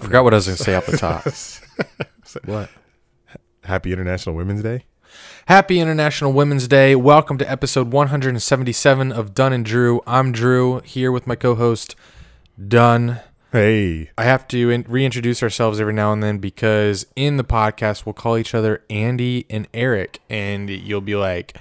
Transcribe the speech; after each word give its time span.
I 0.00 0.02
forgot 0.02 0.24
what 0.24 0.32
I 0.32 0.38
was 0.38 0.46
going 0.46 0.56
to 0.56 0.62
say 0.64 0.74
off 0.74 0.86
the 0.86 0.96
top. 0.96 1.24
what? 2.46 2.70
Happy 3.64 3.92
International 3.92 4.34
Women's 4.34 4.62
Day. 4.62 4.84
Happy 5.44 5.78
International 5.78 6.32
Women's 6.32 6.66
Day. 6.66 6.96
Welcome 6.96 7.36
to 7.36 7.50
episode 7.50 7.92
177 7.92 9.12
of 9.12 9.34
Dunn 9.34 9.52
and 9.52 9.62
Drew. 9.62 10.00
I'm 10.06 10.32
Drew 10.32 10.80
here 10.80 11.12
with 11.12 11.26
my 11.26 11.34
co-host 11.34 11.96
Dunn. 12.66 13.20
Hey, 13.52 14.10
I 14.16 14.24
have 14.24 14.48
to 14.48 14.70
in- 14.70 14.86
reintroduce 14.88 15.42
ourselves 15.42 15.78
every 15.78 15.92
now 15.92 16.14
and 16.14 16.22
then 16.22 16.38
because 16.38 17.04
in 17.14 17.36
the 17.36 17.44
podcast 17.44 18.06
we'll 18.06 18.14
call 18.14 18.38
each 18.38 18.54
other 18.54 18.82
Andy 18.88 19.44
and 19.50 19.68
Eric, 19.74 20.20
and 20.30 20.70
you'll 20.70 21.02
be 21.02 21.14
like, 21.16 21.58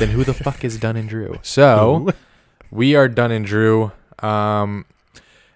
"Then 0.00 0.08
who 0.08 0.24
the 0.24 0.34
fuck 0.34 0.64
is 0.64 0.80
Dunn 0.80 0.96
and 0.96 1.08
Drew?" 1.08 1.38
So 1.42 2.08
we 2.72 2.96
are 2.96 3.06
Dunn 3.06 3.30
and 3.30 3.46
Drew. 3.46 3.92
Um, 4.18 4.86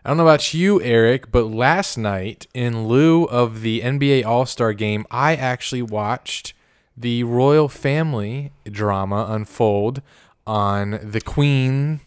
I 0.05 0.09
don't 0.09 0.17
know 0.17 0.23
about 0.27 0.55
you, 0.55 0.81
Eric, 0.81 1.31
but 1.31 1.45
last 1.45 1.99
night, 1.99 2.47
in 2.55 2.87
lieu 2.89 3.25
of 3.25 3.61
the 3.61 3.83
NBA 3.83 4.25
All 4.25 4.47
Star 4.47 4.73
game, 4.73 5.05
I 5.11 5.37
actually 5.37 5.83
watched 5.83 6.55
the 6.97 7.23
royal 7.25 7.69
family 7.69 8.53
drama 8.65 9.27
unfold 9.29 10.01
on 10.47 10.99
the 11.03 11.21
Queen's 11.21 12.01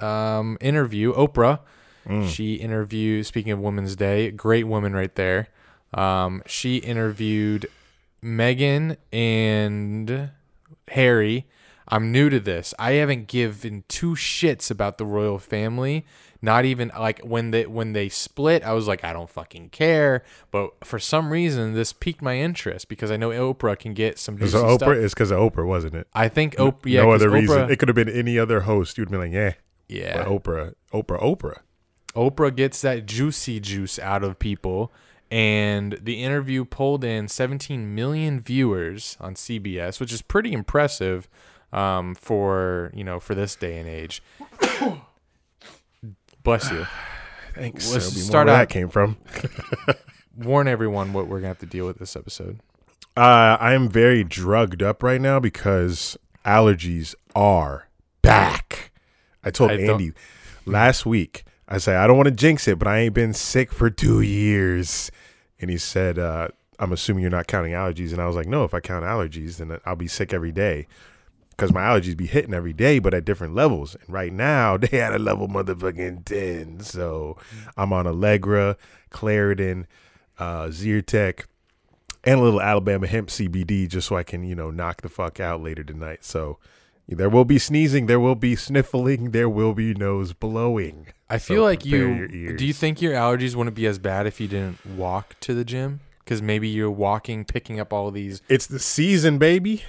um, 0.00 0.56
interview, 0.60 1.12
Oprah. 1.14 1.60
She 2.26 2.54
interviewed, 2.54 3.26
speaking 3.26 3.52
of 3.52 3.58
Women's 3.58 3.94
Day, 3.96 4.30
great 4.30 4.66
woman 4.66 4.94
right 4.94 5.14
there. 5.14 5.48
Um, 5.92 6.42
she 6.46 6.76
interviewed 6.76 7.66
Meghan 8.22 8.96
and 9.12 10.30
Harry. 10.88 11.46
I'm 11.86 12.10
new 12.12 12.30
to 12.30 12.40
this. 12.40 12.72
I 12.78 12.92
haven't 12.92 13.26
given 13.26 13.84
two 13.88 14.12
shits 14.14 14.70
about 14.70 14.96
the 14.98 15.04
royal 15.04 15.38
family. 15.38 16.06
Not 16.40 16.64
even 16.64 16.92
like 16.96 17.20
when 17.20 17.50
they 17.50 17.66
when 17.66 17.94
they 17.94 18.08
split, 18.08 18.62
I 18.62 18.72
was 18.72 18.86
like, 18.86 19.02
I 19.02 19.12
don't 19.12 19.28
fucking 19.28 19.70
care. 19.70 20.22
But 20.52 20.70
for 20.84 20.98
some 21.00 21.30
reason, 21.32 21.74
this 21.74 21.92
piqued 21.92 22.22
my 22.22 22.36
interest 22.38 22.88
because 22.88 23.10
I 23.10 23.16
know 23.16 23.30
Oprah 23.30 23.76
can 23.76 23.92
get 23.92 24.18
some 24.20 24.38
juicy 24.38 24.56
Oprah 24.56 24.74
stuff. 24.76 24.92
is 24.94 25.14
because 25.14 25.32
of 25.32 25.38
Oprah, 25.38 25.66
wasn't 25.66 25.94
it? 25.96 26.06
I 26.14 26.28
think 26.28 26.54
Oprah. 26.56 26.78
Yeah, 26.84 27.02
no 27.02 27.10
other 27.10 27.28
reason. 27.28 27.58
Oprah- 27.66 27.70
It 27.70 27.78
could 27.80 27.88
have 27.88 27.96
been 27.96 28.08
any 28.08 28.38
other 28.38 28.60
host. 28.60 28.96
You'd 28.98 29.10
be 29.10 29.16
like, 29.16 29.32
yeah, 29.32 29.54
yeah, 29.88 30.22
but 30.24 30.28
Oprah, 30.28 30.74
Oprah, 30.92 31.20
Oprah. 31.20 31.58
Oprah 32.14 32.54
gets 32.54 32.80
that 32.82 33.04
juicy 33.06 33.58
juice 33.58 33.98
out 33.98 34.22
of 34.22 34.38
people. 34.38 34.92
And 35.30 35.98
the 36.00 36.22
interview 36.22 36.64
pulled 36.64 37.04
in 37.04 37.28
17 37.28 37.94
million 37.94 38.40
viewers 38.40 39.16
on 39.20 39.34
CBS, 39.34 40.00
which 40.00 40.12
is 40.12 40.22
pretty 40.22 40.52
impressive 40.52 41.28
um, 41.72 42.14
for 42.14 42.90
you 42.94 43.02
know 43.04 43.18
for 43.20 43.34
this 43.34 43.54
day 43.56 43.76
and 43.78 43.88
age. 43.88 44.22
Bless 46.42 46.70
you. 46.70 46.86
Thanks. 47.54 47.90
Let's 47.92 48.06
That'll 48.06 48.14
be 48.14 48.20
more 48.20 48.28
start 48.28 48.46
where 48.46 48.56
out- 48.56 48.58
that 48.60 48.68
came 48.68 48.88
from. 48.88 49.16
Warn 50.36 50.68
everyone 50.68 51.12
what 51.12 51.26
we're 51.26 51.38
gonna 51.38 51.48
have 51.48 51.58
to 51.58 51.66
deal 51.66 51.86
with 51.86 51.98
this 51.98 52.14
episode. 52.14 52.60
Uh, 53.16 53.56
I 53.58 53.72
am 53.74 53.88
very 53.88 54.22
drugged 54.22 54.82
up 54.82 55.02
right 55.02 55.20
now 55.20 55.40
because 55.40 56.16
allergies 56.44 57.16
are 57.34 57.88
back. 58.22 58.92
I 59.42 59.50
told 59.50 59.72
I 59.72 59.74
Andy 59.74 60.12
last 60.64 61.04
week. 61.04 61.44
I 61.68 61.78
said 61.78 61.96
I 61.96 62.06
don't 62.06 62.16
want 62.16 62.28
to 62.28 62.34
jinx 62.34 62.68
it, 62.68 62.78
but 62.78 62.86
I 62.86 62.98
ain't 62.98 63.14
been 63.14 63.34
sick 63.34 63.72
for 63.72 63.90
two 63.90 64.20
years. 64.20 65.10
And 65.60 65.68
he 65.70 65.78
said, 65.78 66.18
uh, 66.20 66.48
"I'm 66.78 66.92
assuming 66.92 67.22
you're 67.22 67.30
not 67.30 67.48
counting 67.48 67.72
allergies." 67.72 68.12
And 68.12 68.20
I 68.22 68.26
was 68.26 68.36
like, 68.36 68.46
"No, 68.46 68.62
if 68.62 68.72
I 68.72 68.78
count 68.78 69.04
allergies, 69.04 69.56
then 69.56 69.76
I'll 69.84 69.96
be 69.96 70.06
sick 70.06 70.32
every 70.32 70.52
day." 70.52 70.86
Because 71.58 71.72
my 71.72 71.80
allergies 71.80 72.16
be 72.16 72.28
hitting 72.28 72.54
every 72.54 72.72
day, 72.72 73.00
but 73.00 73.12
at 73.12 73.24
different 73.24 73.52
levels. 73.52 73.96
And 73.96 74.08
right 74.08 74.32
now, 74.32 74.76
they 74.78 74.96
had 74.96 75.12
a 75.12 75.18
level 75.18 75.48
motherfucking 75.48 76.24
ten. 76.24 76.78
So 76.80 77.36
I'm 77.76 77.92
on 77.92 78.06
Allegra, 78.06 78.76
Claritin, 79.10 79.86
uh, 80.38 80.66
Zyrtec, 80.66 81.46
and 82.22 82.38
a 82.38 82.42
little 82.42 82.62
Alabama 82.62 83.08
hemp 83.08 83.28
CBD 83.28 83.88
just 83.88 84.06
so 84.06 84.16
I 84.16 84.22
can, 84.22 84.44
you 84.44 84.54
know, 84.54 84.70
knock 84.70 85.02
the 85.02 85.08
fuck 85.08 85.40
out 85.40 85.60
later 85.60 85.82
tonight. 85.82 86.24
So 86.24 86.58
there 87.08 87.28
will 87.28 87.44
be 87.44 87.58
sneezing, 87.58 88.06
there 88.06 88.20
will 88.20 88.36
be 88.36 88.54
sniffling, 88.54 89.32
there 89.32 89.48
will 89.48 89.74
be 89.74 89.94
nose 89.94 90.34
blowing. 90.34 91.08
I 91.28 91.38
So 91.38 91.54
feel 91.54 91.62
like 91.62 91.84
you. 91.84 92.54
Do 92.56 92.64
you 92.64 92.72
think 92.72 93.02
your 93.02 93.14
allergies 93.14 93.56
wouldn't 93.56 93.74
be 93.74 93.86
as 93.86 93.98
bad 93.98 94.28
if 94.28 94.40
you 94.40 94.46
didn't 94.46 94.84
walk 94.86 95.34
to 95.40 95.54
the 95.54 95.64
gym? 95.64 96.00
Because 96.20 96.40
maybe 96.40 96.68
you're 96.68 96.90
walking, 96.90 97.44
picking 97.44 97.80
up 97.80 97.92
all 97.92 98.10
these. 98.12 98.42
It's 98.48 98.66
the 98.66 98.78
season, 98.78 99.38
baby. 99.38 99.82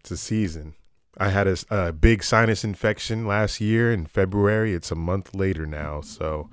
It's 0.00 0.10
a 0.10 0.16
season. 0.18 0.74
I 1.16 1.28
had 1.28 1.46
a 1.70 1.92
big 1.92 2.24
sinus 2.24 2.64
infection 2.64 3.26
last 3.26 3.60
year 3.60 3.92
in 3.92 4.06
February. 4.06 4.74
It's 4.74 4.90
a 4.90 4.96
month 4.96 5.34
later 5.34 5.66
now, 5.66 6.00
so 6.00 6.50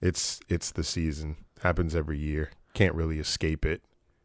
it's 0.00 0.40
it's 0.48 0.70
the 0.70 0.84
season. 0.84 1.36
Happens 1.62 1.94
every 1.94 2.18
year. 2.18 2.50
Can't 2.74 2.94
really 2.94 3.18
escape 3.18 3.64
it. 3.64 3.82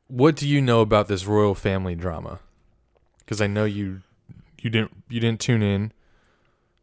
What 0.07 0.35
do 0.35 0.47
you 0.47 0.61
know 0.61 0.81
about 0.81 1.07
this 1.07 1.25
royal 1.25 1.55
family 1.55 1.95
drama? 1.95 2.39
Because 3.19 3.41
I 3.41 3.47
know 3.47 3.65
you, 3.65 4.01
you 4.59 4.69
didn't 4.69 4.91
you 5.09 5.19
didn't 5.19 5.39
tune 5.39 5.61
in. 5.61 5.93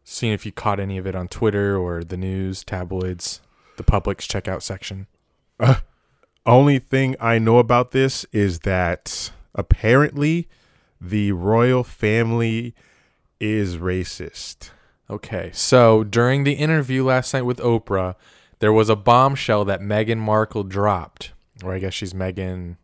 Seeing 0.04 0.32
if 0.32 0.44
you 0.44 0.53
caught 0.53 0.81
any 0.81 0.98
of 0.98 1.06
it 1.06 1.14
on 1.14 1.28
Twitter 1.28 1.78
or 1.78 2.04
the 2.04 2.19
news, 2.19 2.62
tabloids, 2.62 3.41
the 3.76 3.82
public's 3.82 4.26
checkout 4.26 4.62
section. 4.62 5.06
Uh, 5.59 5.76
only 6.44 6.78
thing 6.78 7.16
I 7.20 7.38
know 7.38 7.59
about 7.59 7.93
this 7.93 8.26
is 8.32 8.60
that 8.60 9.32
apparently 9.54 10.47
the 11.00 11.32
royal 11.32 11.84
family 11.84 12.75
is 13.40 13.76
racist. 13.76 14.70
Okay, 15.10 15.50
so 15.52 16.02
during 16.02 16.44
the 16.44 16.54
interview 16.54 17.04
last 17.04 17.34
night 17.34 17.42
with 17.42 17.58
Oprah, 17.58 18.14
there 18.60 18.72
was 18.72 18.88
a 18.88 18.96
bombshell 18.96 19.64
that 19.66 19.80
Meghan 19.80 20.18
Markle 20.18 20.64
dropped, 20.64 21.32
or 21.62 21.74
I 21.74 21.78
guess 21.78 21.92
she's 21.92 22.14
Meghan. 22.14 22.76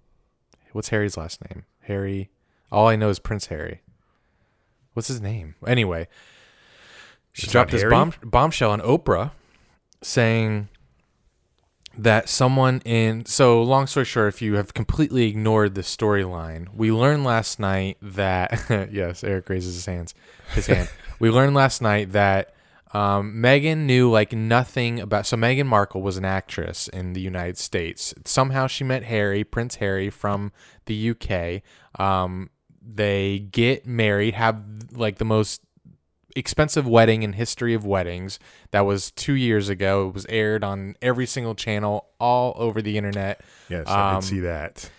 What's 0.72 0.90
Harry's 0.90 1.16
last 1.16 1.40
name? 1.48 1.64
Harry. 1.82 2.30
All 2.70 2.86
I 2.86 2.96
know 2.96 3.08
is 3.08 3.18
Prince 3.18 3.46
Harry. 3.46 3.80
What's 4.92 5.08
his 5.08 5.20
name? 5.20 5.54
Anyway, 5.66 6.08
she 7.32 7.44
It's 7.44 7.52
dropped 7.52 7.70
this 7.70 7.84
bomb 7.84 8.12
bombshell 8.22 8.70
on 8.70 8.80
Oprah, 8.80 9.30
saying 10.02 10.68
that 11.96 12.28
someone 12.28 12.80
in. 12.84 13.26
So 13.26 13.62
long 13.62 13.86
story 13.86 14.06
short, 14.06 14.28
if 14.34 14.42
you 14.42 14.54
have 14.54 14.74
completely 14.74 15.26
ignored 15.28 15.74
the 15.74 15.82
storyline, 15.82 16.68
we 16.74 16.92
learned 16.92 17.24
last 17.24 17.58
night 17.58 17.98
that 18.00 18.88
yes, 18.92 19.24
Eric 19.24 19.48
raises 19.48 19.74
his 19.74 19.86
hands, 19.86 20.14
his 20.54 20.66
hand. 20.66 20.88
we 21.18 21.30
learned 21.30 21.54
last 21.54 21.82
night 21.82 22.12
that 22.12 22.54
um, 22.92 23.34
Meghan 23.34 23.78
knew 23.78 24.10
like 24.10 24.32
nothing 24.32 25.00
about. 25.00 25.26
So 25.26 25.36
meghan 25.36 25.66
Markle 25.66 26.02
was 26.02 26.16
an 26.16 26.24
actress 26.24 26.88
in 26.88 27.12
the 27.12 27.20
United 27.20 27.58
States. 27.58 28.14
Somehow 28.24 28.66
she 28.66 28.84
met 28.84 29.04
Harry, 29.04 29.44
Prince 29.44 29.76
Harry 29.76 30.10
from 30.10 30.52
the 30.86 31.10
UK. 31.10 31.62
Um, 32.00 32.50
they 32.82 33.38
get 33.38 33.86
married, 33.86 34.34
have 34.34 34.62
like 34.92 35.18
the 35.18 35.24
most 35.24 35.62
expensive 36.36 36.86
wedding 36.86 37.22
in 37.22 37.34
history 37.34 37.74
of 37.74 37.84
weddings. 37.84 38.38
That 38.70 38.80
was 38.86 39.10
two 39.10 39.34
years 39.34 39.68
ago. 39.68 40.08
It 40.08 40.14
was 40.14 40.26
aired 40.28 40.62
on 40.64 40.96
every 41.02 41.26
single 41.26 41.54
channel 41.54 42.06
all 42.18 42.54
over 42.56 42.80
the 42.82 42.96
internet. 42.96 43.41
Yes, 43.68 43.86
I 43.88 44.14
Um, 44.14 44.20
did 44.20 44.26
see 44.28 44.41
that. 44.41 44.91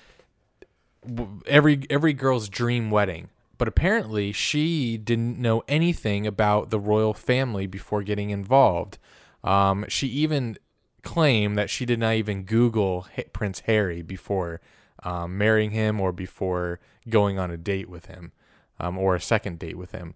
Every 1.48 1.82
every 1.90 2.14
girl's 2.14 2.48
dream 2.50 2.92
wedding. 2.92 3.30
But 3.58 3.68
apparently, 3.68 4.32
she 4.32 4.98
didn't 4.98 5.38
know 5.38 5.62
anything 5.68 6.26
about 6.26 6.72
the 6.72 6.80
royal 6.80 7.14
family 7.14 7.68
before 7.68 8.02
getting 8.02 8.32
involved. 8.32 8.98
Um, 9.44 9.86
she 9.88 10.08
even 10.08 10.58
claimed 11.04 11.58
that 11.60 11.70
she 11.70 11.86
did 11.86 12.00
not 12.00 12.16
even 12.16 12.44
Google 12.44 13.08
Prince 13.34 13.62
Harry 13.62 14.02
before 14.02 14.62
um, 15.04 15.38
marrying 15.38 15.72
him 15.72 16.00
or 16.02 16.12
before 16.12 16.80
going 17.10 17.38
on 17.40 17.50
a 17.52 17.58
date 17.58 17.88
with 17.90 18.06
him 18.08 18.32
um, 18.80 18.98
or 18.98 19.14
a 19.16 19.22
second 19.22 19.60
date 19.60 19.78
with 19.78 19.92
him. 19.92 20.16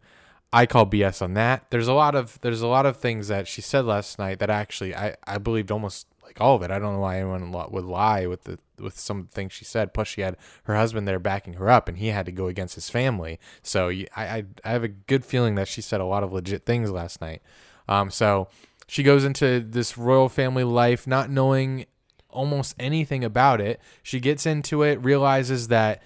I 0.54 0.66
call 0.66 0.86
BS 0.86 1.22
on 1.22 1.34
that. 1.34 1.66
There's 1.70 1.88
a 1.88 1.94
lot 1.94 2.16
of 2.16 2.40
there's 2.42 2.62
a 2.62 2.68
lot 2.68 2.86
of 2.86 2.98
things 2.98 3.28
that 3.28 3.48
she 3.48 3.62
said 3.62 3.86
last 3.86 4.18
night 4.20 4.40
that 4.40 4.50
actually 4.50 4.96
I, 4.96 5.16
I 5.26 5.38
believed 5.38 5.72
almost 5.72 6.08
like 6.24 6.40
all 6.40 6.56
of 6.56 6.62
it. 6.62 6.72
I 6.72 6.80
don't 6.80 6.94
know 6.94 7.00
why 7.00 7.18
anyone 7.20 7.52
would 7.52 7.86
lie 7.86 8.26
with 8.26 8.44
the 8.44 8.60
with 8.80 8.98
some 8.98 9.28
things 9.28 9.54
she 9.54 9.66
said. 9.66 9.94
Plus, 9.94 10.08
she 10.08 10.22
had 10.22 10.38
her 10.64 10.76
husband 10.76 11.08
there 11.08 11.20
backing 11.20 11.54
her 11.54 11.70
up, 11.70 11.88
and 11.88 11.98
he 11.98 12.08
had 12.08 12.26
to 12.26 12.32
go 12.32 12.48
against 12.48 12.76
his 12.76 12.90
family. 12.90 13.40
So 13.64 13.90
I 13.90 14.08
I, 14.16 14.44
I 14.64 14.70
have 14.70 14.84
a 14.84 14.90
good 14.90 15.26
feeling 15.26 15.56
that 15.56 15.68
she 15.68 15.82
said 15.82 16.02
a 16.02 16.06
lot 16.06 16.24
of 16.24 16.34
legit 16.34 16.66
things 16.66 16.92
last 16.92 17.22
night. 17.22 17.42
Um, 17.88 18.10
so 18.10 18.48
she 18.88 19.04
goes 19.04 19.24
into 19.24 19.60
this 19.60 19.98
royal 19.98 20.30
family 20.30 20.64
life 20.64 21.08
not 21.08 21.30
knowing 21.30 21.86
almost 22.30 22.76
anything 22.80 23.24
about 23.24 23.62
it. 23.62 23.80
She 24.04 24.20
gets 24.20 24.46
into 24.46 24.84
it, 24.84 25.04
realizes 25.04 25.70
that 25.70 26.04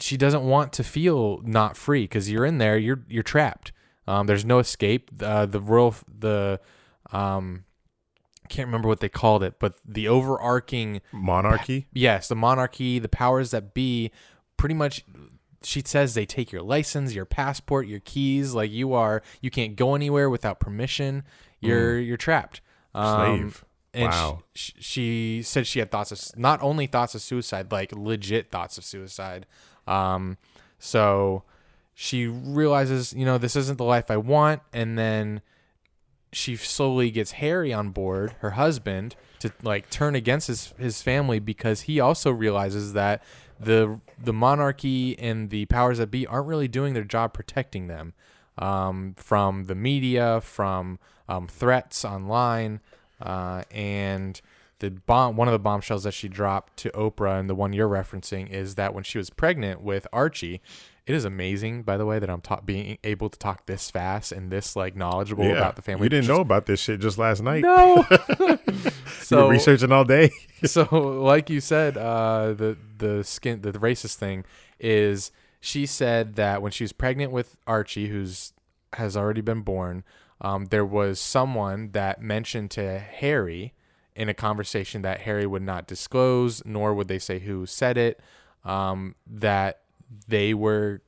she 0.00 0.16
doesn't 0.16 0.42
want 0.44 0.72
to 0.74 0.84
feel 0.84 1.40
not 1.44 1.76
free 1.76 2.04
because 2.04 2.30
you're 2.30 2.44
in 2.46 2.58
there, 2.58 2.76
you're 2.78 3.04
you're 3.08 3.22
trapped. 3.22 3.72
Um, 4.06 4.26
there's 4.26 4.44
no 4.44 4.58
escape. 4.58 5.10
Uh, 5.20 5.46
the 5.46 5.60
royal, 5.60 5.94
the 6.18 6.60
um, 7.12 7.64
I 8.44 8.48
can't 8.48 8.66
remember 8.68 8.88
what 8.88 9.00
they 9.00 9.08
called 9.08 9.42
it, 9.42 9.58
but 9.58 9.74
the 9.84 10.08
overarching 10.08 11.00
Monarchy. 11.12 11.86
yes, 11.92 12.28
the 12.28 12.34
monarchy, 12.34 12.98
the 12.98 13.08
powers 13.08 13.50
that 13.50 13.74
be, 13.74 14.10
pretty 14.56 14.74
much. 14.74 15.04
She 15.64 15.82
says 15.84 16.14
they 16.14 16.24
take 16.24 16.52
your 16.52 16.62
license, 16.62 17.14
your 17.14 17.24
passport, 17.24 17.88
your 17.88 17.98
keys. 18.00 18.54
Like 18.54 18.70
you 18.70 18.92
are, 18.94 19.22
you 19.42 19.50
can't 19.50 19.74
go 19.74 19.96
anywhere 19.96 20.30
without 20.30 20.60
permission. 20.60 21.24
You're 21.60 21.98
you're 21.98 22.16
trapped. 22.16 22.60
Um, 22.94 23.16
Slave. 23.16 23.64
and 23.92 24.10
Wow. 24.10 24.42
she, 24.54 24.72
she 24.78 25.42
said 25.42 25.66
she 25.66 25.80
had 25.80 25.90
thoughts 25.90 26.12
of 26.12 26.38
not 26.38 26.62
only 26.62 26.86
thoughts 26.86 27.16
of 27.16 27.20
suicide, 27.22 27.72
like 27.72 27.90
legit 27.92 28.50
thoughts 28.52 28.78
of 28.78 28.84
suicide. 28.84 29.46
Um, 29.88 30.36
so 30.78 31.42
she 31.94 32.26
realizes, 32.26 33.12
you 33.12 33.24
know, 33.24 33.38
this 33.38 33.56
isn't 33.56 33.78
the 33.78 33.84
life 33.84 34.10
I 34.10 34.16
want, 34.16 34.62
and 34.72 34.98
then 34.98 35.40
she 36.32 36.56
slowly 36.56 37.10
gets 37.10 37.32
Harry 37.32 37.72
on 37.72 37.90
board, 37.90 38.36
her 38.40 38.50
husband, 38.50 39.16
to 39.40 39.52
like 39.62 39.90
turn 39.90 40.14
against 40.14 40.48
his 40.48 40.74
his 40.78 41.02
family 41.02 41.38
because 41.38 41.82
he 41.82 42.00
also 42.00 42.30
realizes 42.30 42.92
that 42.92 43.22
the 43.58 44.00
the 44.22 44.32
monarchy 44.32 45.18
and 45.18 45.50
the 45.50 45.66
powers 45.66 45.98
that 45.98 46.10
be 46.10 46.26
aren't 46.26 46.46
really 46.46 46.68
doing 46.68 46.94
their 46.94 47.04
job 47.04 47.32
protecting 47.32 47.86
them 47.86 48.14
um, 48.58 49.14
from 49.16 49.64
the 49.64 49.74
media, 49.74 50.40
from 50.40 50.98
um, 51.28 51.46
threats 51.46 52.04
online, 52.04 52.80
uh, 53.20 53.62
and 53.70 54.40
the 54.80 54.90
bomb. 54.90 55.36
One 55.36 55.48
of 55.48 55.52
the 55.52 55.58
bombshells 55.58 56.04
that 56.04 56.14
she 56.14 56.28
dropped 56.28 56.76
to 56.78 56.90
Oprah, 56.90 57.38
and 57.40 57.48
the 57.50 57.54
one 57.54 57.72
you're 57.72 57.88
referencing, 57.88 58.48
is 58.50 58.74
that 58.76 58.94
when 58.94 59.04
she 59.04 59.18
was 59.18 59.30
pregnant 59.30 59.80
with 59.80 60.06
Archie. 60.12 60.60
It 61.06 61.14
is 61.14 61.24
amazing, 61.24 61.84
by 61.84 61.96
the 61.96 62.04
way, 62.04 62.18
that 62.18 62.28
I'm 62.28 62.42
ta- 62.42 62.60
being 62.60 62.98
able 63.02 63.30
to 63.30 63.38
talk 63.38 63.64
this 63.64 63.90
fast 63.90 64.30
and 64.30 64.50
this 64.52 64.76
like 64.76 64.94
knowledgeable 64.94 65.44
Yeah. 65.46 65.52
about 65.52 65.76
the 65.76 65.80
family. 65.80 66.02
You 66.04 66.08
didn't 66.10 66.26
Just- 66.26 66.36
know 66.36 66.42
about 66.42 66.66
this 66.66 66.80
shit 66.80 67.00
just 67.00 67.16
last 67.16 67.42
night. 67.42 67.62
no. 67.62 68.04
so 69.20 69.48
researching 69.48 69.90
all 69.90 70.04
day. 70.04 70.30
so 70.64 70.82
like 71.22 71.48
you 71.48 71.60
said, 71.62 71.96
uh, 71.96 72.52
the 72.52 72.76
the 72.98 73.24
skin 73.24 73.62
the, 73.62 73.72
racist 73.72 74.16
thing 74.16 74.44
is 74.78 75.30
she 75.60 75.86
said 75.86 76.36
that 76.36 76.60
when 76.60 76.72
she 76.72 76.84
was 76.84 76.92
pregnant 76.92 77.32
with 77.32 77.56
Archie, 77.66 78.08
who's 78.08 78.52
has 78.92 79.16
already 79.16 79.40
been 79.40 79.62
born, 79.62 80.04
um, 80.42 80.66
there 80.66 80.84
was 80.84 81.18
someone 81.18 81.90
that 81.92 82.20
mentioned 82.20 82.70
to 82.72 82.98
Harry 82.98 83.72
in 84.18 84.28
a 84.28 84.34
conversation 84.34 85.02
that 85.02 85.20
Harry 85.20 85.46
would 85.46 85.62
not 85.62 85.86
disclose, 85.86 86.60
nor 86.66 86.92
would 86.92 87.06
they 87.06 87.20
say 87.20 87.38
who 87.38 87.64
said 87.64 87.96
it. 87.96 88.20
Um, 88.64 89.14
that 89.26 89.82
they 90.26 90.52
were, 90.52 91.02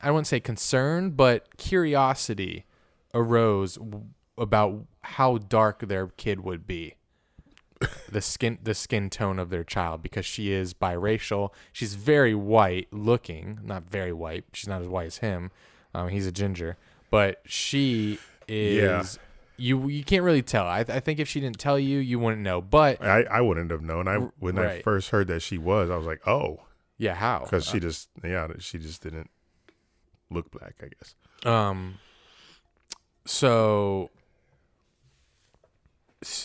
I 0.00 0.12
wouldn't 0.12 0.28
say 0.28 0.38
concerned, 0.38 1.16
but 1.16 1.56
curiosity 1.56 2.64
arose 3.12 3.74
w- 3.74 4.04
about 4.38 4.84
how 5.02 5.38
dark 5.38 5.80
their 5.88 6.06
kid 6.06 6.40
would 6.40 6.64
be 6.64 6.94
the 8.08 8.20
skin 8.20 8.58
the 8.62 8.74
skin 8.74 9.10
tone 9.10 9.40
of 9.40 9.50
their 9.50 9.64
child 9.64 10.00
because 10.02 10.24
she 10.24 10.52
is 10.52 10.72
biracial. 10.72 11.50
She's 11.72 11.94
very 11.94 12.34
white 12.36 12.86
looking, 12.92 13.58
not 13.64 13.82
very 13.82 14.12
white. 14.12 14.44
She's 14.52 14.68
not 14.68 14.80
as 14.80 14.88
white 14.88 15.06
as 15.06 15.18
him. 15.18 15.50
Um, 15.92 16.08
he's 16.08 16.26
a 16.26 16.32
ginger, 16.32 16.76
but 17.10 17.40
she 17.46 18.20
is. 18.46 19.18
You 19.58 19.88
you 19.88 20.04
can't 20.04 20.22
really 20.22 20.42
tell. 20.42 20.66
I, 20.66 20.80
I 20.80 21.00
think 21.00 21.18
if 21.18 21.28
she 21.28 21.40
didn't 21.40 21.58
tell 21.58 21.78
you, 21.78 21.98
you 21.98 22.18
wouldn't 22.18 22.42
know. 22.42 22.60
But 22.60 23.02
I, 23.02 23.24
I 23.24 23.40
wouldn't 23.40 23.70
have 23.70 23.82
known. 23.82 24.08
I 24.08 24.16
when 24.38 24.58
I 24.58 24.80
first 24.82 25.10
heard 25.10 25.26
that 25.28 25.40
she 25.40 25.58
was, 25.58 25.90
I 25.90 25.96
was 25.96 26.06
like, 26.06 26.26
oh, 26.26 26.60
yeah, 26.96 27.14
how? 27.14 27.40
because 27.42 27.66
she 27.66 27.80
just 27.80 28.08
yeah, 28.22 28.46
she 28.60 28.78
just 28.78 29.02
didn't 29.02 29.30
look 30.30 30.50
black. 30.50 30.76
I 30.80 30.86
guess. 30.86 31.14
Um. 31.44 31.98
So, 33.28 34.08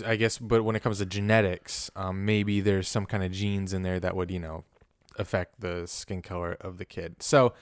I 0.06 0.18
guess, 0.18 0.38
but 0.38 0.64
when 0.64 0.76
it 0.76 0.82
comes 0.84 0.98
to 0.98 1.06
genetics, 1.06 1.90
um, 1.96 2.26
maybe 2.26 2.60
there's 2.60 2.90
some 2.90 3.06
kind 3.06 3.24
of 3.24 3.32
genes 3.32 3.72
in 3.72 3.84
there 3.84 4.02
that 4.02 4.18
would, 4.18 4.30
you 4.30 4.40
know, 4.40 4.66
affect 5.18 5.62
the 5.62 5.88
skin 5.88 6.22
color 6.22 6.58
of 6.60 6.80
the 6.80 6.86
kid. 6.86 7.24
So 7.24 7.54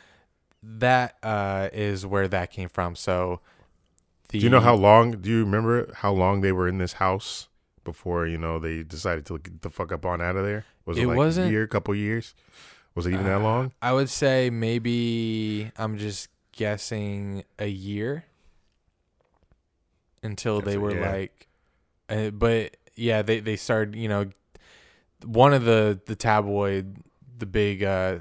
that 0.64 1.18
uh, 1.22 1.70
is 1.72 2.04
where 2.04 2.28
that 2.30 2.50
came 2.50 2.68
from. 2.68 2.96
So, 2.96 3.42
the, 4.32 4.40
Do 4.40 4.44
you 4.46 4.50
know 4.50 4.60
how 4.62 4.76
long? 4.76 5.12
Do 5.22 5.30
you 5.30 5.40
remember 5.44 5.92
how 5.94 6.12
long 6.12 6.42
they 6.42 6.52
were 6.52 6.68
in 6.68 6.78
this 6.80 6.94
house 6.94 7.48
before 7.84 8.26
you 8.28 8.38
know 8.38 8.60
they 8.60 8.84
decided 8.84 9.26
to 9.28 9.38
get 9.40 9.62
the 9.62 9.70
fuck 9.70 9.92
up 9.92 10.06
on 10.06 10.22
out 10.22 10.36
of 10.36 10.46
there? 10.46 10.66
Was 10.86 10.98
it, 10.98 11.04
It 11.04 11.08
like 11.08 11.18
wasn't- 11.18 11.48
a 11.48 11.52
year, 11.52 11.68
couple 11.68 11.94
years? 11.96 12.34
Was 12.96 13.06
it 13.06 13.14
even 13.14 13.26
that 13.26 13.38
Uh, 13.42 13.44
long? 13.44 13.72
I 13.82 13.94
would 13.94 14.10
say 14.10 14.50
maybe 14.50 15.72
I'm 15.78 15.98
just 15.98 16.28
guessing 16.52 17.44
a 17.58 17.68
year 17.68 18.26
until 20.24 20.60
That's 20.60 20.72
they 20.72 20.78
were 20.78 20.96
yeah. 20.96 21.12
like, 21.12 21.48
uh, 22.10 22.30
but 22.32 22.76
yeah, 22.96 23.22
they 23.22 23.40
they 23.40 23.56
started. 23.56 23.96
You 23.96 24.10
know, 24.10 24.26
one 25.26 25.54
of 25.54 25.64
the 25.64 26.00
the 26.06 26.16
tabloid, 26.16 26.98
the 27.38 27.46
big 27.46 27.84
uh, 27.84 28.18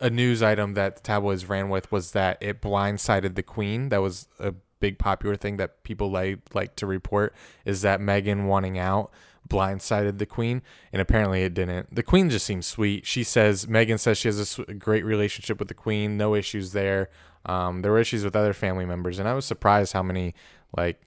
a 0.00 0.10
news 0.10 0.42
item 0.42 0.74
that 0.74 0.96
the 0.96 1.02
tabloids 1.02 1.48
ran 1.48 1.68
with 1.68 1.90
was 1.90 2.12
that 2.12 2.38
it 2.40 2.60
blindsided 2.60 3.34
the 3.34 3.42
queen. 3.42 3.88
That 3.88 4.02
was 4.02 4.28
a 4.38 4.54
big 4.80 4.98
popular 4.98 5.36
thing 5.36 5.56
that 5.56 5.82
people 5.82 6.10
like 6.10 6.38
like 6.54 6.76
to 6.76 6.86
report 6.86 7.34
is 7.64 7.82
that 7.82 8.00
Meghan 8.00 8.46
wanting 8.46 8.78
out 8.78 9.10
blindsided 9.48 10.18
the 10.18 10.26
queen 10.26 10.62
and 10.92 11.00
apparently 11.00 11.42
it 11.42 11.54
didn't. 11.54 11.94
The 11.94 12.02
queen 12.02 12.30
just 12.30 12.46
seems 12.46 12.66
sweet. 12.66 13.06
She 13.06 13.24
says 13.24 13.66
meghan 13.66 13.98
says 13.98 14.18
she 14.18 14.28
has 14.28 14.58
a 14.58 14.74
great 14.74 15.04
relationship 15.04 15.58
with 15.58 15.68
the 15.68 15.74
queen 15.74 16.16
no 16.16 16.34
issues 16.34 16.72
there. 16.72 17.08
Um, 17.46 17.82
there 17.82 17.92
were 17.92 17.98
issues 17.98 18.24
with 18.24 18.36
other 18.36 18.52
family 18.52 18.84
members 18.84 19.18
and 19.18 19.28
i 19.28 19.32
was 19.32 19.46
surprised 19.46 19.94
how 19.94 20.02
many 20.02 20.34
like 20.76 21.00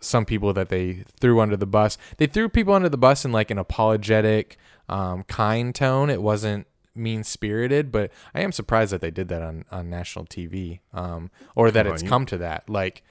some 0.00 0.24
people 0.24 0.52
that 0.52 0.68
they 0.68 1.04
threw 1.20 1.40
under 1.40 1.56
the 1.56 1.66
bus. 1.66 1.98
They 2.18 2.26
threw 2.26 2.48
people 2.48 2.74
under 2.74 2.88
the 2.88 2.98
bus 2.98 3.24
in 3.24 3.32
like 3.32 3.50
an 3.50 3.58
apologetic 3.58 4.56
um, 4.88 5.24
kind 5.24 5.74
tone. 5.74 6.10
It 6.10 6.22
wasn't 6.22 6.66
mean 6.98 7.22
spirited 7.24 7.90
but 7.92 8.10
i 8.34 8.40
am 8.40 8.52
surprised 8.52 8.92
that 8.92 9.00
they 9.00 9.10
did 9.10 9.28
that 9.28 9.42
on, 9.42 9.64
on 9.70 9.88
national 9.88 10.24
tv 10.26 10.80
um, 10.92 11.30
or 11.54 11.70
that 11.70 11.84
Come 11.86 11.92
it's 11.94 12.02
on, 12.02 12.06
you- 12.06 12.10
come 12.10 12.26
to 12.26 12.38
that. 12.38 12.68
Like 12.68 13.02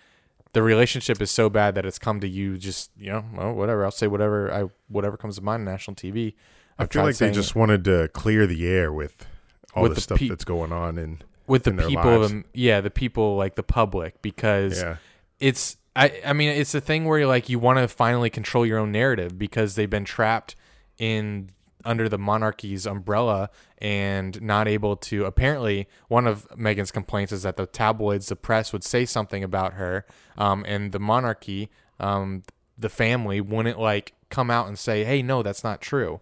the 0.53 0.61
relationship 0.63 1.21
is 1.21 1.29
so 1.29 1.49
bad 1.49 1.75
that 1.75 1.85
it's 1.85 1.99
come 1.99 2.19
to 2.19 2.27
you 2.27 2.57
just 2.57 2.91
you 2.97 3.11
know 3.11 3.23
well, 3.35 3.53
whatever 3.53 3.85
i'll 3.85 3.91
say 3.91 4.07
whatever 4.07 4.51
i 4.53 4.65
whatever 4.87 5.17
comes 5.17 5.35
to 5.37 5.41
mind 5.43 5.61
on 5.61 5.65
national 5.65 5.95
tv 5.95 6.33
I 6.79 6.83
I've 6.83 6.91
feel 6.91 7.03
like 7.03 7.17
they 7.17 7.31
just 7.31 7.51
it 7.51 7.55
wanted 7.55 7.83
to 7.85 8.07
clear 8.13 8.45
the 8.45 8.67
air 8.67 8.91
with 8.93 9.25
all 9.73 9.83
With 9.83 9.91
the, 9.91 9.95
the 9.95 10.01
stuff 10.01 10.19
pe- 10.19 10.29
that's 10.29 10.43
going 10.45 10.71
on 10.71 10.97
and 10.97 11.23
with 11.47 11.63
the 11.63 11.73
people 11.73 12.29
yeah 12.53 12.81
the 12.81 12.89
people 12.91 13.35
like 13.35 13.55
the 13.55 13.63
public 13.63 14.21
because 14.21 14.81
yeah. 14.81 14.97
it's 15.39 15.77
I 15.95 16.21
I 16.25 16.33
mean 16.33 16.49
it's 16.49 16.75
a 16.75 16.81
thing 16.81 17.05
where 17.05 17.25
like 17.27 17.49
you 17.49 17.59
want 17.59 17.79
to 17.79 17.87
finally 17.87 18.29
control 18.29 18.65
your 18.65 18.79
own 18.79 18.91
narrative 18.91 19.37
because 19.37 19.75
they've 19.75 19.89
been 19.89 20.05
trapped 20.05 20.55
in 20.97 21.49
under 21.87 22.07
the 22.09 22.17
monarchy's 22.17 22.85
umbrella 22.85 23.49
and 23.79 24.41
not 24.41 24.67
able 24.67 24.95
to 24.95 25.25
apparently 25.25 25.87
one 26.07 26.27
of 26.27 26.47
Meghan's 26.49 26.91
complaints 26.91 27.31
is 27.31 27.43
that 27.43 27.57
the 27.57 27.65
tabloids 27.65 28.27
the 28.27 28.35
press 28.35 28.73
would 28.73 28.83
say 28.83 29.05
something 29.05 29.43
about 29.43 29.73
her 29.73 30.05
um, 30.37 30.63
and 30.67 30.91
the 30.91 30.99
monarchy 30.99 31.69
um, 31.99 32.43
the 32.77 32.89
family 32.89 33.41
wouldn't 33.41 33.79
like 33.79 34.13
come 34.29 34.51
out 34.51 34.67
and 34.67 34.77
say 34.77 35.03
hey 35.03 35.21
no 35.21 35.41
that's 35.41 35.63
not 35.63 35.81
true 35.81 36.19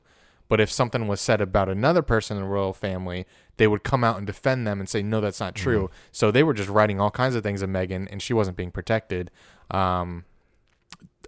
but 0.47 0.61
if 0.61 0.71
something 0.71 1.07
was 1.07 1.21
said 1.21 1.41
about 1.41 1.69
another 1.69 2.01
person 2.01 2.37
in 2.37 2.43
the 2.43 2.49
royal 2.49 2.73
family, 2.73 3.25
they 3.57 3.67
would 3.67 3.83
come 3.83 4.03
out 4.03 4.17
and 4.17 4.27
defend 4.27 4.67
them 4.67 4.79
and 4.79 4.87
say, 4.87 5.01
no, 5.01 5.19
that's 5.19 5.39
not 5.39 5.55
true. 5.55 5.89
So 6.11 6.29
they 6.29 6.43
were 6.43 6.53
just 6.53 6.69
writing 6.69 7.01
all 7.01 7.09
kinds 7.11 7.35
of 7.35 7.43
things 7.43 7.61
of 7.61 7.69
Meghan, 7.69 8.07
and 8.11 8.21
she 8.21 8.33
wasn't 8.33 8.57
being 8.57 8.71
protected. 8.71 9.31
Um, 9.71 10.25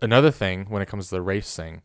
another 0.01 0.29
thing, 0.29 0.65
when 0.69 0.81
it 0.81 0.87
comes 0.87 1.09
to 1.09 1.15
the 1.15 1.21
race 1.21 1.55
thing, 1.55 1.81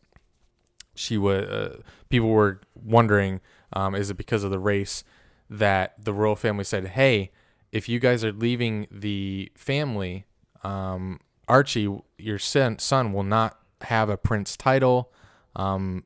she 0.94 1.18
was 1.18 1.44
uh, 1.44 1.76
people 2.08 2.28
were 2.28 2.60
wondering, 2.74 3.40
um, 3.72 3.94
is 3.94 4.10
it 4.10 4.16
because 4.16 4.44
of 4.44 4.50
the 4.50 4.58
race 4.58 5.04
that 5.48 5.94
the 6.02 6.12
royal 6.12 6.36
family 6.36 6.64
said, 6.64 6.88
hey, 6.88 7.30
if 7.72 7.88
you 7.88 7.98
guys 7.98 8.24
are 8.24 8.32
leaving 8.32 8.86
the 8.90 9.50
family, 9.54 10.26
um, 10.62 11.20
Archie, 11.48 11.88
your 12.18 12.38
son, 12.38 12.78
son 12.78 13.12
will 13.12 13.22
not 13.22 13.58
have 13.82 14.08
a 14.08 14.16
prince 14.16 14.56
title. 14.56 15.12
Um, 15.56 16.04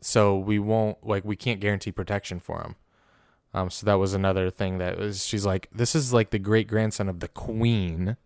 so 0.00 0.38
we 0.38 0.58
won't 0.58 1.04
like 1.06 1.24
we 1.24 1.36
can't 1.36 1.60
guarantee 1.60 1.90
protection 1.90 2.38
for 2.38 2.62
him. 2.62 2.76
Um, 3.52 3.70
so 3.70 3.86
that 3.86 3.94
was 3.94 4.12
another 4.12 4.50
thing 4.50 4.78
that 4.78 4.98
was 4.98 5.24
she's 5.24 5.46
like, 5.46 5.68
this 5.72 5.94
is 5.94 6.12
like 6.12 6.30
the 6.30 6.38
great 6.38 6.68
grandson 6.68 7.08
of 7.08 7.20
the 7.20 7.28
queen, 7.28 8.16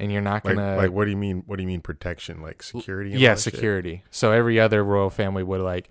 and 0.00 0.12
you're 0.12 0.22
not 0.22 0.44
gonna 0.44 0.76
like 0.76 0.90
what 0.90 1.04
do 1.04 1.10
you 1.10 1.16
mean? 1.16 1.42
What 1.46 1.56
do 1.56 1.62
you 1.62 1.66
mean 1.66 1.80
protection? 1.80 2.40
Like 2.40 2.62
security? 2.62 3.10
yeah 3.10 3.34
that 3.34 3.40
shit? 3.40 3.54
security. 3.54 4.04
So 4.10 4.32
every 4.32 4.60
other 4.60 4.84
royal 4.84 5.10
family 5.10 5.42
would 5.42 5.60
like, 5.60 5.90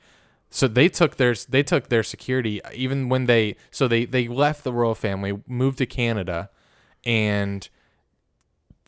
so 0.49 0.67
they 0.67 0.89
took 0.89 1.17
their 1.17 1.35
they 1.49 1.63
took 1.63 1.89
their 1.89 2.03
security 2.03 2.61
even 2.73 3.09
when 3.09 3.25
they 3.25 3.55
so 3.71 3.87
they 3.87 4.05
they 4.05 4.27
left 4.27 4.63
the 4.63 4.73
royal 4.73 4.95
family, 4.95 5.39
moved 5.47 5.79
to 5.79 5.85
Canada, 5.85 6.49
and 7.03 7.67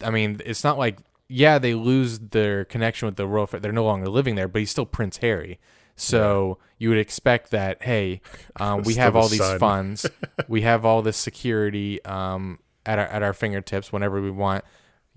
I 0.04 0.10
mean 0.10 0.42
it's 0.46 0.64
not 0.64 0.78
like 0.78 1.00
yeah 1.28 1.60
they 1.60 1.74
lose 1.74 2.20
their 2.20 2.66
connection 2.66 3.06
with 3.06 3.18
the 3.18 3.28
royal 3.28 3.48
they're 3.48 3.72
no 3.72 3.86
longer 3.86 4.10
living 4.10 4.36
there, 4.36 4.48
but 4.48 4.60
he's 4.60 4.72
still 4.72 4.86
Prince 4.86 5.18
Harry. 5.18 5.60
So 5.98 6.60
you 6.78 6.88
would 6.88 6.98
expect 6.98 7.52
that 7.52 7.84
hey, 7.84 8.22
um, 8.56 8.84
we 8.84 8.96
have 8.96 9.14
the 9.14 9.20
all 9.20 9.28
these 9.28 9.40
son. 9.40 9.60
funds, 9.60 10.06
we 10.48 10.62
have 10.62 10.86
all 10.86 11.02
this 11.02 11.18
security 11.18 12.04
um, 12.06 12.60
at 12.86 13.00
our 13.00 13.06
at 13.08 13.22
our 13.22 13.34
fingertips 13.34 13.92
whenever 13.92 14.22
we 14.22 14.32
want. 14.32 14.64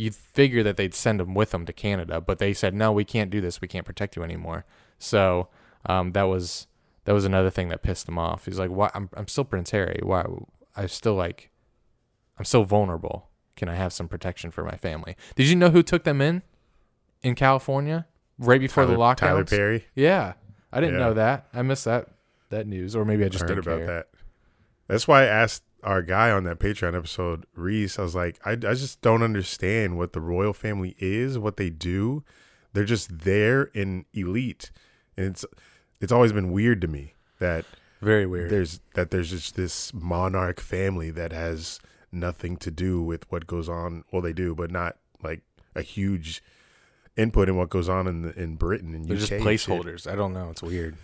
You'd 0.02 0.14
figure 0.14 0.62
that 0.62 0.76
they'd 0.76 0.94
send 0.94 1.20
them 1.20 1.34
with 1.34 1.50
them 1.52 1.64
to 1.66 1.72
Canada, 1.72 2.20
but 2.20 2.38
they 2.38 2.52
said 2.52 2.74
no, 2.74 2.90
we 2.92 3.04
can't 3.04 3.30
do 3.30 3.40
this. 3.40 3.60
We 3.60 3.68
can't 3.68 3.86
protect 3.86 4.16
you 4.16 4.22
anymore. 4.22 4.64
So 4.98 5.48
um, 5.86 6.12
that 6.12 6.24
was 6.24 6.66
that 7.04 7.12
was 7.12 7.24
another 7.24 7.50
thing 7.50 7.68
that 7.68 7.82
pissed 7.82 8.08
him 8.08 8.18
off. 8.18 8.44
He's 8.46 8.58
like, 8.58 8.70
"Why? 8.70 8.90
I'm 8.94 9.08
I'm 9.14 9.28
still 9.28 9.44
Prince 9.44 9.70
Harry. 9.70 10.00
Why? 10.02 10.24
I'm 10.76 10.88
still 10.88 11.14
like, 11.14 11.50
I'm 12.38 12.44
still 12.44 12.64
vulnerable. 12.64 13.28
Can 13.56 13.68
I 13.68 13.74
have 13.74 13.92
some 13.92 14.08
protection 14.08 14.50
for 14.50 14.64
my 14.64 14.76
family?" 14.76 15.16
Did 15.36 15.48
you 15.48 15.56
know 15.56 15.70
who 15.70 15.82
took 15.82 16.04
them 16.04 16.20
in? 16.20 16.42
in 17.22 17.36
California 17.36 18.04
right 18.38 18.58
before 18.60 18.82
Tyler, 18.84 18.96
the 18.96 19.00
lockdown. 19.00 19.16
Tyler 19.16 19.44
Perry. 19.44 19.86
Yeah, 19.94 20.32
I 20.72 20.80
didn't 20.80 20.96
Yeah. 20.98 21.06
know 21.06 21.14
that. 21.14 21.46
I 21.54 21.62
missed 21.62 21.84
that 21.84 22.08
that 22.50 22.66
news, 22.66 22.96
or 22.96 23.04
maybe 23.04 23.24
I 23.24 23.28
just 23.28 23.44
I 23.44 23.46
heard 23.46 23.54
didn't 23.62 23.66
about 23.72 23.86
care. 23.86 23.96
that. 23.98 24.08
That's 24.88 25.06
why 25.06 25.22
I 25.22 25.26
asked 25.26 25.62
our 25.82 26.02
guy 26.02 26.30
on 26.30 26.44
that 26.44 26.58
Patreon 26.58 26.96
episode, 26.96 27.44
Reese. 27.54 27.98
I 27.98 28.02
was 28.02 28.14
like, 28.14 28.38
I, 28.44 28.52
I 28.52 28.56
just 28.74 29.00
don't 29.00 29.22
understand 29.22 29.98
what 29.98 30.12
the 30.12 30.20
royal 30.20 30.52
family 30.52 30.94
is, 30.98 31.38
what 31.38 31.56
they 31.56 31.70
do. 31.70 32.22
They're 32.72 32.84
just 32.84 33.20
there 33.20 33.64
in 33.74 34.04
elite, 34.14 34.70
and 35.16 35.26
it's 35.26 35.44
it's 36.00 36.12
always 36.12 36.32
been 36.32 36.52
weird 36.52 36.80
to 36.82 36.88
me 36.88 37.14
that 37.38 37.64
Very 38.00 38.24
weird. 38.26 38.50
there's 38.50 38.80
that 38.94 39.10
there's 39.10 39.30
just 39.30 39.56
this 39.56 39.92
monarch 39.92 40.58
family 40.60 41.10
that 41.10 41.32
has 41.32 41.80
nothing 42.10 42.56
to 42.58 42.70
do 42.70 43.02
with 43.02 43.30
what 43.30 43.46
goes 43.46 43.68
on. 43.68 44.04
Well, 44.12 44.22
they 44.22 44.32
do, 44.32 44.54
but 44.54 44.70
not 44.70 44.96
like 45.22 45.42
a 45.74 45.82
huge 45.82 46.42
input 47.16 47.48
in 47.48 47.56
what 47.56 47.68
goes 47.68 47.88
on 47.90 48.06
in 48.06 48.22
the, 48.22 48.38
in 48.40 48.56
Britain 48.56 48.94
and 48.94 49.04
They're 49.06 49.16
UK. 49.16 49.20
just 49.20 49.32
and 49.32 49.42
shit. 49.42 49.68
placeholders. 49.68 50.10
I 50.10 50.14
don't 50.16 50.32
know. 50.32 50.48
It's 50.50 50.62
weird. 50.62 50.96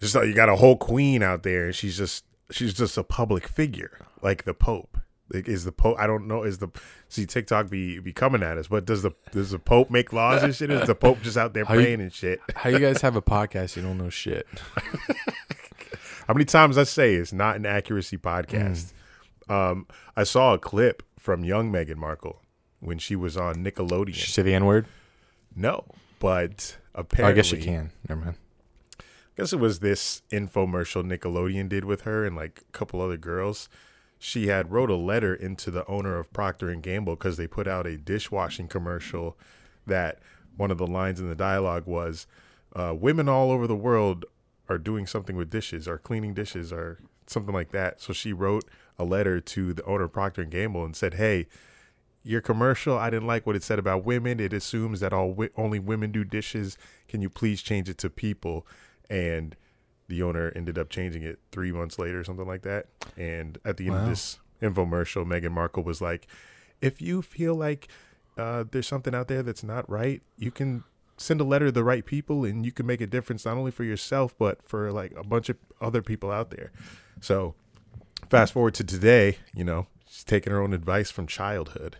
Just 0.00 0.14
like 0.14 0.26
you 0.28 0.34
got 0.34 0.48
a 0.48 0.56
whole 0.56 0.76
queen 0.76 1.22
out 1.24 1.42
there, 1.42 1.66
and 1.66 1.74
she's 1.74 1.96
just 1.98 2.24
she's 2.52 2.72
just 2.72 2.96
a 2.96 3.02
public 3.04 3.46
figure, 3.48 4.06
like 4.22 4.44
the 4.44 4.54
Pope. 4.54 4.98
Like, 5.32 5.46
is 5.48 5.64
the 5.64 5.70
Pope? 5.72 5.96
I 5.98 6.06
don't 6.08 6.26
know. 6.26 6.42
Is 6.42 6.58
the 6.58 6.68
see 7.08 7.24
TikTok 7.26 7.70
be 7.70 7.98
be 8.00 8.12
coming 8.12 8.42
at 8.42 8.58
us? 8.58 8.66
But 8.68 8.84
does 8.84 9.02
the 9.02 9.12
does 9.30 9.50
the 9.52 9.58
Pope 9.60 9.88
make 9.90 10.12
laws 10.12 10.42
and 10.42 10.54
shit? 10.54 10.70
Is 10.70 10.86
the 10.88 10.94
Pope 10.94 11.22
just 11.22 11.36
out 11.36 11.54
there 11.54 11.64
How 11.64 11.74
you- 11.74 11.80
praying 11.82 12.00
and 12.00 12.12
shit? 12.12 12.40
How 12.56 12.68
you 12.70 12.78
guys 12.80 13.00
have 13.02 13.14
a 13.16 13.22
podcast? 13.22 13.76
You 13.76 13.82
don't 13.82 13.98
know 13.98 14.10
shit. 14.10 14.46
How 16.26 16.34
many 16.34 16.44
times 16.44 16.78
I 16.78 16.84
say 16.84 17.14
it's 17.14 17.32
not 17.32 17.56
an 17.56 17.66
accuracy 17.66 18.16
podcast? 18.18 18.92
Um, 19.48 19.86
I 20.16 20.22
saw 20.24 20.54
a 20.54 20.58
clip 20.58 21.02
from 21.18 21.44
young 21.44 21.72
Meghan 21.72 21.96
Markle 21.96 22.40
when 22.78 22.98
she 22.98 23.16
was 23.16 23.36
on 23.36 23.56
Nickelodeon. 23.64 24.08
You 24.08 24.14
say 24.14 24.42
the 24.42 24.54
N 24.54 24.64
word? 24.64 24.86
no, 25.56 25.84
but 26.20 26.76
Oh, 26.94 27.00
apparently, 27.00 27.32
I 27.32 27.34
guess 27.36 27.52
you 27.52 27.58
can. 27.58 27.90
Never 28.08 28.20
mind. 28.20 28.36
I 29.00 29.02
guess 29.36 29.52
it 29.52 29.58
was 29.60 29.78
this 29.80 30.22
infomercial 30.30 31.04
Nickelodeon 31.04 31.68
did 31.68 31.84
with 31.84 32.02
her 32.02 32.24
and 32.24 32.34
like 32.36 32.62
a 32.68 32.72
couple 32.72 33.00
other 33.00 33.16
girls. 33.16 33.68
She 34.22 34.48
had 34.48 34.70
wrote 34.70 34.90
a 34.90 34.96
letter 34.96 35.34
into 35.34 35.70
the 35.70 35.86
owner 35.86 36.18
of 36.18 36.30
Procter 36.30 36.68
and 36.68 36.82
Gamble 36.82 37.16
because 37.16 37.38
they 37.38 37.46
put 37.46 37.66
out 37.66 37.86
a 37.86 37.96
dishwashing 37.96 38.68
commercial 38.68 39.36
that 39.86 40.18
one 40.58 40.70
of 40.70 40.76
the 40.76 40.86
lines 40.86 41.20
in 41.20 41.28
the 41.30 41.34
dialogue 41.34 41.86
was, 41.86 42.26
uh, 42.76 42.94
"Women 42.94 43.30
all 43.30 43.50
over 43.50 43.66
the 43.66 43.74
world 43.74 44.26
are 44.68 44.76
doing 44.76 45.06
something 45.06 45.36
with 45.36 45.48
dishes, 45.48 45.88
are 45.88 45.96
cleaning 45.96 46.34
dishes, 46.34 46.70
or 46.70 46.98
something 47.26 47.54
like 47.54 47.70
that." 47.70 48.02
So 48.02 48.12
she 48.12 48.34
wrote 48.34 48.66
a 48.98 49.04
letter 49.04 49.40
to 49.40 49.72
the 49.72 49.84
owner 49.84 50.04
of 50.04 50.12
Procter 50.12 50.42
and 50.42 50.50
Gamble 50.50 50.84
and 50.84 50.94
said, 50.94 51.14
"Hey." 51.14 51.48
Your 52.22 52.42
commercial, 52.42 52.98
I 52.98 53.08
didn't 53.08 53.26
like 53.26 53.46
what 53.46 53.56
it 53.56 53.62
said 53.62 53.78
about 53.78 54.04
women. 54.04 54.40
It 54.40 54.52
assumes 54.52 55.00
that 55.00 55.14
all 55.14 55.28
wi- 55.28 55.54
only 55.56 55.78
women 55.78 56.12
do 56.12 56.22
dishes. 56.22 56.76
Can 57.08 57.22
you 57.22 57.30
please 57.30 57.62
change 57.62 57.88
it 57.88 57.96
to 57.96 58.10
people? 58.10 58.66
And 59.08 59.56
the 60.10 60.22
owner 60.22 60.52
ended 60.54 60.76
up 60.76 60.90
changing 60.90 61.22
it 61.22 61.38
three 61.52 61.72
months 61.72 61.98
later, 61.98 62.20
or 62.20 62.24
something 62.24 62.46
like 62.46 62.62
that. 62.62 62.86
And 63.16 63.58
at 63.64 63.78
the 63.78 63.86
end 63.86 63.96
of 63.96 64.06
this 64.08 64.38
infomercial, 64.60 65.24
Meghan 65.24 65.52
Markle 65.52 65.82
was 65.82 66.02
like, 66.02 66.26
"If 66.82 67.00
you 67.00 67.22
feel 67.22 67.54
like 67.54 67.88
uh, 68.36 68.64
there's 68.70 68.86
something 68.86 69.14
out 69.14 69.28
there 69.28 69.42
that's 69.42 69.62
not 69.64 69.88
right, 69.90 70.20
you 70.36 70.50
can 70.50 70.84
send 71.16 71.40
a 71.40 71.44
letter 71.44 71.66
to 71.66 71.72
the 71.72 71.84
right 71.84 72.04
people, 72.04 72.44
and 72.44 72.64
you 72.66 72.72
can 72.72 72.86
make 72.86 73.00
a 73.00 73.06
difference 73.06 73.44
not 73.44 73.56
only 73.56 73.70
for 73.70 73.84
yourself 73.84 74.34
but 74.38 74.62
for 74.62 74.90
like 74.92 75.12
a 75.16 75.24
bunch 75.24 75.48
of 75.48 75.56
other 75.80 76.02
people 76.02 76.30
out 76.30 76.50
there." 76.50 76.70
So, 77.20 77.54
fast 78.28 78.52
forward 78.52 78.74
to 78.74 78.84
today, 78.84 79.38
you 79.54 79.64
know, 79.64 79.86
she's 80.08 80.24
taking 80.24 80.52
her 80.52 80.60
own 80.62 80.72
advice 80.74 81.10
from 81.10 81.26
childhood. 81.26 81.96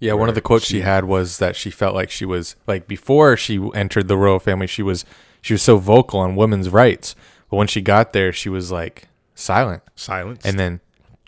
Yeah, 0.00 0.12
one 0.12 0.28
of 0.28 0.36
the 0.36 0.40
quotes 0.40 0.64
she, 0.64 0.74
she- 0.76 0.80
had 0.82 1.04
was 1.06 1.38
that 1.38 1.56
she 1.56 1.70
felt 1.70 1.94
like 1.94 2.10
she 2.10 2.24
was 2.24 2.54
like 2.66 2.86
before 2.86 3.36
she 3.36 3.58
entered 3.74 4.06
the 4.08 4.16
royal 4.16 4.38
family, 4.38 4.66
she 4.68 4.82
was 4.82 5.04
she 5.40 5.54
was 5.54 5.62
so 5.62 5.76
vocal 5.78 6.20
on 6.20 6.36
women's 6.36 6.68
rights, 6.70 7.14
but 7.50 7.56
when 7.56 7.66
she 7.68 7.80
got 7.80 8.12
there, 8.12 8.32
she 8.32 8.48
was 8.48 8.70
like 8.72 9.08
silent. 9.34 9.82
silent, 9.96 10.40
And 10.44 10.58
then 10.58 10.80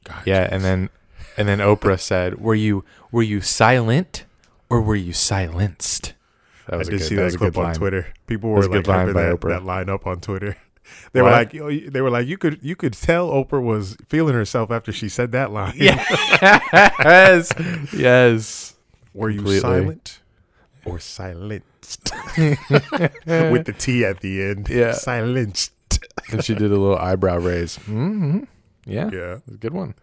God, 0.05 0.23
yeah, 0.26 0.49
and 0.50 0.62
then 0.64 0.90
and 1.37 1.49
then 1.49 1.59
Oprah 1.59 1.99
said, 2.00 2.40
"Were 2.40 2.55
you 2.55 2.85
were 3.12 3.23
you 3.23 3.40
silent 3.40 4.25
or 4.69 4.81
were 4.81 4.97
you 4.97 5.12
silenced?" 5.12 6.14
That 6.67 6.75
I 6.75 6.79
was 6.79 6.88
a 6.88 6.90
did 6.93 6.99
good, 7.00 7.07
see 7.09 7.14
that 7.17 7.33
that 7.33 7.38
clip 7.38 7.57
on 7.59 7.64
line. 7.64 7.75
Twitter. 7.75 8.07
People 8.26 8.50
were 8.50 8.62
like 8.62 8.71
good 8.71 8.87
line 8.87 9.12
by 9.12 9.23
that, 9.25 9.40
that 9.43 9.64
line 9.64 9.88
up 9.88 10.07
on 10.07 10.21
Twitter. 10.21 10.57
They 11.12 11.21
were 11.23 11.31
What? 11.31 11.52
like, 11.52 11.55
oh, 11.62 11.69
yo, 11.69 11.88
they 11.88 12.00
were 12.00 12.11
like, 12.11 12.26
you 12.26 12.37
could 12.37 12.59
you 12.62 12.75
could 12.75 12.95
tell 12.95 13.31
Oprah 13.31 13.62
was 13.62 13.97
feeling 14.09 14.35
herself 14.35 14.73
after 14.73 14.90
she 14.93 15.09
said 15.09 15.31
that 15.33 15.52
line. 15.52 15.75
yes, 15.76 17.52
yes. 17.97 18.75
were 19.14 19.31
you 19.31 19.38
Completely. 19.38 19.61
silent 19.61 20.21
or 20.85 20.99
silenced 21.91 22.13
with 23.27 23.65
the 23.67 23.75
T 23.79 24.05
at 24.05 24.21
the 24.21 24.43
end? 24.43 24.69
Yeah. 24.69 24.93
silenced. 24.93 25.73
And 26.33 26.45
she 26.45 26.55
did 26.55 26.65
a 26.71 26.77
little 26.77 26.97
eyebrow 26.97 27.37
raise. 27.39 27.77
Mm-hmm. 27.79 28.45
Yeah, 28.87 29.11
Yeah. 29.13 29.35
it 29.37 29.43
was 29.47 29.55
a 29.57 29.59
good 29.59 29.75
one. 29.75 29.95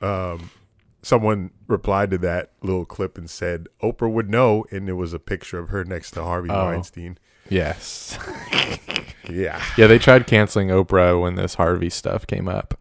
Um, 0.00 0.50
someone 1.02 1.50
replied 1.66 2.10
to 2.10 2.18
that 2.18 2.52
little 2.62 2.84
clip 2.84 3.16
and 3.18 3.28
said 3.28 3.66
Oprah 3.82 4.10
would 4.12 4.30
know, 4.30 4.64
and 4.70 4.88
it 4.88 4.92
was 4.94 5.12
a 5.12 5.18
picture 5.18 5.58
of 5.58 5.70
her 5.70 5.84
next 5.84 6.12
to 6.12 6.22
Harvey 6.22 6.50
Oh. 6.50 6.66
Weinstein. 6.66 7.18
Yes. 7.48 8.18
Yeah. 9.30 9.62
Yeah, 9.76 9.88
they 9.88 9.98
tried 9.98 10.26
canceling 10.26 10.68
Oprah 10.68 11.20
when 11.20 11.34
this 11.34 11.56
Harvey 11.56 11.90
stuff 11.90 12.26
came 12.26 12.48
up. 12.48 12.78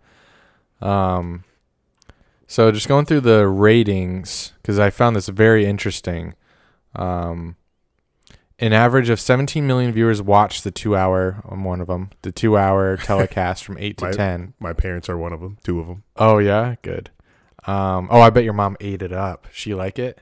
Um, 0.82 1.44
so 2.48 2.72
just 2.72 2.88
going 2.88 3.04
through 3.06 3.20
the 3.22 3.50
ratings 3.50 4.54
because 4.62 4.80
I 4.80 4.90
found 4.90 5.18
this 5.18 5.28
very 5.28 5.66
interesting. 5.66 6.36
Um, 6.96 7.58
an 8.60 8.74
average 8.74 9.10
of 9.10 9.20
17 9.20 9.66
million 9.68 9.92
viewers 9.92 10.22
watched 10.22 10.64
the 10.64 10.72
two-hour. 10.72 11.44
I'm 11.48 11.64
one 11.64 11.80
of 11.82 11.88
them. 11.88 12.10
The 12.24 12.32
two-hour 12.32 12.98
telecast 13.04 13.64
from 13.64 13.78
eight 13.78 13.98
to 13.98 14.06
My- 14.06 14.12
ten. 14.12 14.54
My 14.60 14.74
parents 14.74 15.10
are 15.10 15.18
one 15.18 15.34
of 15.34 15.40
them. 15.42 15.58
Two 15.64 15.80
of 15.80 15.88
them. 15.88 16.04
Oh 16.16 16.38
yeah, 16.40 16.76
good. 16.82 17.12
Um, 17.66 18.08
oh, 18.12 18.22
I 18.22 18.30
bet 18.30 18.44
your 18.46 18.54
mom 18.54 18.78
ate 18.80 19.02
it 19.02 19.12
up. 19.12 19.48
She 19.52 19.74
like 19.74 20.00
it. 20.00 20.22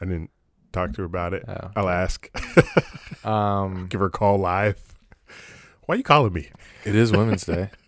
I 0.00 0.04
didn't 0.04 0.30
talk 0.72 0.92
to 0.92 1.00
her 1.02 1.06
about 1.06 1.32
it. 1.34 1.44
Oh. 1.48 1.70
I'll 1.76 1.88
ask. 1.88 2.28
Um, 3.24 3.86
Give 3.86 4.00
her 4.00 4.08
a 4.08 4.10
call 4.10 4.36
live. 4.36 4.78
Why 5.86 5.94
are 5.94 5.96
you 5.96 6.04
calling 6.04 6.34
me? 6.34 6.50
It 6.84 6.94
is 6.94 7.10
Women's 7.10 7.46
Day. 7.46 7.70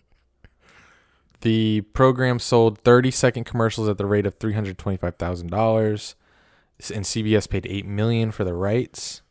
The 1.41 1.81
program 1.93 2.39
sold 2.39 2.79
30 2.79 3.11
second 3.11 3.43
commercials 3.43 3.87
at 3.87 3.99
the 3.99 4.07
rate 4.07 4.25
of 4.25 4.39
$325,000 4.39 6.15
and 6.95 7.05
CBS 7.05 7.47
paid 7.47 7.67
8 7.69 7.85
million 7.85 8.31
for 8.31 8.43
the 8.43 8.55
rights. 8.55 9.21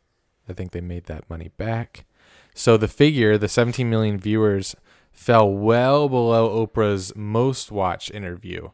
I 0.49 0.53
think 0.53 0.71
they 0.71 0.81
made 0.81 1.05
that 1.05 1.29
money 1.29 1.51
back. 1.57 2.05
So 2.53 2.77
the 2.77 2.87
figure, 2.87 3.37
the 3.37 3.47
17 3.47 3.89
million 3.89 4.17
viewers 4.17 4.75
fell 5.11 5.49
well 5.49 6.09
below 6.09 6.65
Oprah's 6.65 7.15
most 7.15 7.71
watched 7.71 8.11
interview. 8.11 8.69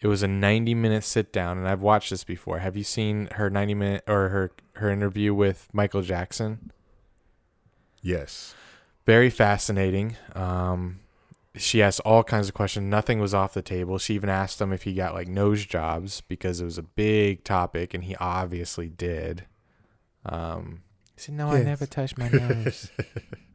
It 0.00 0.08
was 0.08 0.22
a 0.22 0.28
90 0.28 0.74
minute 0.74 1.04
sit 1.04 1.32
down 1.32 1.58
and 1.58 1.66
I've 1.68 1.80
watched 1.80 2.10
this 2.10 2.24
before. 2.24 2.58
Have 2.58 2.76
you 2.76 2.84
seen 2.84 3.28
her 3.32 3.48
90 3.50 3.74
minute 3.74 4.04
or 4.06 4.28
her 4.28 4.52
her 4.74 4.90
interview 4.90 5.32
with 5.34 5.68
Michael 5.72 6.02
Jackson? 6.02 6.70
Yes. 8.02 8.54
very 9.06 9.30
fascinating. 9.30 10.16
Um, 10.34 11.00
she 11.56 11.82
asked 11.82 12.00
all 12.00 12.22
kinds 12.22 12.48
of 12.48 12.54
questions. 12.54 12.86
Nothing 12.88 13.18
was 13.18 13.32
off 13.32 13.54
the 13.54 13.62
table. 13.62 13.98
She 13.98 14.14
even 14.14 14.28
asked 14.28 14.60
him 14.60 14.72
if 14.72 14.82
he 14.82 14.92
got 14.92 15.14
like 15.14 15.28
nose 15.28 15.64
jobs 15.64 16.20
because 16.20 16.60
it 16.60 16.64
was 16.64 16.76
a 16.78 16.82
big 16.82 17.44
topic, 17.44 17.94
and 17.94 18.04
he 18.04 18.14
obviously 18.16 18.88
did. 18.88 19.46
Um, 20.26 20.82
said, 21.16 21.34
"No, 21.34 21.48
I 21.48 21.62
never 21.62 21.86
touch 21.86 22.16
my 22.16 22.28
nose. 22.32 22.90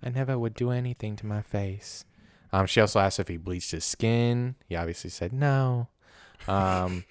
I 0.03 0.09
never 0.09 0.37
would 0.37 0.53
do 0.53 0.71
anything 0.71 1.15
to 1.17 1.25
my 1.25 1.41
face." 1.41 2.05
Um, 2.53 2.65
she 2.65 2.81
also 2.81 2.99
asked 2.99 3.19
if 3.19 3.27
he 3.29 3.37
bleached 3.37 3.71
his 3.71 3.85
skin. 3.85 4.55
He 4.67 4.75
obviously 4.75 5.09
said 5.09 5.31
no. 5.31 5.87
Um, 6.47 7.05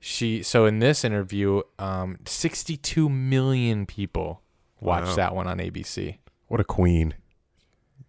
she 0.00 0.42
so 0.42 0.66
in 0.66 0.78
this 0.80 1.04
interview, 1.04 1.62
um, 1.78 2.18
62 2.26 3.08
million 3.08 3.86
people 3.86 4.40
watched 4.80 5.08
Wow. 5.08 5.14
that 5.16 5.34
one 5.36 5.46
on 5.46 5.58
ABC. 5.58 6.18
What 6.48 6.58
a 6.60 6.64
queen. 6.64 7.14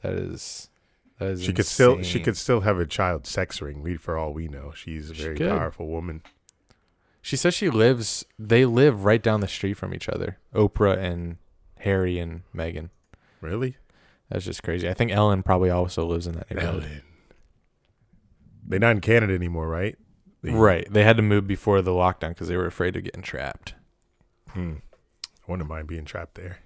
That 0.02 0.14
is 0.14 0.70
that 1.20 1.30
is 1.32 1.44
She 1.44 1.54
could 1.54 1.66
still 1.68 2.02
she 2.02 2.20
could 2.20 2.36
still 2.38 2.62
have 2.62 2.80
a 2.80 2.86
child 2.88 3.28
sex 3.28 3.62
ring. 3.62 3.84
We 3.84 3.96
for 3.96 4.18
all 4.18 4.34
we 4.34 4.48
know. 4.48 4.72
She's 4.76 5.12
a 5.12 5.14
very 5.14 5.36
could. 5.38 5.50
powerful 5.50 5.88
woman. 5.88 6.24
She 7.22 7.36
says 7.38 7.54
she 7.54 7.70
lives 7.70 8.26
they 8.40 8.66
live 8.66 9.06
right 9.06 9.22
down 9.22 9.42
the 9.42 9.48
street 9.48 9.76
from 9.76 9.94
each 9.94 10.10
other. 10.10 10.40
Oprah 10.56 10.98
and 10.98 11.38
Harry 11.84 12.20
and 12.20 12.42
Meghan. 12.56 12.90
Really? 13.42 13.78
That's 14.30 14.46
just 14.46 14.64
crazy. 14.64 14.90
I 14.90 14.94
think 14.94 15.12
Ellen 15.12 15.44
probably 15.44 15.70
also 15.70 16.06
lives 16.06 16.28
in 16.28 16.34
that 16.36 16.50
neighborhood. 16.50 16.84
Ellen. 16.84 17.02
They're 18.66 18.80
not 18.80 18.92
in 18.96 19.02
Canada 19.02 19.34
anymore, 19.34 19.68
right? 19.68 19.98
They- 20.42 20.52
Right. 20.52 20.88
They 20.92 21.04
had 21.04 21.18
to 21.18 21.24
move 21.24 21.48
before 21.48 21.82
the 21.82 21.92
lockdown 21.92 22.30
because 22.30 22.48
they 22.48 22.58
were 22.58 22.66
afraid 22.66 22.96
of 22.96 23.04
getting 23.04 23.22
trapped. 23.22 23.76
Hmm. 24.52 24.76
I 25.48 25.52
wouldn't 25.52 25.68
mind 25.70 25.88
being 25.88 26.06
trapped 26.06 26.36
there. 26.36 26.60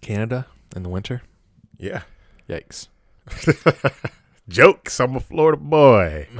Canada 0.00 0.46
in 0.76 0.82
the 0.82 0.88
winter? 0.88 1.22
Yeah. 1.78 2.02
Yikes. 2.48 2.88
Jokes. 4.48 5.00
I'm 5.00 5.16
a 5.16 5.20
Florida 5.20 5.58
boy. 5.60 6.28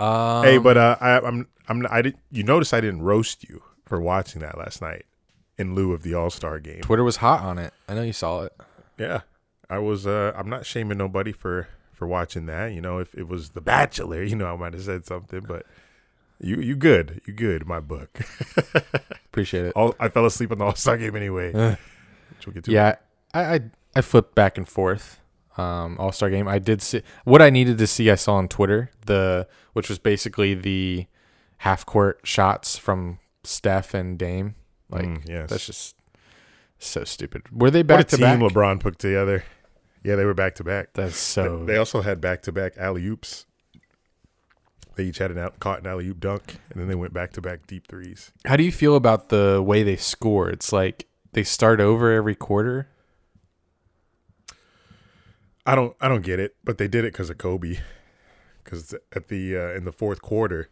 Um, 0.00 0.44
hey, 0.44 0.58
but 0.58 0.76
uh, 0.76 0.94
I, 1.00 1.18
I'm 1.18 1.48
I'm 1.68 1.84
I 1.90 2.02
did. 2.02 2.16
You 2.30 2.44
notice 2.44 2.72
I 2.72 2.80
didn't 2.80 3.02
roast 3.02 3.42
you 3.48 3.64
for 3.84 4.00
watching 4.00 4.42
that 4.42 4.56
last 4.56 4.80
night. 4.80 5.06
In 5.58 5.74
lieu 5.74 5.92
of 5.92 6.02
the 6.02 6.14
All 6.14 6.30
Star 6.30 6.58
game. 6.60 6.80
Twitter 6.80 7.04
was 7.04 7.16
hot 7.16 7.42
on 7.42 7.58
it. 7.58 7.72
I 7.88 7.94
know 7.94 8.02
you 8.02 8.12
saw 8.12 8.42
it. 8.42 8.52
Yeah, 8.98 9.22
I 9.68 9.78
was. 9.78 10.06
Uh, 10.06 10.32
I'm 10.36 10.48
not 10.48 10.64
shaming 10.64 10.98
nobody 10.98 11.32
for 11.32 11.68
for 11.92 12.06
watching 12.06 12.46
that. 12.46 12.72
You 12.72 12.80
know, 12.80 12.98
if 12.98 13.14
it 13.14 13.28
was 13.28 13.50
The 13.50 13.60
Bachelor, 13.60 14.22
you 14.24 14.36
know, 14.36 14.52
I 14.52 14.56
might 14.56 14.72
have 14.74 14.82
said 14.82 15.04
something, 15.04 15.40
but 15.40 15.66
you 16.40 16.56
you 16.56 16.76
good, 16.76 17.20
you 17.26 17.32
good. 17.32 17.66
My 17.66 17.80
book. 17.80 18.20
Appreciate 19.26 19.66
it. 19.66 19.72
All, 19.74 19.94
I 20.00 20.08
fell 20.08 20.24
asleep 20.26 20.52
on 20.52 20.58
the 20.58 20.64
All 20.64 20.74
Star 20.74 20.96
game 20.96 21.16
anyway. 21.16 21.52
Uh, 21.58 21.76
which 22.36 22.46
we'll 22.46 22.54
get 22.54 22.64
to. 22.64 22.70
yeah, 22.70 22.96
I, 23.34 23.54
I 23.54 23.60
I 23.96 24.00
flipped 24.00 24.34
back 24.34 24.58
and 24.58 24.68
forth. 24.68 25.18
Um, 25.56 25.96
All 25.98 26.12
Star 26.12 26.30
game. 26.30 26.46
I 26.46 26.58
did 26.60 26.80
see 26.82 27.02
what 27.24 27.42
I 27.42 27.50
needed 27.50 27.78
to 27.78 27.86
see. 27.86 28.10
I 28.10 28.14
saw 28.14 28.34
on 28.34 28.46
Twitter 28.48 28.90
the 29.06 29.48
which 29.72 29.88
was 29.88 29.98
basically 29.98 30.54
the 30.54 31.06
half 31.58 31.84
court 31.84 32.20
shots 32.22 32.76
from 32.76 33.18
Steph 33.42 33.94
and 33.94 34.16
Dame. 34.18 34.54
Like 34.90 35.04
Mm, 35.04 35.28
yes. 35.28 35.50
that's 35.50 35.66
just 35.66 35.96
so 36.78 37.04
stupid. 37.04 37.42
Were 37.52 37.70
they 37.70 37.80
what 37.80 37.84
a 37.84 37.98
back 37.98 38.08
to 38.08 38.16
team 38.16 38.40
back? 38.40 38.52
LeBron 38.52 38.80
put 38.80 38.98
together. 38.98 39.44
Yeah, 40.02 40.14
they 40.16 40.24
were 40.24 40.34
back 40.34 40.54
to 40.56 40.64
back. 40.64 40.94
That's 40.94 41.16
so. 41.16 41.64
They 41.64 41.76
also 41.76 42.02
had 42.02 42.20
back 42.20 42.42
to 42.42 42.52
back 42.52 42.74
alley 42.78 43.04
oops. 43.06 43.46
They 44.94 45.04
each 45.04 45.18
had 45.18 45.30
an 45.30 45.38
out, 45.38 45.60
caught 45.60 45.80
an 45.80 45.86
alley 45.86 46.08
oop 46.08 46.18
dunk, 46.20 46.56
and 46.70 46.80
then 46.80 46.88
they 46.88 46.94
went 46.94 47.12
back 47.12 47.32
to 47.32 47.40
back 47.40 47.66
deep 47.66 47.86
threes. 47.86 48.32
How 48.46 48.56
do 48.56 48.62
you 48.64 48.72
feel 48.72 48.96
about 48.96 49.28
the 49.28 49.62
way 49.64 49.82
they 49.82 49.96
score? 49.96 50.48
It's 50.50 50.72
like 50.72 51.06
they 51.32 51.42
start 51.44 51.80
over 51.80 52.12
every 52.12 52.34
quarter. 52.34 52.88
I 55.66 55.74
don't 55.74 55.94
I 56.00 56.08
don't 56.08 56.22
get 56.22 56.40
it, 56.40 56.56
but 56.64 56.78
they 56.78 56.88
did 56.88 57.04
it 57.04 57.12
because 57.12 57.30
of 57.30 57.38
Kobe. 57.38 57.78
Because 58.64 58.94
at 59.14 59.28
the 59.28 59.56
uh, 59.56 59.70
in 59.76 59.84
the 59.84 59.92
fourth 59.92 60.20
quarter, 60.22 60.68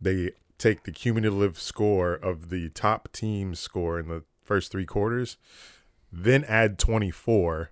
they 0.00 0.30
take 0.58 0.84
the 0.84 0.92
cumulative 0.92 1.58
score 1.58 2.14
of 2.14 2.50
the 2.50 2.68
top 2.70 3.10
team's 3.12 3.60
score 3.60 3.98
in 3.98 4.08
the 4.08 4.24
first 4.42 4.70
three 4.70 4.86
quarters, 4.86 5.36
then 6.12 6.44
add 6.44 6.78
twenty 6.78 7.10
four, 7.10 7.70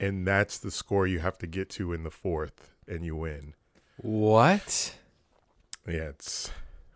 and 0.00 0.26
that's 0.26 0.58
the 0.58 0.70
score 0.70 1.06
you 1.06 1.20
have 1.20 1.38
to 1.38 1.46
get 1.46 1.68
to 1.70 1.92
in 1.92 2.02
the 2.02 2.10
fourth, 2.10 2.72
and 2.88 3.04
you 3.04 3.16
win. 3.16 3.54
What? 3.96 4.96
Yeah, 5.86 6.08
it's 6.08 6.50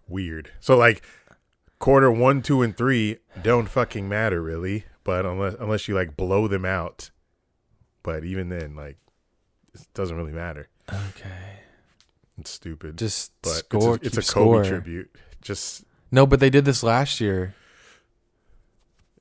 weird. 0.08 0.50
So 0.60 0.76
like 0.76 1.02
quarter 1.78 2.10
one, 2.10 2.42
two, 2.42 2.62
and 2.62 2.76
three 2.76 3.18
don't 3.42 3.68
fucking 3.68 4.08
matter 4.08 4.42
really, 4.42 4.84
but 5.04 5.24
unless 5.26 5.54
unless 5.60 5.88
you 5.88 5.94
like 5.94 6.16
blow 6.16 6.48
them 6.48 6.64
out. 6.64 7.10
But 8.02 8.24
even 8.24 8.48
then, 8.48 8.74
like 8.74 8.96
it 9.74 9.86
doesn't 9.94 10.16
really 10.16 10.32
matter. 10.32 10.68
Okay. 10.88 11.60
It's 12.38 12.50
stupid. 12.50 12.96
Just 12.96 13.32
but 13.42 13.50
score. 13.50 13.96
it's 13.96 14.16
a, 14.16 14.18
it's 14.18 14.30
a 14.30 14.32
Kobe 14.32 14.46
score. 14.46 14.64
tribute. 14.64 15.14
Just 15.42 15.84
No, 16.10 16.26
but 16.26 16.40
they 16.40 16.50
did 16.50 16.64
this 16.64 16.82
last 16.82 17.20
year. 17.20 17.54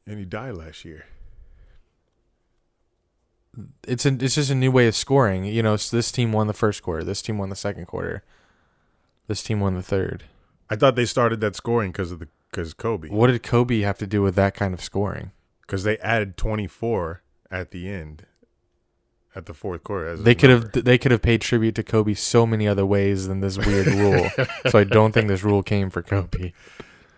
and 0.06 0.18
he 0.20 0.26
died 0.26 0.56
last 0.56 0.86
year. 0.86 1.06
It's 3.88 4.06
a, 4.06 4.10
it's 4.14 4.36
just 4.36 4.52
a 4.52 4.56
new 4.56 4.72
way 4.72 4.88
of 4.88 4.96
scoring. 4.96 5.46
You 5.46 5.64
know, 5.64 5.76
so 5.78 5.96
this 5.98 6.12
team 6.12 6.32
won 6.32 6.48
the 6.48 6.54
first 6.54 6.84
quarter. 6.84 7.04
This 7.04 7.22
team 7.22 7.38
won 7.38 7.50
the 7.50 7.56
second 7.56 7.88
quarter. 7.88 8.24
This 9.28 9.42
team 9.42 9.60
won 9.60 9.74
the 9.74 9.82
third. 9.82 10.26
I 10.70 10.76
thought 10.76 10.96
they 10.96 11.06
started 11.06 11.42
that 11.42 11.56
scoring 11.56 11.92
because 11.92 12.12
of 12.12 12.20
the 12.20 12.28
because 12.52 12.74
Kobe 12.74 13.10
What 13.10 13.28
did 13.28 13.44
Kobe 13.44 13.82
have 13.82 13.98
to 13.98 14.08
do 14.08 14.22
with 14.22 14.36
that 14.36 14.54
kind 14.56 14.74
of 14.74 14.82
scoring? 14.82 15.32
because 15.62 15.84
they 15.84 15.98
added 15.98 16.38
twenty 16.38 16.66
four 16.68 17.22
at 17.52 17.72
the 17.72 17.90
end 17.90 18.26
at 19.38 19.46
the 19.46 19.54
fourth 19.54 19.84
quarter. 19.84 20.08
as 20.10 20.24
They 20.24 20.34
could 20.36 20.50
have 20.50 20.72
they 20.72 20.98
could 20.98 21.12
have 21.12 21.22
paid 21.22 21.42
tribute 21.42 21.76
to 21.76 21.84
Kobe 21.84 22.14
so 22.16 22.46
many 22.46 22.68
other 22.68 22.86
ways 22.86 23.28
than 23.28 23.40
this 23.40 23.58
weird 23.58 23.88
rule. 23.88 24.30
so 24.70 24.80
I 24.80 24.84
don't 24.84 25.12
think 25.14 25.28
this 25.28 25.44
rule 25.44 25.64
came 25.64 25.90
for 25.90 26.02
Kobe. 26.02 26.54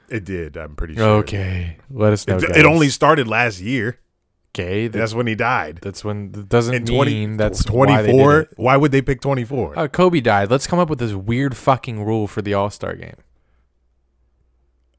It 0.09 0.25
did. 0.25 0.57
I'm 0.57 0.75
pretty 0.75 0.95
sure. 0.95 1.03
Okay, 1.19 1.77
let 1.89 2.11
us 2.13 2.27
know. 2.27 2.37
It, 2.37 2.57
it 2.57 2.65
only 2.65 2.89
started 2.89 3.27
last 3.27 3.59
year. 3.61 3.99
okay. 4.55 4.87
that- 4.87 4.97
That's 4.97 5.13
when 5.13 5.27
he 5.27 5.35
died. 5.35 5.79
that's 5.81 6.03
when 6.03 6.31
that 6.33 6.49
doesn't 6.49 6.73
In 6.73 6.83
mean 7.05 7.37
that's 7.37 7.63
24. 7.63 7.95
why 7.95 8.01
they 8.01 8.11
did 8.11 8.51
it. 8.51 8.53
Why 8.57 8.75
would 8.75 8.91
they 8.91 9.01
pick 9.03 9.21
24? 9.21 9.77
Uh, 9.79 9.87
Kobe 9.87 10.19
died. 10.19 10.49
Let's 10.51 10.67
come 10.67 10.79
up 10.79 10.89
with 10.89 10.99
this 10.99 11.13
weird 11.13 11.55
fucking 11.55 12.03
rule 12.03 12.27
for 12.27 12.41
the 12.41 12.53
All 12.55 12.69
Star 12.69 12.95
game. 12.95 13.15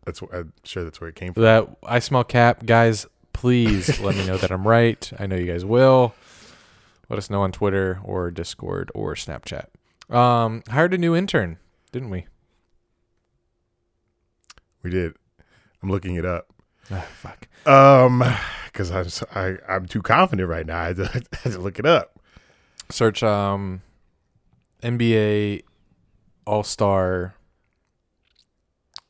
That's 0.07 0.23
I'm 0.33 0.53
sure 0.65 0.85
that's 0.85 1.01
where 1.01 1.11
it 1.11 1.17
came 1.17 1.35
from. 1.35 1.43
That 1.43 1.69
I 1.85 1.99
smell 1.99 2.25
cap, 2.25 2.65
guys. 2.65 3.07
Please 3.33 4.01
let 4.01 4.17
me 4.17 4.27
know 4.27 4.37
that 4.39 4.51
I'm 4.51 4.67
right. 4.67 5.11
I 5.19 5.27
know 5.27 5.37
you 5.37 5.47
guys 5.47 5.65
will. 5.65 6.15
Let 7.11 7.19
us 7.19 7.29
know 7.29 7.43
on 7.43 7.51
Twitter 7.51 8.01
or 8.05 8.31
Discord 8.31 8.93
or 8.95 9.17
Snapchat. 9.17 9.67
Um, 10.09 10.63
hired 10.69 10.95
a 10.95 10.99
new 10.99 11.15
intern, 11.17 11.59
didn't 11.91 12.11
we? 12.11 12.27
We 14.85 14.91
did. 14.91 15.15
I'm 15.83 15.91
looking 15.91 16.15
it 16.15 16.25
up. 16.25 16.53
Ah, 16.89 17.07
fuck. 17.13 17.49
Um, 17.67 18.25
because 18.67 18.91
I'm 18.93 19.07
I 19.35 19.57
I'm 19.69 19.87
too 19.87 20.03
confident 20.03 20.49
right 20.49 20.65
now. 20.65 20.81
I 20.81 20.87
had, 20.87 20.97
to, 20.97 21.03
I 21.33 21.37
had 21.43 21.53
to 21.53 21.59
look 21.59 21.81
it 21.81 21.87
up. 21.87 22.21
Search 22.91 23.25
um, 23.25 23.83
NBA 24.83 25.65
All 26.47 26.63
Star. 26.63 27.35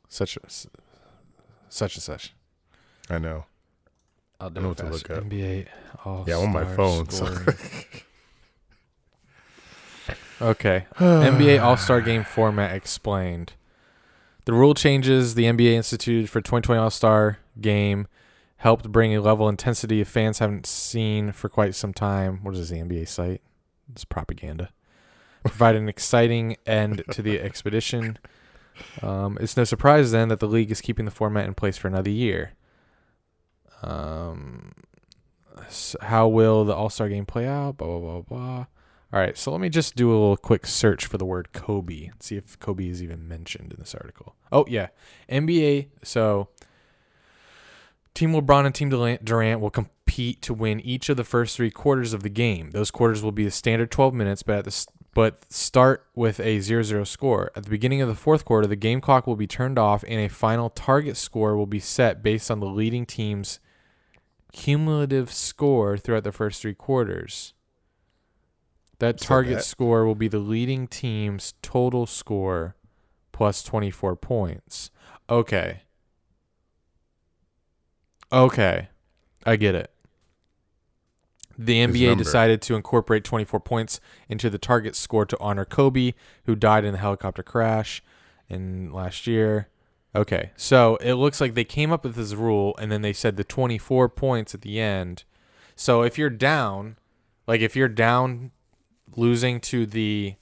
Such 0.08 0.38
such 1.68 1.94
and 1.96 2.02
such. 2.02 2.34
I 3.10 3.18
know. 3.18 3.44
I'll 4.40 4.50
do 4.50 4.61
I 4.61 4.62
know 4.62 4.68
what 4.70 4.79
to 4.79 4.88
look 4.88 5.11
up. 5.11 5.24
NBA 5.24 5.66
All 6.05 6.24
Yeah, 6.26 6.37
on 6.37 6.53
my 6.53 6.64
phone, 6.64 7.09
so- 7.11 7.26
okay. 10.42 10.87
NBA 10.96 11.62
All 11.62 11.76
Star 11.76 12.00
Game 12.00 12.24
format 12.24 12.74
explained. 12.74 13.53
The 14.46 14.53
rule 14.55 14.74
changes 14.74 15.35
the 15.35 15.44
NBA 15.44 15.72
instituted 15.74 16.31
for 16.31 16.40
2020 16.40 16.81
All 16.81 16.90
Star 16.90 17.38
Game 17.61 18.07
helped 18.57 18.90
bring 18.90 19.14
a 19.14 19.20
level 19.20 19.46
of 19.46 19.53
intensity 19.53 20.03
fans 20.05 20.38
haven't 20.38 20.66
seen 20.66 21.33
for 21.33 21.48
quite 21.48 21.74
some 21.74 21.92
time. 21.94 22.40
What 22.42 22.55
is 22.55 22.61
this, 22.61 22.70
the 22.70 22.85
NBA 22.85 23.09
site? 23.09 23.40
It's 23.92 24.05
propaganda. 24.05 24.70
Provide 25.44 25.76
an 25.76 25.88
exciting 25.88 26.57
end 26.66 27.03
to 27.11 27.22
the 27.22 27.40
expedition. 27.40 28.18
Um, 29.03 29.38
it's 29.40 29.57
no 29.57 29.64
surprise 29.64 30.11
then 30.11 30.29
that 30.29 30.40
the 30.40 30.46
league 30.46 30.70
is 30.70 30.81
keeping 30.81 31.05
the 31.05 31.11
format 31.11 31.46
in 31.46 31.55
place 31.55 31.76
for 31.76 31.88
another 31.88 32.11
year. 32.11 32.53
Um, 33.83 34.73
how 36.01 36.29
will 36.29 36.64
the 36.64 36.75
All 36.75 36.90
Star 36.90 37.09
game 37.09 37.27
play 37.27 37.47
out? 37.47 37.77
Blah 37.77 37.87
blah 37.87 37.99
blah 37.99 38.23
blah. 38.23 38.66
All 39.12 39.19
right, 39.19 39.37
so 39.37 39.51
let 39.51 39.61
me 39.61 39.69
just 39.69 39.97
do 39.97 40.11
a 40.11 40.12
little 40.12 40.37
quick 40.37 40.66
search 40.66 41.05
for 41.05 41.19
the 41.19 41.25
word 41.25 41.53
Kobe 41.53 42.11
see 42.21 42.37
if 42.37 42.59
Kobe 42.61 42.88
is 42.88 43.03
even 43.03 43.27
mentioned 43.27 43.73
in 43.73 43.81
this 43.81 43.95
article. 43.95 44.37
Oh 44.53 44.64
yeah, 44.69 44.88
NBA. 45.29 45.88
So 46.05 46.49
Team 48.14 48.33
LeBron 48.33 48.66
and 48.66 48.75
Team 48.75 48.88
Durant- 48.90 49.61
will 49.61 49.71
compete 49.71 50.43
to 50.43 50.55
win 50.55 50.81
each 50.81 51.09
of 51.09 51.16
the 51.16 51.25
first 51.25 51.57
three 51.57 51.71
quarters 51.71 52.12
of 52.12 52.23
the 52.23 52.29
game. 52.29 52.71
Those 52.71 52.90
quarters 52.90 53.23
will 53.23 53.33
be 53.33 53.45
the 53.45 53.51
standard 53.51 53.90
12 53.90 54.14
minutes, 54.14 54.43
but 54.43 54.59
at 54.59 54.64
the 54.64 54.87
but 55.12 55.45
start 55.53 56.07
with 56.14 56.38
a 56.38 56.59
0-0 56.59 57.05
score. 57.05 57.51
At 57.57 57.64
the 57.64 57.71
beginning 57.71 58.01
of 58.01 58.07
the 58.07 58.14
fourth 58.14 58.45
quarter, 58.45 58.69
the 58.69 58.77
game 58.77 59.01
clock 59.01 59.27
will 59.27 59.35
be 59.35 59.49
turned 59.49 59.77
off, 59.77 60.05
and 60.07 60.21
a 60.21 60.29
final 60.29 60.71
target 60.71 61.16
score 61.16 61.57
will 61.57 61.66
be 61.66 61.81
set 61.81 62.23
based 62.23 62.49
on 62.49 62.61
the 62.61 62.66
leading 62.66 63.07
team's 63.07 63.59
cumulative 64.52 65.32
score 65.32 65.96
throughout 65.96 66.24
the 66.24 66.32
first 66.32 66.62
three 66.62 66.74
quarters. 66.74 67.54
That 68.98 69.18
target 69.18 69.56
that. 69.56 69.64
score 69.64 70.04
will 70.04 70.14
be 70.14 70.28
the 70.28 70.38
leading 70.38 70.86
team's 70.86 71.54
total 71.62 72.06
score 72.06 72.76
plus 73.32 73.62
24 73.62 74.16
points. 74.16 74.90
Okay. 75.28 75.82
Okay. 78.30 78.88
I 79.46 79.56
get 79.56 79.74
it. 79.74 79.90
The 81.56 81.84
NBA 81.84 82.16
decided 82.16 82.62
to 82.62 82.74
incorporate 82.74 83.22
24 83.22 83.60
points 83.60 84.00
into 84.28 84.48
the 84.48 84.56
target 84.56 84.96
score 84.96 85.26
to 85.26 85.36
honor 85.40 85.66
Kobe, 85.66 86.12
who 86.44 86.56
died 86.56 86.84
in 86.86 86.92
the 86.92 86.98
helicopter 86.98 87.42
crash 87.42 88.02
in 88.48 88.90
last 88.92 89.26
year. 89.26 89.68
Okay, 90.14 90.51
so 90.57 90.96
it 90.96 91.14
looks 91.14 91.40
like 91.40 91.55
they 91.55 91.64
came 91.64 91.92
up 91.92 92.05
with 92.05 92.16
this 92.16 92.35
rule 92.35 92.75
and 92.79 92.90
then 92.90 93.03
they 93.03 93.12
said 93.12 93.37
the 93.37 93.44
24 93.44 94.09
points 94.09 94.55
at 94.55 94.62
the 94.62 94.81
end. 94.81 95.25
So 95.77 96.03
if 96.03 96.18
you're 96.18 96.31
down, 96.31 96.96
like 97.46 97.61
if 97.61 97.77
you're 97.77 97.88
down 97.88 98.51
losing 99.16 99.61
to 99.61 99.87
the 99.87 100.35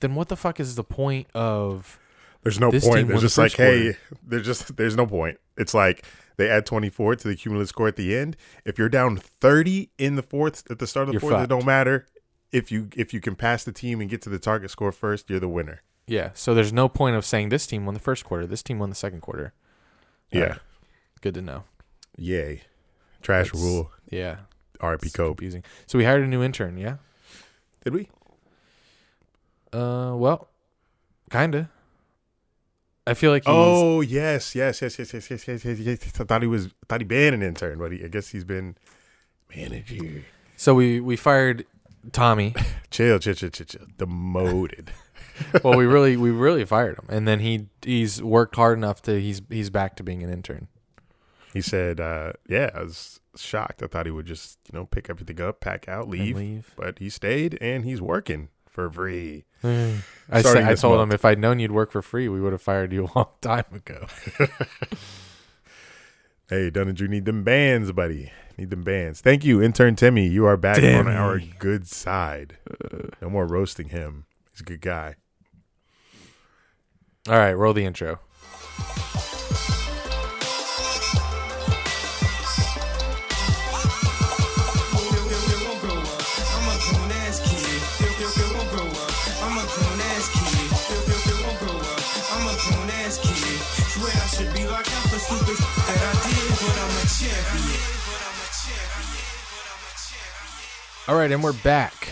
then 0.00 0.14
what 0.14 0.28
the 0.28 0.36
fuck 0.36 0.60
is 0.60 0.76
the 0.76 0.84
point 0.84 1.28
of 1.34 1.98
There's 2.42 2.60
no 2.60 2.70
point. 2.70 3.08
They're 3.08 3.18
just 3.18 3.38
like, 3.38 3.54
hey, 3.54 3.96
there's 4.26 4.46
just 4.46 4.76
there's 4.76 4.96
no 4.96 5.06
point. 5.06 5.38
It's 5.56 5.74
like 5.74 6.04
they 6.36 6.48
add 6.48 6.66
24 6.66 7.16
to 7.16 7.28
the 7.28 7.36
cumulative 7.36 7.68
score 7.68 7.88
at 7.88 7.96
the 7.96 8.16
end. 8.16 8.36
If 8.64 8.78
you're 8.78 8.88
down 8.88 9.16
30 9.16 9.90
in 9.98 10.14
the 10.16 10.22
fourth 10.22 10.68
at 10.70 10.78
the 10.78 10.86
start 10.86 11.08
of 11.08 11.08
the 11.08 11.12
You're 11.14 11.20
fourth, 11.20 11.42
it 11.42 11.48
don't 11.48 11.66
matter. 11.66 12.06
If 12.50 12.72
you 12.72 12.88
if 12.96 13.12
you 13.12 13.20
can 13.20 13.36
pass 13.36 13.64
the 13.64 13.72
team 13.72 14.00
and 14.00 14.08
get 14.08 14.22
to 14.22 14.30
the 14.30 14.38
target 14.38 14.70
score 14.70 14.92
first, 14.92 15.28
you're 15.28 15.40
the 15.40 15.48
winner. 15.48 15.82
Yeah, 16.08 16.30
so 16.34 16.54
there's 16.54 16.72
no 16.72 16.88
point 16.88 17.14
of 17.16 17.24
saying 17.24 17.50
this 17.50 17.66
team 17.66 17.84
won 17.84 17.94
the 17.94 18.00
first 18.00 18.24
quarter, 18.24 18.46
this 18.46 18.62
team 18.62 18.78
won 18.80 18.88
the 18.88 18.96
second 18.96 19.20
quarter. 19.20 19.52
Yeah. 20.32 20.40
Alright, 20.42 20.58
good 21.20 21.34
to 21.34 21.42
know. 21.42 21.64
Yay. 22.16 22.62
Trash 23.22 23.46
That's- 23.52 23.62
rule. 23.62 23.92
Yeah. 24.10 24.38
RP 24.80 25.02
it's 25.04 25.12
Kobe. 25.14 25.34
confusing. 25.36 25.64
So 25.86 25.98
we 25.98 26.04
hired 26.04 26.22
a 26.22 26.26
new 26.26 26.42
intern, 26.42 26.78
yeah? 26.78 26.96
Did 27.84 27.94
we? 27.94 28.08
Uh 29.72 30.14
well, 30.16 30.48
kinda. 31.30 31.68
I 33.06 33.14
feel 33.14 33.30
like 33.30 33.44
he's, 33.44 33.52
Oh 33.54 34.00
yes, 34.00 34.54
yes, 34.54 34.80
yes, 34.82 34.98
yes, 34.98 35.12
yes, 35.12 35.30
yes, 35.30 35.46
yes, 35.48 35.64
yes, 35.64 35.78
yes. 35.80 36.20
I 36.20 36.24
thought 36.24 36.42
he 36.42 36.48
was. 36.48 36.66
I 36.66 36.70
thought 36.88 37.00
he 37.00 37.04
been 37.06 37.34
an 37.34 37.42
intern, 37.42 37.78
but 37.78 37.92
he, 37.92 38.04
I 38.04 38.08
guess 38.08 38.28
he's 38.28 38.44
been 38.44 38.76
manager. 39.54 40.24
so 40.56 40.74
we 40.74 41.00
we 41.00 41.16
fired 41.16 41.66
Tommy. 42.12 42.54
Chill, 42.90 43.18
chill, 43.18 43.34
chill, 43.34 43.50
chill, 43.50 43.66
chill. 43.66 43.86
Demoted. 43.98 44.90
well, 45.64 45.76
we 45.76 45.86
really 45.86 46.16
we 46.16 46.30
really 46.30 46.64
fired 46.64 46.98
him, 46.98 47.06
and 47.08 47.26
then 47.26 47.40
he 47.40 47.66
he's 47.82 48.22
worked 48.22 48.56
hard 48.56 48.78
enough 48.78 49.02
to 49.02 49.20
he's 49.20 49.42
he's 49.48 49.70
back 49.70 49.96
to 49.96 50.02
being 50.02 50.22
an 50.22 50.30
intern. 50.30 50.68
he 51.52 51.60
said, 51.60 52.00
uh, 52.00 52.32
"Yeah, 52.48 52.70
I 52.74 52.82
was 52.82 53.20
shocked. 53.36 53.82
I 53.82 53.86
thought 53.86 54.06
he 54.06 54.12
would 54.12 54.26
just, 54.26 54.58
you 54.70 54.78
know, 54.78 54.86
pick 54.86 55.08
everything 55.08 55.40
up, 55.40 55.60
pack 55.60 55.88
out, 55.88 56.08
leave, 56.08 56.36
leave. 56.36 56.74
but 56.76 56.98
he 56.98 57.08
stayed 57.08 57.56
and 57.60 57.84
he's 57.84 58.00
working 58.00 58.48
for 58.68 58.90
free." 58.90 59.44
I 59.64 60.42
said, 60.42 60.64
I 60.64 60.74
told 60.74 60.98
month. 60.98 61.08
him 61.10 61.14
if 61.14 61.24
I'd 61.24 61.38
known 61.38 61.58
you'd 61.58 61.72
work 61.72 61.90
for 61.90 62.02
free, 62.02 62.28
we 62.28 62.40
would 62.40 62.52
have 62.52 62.62
fired 62.62 62.92
you 62.92 63.04
a 63.14 63.18
long 63.18 63.28
time 63.40 63.64
ago. 63.72 64.06
Hey, 66.50 66.70
Dunninger, 66.70 67.06
need 67.08 67.26
them 67.26 67.44
bands, 67.44 67.92
buddy. 67.92 68.32
Need 68.56 68.70
them 68.70 68.82
bands. 68.82 69.20
Thank 69.20 69.44
you, 69.44 69.60
intern 69.62 69.96
Timmy. 69.96 70.26
You 70.26 70.46
are 70.46 70.56
back 70.56 70.82
on 70.82 71.06
our 71.06 71.40
good 71.58 71.86
side. 71.86 72.56
No 73.20 73.28
more 73.28 73.46
roasting 73.46 73.90
him. 73.90 74.24
He's 74.50 74.62
a 74.62 74.64
good 74.64 74.80
guy. 74.80 75.16
All 77.28 77.36
right, 77.36 77.52
roll 77.52 77.74
the 77.74 77.84
intro. 77.84 78.18
All 101.08 101.16
right, 101.16 101.32
and 101.32 101.42
we're 101.42 101.54
back. 101.54 102.08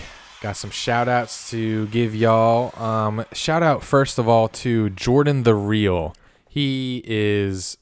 Got 0.47 0.57
some 0.57 0.71
shout 0.71 1.09
outs 1.09 1.51
to 1.51 1.89
give 1.89 2.15
y'all. 2.15 2.73
Um, 2.81 3.25
shout 3.33 3.65
out, 3.65 3.83
first 3.83 4.17
of 4.17 4.29
all, 4.29 4.47
to 4.51 4.91
Jordan 4.91 5.43
the 5.43 5.57
Real. 5.57 6.15
He 6.49 7.03
is 7.05 7.79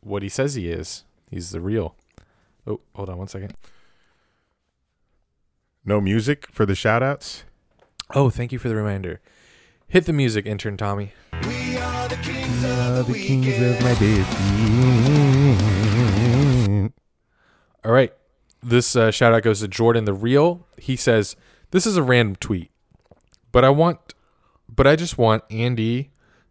what 0.00 0.24
he 0.24 0.28
says 0.28 0.54
he 0.54 0.68
is. 0.68 1.04
He's 1.30 1.52
the 1.52 1.60
real. 1.60 1.94
Oh, 2.66 2.80
hold 2.96 3.10
on 3.10 3.18
one 3.18 3.28
second. 3.28 3.54
No 5.84 6.00
music 6.00 6.48
for 6.50 6.66
the 6.66 6.74
shout 6.74 7.00
outs? 7.00 7.44
Oh, 8.12 8.28
thank 8.28 8.50
you 8.50 8.58
for 8.58 8.68
the 8.68 8.74
reminder. 8.74 9.20
Hit 9.86 10.06
the 10.06 10.12
music, 10.12 10.46
intern 10.46 10.76
Tommy. 10.76 11.12
All 17.84 17.92
right. 17.92 18.12
This 18.64 18.96
uh, 18.96 19.12
shout 19.12 19.32
out 19.32 19.44
goes 19.44 19.60
to 19.60 19.68
Jordan 19.68 20.06
the 20.06 20.12
Real. 20.12 20.66
He 20.76 20.96
says, 20.96 21.36
"This 21.70 21.86
is 21.86 21.96
a 21.96 22.02
random 22.02 22.36
tweet, 22.36 22.70
but 23.52 23.64
I 23.64 23.70
want, 23.70 24.14
but 24.68 24.86
I 24.86 24.96
just 24.96 25.18
want 25.18 25.44
Andy 25.50 26.10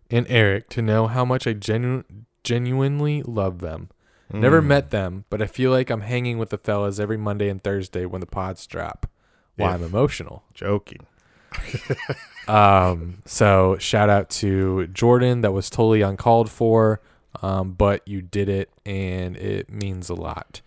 and 0.10 0.26
Eric 0.30 0.70
to 0.70 0.82
know 0.82 1.08
how 1.08 1.24
much 1.26 1.46
I 1.48 1.54
genu- 1.54 2.04
genuinely 2.44 3.22
love 3.24 3.60
them. 3.60 3.90
Never 4.32 4.62
met 4.62 4.92
them, 4.92 5.26
but 5.32 5.42
I 5.42 5.48
feel 5.48 5.72
like 5.72 5.90
I'm 5.90 6.02
hanging 6.02 6.38
with 6.38 6.52
the 6.52 6.60
fellas 6.60 7.00
every 7.00 7.18
Monday 7.18 7.50
and 7.50 7.64
Thursday 7.64 8.06
when 8.06 8.22
the 8.22 8.28
pods 8.28 8.68
drop. 8.68 9.08
Why 9.56 9.74
I'm 9.74 9.82
emotional. 9.84 10.44
Joking. 10.54 11.08
Um, 12.48 13.22
so 13.26 13.78
shout 13.78 14.10
out 14.10 14.32
to 14.32 14.88
Jordan. 14.88 15.42
That 15.42 15.52
was 15.52 15.70
totally 15.70 16.02
uncalled 16.02 16.50
for, 16.50 17.00
um, 17.44 17.74
but 17.74 18.02
you 18.08 18.24
did 18.24 18.50
it, 18.50 18.72
and 18.88 19.38
it 19.38 19.72
means 19.72 20.10
a 20.10 20.16
lot. 20.16 20.62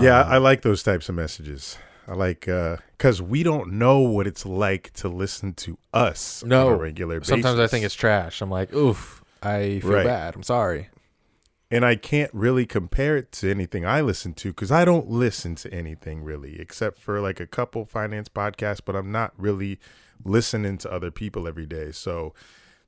Yeah, 0.00 0.20
Um, 0.20 0.32
I 0.32 0.36
like 0.38 0.62
those 0.62 0.84
types 0.84 1.08
of 1.08 1.16
messages. 1.16 1.76
I 2.08 2.14
like 2.14 2.48
uh, 2.48 2.78
because 2.96 3.20
we 3.20 3.42
don't 3.42 3.72
know 3.74 3.98
what 4.00 4.26
it's 4.26 4.46
like 4.46 4.92
to 4.94 5.08
listen 5.08 5.52
to 5.54 5.76
us 5.92 6.42
No. 6.42 6.68
on 6.68 6.72
a 6.74 6.76
regular 6.78 7.20
basis. 7.20 7.28
Sometimes 7.28 7.60
I 7.60 7.66
think 7.66 7.84
it's 7.84 7.94
trash. 7.94 8.40
I'm 8.40 8.50
like, 8.50 8.72
oof, 8.74 9.22
I 9.42 9.80
feel 9.80 9.90
Right. 9.92 10.04
bad. 10.06 10.34
I'm 10.34 10.42
sorry. 10.42 10.88
and 11.70 11.84
I 11.84 11.96
can't 11.96 12.32
really 12.32 12.64
compare 12.64 13.18
it 13.18 13.30
to 13.32 13.50
anything 13.50 13.84
I 13.84 14.00
listen 14.00 14.32
to 14.34 14.48
because 14.52 14.72
I 14.72 14.86
don't 14.86 15.10
listen 15.10 15.54
to 15.56 15.70
anything 15.72 16.22
really 16.24 16.58
except 16.58 16.98
for 16.98 17.20
like 17.20 17.40
a 17.40 17.46
couple 17.46 17.84
finance 17.84 18.30
podcasts, 18.30 18.80
but 18.82 18.96
I'm 18.96 19.12
not 19.12 19.34
really 19.36 19.78
listening 20.24 20.78
to 20.78 20.90
other 20.90 21.10
people 21.10 21.46
every 21.46 21.66
day. 21.66 21.92
So 21.92 22.32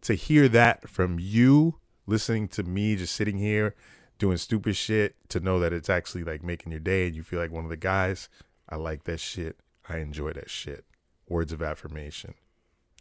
to 0.00 0.14
hear 0.14 0.48
that 0.48 0.88
from 0.88 1.18
you, 1.20 1.74
listening 2.06 2.48
to 2.48 2.62
me 2.62 2.96
just 2.96 3.14
sitting 3.14 3.36
here 3.36 3.74
doing 4.18 4.38
stupid 4.38 4.76
shit, 4.76 5.14
to 5.28 5.40
know 5.40 5.58
that 5.60 5.74
it's 5.74 5.90
actually 5.90 6.24
like 6.24 6.42
making 6.42 6.72
your 6.72 6.80
day 6.80 7.06
and 7.06 7.14
you 7.14 7.22
feel 7.22 7.38
like 7.38 7.50
one 7.52 7.64
of 7.64 7.70
the 7.70 7.76
guys, 7.76 8.30
I 8.70 8.76
like 8.76 9.04
that 9.04 9.20
shit. 9.20 9.56
I 9.88 9.98
enjoy 9.98 10.32
that 10.32 10.48
shit. 10.50 10.84
Words 11.28 11.52
of 11.52 11.62
affirmation. 11.62 12.34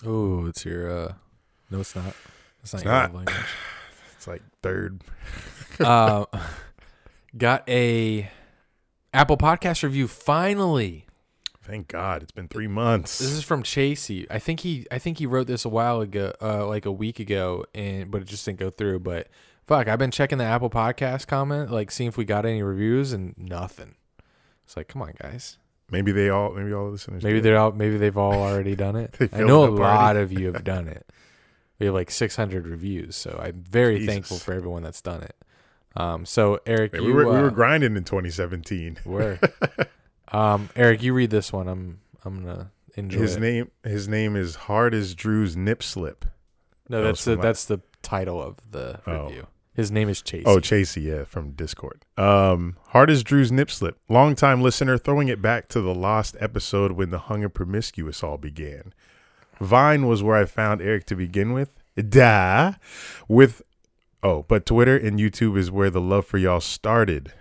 Oh, 0.06 0.46
it's 0.48 0.66
your. 0.66 0.90
uh 0.92 1.14
No, 1.70 1.82
it's 1.82 1.96
not. 1.96 2.16
It's 2.64 2.74
not 2.74 2.80
It's 2.80 2.84
your 2.86 2.94
not. 2.94 3.14
language. 3.14 3.36
It's 4.18 4.28
like 4.28 4.42
third. 4.62 5.00
uh, 5.80 6.26
got 7.38 7.64
a 7.70 8.30
Apple 9.14 9.38
Podcast 9.38 9.82
review 9.84 10.10
finally. 10.10 11.06
Thank 11.64 11.88
God. 11.88 12.22
It's 12.24 12.32
been 12.34 12.50
three 12.50 12.68
months. 12.68 13.20
This 13.20 13.30
is 13.32 13.44
from 13.46 13.64
Chasey. 13.64 14.26
I 14.30 14.38
think 14.40 14.60
he 14.60 14.86
I 14.92 15.00
think 15.00 15.20
he 15.20 15.26
wrote 15.26 15.48
this 15.48 15.64
a 15.64 15.70
while 15.70 16.02
ago, 16.02 16.34
uh, 16.42 16.68
like 16.68 16.86
a 16.86 16.92
week 16.92 17.20
ago, 17.20 17.64
and 17.74 18.12
but 18.12 18.22
it 18.24 18.28
just 18.28 18.44
didn't 18.44 18.60
go 18.60 18.70
through. 18.70 19.00
But 19.00 19.28
fuck, 19.68 19.88
I've 19.88 20.00
been 20.00 20.12
checking 20.12 20.38
the 20.38 20.44
Apple 20.44 20.70
Podcast 20.70 21.28
comment, 21.28 21.72
like 21.72 21.92
seeing 21.92 22.10
if 22.10 22.18
we 22.18 22.26
got 22.26 22.46
any 22.46 22.62
reviews, 22.62 23.14
and 23.14 23.36
nothing. 23.38 23.96
It's 24.70 24.78
like, 24.78 24.88
come 24.88 25.02
on, 25.02 25.14
guys. 25.20 25.58
maybe 25.90 26.12
they 26.12 26.30
all 26.30 26.52
maybe 26.54 26.72
all 26.74 26.86
the 26.86 26.92
listeners 26.92 27.24
Maybe 27.24 27.40
they're 27.40 27.58
all 27.58 27.72
maybe 27.72 27.98
they've 27.98 28.16
all 28.16 28.34
already 28.36 28.76
done 28.76 28.96
it. 28.96 29.16
I 29.34 29.40
know 29.42 29.66
a 29.66 29.72
lot 29.74 30.16
of 30.16 30.32
you 30.32 30.46
have 30.54 30.64
done 30.76 30.88
it. 30.88 31.08
We 31.80 31.88
have 31.88 31.96
like 31.96 32.12
600 32.12 32.68
reviews, 32.68 33.16
so 33.16 33.40
I'm 33.44 33.64
very 33.64 33.98
Jesus. 33.98 34.14
thankful 34.14 34.38
for 34.38 34.54
everyone 34.54 34.84
that's 34.84 35.02
done 35.02 35.24
it. 35.24 35.36
Um, 35.96 36.24
so 36.24 36.60
Eric, 36.68 36.94
Man, 36.94 37.02
you 37.02 37.08
we 37.08 37.14
were 37.16 37.32
we 37.32 37.38
uh, 37.38 37.42
were 37.42 37.50
grinding 37.50 37.98
in 37.98 38.04
2017. 38.04 39.00
were. 39.06 39.40
um, 40.32 40.70
Eric, 40.76 41.02
you 41.02 41.14
read 41.16 41.32
this 41.32 41.52
one. 41.52 41.68
I'm 41.68 42.02
I'm 42.24 42.46
gonna 42.46 42.72
enjoy 42.96 43.22
His 43.22 43.38
it. 43.38 43.40
name 43.40 43.72
his 43.84 44.08
name 44.08 44.36
is 44.36 44.54
Hard 44.54 44.94
as 44.94 45.16
Drew's 45.16 45.58
Nip 45.58 45.82
Slip. 45.82 46.26
No, 46.88 47.02
That 47.02 47.08
that's 47.08 47.26
the 47.26 47.36
that's 47.38 47.66
the 47.66 47.80
title 48.04 48.40
of 48.40 48.58
the 48.70 49.00
Oh. 49.08 49.24
review. 49.30 49.48
His 49.80 49.92
name 49.92 50.10
is 50.10 50.22
Chase. 50.22 50.44
Oh, 50.46 50.58
Chasey, 50.58 51.04
yeah, 51.04 51.24
from 51.24 51.52
Discord. 51.52 52.04
Um, 52.18 52.76
Hard 52.88 53.10
as 53.10 53.24
Drew's 53.24 53.50
Nip 53.50 53.72
Slip. 53.72 53.98
Longtime 54.10 54.62
listener, 54.62 54.98
throwing 54.98 55.30
it 55.30 55.42
back 55.42 55.70
to 55.70 55.80
the 55.80 55.96
lost 55.96 56.36
episode 56.42 56.92
when 56.92 57.12
the 57.12 57.18
hung 57.18 57.46
and 57.46 57.54
promiscuous 57.54 58.22
all 58.22 58.38
began. 58.38 58.94
Vine 59.62 60.06
was 60.06 60.22
where 60.22 60.36
I 60.36 60.44
found 60.44 60.82
Eric 60.82 61.06
to 61.06 61.16
begin 61.16 61.54
with. 61.54 61.72
Da. 61.96 62.74
With 63.30 63.62
oh, 64.22 64.44
but 64.50 64.66
Twitter 64.66 64.98
and 64.98 65.18
YouTube 65.18 65.58
is 65.58 65.72
where 65.72 65.90
the 65.90 66.02
love 66.02 66.26
for 66.26 66.38
y'all 66.38 66.60
started. 66.60 67.32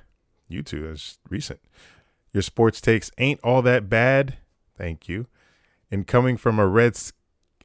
YouTube 0.49 0.93
is 0.93 1.19
recent. 1.29 1.59
Your 2.33 2.43
sports 2.43 2.81
takes 2.81 3.11
ain't 3.19 3.41
all 3.43 3.63
that 3.63 3.89
bad. 3.89 4.37
Thank 4.77 5.09
you. 5.09 5.27
And 5.91 6.07
coming 6.07 6.37
from 6.37 6.61
a 6.61 6.69
Reds, 6.69 7.13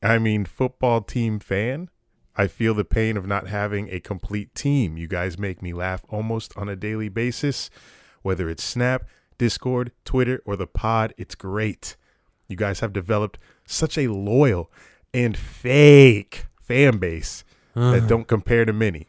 I 0.01 0.17
mean 0.17 0.45
football 0.45 1.01
team 1.01 1.37
fan, 1.37 1.91
I 2.35 2.47
feel 2.47 2.73
the 2.73 2.83
pain 2.83 3.15
of 3.15 3.27
not 3.27 3.47
having 3.47 3.89
a 3.89 3.99
complete 3.99 4.55
team. 4.55 4.97
You 4.97 5.07
guys 5.07 5.37
make 5.37 5.61
me 5.61 5.73
laugh 5.73 6.03
almost 6.09 6.57
on 6.57 6.67
a 6.67 6.75
daily 6.75 7.09
basis. 7.09 7.69
Whether 8.23 8.49
it's 8.49 8.63
Snap, 8.63 9.05
Discord, 9.37 9.91
Twitter, 10.05 10.41
or 10.45 10.55
the 10.55 10.67
pod, 10.67 11.13
it's 11.17 11.35
great. 11.35 11.95
You 12.47 12.55
guys 12.55 12.79
have 12.79 12.93
developed 12.93 13.37
such 13.65 13.97
a 13.97 14.07
loyal 14.07 14.71
and 15.13 15.37
fake 15.37 16.45
fan 16.61 16.97
base 16.97 17.43
that 17.75 18.03
uh. 18.03 18.07
don't 18.07 18.27
compare 18.27 18.65
to 18.65 18.73
many. 18.73 19.07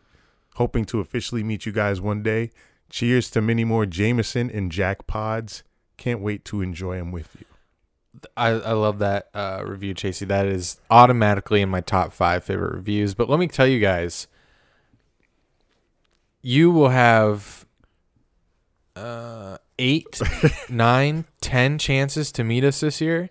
Hoping 0.56 0.84
to 0.86 1.00
officially 1.00 1.42
meet 1.42 1.66
you 1.66 1.72
guys 1.72 2.00
one 2.00 2.22
day. 2.22 2.50
Cheers 2.90 3.30
to 3.30 3.40
many 3.40 3.64
more 3.64 3.86
Jameson 3.86 4.50
and 4.50 4.70
Jack 4.70 5.06
pods. 5.06 5.62
Can't 5.96 6.20
wait 6.20 6.44
to 6.46 6.60
enjoy 6.60 6.96
them 6.96 7.10
with 7.10 7.36
you. 7.38 7.46
I, 8.36 8.48
I 8.48 8.72
love 8.72 8.98
that 9.00 9.28
uh, 9.34 9.62
review, 9.66 9.94
Chasey. 9.94 10.26
That 10.26 10.46
is 10.46 10.78
automatically 10.90 11.60
in 11.62 11.68
my 11.68 11.80
top 11.80 12.12
five 12.12 12.44
favorite 12.44 12.74
reviews. 12.74 13.14
But 13.14 13.28
let 13.28 13.38
me 13.38 13.46
tell 13.48 13.66
you 13.66 13.80
guys, 13.80 14.26
you 16.42 16.70
will 16.70 16.90
have 16.90 17.66
uh, 18.96 19.58
eight, 19.78 20.20
nine, 20.68 21.24
ten 21.40 21.78
chances 21.78 22.30
to 22.32 22.44
meet 22.44 22.64
us 22.64 22.80
this 22.80 23.00
year. 23.00 23.30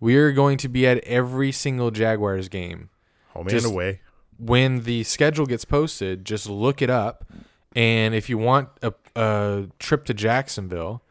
We 0.00 0.16
are 0.16 0.32
going 0.32 0.58
to 0.58 0.68
be 0.68 0.86
at 0.86 0.98
every 1.04 1.52
single 1.52 1.90
Jaguars 1.90 2.48
game. 2.48 2.90
Home 3.30 3.48
Just- 3.48 3.66
and 3.66 3.74
away. 3.74 4.00
when 4.38 4.82
the 4.84 5.04
schedule 5.04 5.46
gets 5.46 5.64
posted, 5.64 6.24
just 6.24 6.48
look 6.48 6.80
it 6.82 6.90
up. 6.90 7.24
And 7.74 8.14
if 8.14 8.28
you 8.28 8.38
want 8.38 8.68
a, 8.82 8.92
a 9.14 9.66
trip 9.78 10.04
to 10.06 10.14
Jacksonville, 10.14 11.02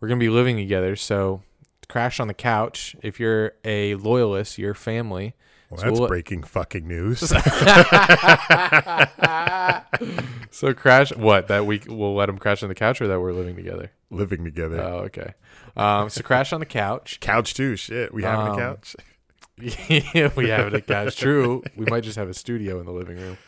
we're 0.00 0.08
going 0.08 0.18
to 0.18 0.24
be 0.24 0.30
living 0.30 0.56
together. 0.56 0.96
So 0.96 1.42
crash 1.90 2.18
on 2.20 2.28
the 2.28 2.34
couch. 2.34 2.96
If 3.02 3.20
you're 3.20 3.52
a 3.64 3.94
loyalist, 3.96 4.56
your 4.58 4.72
family, 4.74 5.34
Well, 5.68 5.80
So 5.80 5.86
that's 5.86 5.98
we'll- 6.00 6.08
breaking 6.08 6.44
fucking 6.44 6.86
news. 6.88 7.20
So 10.52 10.74
crash 10.74 11.14
what 11.14 11.46
that 11.48 11.64
we 11.66 11.80
we'll 11.86 12.14
let 12.14 12.28
him 12.28 12.36
crash 12.38 12.62
on 12.64 12.68
the 12.68 12.74
couch 12.74 13.00
or 13.00 13.06
that 13.08 13.20
we're 13.20 13.32
living 13.32 13.54
together. 13.56 13.92
Living 14.10 14.44
together. 14.44 14.80
Oh, 14.80 14.98
okay. 15.04 15.34
Um, 15.76 16.10
so 16.10 16.22
crash 16.22 16.52
on 16.52 16.58
the 16.60 16.66
couch. 16.66 17.18
couch 17.20 17.54
too. 17.54 17.76
Shit, 17.76 18.12
we 18.12 18.24
having 18.24 18.46
Um, 18.48 18.52
a 18.54 18.56
couch. 18.56 18.96
yeah, 19.58 20.30
we 20.36 20.48
have 20.48 20.74
at 20.74 20.86
couch. 20.86 21.16
True. 21.16 21.62
We 21.76 21.86
might 21.86 22.02
just 22.02 22.16
have 22.16 22.28
a 22.28 22.34
studio 22.34 22.80
in 22.80 22.86
the 22.86 22.92
living 22.92 23.16
room. 23.18 23.38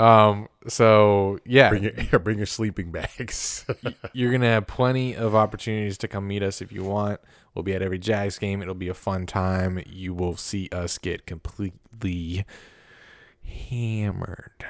Um. 0.00 0.48
So 0.68 1.38
yeah, 1.44 1.68
Bring 1.70 1.82
your 1.84 1.92
bring 2.20 2.38
your 2.38 2.46
sleeping 2.46 2.90
bags. 2.90 3.66
you're 4.12 4.32
gonna 4.32 4.46
have 4.46 4.66
plenty 4.66 5.14
of 5.14 5.34
opportunities 5.34 5.98
to 5.98 6.08
come 6.08 6.26
meet 6.26 6.42
us 6.42 6.62
if 6.62 6.72
you 6.72 6.84
want. 6.84 7.20
We'll 7.54 7.62
be 7.62 7.74
at 7.74 7.82
every 7.82 7.98
Jags 7.98 8.38
game. 8.38 8.62
It'll 8.62 8.74
be 8.74 8.88
a 8.88 8.94
fun 8.94 9.26
time. 9.26 9.82
You 9.86 10.14
will 10.14 10.36
see 10.36 10.68
us 10.72 10.98
get 10.98 11.26
completely 11.26 12.44
hammered. 13.44 14.64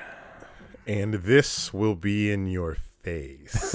and 0.87 1.15
this 1.15 1.73
will 1.75 1.95
be 1.95 2.33
in 2.33 2.47
your 2.47 2.79
face. 3.03 3.75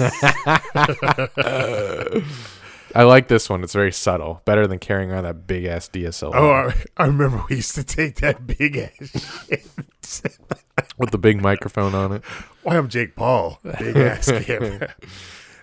I 2.94 3.02
like 3.02 3.28
this 3.28 3.48
one. 3.50 3.62
It's 3.62 3.72
very 3.74 3.92
subtle. 3.92 4.42
Better 4.44 4.66
than 4.66 4.78
carrying 4.78 5.10
around 5.10 5.24
that 5.24 5.46
big 5.46 5.64
ass 5.64 5.88
DSLR 5.88 6.34
oh, 6.34 6.50
I, 6.52 6.74
I 6.96 7.06
remember 7.06 7.44
we 7.48 7.56
used 7.56 7.74
to 7.74 7.84
take 7.84 8.16
that 8.16 8.46
big 8.46 8.76
ass 8.76 9.42
shit. 10.04 10.26
With 10.98 11.10
the 11.10 11.18
big 11.18 11.40
microphone 11.40 11.94
on 11.94 12.12
it. 12.12 12.24
Why 12.62 12.76
I'm 12.76 12.88
Jake 12.88 13.14
Paul, 13.16 13.58
big 13.78 13.96
ass 13.96 14.30
camera. 14.30 14.94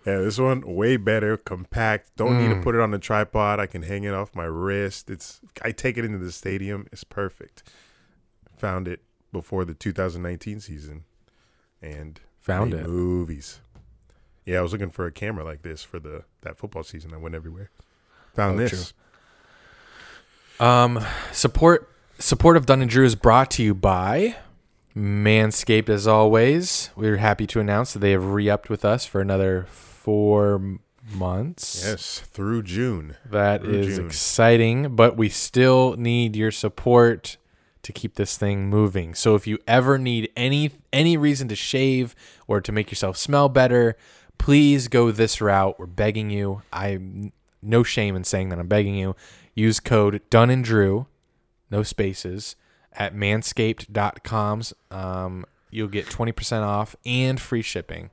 Yeah, 0.06 0.18
this 0.20 0.38
one 0.38 0.62
way 0.76 0.98
better, 0.98 1.38
compact. 1.38 2.16
Don't 2.18 2.38
need 2.38 2.50
to 2.50 2.56
Mm. 2.56 2.64
put 2.64 2.76
it 2.76 2.82
on 2.82 2.92
the 2.92 3.00
tripod. 3.00 3.60
I 3.60 3.66
can 3.68 3.84
hang 3.84 4.04
it 4.04 4.14
off 4.14 4.36
my 4.36 4.44
wrist. 4.44 5.10
It's 5.10 5.40
I 5.62 5.72
take 5.72 5.98
it 5.98 6.04
into 6.06 6.18
the 6.18 6.32
stadium. 6.32 6.88
It's 6.92 7.04
perfect. 7.06 7.64
Found 8.58 8.88
it 8.88 9.02
before 9.32 9.64
the 9.66 9.74
2019 9.74 10.60
season, 10.60 11.06
and 11.82 12.20
Found 12.42 12.74
it. 12.74 12.86
movies. 12.88 13.62
Yeah, 14.46 14.60
I 14.60 14.62
was 14.62 14.74
looking 14.74 14.92
for 14.92 15.06
a 15.06 15.12
camera 15.12 15.46
like 15.46 15.62
this 15.62 15.84
for 15.84 16.00
the 16.00 16.26
that 16.42 16.58
football 16.58 16.84
season. 16.84 17.14
I 17.14 17.18
went 17.18 17.34
everywhere. 17.34 17.72
Found 18.36 18.60
Oh, 18.60 18.64
this. 18.64 18.94
Um, 20.60 21.00
support 21.32 21.90
support 22.20 22.58
of 22.58 22.66
Dunn 22.66 22.82
and 22.82 22.90
Drew 22.92 23.06
is 23.06 23.16
brought 23.16 23.50
to 23.52 23.64
you 23.64 23.74
by 23.74 24.36
Manscaped. 24.96 25.90
As 25.90 26.08
always, 26.08 26.90
we're 26.96 27.18
happy 27.18 27.48
to 27.48 27.60
announce 27.60 27.94
that 27.94 28.00
they 28.00 28.12
have 28.12 28.26
re-upped 28.26 28.70
with 28.70 28.86
us 28.86 29.06
for 29.06 29.22
another 29.22 29.66
four 29.70 30.80
months. 31.12 31.84
Yes, 31.86 32.20
through 32.20 32.64
June. 32.64 33.16
that 33.26 33.62
through 33.62 33.74
is 33.74 33.98
June. 33.98 34.06
exciting. 34.06 34.96
But 34.96 35.18
we 35.18 35.30
still 35.30 35.96
need 35.98 36.36
your 36.36 36.52
support 36.52 37.38
to 37.82 37.92
keep 37.92 38.16
this 38.16 38.38
thing 38.38 38.70
moving. 38.70 39.14
So 39.14 39.36
if 39.36 39.46
you 39.46 39.60
ever 39.68 39.98
need 39.98 40.32
any 40.36 40.72
any 40.92 41.18
reason 41.18 41.48
to 41.50 41.56
shave 41.56 42.16
or 42.48 42.62
to 42.62 42.72
make 42.72 42.90
yourself 42.92 43.18
smell 43.18 43.50
better, 43.50 43.98
please 44.38 44.88
go 44.88 45.12
this 45.12 45.42
route. 45.42 45.78
We're 45.78 45.86
begging 45.86 46.30
you. 46.30 46.62
I 46.72 47.00
no 47.62 47.84
shame 47.84 48.16
in 48.16 48.24
saying 48.24 48.50
that 48.50 48.60
I'm 48.60 48.68
begging 48.68 48.96
you. 48.96 49.16
Use 49.54 49.80
code 49.80 50.22
Dunn 50.30 50.50
and 50.50 50.64
Drew, 50.64 51.08
no 51.70 51.84
spaces, 51.84 52.56
at 52.98 53.16
manscaped.coms. 53.16 54.74
Um, 54.92 55.46
you'll 55.72 55.88
get 55.88 56.06
20% 56.06 56.62
off 56.62 56.96
and 57.06 57.40
free 57.40 57.62
shipping. 57.62 58.10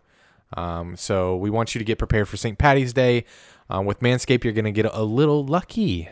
Um, 0.56 0.96
so 0.96 1.36
we 1.36 1.50
want 1.50 1.74
you 1.74 1.78
to 1.78 1.84
get 1.84 1.98
prepared 1.98 2.28
for 2.28 2.36
St. 2.36 2.58
Patty's 2.58 2.92
Day. 2.92 3.24
Um, 3.68 3.86
with 3.86 4.00
Manscaped, 4.00 4.42
you're 4.42 4.52
going 4.52 4.64
to 4.64 4.72
get 4.72 4.86
a 4.86 5.02
little 5.02 5.44
lucky. 5.44 6.08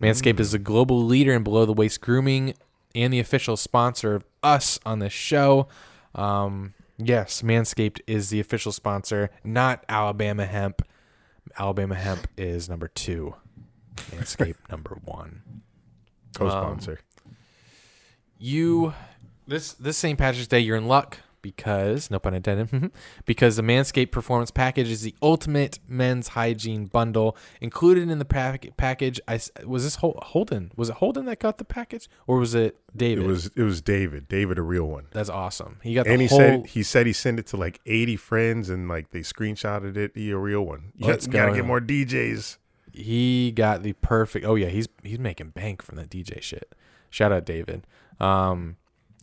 Manscaped 0.00 0.40
is 0.40 0.54
a 0.54 0.58
global 0.58 1.04
leader 1.04 1.32
in 1.32 1.42
below 1.42 1.66
the 1.66 1.72
waist 1.72 2.00
grooming 2.00 2.54
and 2.94 3.12
the 3.12 3.20
official 3.20 3.56
sponsor 3.56 4.14
of 4.14 4.24
us 4.42 4.78
on 4.86 5.00
this 5.00 5.12
show. 5.12 5.68
Um, 6.14 6.74
yes, 6.96 7.42
Manscaped 7.42 8.00
is 8.06 8.30
the 8.30 8.40
official 8.40 8.72
sponsor, 8.72 9.30
not 9.44 9.84
Alabama 9.88 10.46
Hemp. 10.46 10.82
Alabama 11.58 11.94
Hemp 11.94 12.26
is 12.36 12.68
number 12.68 12.88
two. 12.88 13.34
Manscaped 14.12 14.56
number 14.70 14.98
one. 15.04 15.42
Co-sponsor. 16.34 17.00
You 18.38 18.94
this 19.46 19.72
this 19.74 19.96
St. 19.96 20.18
Patrick's 20.18 20.46
Day, 20.48 20.60
you're 20.60 20.76
in 20.76 20.86
luck 20.86 21.18
because 21.40 22.10
no 22.10 22.18
pun 22.18 22.34
intended. 22.34 22.90
because 23.24 23.56
the 23.56 23.62
Manscaped 23.62 24.10
Performance 24.10 24.50
Package 24.50 24.88
is 24.90 25.02
the 25.02 25.14
ultimate 25.22 25.78
men's 25.88 26.28
hygiene 26.28 26.86
bundle 26.86 27.36
included 27.60 28.10
in 28.10 28.18
the 28.18 28.24
pack- 28.24 28.76
package. 28.76 29.20
I 29.28 29.40
was 29.64 29.84
this 29.84 29.96
Hol- 29.96 30.18
Holden? 30.22 30.72
Was 30.76 30.88
it 30.90 30.96
Holden 30.96 31.24
that 31.26 31.38
got 31.38 31.58
the 31.58 31.64
package, 31.64 32.08
or 32.26 32.38
was 32.38 32.54
it 32.54 32.76
David? 32.94 33.24
it 33.24 33.26
was 33.26 33.50
it 33.56 33.62
was 33.62 33.80
David. 33.80 34.28
David, 34.28 34.58
a 34.58 34.62
real 34.62 34.84
one. 34.84 35.06
That's 35.12 35.30
awesome. 35.30 35.78
He 35.82 35.94
got 35.94 36.06
the 36.06 36.12
And 36.12 36.20
he 36.22 36.28
whole. 36.28 36.38
said 36.38 36.66
he 36.66 36.82
said 36.82 37.06
he 37.06 37.12
sent 37.12 37.38
it 37.38 37.46
to 37.48 37.56
like 37.56 37.80
80 37.86 38.16
friends 38.16 38.68
and 38.70 38.88
like 38.88 39.10
they 39.12 39.20
screenshotted 39.20 39.96
it. 39.96 40.12
He 40.14 40.30
a 40.30 40.36
real 40.38 40.62
one. 40.62 40.92
You 40.96 41.06
Let's 41.06 41.26
gotta 41.26 41.54
get 41.54 41.64
more 41.64 41.80
DJs. 41.80 42.58
he 42.92 43.52
got 43.52 43.82
the 43.82 43.92
perfect. 43.94 44.44
Oh 44.44 44.54
yeah, 44.56 44.68
he's 44.68 44.88
he's 45.02 45.18
making 45.20 45.50
bank 45.50 45.82
from 45.82 45.96
that 45.96 46.10
DJ 46.10 46.42
shit. 46.42 46.74
Shout 47.10 47.32
out 47.32 47.46
David. 47.46 47.86
Um, 48.20 48.76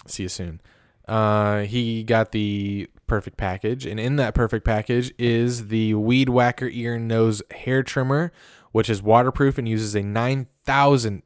see 0.07 0.23
you 0.23 0.29
soon. 0.29 0.61
Uh, 1.07 1.61
he 1.61 2.03
got 2.03 2.31
the 2.31 2.89
perfect 3.07 3.37
package, 3.37 3.85
and 3.85 3.99
in 3.99 4.15
that 4.15 4.33
perfect 4.33 4.65
package 4.65 5.13
is 5.17 5.67
the 5.67 5.93
Weed 5.93 6.29
Whacker 6.29 6.67
ear 6.67 6.95
and 6.95 7.07
nose 7.07 7.41
hair 7.51 7.83
trimmer, 7.83 8.31
which 8.71 8.89
is 8.89 9.01
waterproof 9.01 9.57
and 9.57 9.67
uses 9.69 9.95
a 9.95 10.01
nine 10.01 10.47
thousand. 10.65 11.23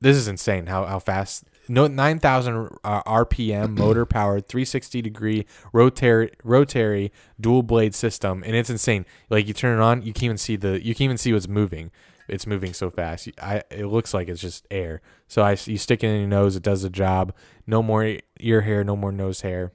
This 0.00 0.16
is 0.16 0.28
insane 0.28 0.66
how 0.66 0.84
how 0.86 0.98
fast. 0.98 1.44
No, 1.68 1.86
9,000 1.86 2.78
uh, 2.82 3.02
RPM 3.04 3.78
motor 3.78 4.04
powered 4.04 4.48
360 4.48 5.02
degree 5.02 5.46
rotary 5.72 6.32
rotary 6.42 7.12
dual 7.40 7.62
blade 7.62 7.94
system, 7.94 8.42
and 8.44 8.56
it's 8.56 8.70
insane. 8.70 9.06
Like 9.28 9.46
you 9.46 9.54
turn 9.54 9.78
it 9.78 9.82
on, 9.82 10.02
you 10.02 10.12
can't 10.12 10.24
even 10.24 10.38
see 10.38 10.56
the 10.56 10.84
you 10.84 10.94
can't 10.94 11.02
even 11.02 11.18
see 11.18 11.32
what's 11.32 11.46
moving. 11.46 11.92
It's 12.30 12.46
moving 12.46 12.72
so 12.72 12.88
fast. 12.90 13.28
I 13.42 13.62
it 13.70 13.86
looks 13.86 14.14
like 14.14 14.28
it's 14.28 14.40
just 14.40 14.66
air. 14.70 15.02
So 15.28 15.42
I 15.42 15.56
you 15.64 15.76
stick 15.76 16.02
it 16.04 16.08
in 16.08 16.20
your 16.20 16.28
nose, 16.28 16.56
it 16.56 16.62
does 16.62 16.82
the 16.82 16.90
job. 16.90 17.34
No 17.66 17.82
more 17.82 18.16
ear 18.40 18.60
hair, 18.62 18.84
no 18.84 18.96
more 18.96 19.12
nose 19.12 19.40
hair. 19.42 19.72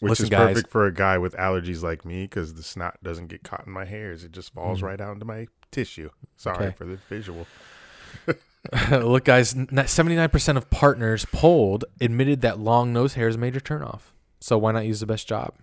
Which 0.00 0.10
Listen, 0.10 0.24
is 0.24 0.30
guys. 0.30 0.54
perfect 0.54 0.70
for 0.72 0.86
a 0.86 0.92
guy 0.92 1.18
with 1.18 1.34
allergies 1.36 1.82
like 1.82 2.04
me 2.04 2.24
because 2.24 2.54
the 2.54 2.62
snot 2.62 2.98
doesn't 3.02 3.28
get 3.28 3.42
caught 3.44 3.64
in 3.66 3.72
my 3.72 3.84
hairs. 3.84 4.24
It 4.24 4.32
just 4.32 4.52
falls 4.52 4.80
Mm. 4.80 4.84
right 4.84 5.00
out 5.00 5.12
into 5.14 5.24
my 5.24 5.46
tissue. 5.70 6.10
Sorry 6.36 6.66
Okay. 6.66 6.74
for 6.76 6.84
the 6.84 6.96
visual. 7.08 7.46
Look, 8.90 9.24
guys, 9.24 9.50
seventy 9.86 10.16
nine 10.16 10.30
percent 10.30 10.56
of 10.58 10.70
partners 10.70 11.26
polled 11.32 11.84
admitted 12.00 12.40
that 12.40 12.58
long 12.58 12.92
nose 12.92 13.14
hair 13.14 13.28
is 13.28 13.36
a 13.36 13.38
major 13.38 13.60
turnoff. 13.60 14.12
So 14.40 14.58
why 14.58 14.72
not 14.72 14.86
use 14.86 15.00
the 15.00 15.06
best 15.06 15.28
job? 15.28 15.54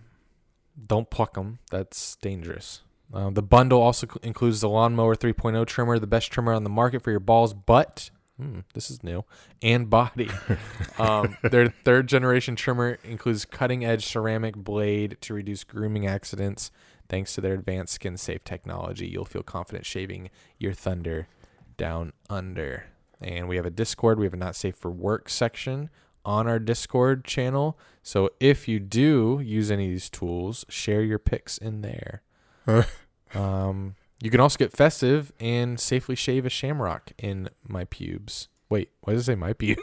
Don't 0.86 1.10
pluck 1.10 1.34
them. 1.34 1.58
That's 1.70 2.16
dangerous. 2.16 2.80
Uh, 3.12 3.30
the 3.30 3.42
bundle 3.42 3.80
also 3.80 4.06
cl- 4.06 4.18
includes 4.22 4.60
the 4.60 4.68
lawnmower 4.68 5.14
3.0 5.14 5.66
trimmer, 5.66 5.98
the 5.98 6.06
best 6.06 6.30
trimmer 6.32 6.52
on 6.52 6.64
the 6.64 6.70
market 6.70 7.02
for 7.02 7.10
your 7.10 7.20
balls, 7.20 7.52
butt. 7.52 8.10
Hmm, 8.38 8.60
this 8.72 8.90
is 8.90 9.02
new 9.02 9.24
and 9.60 9.90
body. 9.90 10.30
um, 10.98 11.36
their 11.42 11.68
third 11.68 12.08
generation 12.08 12.56
trimmer 12.56 12.98
includes 13.04 13.44
cutting 13.44 13.84
edge 13.84 14.06
ceramic 14.06 14.56
blade 14.56 15.18
to 15.20 15.34
reduce 15.34 15.64
grooming 15.64 16.06
accidents. 16.06 16.70
Thanks 17.08 17.34
to 17.34 17.42
their 17.42 17.54
advanced 17.54 17.92
skin 17.92 18.16
safe 18.16 18.42
technology, 18.42 19.06
you'll 19.06 19.26
feel 19.26 19.42
confident 19.42 19.84
shaving 19.84 20.30
your 20.58 20.72
thunder 20.72 21.28
down 21.76 22.14
under. 22.30 22.86
And 23.20 23.48
we 23.48 23.56
have 23.56 23.66
a 23.66 23.70
Discord. 23.70 24.18
We 24.18 24.24
have 24.26 24.34
a 24.34 24.38
not 24.38 24.56
safe 24.56 24.76
for 24.76 24.90
work 24.90 25.28
section 25.28 25.90
on 26.24 26.46
our 26.46 26.58
Discord 26.58 27.24
channel. 27.24 27.78
So 28.02 28.30
if 28.40 28.66
you 28.66 28.80
do 28.80 29.40
use 29.44 29.70
any 29.70 29.86
of 29.86 29.90
these 29.90 30.10
tools, 30.10 30.64
share 30.68 31.02
your 31.02 31.18
pics 31.18 31.58
in 31.58 31.82
there. 31.82 32.22
um, 33.34 33.94
you 34.22 34.30
can 34.30 34.40
also 34.40 34.56
get 34.56 34.72
festive 34.72 35.32
and 35.40 35.80
safely 35.80 36.14
shave 36.14 36.46
a 36.46 36.50
shamrock 36.50 37.12
in 37.18 37.50
my 37.66 37.84
pubes. 37.84 38.48
Wait, 38.68 38.90
why 39.00 39.12
does 39.12 39.22
it 39.22 39.32
say 39.32 39.34
my 39.34 39.52
pubes? 39.52 39.82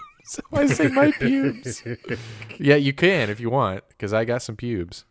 why 0.49 0.62
does 0.62 0.71
it 0.71 0.75
say 0.75 0.88
my 0.88 1.12
pubes? 1.12 1.83
yeah, 2.59 2.75
you 2.75 2.93
can 2.93 3.29
if 3.29 3.39
you 3.39 3.49
want, 3.49 3.83
because 3.89 4.13
I 4.13 4.25
got 4.25 4.41
some 4.41 4.55
pubes. 4.55 5.05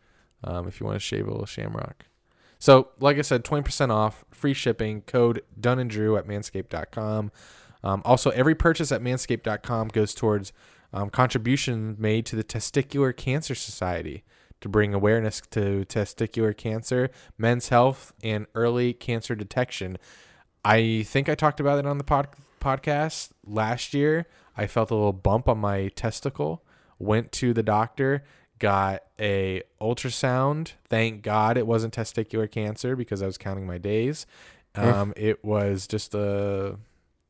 Um, 0.44 0.68
if 0.68 0.78
you 0.78 0.86
want 0.86 0.96
to 0.96 1.00
shave 1.00 1.26
a 1.26 1.30
little 1.30 1.46
shamrock. 1.46 2.06
So, 2.60 2.88
like 3.00 3.18
I 3.18 3.22
said, 3.22 3.44
20% 3.44 3.90
off, 3.90 4.24
free 4.30 4.54
shipping, 4.54 5.02
code 5.02 5.42
Dunn 5.58 5.78
and 5.78 5.90
Drew 5.90 6.16
at 6.16 6.26
manscaped.com. 6.26 7.32
Um, 7.84 8.02
also, 8.04 8.30
every 8.30 8.54
purchase 8.54 8.90
at 8.90 9.02
manscaped.com 9.02 9.88
goes 9.88 10.14
towards 10.14 10.52
um, 10.92 11.10
contribution 11.10 11.96
made 11.98 12.26
to 12.26 12.36
the 12.36 12.44
Testicular 12.44 13.16
Cancer 13.16 13.54
Society 13.54 14.24
to 14.60 14.68
bring 14.68 14.94
awareness 14.94 15.40
to 15.50 15.84
testicular 15.88 16.56
cancer, 16.56 17.10
men's 17.36 17.68
health, 17.68 18.12
and 18.22 18.46
early 18.54 18.92
cancer 18.92 19.34
detection. 19.34 19.98
I 20.64 21.02
think 21.04 21.28
I 21.28 21.34
talked 21.34 21.60
about 21.60 21.78
it 21.78 21.86
on 21.86 21.98
the 21.98 22.04
pod- 22.04 22.28
podcast 22.60 23.30
last 23.44 23.94
year. 23.94 24.26
I 24.56 24.66
felt 24.66 24.90
a 24.90 24.94
little 24.94 25.12
bump 25.12 25.48
on 25.48 25.58
my 25.58 25.88
testicle, 25.88 26.64
went 26.98 27.30
to 27.32 27.54
the 27.54 27.62
doctor, 27.62 28.24
got 28.58 29.04
a 29.20 29.62
ultrasound. 29.80 30.72
Thank 30.88 31.22
God 31.22 31.56
it 31.56 31.66
wasn't 31.66 31.94
testicular 31.94 32.50
cancer 32.50 32.96
because 32.96 33.22
I 33.22 33.26
was 33.26 33.38
counting 33.38 33.66
my 33.66 33.78
days. 33.78 34.26
Um, 34.74 35.12
it 35.16 35.44
was 35.44 35.86
just 35.86 36.14
a 36.14 36.76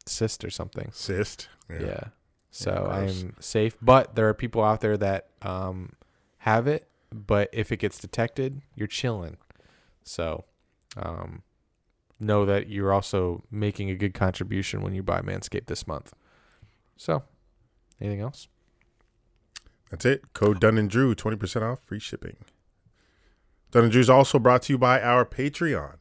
cyst 0.06 0.44
or 0.44 0.50
something. 0.50 0.90
Cyst. 0.92 1.48
Yeah. 1.70 2.04
So 2.50 2.72
gross. 2.72 3.22
I'm 3.22 3.36
safe, 3.40 3.76
but 3.80 4.14
there 4.14 4.28
are 4.28 4.34
people 4.34 4.64
out 4.64 4.80
there 4.80 4.96
that 4.96 5.28
um, 5.42 5.92
have 6.38 6.66
it, 6.66 6.87
but 7.12 7.48
if 7.52 7.72
it 7.72 7.78
gets 7.78 7.98
detected, 7.98 8.62
you're 8.74 8.88
chilling. 8.88 9.36
So 10.02 10.44
um, 10.96 11.42
know 12.20 12.44
that 12.44 12.68
you're 12.68 12.92
also 12.92 13.44
making 13.50 13.90
a 13.90 13.94
good 13.94 14.14
contribution 14.14 14.82
when 14.82 14.94
you 14.94 15.02
buy 15.02 15.20
Manscaped 15.20 15.66
this 15.66 15.86
month. 15.86 16.12
So, 16.96 17.22
anything 18.00 18.20
else? 18.20 18.48
That's 19.90 20.04
it. 20.04 20.32
Code 20.34 20.60
Dunn 20.60 20.78
and 20.78 20.90
Drew, 20.90 21.14
20% 21.14 21.62
off, 21.62 21.80
free 21.84 22.00
shipping. 22.00 22.36
Dunn 23.70 23.84
and 23.84 23.92
Drew 23.92 24.00
is 24.00 24.10
also 24.10 24.38
brought 24.38 24.62
to 24.62 24.72
you 24.72 24.78
by 24.78 25.00
our 25.00 25.24
Patreon. 25.24 25.96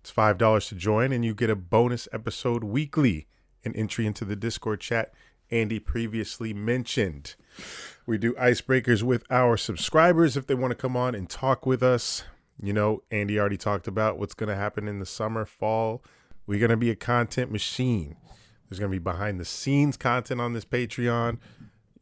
It's 0.00 0.12
$5 0.12 0.68
to 0.68 0.74
join, 0.74 1.12
and 1.12 1.24
you 1.24 1.34
get 1.34 1.50
a 1.50 1.56
bonus 1.56 2.08
episode 2.12 2.64
weekly, 2.64 3.26
an 3.64 3.74
entry 3.74 4.06
into 4.06 4.24
the 4.24 4.36
Discord 4.36 4.80
chat 4.80 5.12
Andy 5.50 5.78
previously 5.78 6.52
mentioned. 6.52 7.34
We 8.06 8.18
do 8.18 8.32
icebreakers 8.34 9.02
with 9.02 9.24
our 9.30 9.56
subscribers 9.56 10.36
if 10.36 10.46
they 10.46 10.54
want 10.54 10.72
to 10.72 10.76
come 10.76 10.96
on 10.96 11.14
and 11.14 11.28
talk 11.28 11.66
with 11.66 11.82
us. 11.82 12.24
You 12.62 12.72
know, 12.72 13.02
Andy 13.10 13.38
already 13.38 13.56
talked 13.56 13.86
about 13.86 14.18
what's 14.18 14.34
going 14.34 14.48
to 14.48 14.56
happen 14.56 14.88
in 14.88 14.98
the 14.98 15.06
summer, 15.06 15.44
fall. 15.44 16.02
We're 16.46 16.58
going 16.58 16.70
to 16.70 16.76
be 16.76 16.90
a 16.90 16.96
content 16.96 17.50
machine. 17.50 18.16
There's 18.68 18.78
going 18.78 18.90
to 18.90 18.94
be 18.94 19.02
behind 19.02 19.40
the 19.40 19.44
scenes 19.44 19.96
content 19.96 20.40
on 20.40 20.52
this 20.52 20.64
Patreon 20.64 21.38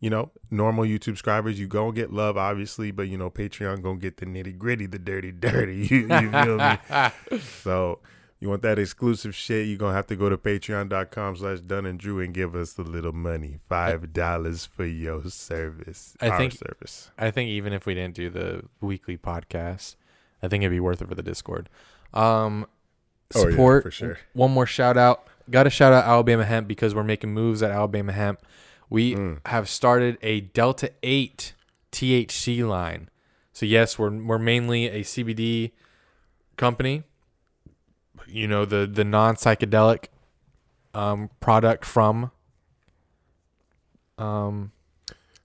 you 0.01 0.11
know, 0.11 0.31
normal 0.51 0.85
YouTube 0.85 1.05
subscribers, 1.05 1.59
you 1.59 1.67
gonna 1.67 1.93
get 1.93 2.13
love, 2.13 2.37
obviously, 2.37 2.91
but 2.91 3.09
you 3.09 3.19
know, 3.19 3.31
Patreon 3.31 3.83
gonna 3.83 3.99
get 3.99 4.19
the 4.19 4.27
nitty 4.27 4.57
gritty, 4.57 4.87
the 4.87 4.99
dirty, 4.99 5.33
dirty. 5.33 5.75
You, 5.89 6.07
you 6.09 6.31
feel 6.31 6.57
me? 6.59 7.41
so 7.63 8.01
you 8.40 8.48
want 8.48 8.62
that 8.62 8.79
exclusive 8.79 9.35
shit, 9.35 9.66
you're 9.66 9.79
gonna 9.79 9.94
have 9.94 10.07
to 10.09 10.16
go 10.16 10.29
to 10.29 10.37
patreon.com 10.38 11.37
slash 11.37 11.61
Dunn 11.61 11.87
and 11.87 11.98
Drew 11.98 12.20
and 12.20 12.33
give 12.33 12.55
us 12.55 12.79
a 12.79 12.83
little 12.83 13.12
money. 13.12 13.59
Five 13.68 14.12
dollars 14.12 14.64
for 14.66 14.85
your 14.87 15.24
service. 15.29 16.16
I 16.20 16.29
our 16.31 16.38
think- 16.38 16.53
service. 16.53 17.11
I 17.18 17.31
think 17.31 17.48
even 17.51 17.72
if 17.72 17.85
we 17.87 17.94
didn't 17.94 18.14
do 18.14 18.31
the 18.31 18.62
weekly 18.81 19.16
podcast, 19.18 19.96
I 20.42 20.48
think 20.48 20.62
it'd 20.62 20.70
be 20.70 20.81
worth 20.81 21.03
it 21.03 21.09
for 21.09 21.14
the 21.14 21.22
Discord. 21.22 21.68
Um, 22.14 22.66
Oh, 23.35 23.44
yeah, 23.44 23.51
support 23.51 23.83
for 23.83 23.90
sure. 23.90 24.18
One 24.33 24.53
more 24.53 24.64
shout 24.64 24.96
out. 24.96 25.27
Got 25.51 25.64
to 25.64 25.70
shout 25.70 25.92
out 25.92 26.05
Alabama 26.05 26.46
Hemp 26.46 26.66
because 26.66 26.94
we're 26.94 27.05
making 27.05 27.35
moves 27.35 27.62
at 27.62 27.70
Alabama 27.70 28.12
Hemp. 28.12 28.40
We 28.88 29.14
Mm. 29.16 29.40
have 29.46 29.68
started 29.68 30.16
a 30.22 30.40
Delta 30.40 30.92
Eight 31.03 31.53
THC 31.92 32.62
line. 32.66 33.11
So 33.53 33.66
yes, 33.66 33.98
we're 33.98 34.11
we're 34.22 34.38
mainly 34.38 34.87
a 34.87 35.03
CBD 35.03 35.72
company. 36.57 37.03
You 38.29 38.47
know 38.47 38.64
the 38.64 38.87
the 38.87 39.05
non 39.05 39.37
psychedelic 39.37 40.07
um, 40.95 41.31
product 41.41 41.85
from 41.85 42.31
um, 44.17 44.73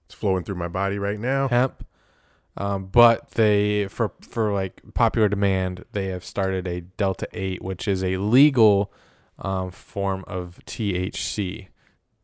It's 0.04 0.14
flowing 0.14 0.44
through 0.44 0.56
my 0.56 0.68
body 0.68 0.98
right 0.98 1.18
now. 1.18 1.48
hemp. 1.48 1.86
Um, 2.56 2.86
but 2.86 3.32
they 3.32 3.88
for 3.88 4.12
for 4.20 4.52
like 4.52 4.80
popular 4.94 5.28
demand, 5.28 5.84
they 5.92 6.06
have 6.06 6.24
started 6.24 6.68
a 6.68 6.82
Delta 6.82 7.26
Eight, 7.32 7.62
which 7.62 7.88
is 7.88 8.04
a 8.04 8.16
legal 8.18 8.92
um, 9.40 9.70
form 9.72 10.24
of 10.28 10.60
THC, 10.64 11.68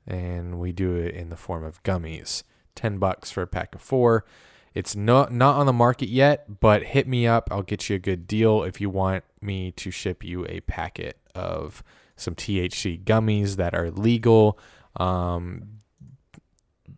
and 0.06 0.60
we 0.60 0.70
do 0.70 0.94
it 0.94 1.14
in 1.14 1.30
the 1.30 1.36
form 1.36 1.64
of 1.64 1.82
gummies. 1.82 2.44
Ten 2.76 2.98
bucks 2.98 3.32
for 3.32 3.42
a 3.42 3.46
pack 3.48 3.74
of 3.74 3.80
four. 3.80 4.24
It's 4.74 4.94
not 4.94 5.32
not 5.32 5.56
on 5.56 5.66
the 5.66 5.72
market 5.72 6.08
yet, 6.08 6.60
but 6.60 6.82
hit 6.82 7.08
me 7.08 7.26
up. 7.26 7.48
I'll 7.50 7.62
get 7.62 7.88
you 7.88 7.96
a 7.96 7.98
good 7.98 8.26
deal 8.26 8.62
if 8.62 8.80
you 8.80 8.88
want 8.88 9.24
me 9.40 9.72
to 9.72 9.90
ship 9.90 10.22
you 10.22 10.46
a 10.48 10.60
packet 10.60 11.18
of 11.34 11.82
some 12.16 12.34
THC 12.34 13.02
gummies 13.02 13.56
that 13.56 13.74
are 13.74 13.90
legal. 13.90 14.58
Um, 14.96 15.80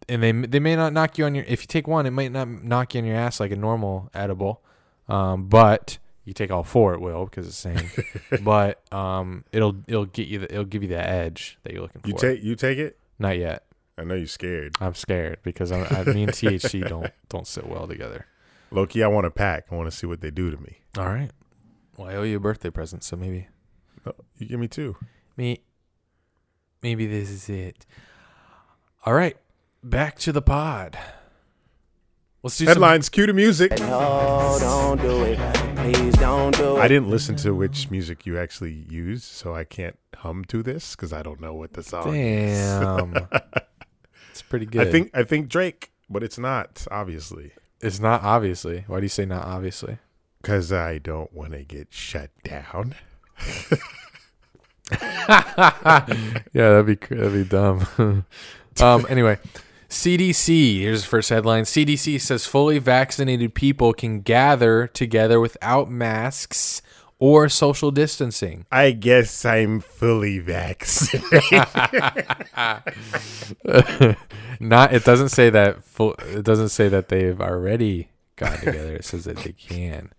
and 0.08 0.22
they 0.22 0.32
they 0.32 0.60
may 0.60 0.76
not 0.76 0.92
knock 0.92 1.16
you 1.16 1.24
on 1.24 1.34
your 1.34 1.44
if 1.48 1.62
you 1.62 1.66
take 1.66 1.88
one, 1.88 2.06
it 2.06 2.10
might 2.10 2.32
not 2.32 2.48
knock 2.48 2.94
you 2.94 3.00
on 3.00 3.06
your 3.06 3.16
ass 3.16 3.40
like 3.40 3.52
a 3.52 3.56
normal 3.56 4.10
edible. 4.12 4.62
Um, 5.08 5.46
but 5.48 5.98
you 6.24 6.32
take 6.32 6.50
all 6.50 6.64
four, 6.64 6.94
it 6.94 7.00
will 7.00 7.24
because 7.24 7.46
it's 7.46 7.62
the 7.62 7.74
same. 7.74 8.42
but 8.42 8.82
um, 8.92 9.44
it'll 9.52 9.76
it'll 9.86 10.06
get 10.06 10.28
you 10.28 10.40
the, 10.40 10.52
it'll 10.52 10.64
give 10.64 10.82
you 10.82 10.88
the 10.88 11.00
edge 11.00 11.58
that 11.62 11.72
you're 11.72 11.82
looking 11.82 12.02
for. 12.02 12.08
You 12.08 12.14
take 12.14 12.42
you 12.42 12.54
take 12.54 12.78
it? 12.78 12.98
not 13.18 13.38
yet. 13.38 13.64
I 13.98 14.04
know 14.04 14.14
you're 14.14 14.26
scared. 14.26 14.74
I'm 14.80 14.94
scared 14.94 15.38
because 15.42 15.70
I'm, 15.70 15.84
I, 15.90 16.04
me 16.12 16.22
and 16.24 16.32
THC 16.32 16.88
don't 16.88 17.10
don't 17.28 17.46
sit 17.46 17.66
well 17.66 17.86
together. 17.86 18.26
Loki, 18.70 19.02
I 19.02 19.06
want 19.08 19.26
a 19.26 19.30
pack. 19.30 19.66
I 19.70 19.74
want 19.74 19.90
to 19.90 19.96
see 19.96 20.06
what 20.06 20.20
they 20.22 20.30
do 20.30 20.50
to 20.50 20.56
me. 20.56 20.78
All 20.96 21.06
right. 21.06 21.30
Well, 21.96 22.08
I 22.08 22.14
owe 22.14 22.22
you 22.22 22.38
a 22.38 22.40
birthday 22.40 22.70
present, 22.70 23.04
so 23.04 23.16
maybe 23.16 23.48
Oh, 24.06 24.12
you 24.38 24.46
give 24.46 24.58
me 24.58 24.66
two. 24.68 24.96
me 25.36 25.60
maybe 26.82 27.06
this 27.06 27.30
is 27.30 27.48
it. 27.48 27.86
All 29.04 29.14
right, 29.14 29.36
back 29.84 30.18
to 30.20 30.32
the 30.32 30.42
pod. 30.42 30.98
Let's 32.42 32.56
do 32.58 32.64
some 32.64 32.72
Headlines, 32.72 33.08
cue 33.08 33.26
to 33.26 33.32
music. 33.32 33.78
No, 33.78 34.56
don't 34.58 35.00
do 35.00 35.22
it. 35.22 35.38
Please 35.76 36.14
don't 36.14 36.56
do 36.56 36.76
it. 36.76 36.80
I 36.80 36.88
didn't 36.88 37.08
listen 37.08 37.36
to 37.36 37.52
which 37.54 37.88
music 37.90 38.26
you 38.26 38.36
actually 38.38 38.72
used, 38.72 39.24
so 39.24 39.54
I 39.54 39.62
can't 39.64 39.96
hum 40.16 40.44
to 40.46 40.60
this 40.62 40.96
because 40.96 41.12
I 41.12 41.22
don't 41.22 41.40
know 41.40 41.54
what 41.54 41.74
the 41.74 41.82
song 41.84 42.14
is. 42.16 42.58
Damn. 42.58 43.28
pretty 44.42 44.66
good. 44.66 44.86
I 44.86 44.90
think 44.90 45.10
I 45.14 45.22
think 45.22 45.48
Drake, 45.48 45.92
but 46.10 46.22
it's 46.22 46.38
not 46.38 46.86
obviously 46.90 47.52
it's 47.80 48.00
not 48.00 48.22
obviously. 48.22 48.84
Why 48.86 49.00
do 49.00 49.04
you 49.04 49.08
say 49.08 49.24
not 49.24 49.44
obviously? 49.44 49.98
because 50.42 50.72
I 50.72 50.98
don't 50.98 51.32
want 51.32 51.52
to 51.52 51.62
get 51.62 51.88
shut 51.90 52.30
down. 52.42 52.96
yeah, 55.00 56.04
that'd 56.52 56.86
be 56.86 56.96
that'd 56.96 57.32
be 57.32 57.44
dumb. 57.44 57.86
um. 58.80 59.06
Anyway, 59.08 59.38
CDC. 59.88 60.80
Here's 60.80 61.02
the 61.02 61.08
first 61.08 61.30
headline. 61.30 61.64
CDC 61.64 62.20
says 62.20 62.44
fully 62.44 62.78
vaccinated 62.78 63.54
people 63.54 63.92
can 63.92 64.20
gather 64.20 64.88
together 64.88 65.40
without 65.40 65.88
masks 65.90 66.82
or 67.22 67.48
social 67.48 67.92
distancing. 67.92 68.66
I 68.72 68.90
guess 68.90 69.44
I'm 69.44 69.78
fully 69.78 70.40
vaccinated. 70.40 71.40
Not. 74.58 74.92
It 74.92 75.04
doesn't 75.04 75.28
say 75.28 75.48
that. 75.48 75.84
Full. 75.84 76.16
It 76.18 76.44
doesn't 76.44 76.70
say 76.70 76.88
that 76.88 77.10
they've 77.10 77.40
already 77.40 78.08
gotten 78.34 78.64
together. 78.64 78.96
It 78.96 79.04
says 79.04 79.26
that 79.26 79.36
they 79.36 79.52
can. 79.52 80.10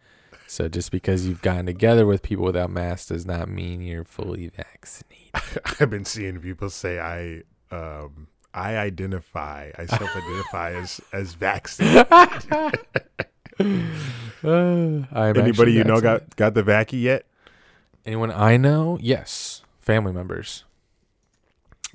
So 0.47 0.69
just 0.69 0.91
because 0.91 1.27
you've 1.27 1.41
gotten 1.41 1.65
together 1.65 2.05
with 2.05 2.21
people 2.21 2.45
without 2.45 2.69
masks 2.69 3.07
does 3.07 3.25
not 3.25 3.49
mean 3.49 3.81
you're 3.81 4.05
fully 4.05 4.47
vaccinated. 4.47 5.61
I've 5.81 5.89
been 5.89 6.05
seeing 6.05 6.39
people 6.39 6.69
say 6.69 7.01
I 7.01 7.41
um 7.75 8.29
I 8.53 8.77
identify, 8.77 9.71
I 9.77 9.87
self-identify 9.87 10.75
as 10.75 11.01
as 11.11 11.33
vaccinated. 11.33 12.07
Anybody 14.45 15.73
you 15.73 15.83
know 15.85 16.01
got 16.01 16.35
got 16.35 16.53
the 16.53 16.63
vaccine 16.63 16.99
yet? 16.99 17.25
Anyone 18.05 18.31
I 18.31 18.57
know? 18.57 18.97
Yes. 19.01 19.61
Family 19.79 20.11
members. 20.11 20.65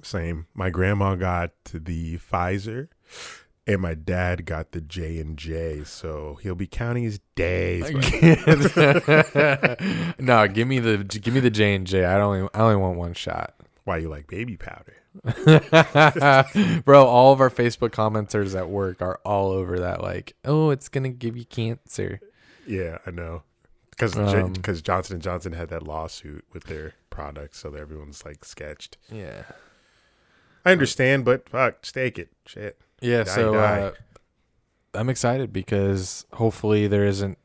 Same. 0.02 0.46
My 0.54 0.70
grandma 0.70 1.14
got 1.16 1.50
the 1.64 2.18
Pfizer, 2.18 2.88
and 3.66 3.82
my 3.82 3.92
dad 3.94 4.46
got 4.46 4.72
the 4.72 4.80
J 4.80 5.18
and 5.18 5.36
J. 5.36 5.84
So 5.84 6.38
he'll 6.42 6.54
be 6.54 6.66
counting 6.66 7.02
his 7.02 7.20
days. 7.34 7.90
no, 10.18 10.48
give 10.48 10.66
me 10.66 10.78
the 10.78 11.04
give 11.04 11.34
me 11.34 11.40
the 11.40 11.50
J 11.50 11.74
and 11.74 11.86
J. 11.86 12.06
I 12.06 12.18
only 12.20 12.48
I 12.54 12.60
only 12.60 12.76
want 12.76 12.96
one 12.96 13.12
shot. 13.12 13.54
why 13.84 13.98
you 13.98 14.08
like 14.08 14.26
baby 14.26 14.56
powder? 14.56 14.94
Bro, 16.84 17.06
all 17.06 17.32
of 17.32 17.40
our 17.40 17.50
Facebook 17.50 17.90
commenters 17.90 18.56
at 18.56 18.70
work 18.70 19.02
are 19.02 19.20
all 19.24 19.50
over 19.50 19.80
that 19.80 20.00
like, 20.02 20.34
"Oh, 20.44 20.70
it's 20.70 20.88
going 20.88 21.04
to 21.04 21.10
give 21.10 21.36
you 21.36 21.44
cancer." 21.44 22.20
Yeah, 22.68 22.98
I 23.06 23.10
know. 23.10 23.42
Because 23.90 24.16
Um, 24.16 24.52
because 24.52 24.80
Johnson 24.80 25.14
and 25.14 25.22
Johnson 25.22 25.52
had 25.52 25.68
that 25.70 25.82
lawsuit 25.82 26.44
with 26.52 26.64
their 26.64 26.94
products, 27.10 27.58
so 27.58 27.70
that 27.70 27.80
everyone's 27.80 28.24
like 28.24 28.44
sketched. 28.44 28.96
Yeah. 29.10 29.42
I 30.64 30.72
understand, 30.72 31.24
but 31.24 31.48
fuck, 31.48 31.84
stake 31.84 32.18
it. 32.18 32.30
Shit. 32.46 32.78
Yeah, 33.00 33.24
Die, 33.24 33.34
so 33.34 33.54
die. 33.54 33.80
uh, 33.80 33.92
I'm 34.94 35.08
excited 35.08 35.52
because 35.52 36.26
hopefully 36.34 36.86
there 36.86 37.04
isn't, 37.04 37.38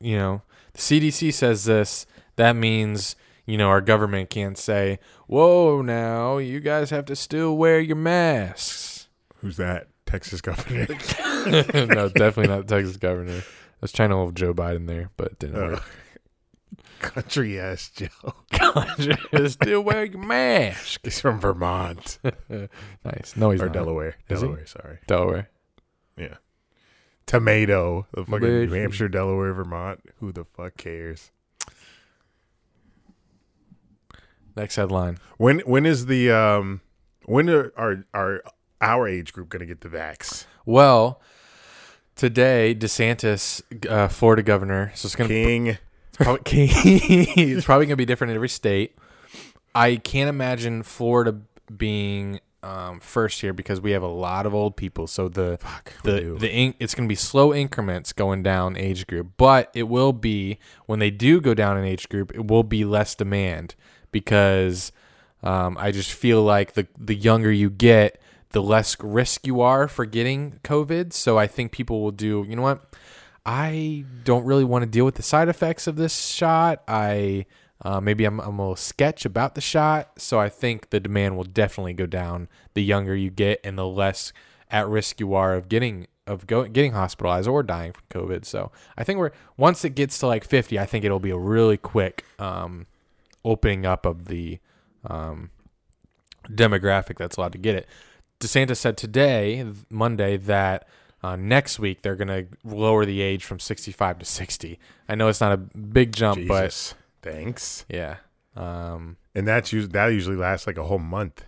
you 0.00 0.16
know, 0.16 0.42
the 0.72 0.80
CDC 0.80 1.32
says 1.32 1.64
this. 1.64 2.06
That 2.36 2.56
means, 2.56 3.16
you 3.46 3.58
know, 3.58 3.68
our 3.68 3.80
government 3.80 4.30
can't 4.30 4.56
say, 4.58 4.98
whoa, 5.26 5.82
now 5.82 6.38
you 6.38 6.60
guys 6.60 6.90
have 6.90 7.04
to 7.06 7.16
still 7.16 7.56
wear 7.56 7.80
your 7.80 7.96
masks. 7.96 9.08
Who's 9.36 9.56
that? 9.58 9.88
Texas 10.06 10.40
governor. 10.40 10.86
no, 11.86 12.08
definitely 12.08 12.48
not 12.48 12.66
Texas 12.66 12.96
governor. 12.96 13.42
Was 13.80 13.92
trying 13.92 14.10
to 14.10 14.16
hold 14.16 14.36
Joe 14.36 14.52
Biden 14.54 14.86
there, 14.86 15.10
but 15.16 15.28
it 15.32 15.38
didn't 15.38 15.56
Oh. 15.56 15.68
work. 15.70 15.82
Country 17.00 17.58
ass 17.58 17.90
Joe. 17.90 18.34
Country 18.52 19.48
still 19.48 19.80
wear 19.82 20.04
your 20.04 20.18
mask. 20.22 21.00
He's 21.02 21.18
from 21.20 21.40
Vermont 21.40 22.18
Nice. 23.04 23.34
No, 23.36 23.50
he's 23.50 23.60
or 23.62 23.66
not. 23.66 23.72
Delaware. 23.72 24.16
Is 24.28 24.40
he? 24.40 24.46
Delaware, 24.46 24.66
sorry. 24.66 24.98
Delaware. 25.06 25.50
Yeah. 26.18 26.34
Tomato. 27.24 28.06
The 28.12 28.24
fucking 28.26 28.40
New 28.66 28.72
Hampshire, 28.72 29.08
Delaware, 29.08 29.54
Vermont. 29.54 30.00
Who 30.18 30.30
the 30.32 30.44
fuck 30.44 30.76
cares? 30.76 31.30
Next 34.56 34.76
headline. 34.76 35.18
When 35.38 35.60
when 35.60 35.86
is 35.86 36.06
the 36.06 36.30
um 36.30 36.80
when 37.24 37.48
are 37.48 37.72
our 37.76 38.04
our 38.12 38.42
our 38.80 39.08
age 39.08 39.32
group 39.32 39.48
gonna 39.48 39.64
get 39.66 39.80
the 39.80 39.88
vax? 39.88 40.44
Well, 40.66 41.20
today 42.20 42.74
DeSantis, 42.78 43.62
uh, 43.88 44.06
Florida 44.06 44.42
governor, 44.42 44.92
so 44.94 45.06
it's 45.06 45.16
gonna 45.16 45.28
King. 45.28 45.78
probably, 46.12 46.42
it's 46.46 47.64
probably 47.64 47.86
gonna 47.86 47.96
be 47.96 48.04
different 48.04 48.32
in 48.32 48.34
every 48.34 48.48
state. 48.48 48.94
I 49.74 49.96
can't 49.96 50.28
imagine 50.28 50.82
Florida 50.82 51.40
being 51.74 52.40
um, 52.62 53.00
first 53.00 53.40
here 53.40 53.54
because 53.54 53.80
we 53.80 53.92
have 53.92 54.02
a 54.02 54.08
lot 54.08 54.44
of 54.44 54.54
old 54.54 54.76
people. 54.76 55.06
So 55.06 55.30
the 55.30 55.58
we 56.04 56.10
the 56.12 56.36
the 56.38 56.52
in, 56.52 56.74
it's 56.78 56.94
gonna 56.94 57.08
be 57.08 57.14
slow 57.14 57.54
increments 57.54 58.12
going 58.12 58.42
down 58.42 58.76
age 58.76 59.06
group, 59.06 59.28
but 59.38 59.70
it 59.72 59.84
will 59.84 60.12
be 60.12 60.58
when 60.84 60.98
they 60.98 61.10
do 61.10 61.40
go 61.40 61.54
down 61.54 61.78
in 61.78 61.84
age 61.86 62.10
group, 62.10 62.34
it 62.34 62.46
will 62.48 62.64
be 62.64 62.84
less 62.84 63.14
demand 63.14 63.74
because 64.12 64.92
um, 65.42 65.78
I 65.80 65.90
just 65.90 66.12
feel 66.12 66.42
like 66.42 66.74
the 66.74 66.86
the 66.98 67.14
younger 67.14 67.50
you 67.50 67.70
get, 67.70 68.19
the 68.50 68.62
less 68.62 68.96
risk 69.00 69.46
you 69.46 69.60
are 69.60 69.88
for 69.88 70.04
getting 70.04 70.60
COVID. 70.64 71.12
So 71.12 71.38
I 71.38 71.46
think 71.46 71.72
people 71.72 72.02
will 72.02 72.10
do. 72.10 72.44
You 72.48 72.56
know 72.56 72.62
what? 72.62 72.94
I 73.46 74.04
don't 74.24 74.44
really 74.44 74.64
want 74.64 74.82
to 74.82 74.90
deal 74.90 75.04
with 75.04 75.14
the 75.14 75.22
side 75.22 75.48
effects 75.48 75.86
of 75.86 75.96
this 75.96 76.16
shot. 76.26 76.82
I 76.86 77.46
uh, 77.82 78.00
maybe 78.00 78.24
I'm, 78.24 78.40
I'm 78.40 78.58
a 78.58 78.62
little 78.62 78.76
sketch 78.76 79.24
about 79.24 79.54
the 79.54 79.60
shot, 79.60 80.20
so 80.20 80.38
I 80.38 80.50
think 80.50 80.90
the 80.90 81.00
demand 81.00 81.36
will 81.36 81.44
definitely 81.44 81.94
go 81.94 82.04
down 82.04 82.48
the 82.74 82.82
younger 82.82 83.16
you 83.16 83.30
get 83.30 83.58
and 83.64 83.78
the 83.78 83.86
less 83.86 84.34
at 84.70 84.86
risk 84.86 85.18
you 85.18 85.34
are 85.34 85.54
of 85.54 85.68
getting 85.68 86.06
of 86.26 86.46
go, 86.46 86.64
getting 86.64 86.92
hospitalized 86.92 87.48
or 87.48 87.62
dying 87.62 87.92
from 87.92 88.04
COVID. 88.10 88.44
So 88.44 88.70
I 88.96 89.04
think 89.04 89.18
we're 89.18 89.32
once 89.56 89.84
it 89.84 89.90
gets 89.94 90.18
to 90.18 90.26
like 90.26 90.44
50, 90.44 90.78
I 90.78 90.84
think 90.84 91.04
it'll 91.04 91.18
be 91.18 91.30
a 91.30 91.38
really 91.38 91.76
quick 91.76 92.24
um, 92.38 92.86
opening 93.44 93.86
up 93.86 94.04
of 94.04 94.26
the 94.26 94.58
um, 95.04 95.50
demographic 96.48 97.16
that's 97.16 97.36
allowed 97.36 97.52
to 97.52 97.58
get 97.58 97.74
it. 97.74 97.88
DeSantis 98.40 98.76
said 98.78 98.96
today, 98.96 99.64
Monday, 99.88 100.36
that 100.38 100.88
uh, 101.22 101.36
next 101.36 101.78
week 101.78 102.02
they're 102.02 102.16
going 102.16 102.28
to 102.28 102.46
lower 102.64 103.04
the 103.04 103.20
age 103.20 103.44
from 103.44 103.58
65 103.60 104.18
to 104.20 104.24
60. 104.24 104.78
I 105.08 105.14
know 105.14 105.28
it's 105.28 105.40
not 105.40 105.52
a 105.52 105.56
big 105.58 106.12
jump, 106.12 106.46
but 106.48 106.94
Thanks. 107.22 107.84
yeah. 107.88 108.16
Um, 108.56 109.16
And 109.34 109.46
that's 109.46 109.72
usually 109.72 109.92
that 109.92 110.08
usually 110.08 110.36
lasts 110.36 110.66
like 110.66 110.78
a 110.78 110.84
whole 110.84 110.98
month. 110.98 111.44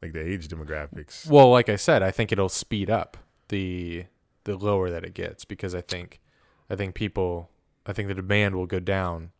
Like 0.00 0.12
the 0.12 0.20
age 0.26 0.48
demographics. 0.48 1.26
well, 1.26 1.50
like 1.50 1.68
I 1.68 1.76
said, 1.76 2.02
I 2.02 2.10
think 2.10 2.30
it'll 2.30 2.48
speed 2.50 2.90
up 2.90 3.16
the 3.48 4.04
the 4.44 4.56
lower 4.56 4.90
that 4.90 5.02
it 5.04 5.14
gets 5.14 5.44
because 5.46 5.74
I 5.74 5.80
think 5.80 6.20
I 6.68 6.76
think 6.76 6.94
people 6.94 7.48
I 7.86 7.92
think 7.94 8.08
the 8.08 8.14
demand 8.14 8.54
will 8.54 8.66
go 8.66 8.80
down 8.80 9.30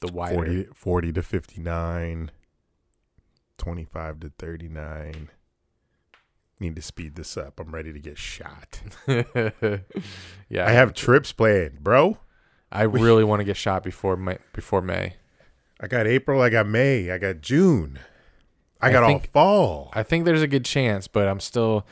the 0.00 0.12
wider. 0.12 0.34
40, 0.34 0.64
40 0.74 1.12
to 1.12 1.22
59, 1.22 2.30
25 3.58 4.20
to 4.20 4.32
39. 4.38 5.30
Need 6.60 6.76
to 6.76 6.82
speed 6.82 7.16
this 7.16 7.36
up. 7.36 7.58
I'm 7.58 7.74
ready 7.74 7.92
to 7.92 7.98
get 7.98 8.16
shot. 8.16 8.80
yeah, 9.08 10.66
I 10.66 10.70
have 10.70 10.94
trips 10.94 11.32
planned, 11.32 11.82
bro. 11.82 12.18
I 12.70 12.82
really 12.82 13.24
want 13.24 13.40
to 13.40 13.44
get 13.44 13.56
shot 13.56 13.82
before 13.82 14.16
May, 14.16 14.38
before 14.52 14.80
May. 14.80 15.14
I 15.80 15.86
got 15.88 16.06
April, 16.06 16.40
I 16.40 16.48
got 16.50 16.66
May, 16.66 17.10
I 17.10 17.18
got 17.18 17.40
June. 17.40 17.98
I 18.80 18.88
I 18.88 18.92
got 18.92 19.06
think- 19.06 19.30
all 19.34 19.42
fall. 19.42 19.90
I 19.94 20.02
think 20.02 20.24
there's 20.24 20.42
a 20.42 20.46
good 20.48 20.64
chance, 20.64 21.08
but 21.08 21.28
I'm 21.28 21.40
still. 21.40 21.86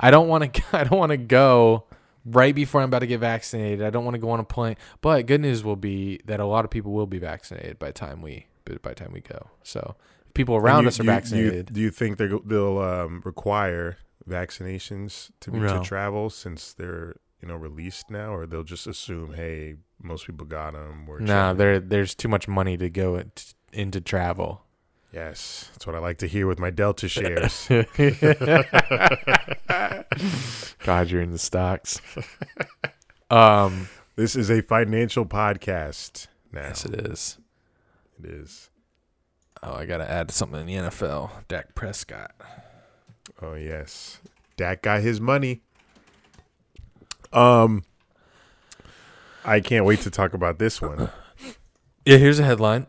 I 0.00 0.10
don't 0.10 0.28
want 0.28 0.54
to. 0.54 0.62
I 0.76 0.84
don't 0.84 0.98
want 0.98 1.10
to 1.10 1.16
go 1.16 1.84
right 2.24 2.54
before 2.54 2.80
I'm 2.82 2.88
about 2.88 3.00
to 3.00 3.06
get 3.06 3.20
vaccinated. 3.20 3.82
I 3.82 3.90
don't 3.90 4.04
want 4.04 4.14
to 4.14 4.18
go 4.20 4.30
on 4.30 4.40
a 4.40 4.44
plane. 4.44 4.76
But 5.00 5.26
good 5.26 5.40
news 5.40 5.62
will 5.62 5.76
be 5.76 6.20
that 6.24 6.40
a 6.40 6.46
lot 6.46 6.64
of 6.64 6.70
people 6.70 6.92
will 6.92 7.06
be 7.06 7.18
vaccinated 7.18 7.78
by 7.78 7.88
the 7.88 7.92
time 7.92 8.22
we 8.22 8.46
by 8.64 8.90
the 8.90 8.94
time 8.94 9.10
we 9.12 9.20
go. 9.20 9.50
So 9.62 9.94
people 10.36 10.56
around 10.56 10.82
you- 10.84 10.88
us 10.88 11.00
are 11.00 11.04
you- 11.04 11.10
you- 11.10 11.14
vaccinated. 11.16 11.72
do 11.72 11.80
you 11.80 11.90
think 11.90 12.18
they're, 12.18 12.38
they'll 12.44 12.78
um, 12.78 13.22
require 13.24 13.98
vaccinations 14.28 15.30
to 15.40 15.50
be 15.50 15.58
No. 15.58 15.78
to 15.78 15.84
travel 15.84 16.30
since 16.30 16.72
they're 16.72 17.16
you 17.40 17.48
know 17.48 17.56
released 17.56 18.10
now, 18.10 18.34
or 18.34 18.46
they'll 18.46 18.62
just 18.64 18.86
assume, 18.86 19.34
hey, 19.34 19.76
most 20.02 20.26
people 20.26 20.46
got 20.46 20.72
them? 20.74 21.06
No, 21.06 21.26
chilling. 21.26 21.56
there 21.58 21.80
there's 21.80 22.14
too 22.14 22.28
much 22.28 22.48
money 22.48 22.76
to 22.76 22.88
go 22.90 23.16
it, 23.16 23.54
into 23.72 24.00
travel. 24.00 24.62
yes, 25.12 25.70
that's 25.72 25.86
what 25.86 25.94
I 25.96 25.98
like 25.98 26.18
to 26.18 26.26
hear 26.26 26.46
with 26.46 26.58
my 26.58 26.70
Delta 26.70 27.08
shares. 27.08 27.66
God, 30.84 31.10
you're 31.10 31.22
in 31.22 31.30
the 31.32 31.38
stocks. 31.38 32.00
Um, 33.30 33.88
this 34.16 34.36
is 34.36 34.50
a 34.50 34.62
financial 34.62 35.26
podcast. 35.26 36.28
Now 36.52 36.62
yes, 36.68 36.84
it 36.84 36.94
is. 36.94 37.38
it 38.22 38.30
is. 38.30 38.70
Oh, 39.66 39.74
I 39.74 39.84
gotta 39.84 40.08
add 40.08 40.30
something 40.30 40.60
in 40.60 40.66
the 40.66 40.74
NFL. 40.90 41.28
Dak 41.48 41.74
Prescott. 41.74 42.30
Oh 43.42 43.54
yes, 43.54 44.20
Dak 44.56 44.82
got 44.82 45.00
his 45.00 45.20
money. 45.20 45.62
Um, 47.32 47.82
I 49.44 49.58
can't 49.58 49.84
wait 49.84 50.00
to 50.02 50.10
talk 50.10 50.34
about 50.34 50.58
this 50.58 50.80
one. 50.80 51.10
Yeah, 52.08 52.18
here's 52.18 52.38
a 52.38 52.44
headline. 52.44 52.86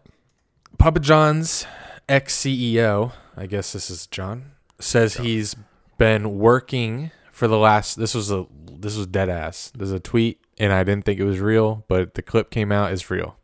Papa 0.77 0.99
John's 0.99 1.65
ex 2.07 2.37
CEO, 2.37 3.13
I 3.35 3.47
guess 3.47 3.73
this 3.73 3.89
is 3.89 4.05
John, 4.05 4.51
says 4.77 5.15
he's 5.15 5.55
been 5.97 6.37
working 6.37 7.09
for 7.31 7.47
the 7.47 7.57
last 7.57 7.95
this 7.95 8.13
was 8.13 8.29
a 8.31 8.45
this 8.71 8.95
was 8.95 9.07
dead 9.07 9.27
ass. 9.27 9.71
There's 9.75 9.91
a 9.91 9.99
tweet 9.99 10.39
and 10.59 10.71
I 10.71 10.83
didn't 10.83 11.05
think 11.05 11.19
it 11.19 11.23
was 11.23 11.39
real, 11.39 11.83
but 11.87 12.13
the 12.13 12.21
clip 12.21 12.51
came 12.51 12.71
out 12.71 12.91
is 12.91 13.09
real. 13.09 13.37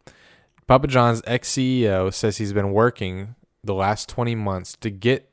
Papa 0.67 0.87
John's 0.87 1.21
ex 1.25 1.49
CEO 1.51 2.13
says 2.13 2.37
he's 2.37 2.53
been 2.53 2.71
working 2.71 3.35
the 3.63 3.73
last 3.73 4.09
20 4.09 4.35
months 4.35 4.75
to 4.81 4.89
get 4.89 5.29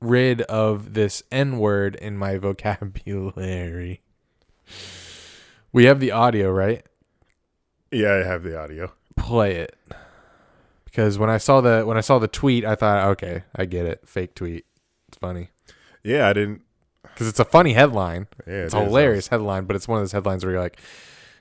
rid 0.00 0.42
of 0.42 0.94
this 0.94 1.22
N 1.30 1.58
word 1.58 1.94
in 1.96 2.16
my 2.16 2.36
vocabulary. 2.38 4.00
We 5.72 5.84
have 5.84 6.00
the 6.00 6.10
audio, 6.10 6.50
right? 6.50 6.84
Yeah, 7.90 8.12
I 8.12 8.26
have 8.26 8.42
the 8.42 8.58
audio. 8.58 8.92
play 9.16 9.56
it 9.56 9.76
because 10.84 11.18
when 11.18 11.30
I 11.30 11.38
saw 11.38 11.60
the 11.60 11.84
when 11.84 11.96
I 11.96 12.00
saw 12.00 12.18
the 12.18 12.28
tweet, 12.28 12.64
I 12.64 12.74
thought, 12.74 13.06
okay, 13.12 13.44
I 13.54 13.64
get 13.64 13.86
it, 13.86 14.06
fake 14.06 14.34
tweet. 14.34 14.64
It's 15.08 15.18
funny 15.18 15.50
Yeah, 16.02 16.28
I 16.28 16.32
didn't. 16.32 16.62
because 17.02 17.28
it's 17.28 17.38
a 17.40 17.44
funny 17.44 17.74
headline. 17.74 18.26
Yeah, 18.46 18.64
it's 18.64 18.74
it 18.74 18.78
a 18.80 18.84
hilarious 18.84 19.28
headline, 19.28 19.64
but 19.66 19.76
it's 19.76 19.86
one 19.86 19.98
of 19.98 20.02
those 20.02 20.12
headlines 20.12 20.44
where 20.44 20.52
you're 20.54 20.62
like, 20.62 20.80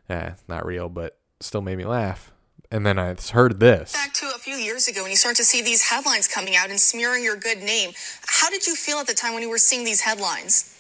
eh, 0.10 0.30
it's 0.34 0.44
not 0.48 0.66
real, 0.66 0.88
but 0.90 1.18
still 1.40 1.62
made 1.62 1.78
me 1.78 1.86
laugh. 1.86 2.32
And 2.76 2.86
then 2.86 3.00
I 3.00 3.16
heard 3.32 3.62
this. 3.62 3.94
back 3.94 4.14
to 4.16 4.26
a 4.36 4.38
few 4.38 4.56
years 4.56 4.90
ago 4.90 5.04
when 5.04 5.10
you 5.10 5.16
start 5.16 5.38
to 5.38 5.46
see 5.46 5.62
these 5.62 5.82
headlines 5.82 6.28
coming 6.28 6.58
out 6.58 6.70
and 6.70 6.78
smearing 6.78 7.24
your 7.24 7.38
good 7.38 7.60
name. 7.60 7.92
How 8.28 8.50
did 8.50 8.68
you 8.68 8.76
feel 8.76 8.98
at 8.98 9.08
the 9.08 9.14
time 9.14 9.34
when 9.34 9.42
you 9.42 9.50
were 9.50 9.58
seeing 9.58 9.86
these 9.86 10.02
headlines? 10.02 10.78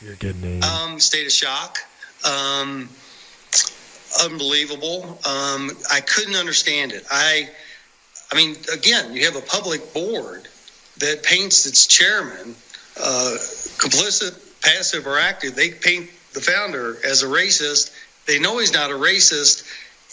Your 0.00 0.14
good 0.14 0.40
name. 0.40 0.62
um, 0.62 0.98
state 0.98 1.26
of 1.26 1.32
shock. 1.32 1.80
Um, 2.24 2.88
unbelievable. 4.24 5.18
Um, 5.28 5.72
I 5.92 6.00
couldn't 6.00 6.36
understand 6.36 6.92
it. 6.92 7.04
I, 7.10 7.50
I 8.32 8.34
mean, 8.34 8.56
again, 8.72 9.12
you 9.12 9.26
have 9.26 9.36
a 9.36 9.42
public 9.42 9.92
board 9.92 10.48
that 11.00 11.22
paints 11.22 11.66
its 11.66 11.86
chairman 11.86 12.54
uh, 12.98 13.36
complicit, 13.76 14.62
passive, 14.62 15.06
or 15.06 15.18
active. 15.18 15.54
They 15.54 15.68
paint 15.68 16.08
the 16.32 16.40
founder 16.40 16.96
as 17.04 17.22
a 17.22 17.26
racist. 17.26 17.94
They 18.26 18.38
know 18.38 18.56
he's 18.56 18.72
not 18.72 18.90
a 18.90 18.94
racist. 18.94 19.66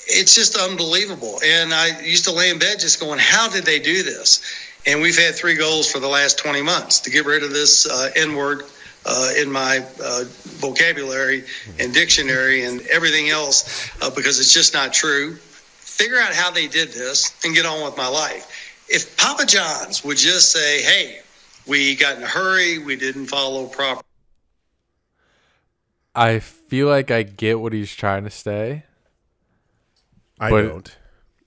It's 0.10 0.34
just 0.34 0.58
unbelievable. 0.58 1.40
And 1.46 1.74
I 1.74 2.00
used 2.02 2.24
to 2.26 2.32
lay 2.32 2.50
in 2.50 2.60
bed 2.60 2.80
just 2.80 3.00
going, 3.00 3.20
how 3.20 3.50
did 3.50 3.66
they 3.66 3.80
do 3.80 4.04
this? 4.04 4.42
And 4.86 5.02
we've 5.02 5.18
had 5.18 5.36
three 5.36 5.56
goals 5.56 5.92
for 5.92 6.00
the 6.00 6.08
last 6.08 6.38
20 6.40 6.62
months 6.62 7.00
to 7.02 7.12
get 7.12 7.26
rid 7.26 7.44
of 7.44 7.52
this 7.52 7.86
uh, 7.86 8.10
N 8.16 8.36
word 8.36 8.64
uh, 9.06 9.32
in 9.38 9.52
my 9.52 9.86
uh, 10.04 10.24
vocabulary 10.60 11.44
and 11.80 11.94
dictionary 11.94 12.64
and 12.64 12.82
everything 12.88 13.30
else 13.30 13.90
uh, 14.02 14.10
because 14.10 14.40
it's 14.40 14.54
just 14.54 14.74
not 14.74 14.94
true. 14.94 15.36
Figure 15.36 16.18
out 16.18 16.34
how 16.34 16.52
they 16.52 16.68
did 16.68 16.90
this 16.90 17.34
and 17.44 17.54
get 17.54 17.66
on 17.66 17.84
with 17.84 17.98
my 17.98 18.08
life. 18.08 18.86
If 18.90 19.18
Papa 19.18 19.46
John's 19.46 20.04
would 20.06 20.18
just 20.18 20.52
say, 20.52 20.82
hey, 20.84 21.20
we 21.68 21.96
got 21.96 22.18
in 22.18 22.24
a 22.24 22.28
hurry, 22.28 22.78
we 22.80 22.96
didn't 22.96 23.28
follow 23.28 23.66
proper. 23.66 24.02
I 26.16 26.40
feel 26.40 26.88
like 26.88 27.12
I 27.12 27.24
get 27.24 27.60
what 27.60 27.74
he's 27.74 27.94
trying 27.94 28.24
to 28.24 28.30
say. 28.30 28.84
I 30.40 30.50
But- 30.50 30.62
don't 30.68 30.98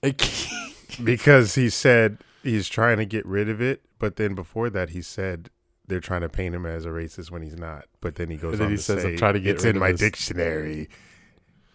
because 1.03 1.55
he 1.55 1.69
said 1.69 2.17
he's 2.43 2.67
trying 2.67 2.97
to 2.97 3.05
get 3.05 3.25
rid 3.25 3.49
of 3.49 3.61
it, 3.61 3.81
but 3.99 4.15
then 4.15 4.33
before 4.35 4.69
that 4.71 4.89
he 4.89 5.01
said 5.01 5.49
they're 5.87 5.99
trying 5.99 6.21
to 6.21 6.29
paint 6.29 6.55
him 6.55 6.65
as 6.65 6.85
a 6.85 6.89
racist 6.89 7.29
when 7.31 7.41
he's 7.41 7.57
not. 7.57 7.85
But 8.01 8.15
then 8.15 8.29
he 8.29 8.37
goes 8.37 8.53
And 8.53 8.63
on 8.63 8.69
he 8.71 8.77
to 8.77 8.81
says, 8.81 9.01
say, 9.03 9.11
"I'm 9.11 9.17
trying 9.17 9.33
to 9.35 9.39
get 9.39 9.55
"It's 9.55 9.63
in 9.65 9.77
my 9.77 9.91
this." 9.91 9.99
dictionary. 10.01 10.89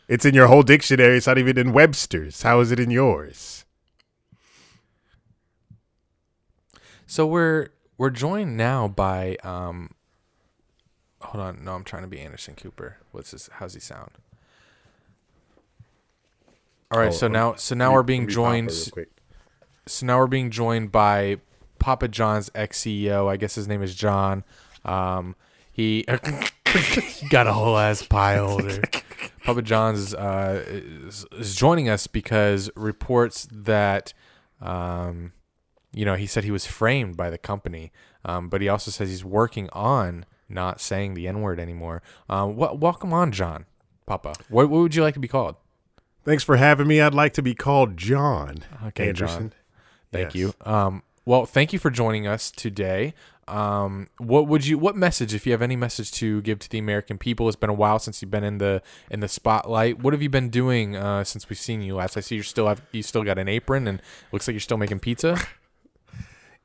It's 0.09 0.25
in 0.25 0.35
your 0.35 0.47
whole 0.47 0.62
dictionary. 0.62 1.17
It's 1.19 1.27
not 1.27 1.39
even 1.39 1.57
in 1.59 1.73
Webster's. 1.73 2.43
How 2.43 2.61
is 2.61 2.73
it 2.73 2.81
in 2.81 2.91
yours?" 2.91 3.64
So 7.07 7.27
we're 7.27 7.69
we're 7.99 8.11
joined 8.11 8.57
now 8.57 8.89
by 8.89 9.37
um 9.43 9.91
hold 11.21 11.43
on, 11.43 11.64
no, 11.64 11.75
I'm 11.75 11.85
trying 11.85 12.03
to 12.03 12.09
be 12.09 12.21
Anderson 12.21 12.55
Cooper. 12.55 12.99
What's 13.12 13.31
this 13.31 13.49
how's 13.55 13.75
he 13.75 13.81
sound? 13.81 14.11
All 16.91 16.99
right, 17.01 17.09
Oh, 17.09 17.12
so 17.12 17.28
now 17.28 17.55
so 17.57 17.74
now 17.74 17.93
we're 17.93 18.03
being 18.03 18.28
joined 18.28 18.70
her 18.70 18.76
real 18.76 18.91
quick. 18.93 19.09
so 19.87 20.07
now 20.07 20.18
we're 20.18 20.26
being 20.26 20.51
joined 20.51 20.93
by 20.93 21.39
Papa 21.78 22.09
John's 22.09 22.51
ex 22.55 22.80
CEO. 22.80 23.28
I 23.28 23.37
guess 23.37 23.55
his 23.55 23.66
name 23.68 23.82
is 23.82 23.95
John. 23.95 24.45
Um, 24.84 25.34
he, 25.72 26.05
he 26.68 27.28
got 27.28 27.47
a 27.47 27.53
whole 27.53 27.76
ass 27.76 28.03
pie 28.03 28.37
holder. 28.37 28.82
Papa 29.45 29.62
John's 29.62 30.14
uh, 30.14 30.64
is, 30.66 31.26
is 31.32 31.55
joining 31.57 31.89
us 31.89 32.07
because 32.07 32.70
reports 32.76 33.47
that, 33.51 34.12
um, 34.61 35.32
you 35.93 36.05
know, 36.05 36.14
he 36.14 36.26
said 36.26 36.45
he 36.45 36.51
was 36.51 36.66
framed 36.66 37.16
by 37.16 37.30
the 37.30 37.39
company, 37.39 37.93
um, 38.24 38.49
but 38.49 38.61
he 38.61 38.68
also 38.68 38.91
says 38.91 39.09
he's 39.11 39.24
working 39.24 39.68
on 39.72 40.24
not 40.49 40.80
saying 40.80 41.14
the 41.14 41.26
N 41.28 41.41
word 41.43 41.59
anymore. 41.61 42.03
Um, 42.28 42.57
w- 42.57 42.78
welcome 42.78 43.12
on, 43.12 43.32
John, 43.32 43.66
Papa. 44.07 44.34
What, 44.49 44.70
what 44.70 44.80
would 44.80 44.95
you 44.95 45.03
like 45.03 45.14
to 45.14 45.20
be 45.20 45.28
called? 45.28 45.57
Thanks 46.27 46.43
for 46.45 46.57
having 46.57 46.87
me. 46.87 47.01
I'd 47.01 47.14
like 47.14 47.33
to 47.35 47.43
be 47.43 47.55
called 47.55 47.97
John 47.97 48.59
Okay, 48.89 49.09
Anderson. 49.09 49.51
John. 49.51 49.53
Thank 50.12 50.35
Yes. 50.35 50.35
you. 50.35 50.55
Um, 50.70 51.03
well, 51.24 51.47
thank 51.47 51.72
you 51.72 51.79
for 51.79 51.89
joining 51.91 52.27
us 52.27 52.51
today. 52.51 53.14
Um, 53.49 54.09
what 54.18 54.49
would 54.49 54.66
you? 54.66 54.77
What 54.77 54.97
message, 54.97 55.33
if 55.33 55.47
you 55.47 55.53
have 55.53 55.62
any 55.62 55.77
message 55.77 56.11
to 56.12 56.43
give 56.43 56.59
to 56.59 56.68
the 56.68 56.79
American 56.79 57.16
people? 57.16 57.47
It's 57.49 57.55
been 57.57 57.70
a 57.70 57.74
while 57.74 58.01
since 58.01 58.20
you've 58.20 58.31
been 58.31 58.43
in 58.43 58.59
the 58.59 58.83
in 59.09 59.20
the 59.20 59.29
spotlight. 59.29 60.01
What 60.03 60.12
have 60.12 60.20
you 60.20 60.29
been 60.29 60.51
doing 60.51 60.97
uh, 60.97 61.22
since 61.22 61.49
we've 61.49 61.59
seen 61.59 61.81
you 61.81 61.95
last? 61.95 62.16
I 62.16 62.20
see 62.20 62.35
you 62.35 62.43
still 62.43 62.66
have 62.66 62.83
you 62.91 63.05
still 63.05 63.22
got 63.22 63.39
an 63.39 63.47
apron 63.49 63.87
and 63.87 64.03
looks 64.33 64.49
like 64.49 64.55
you're 64.55 64.61
still 64.61 64.77
making 64.79 64.99
pizza. 65.01 65.39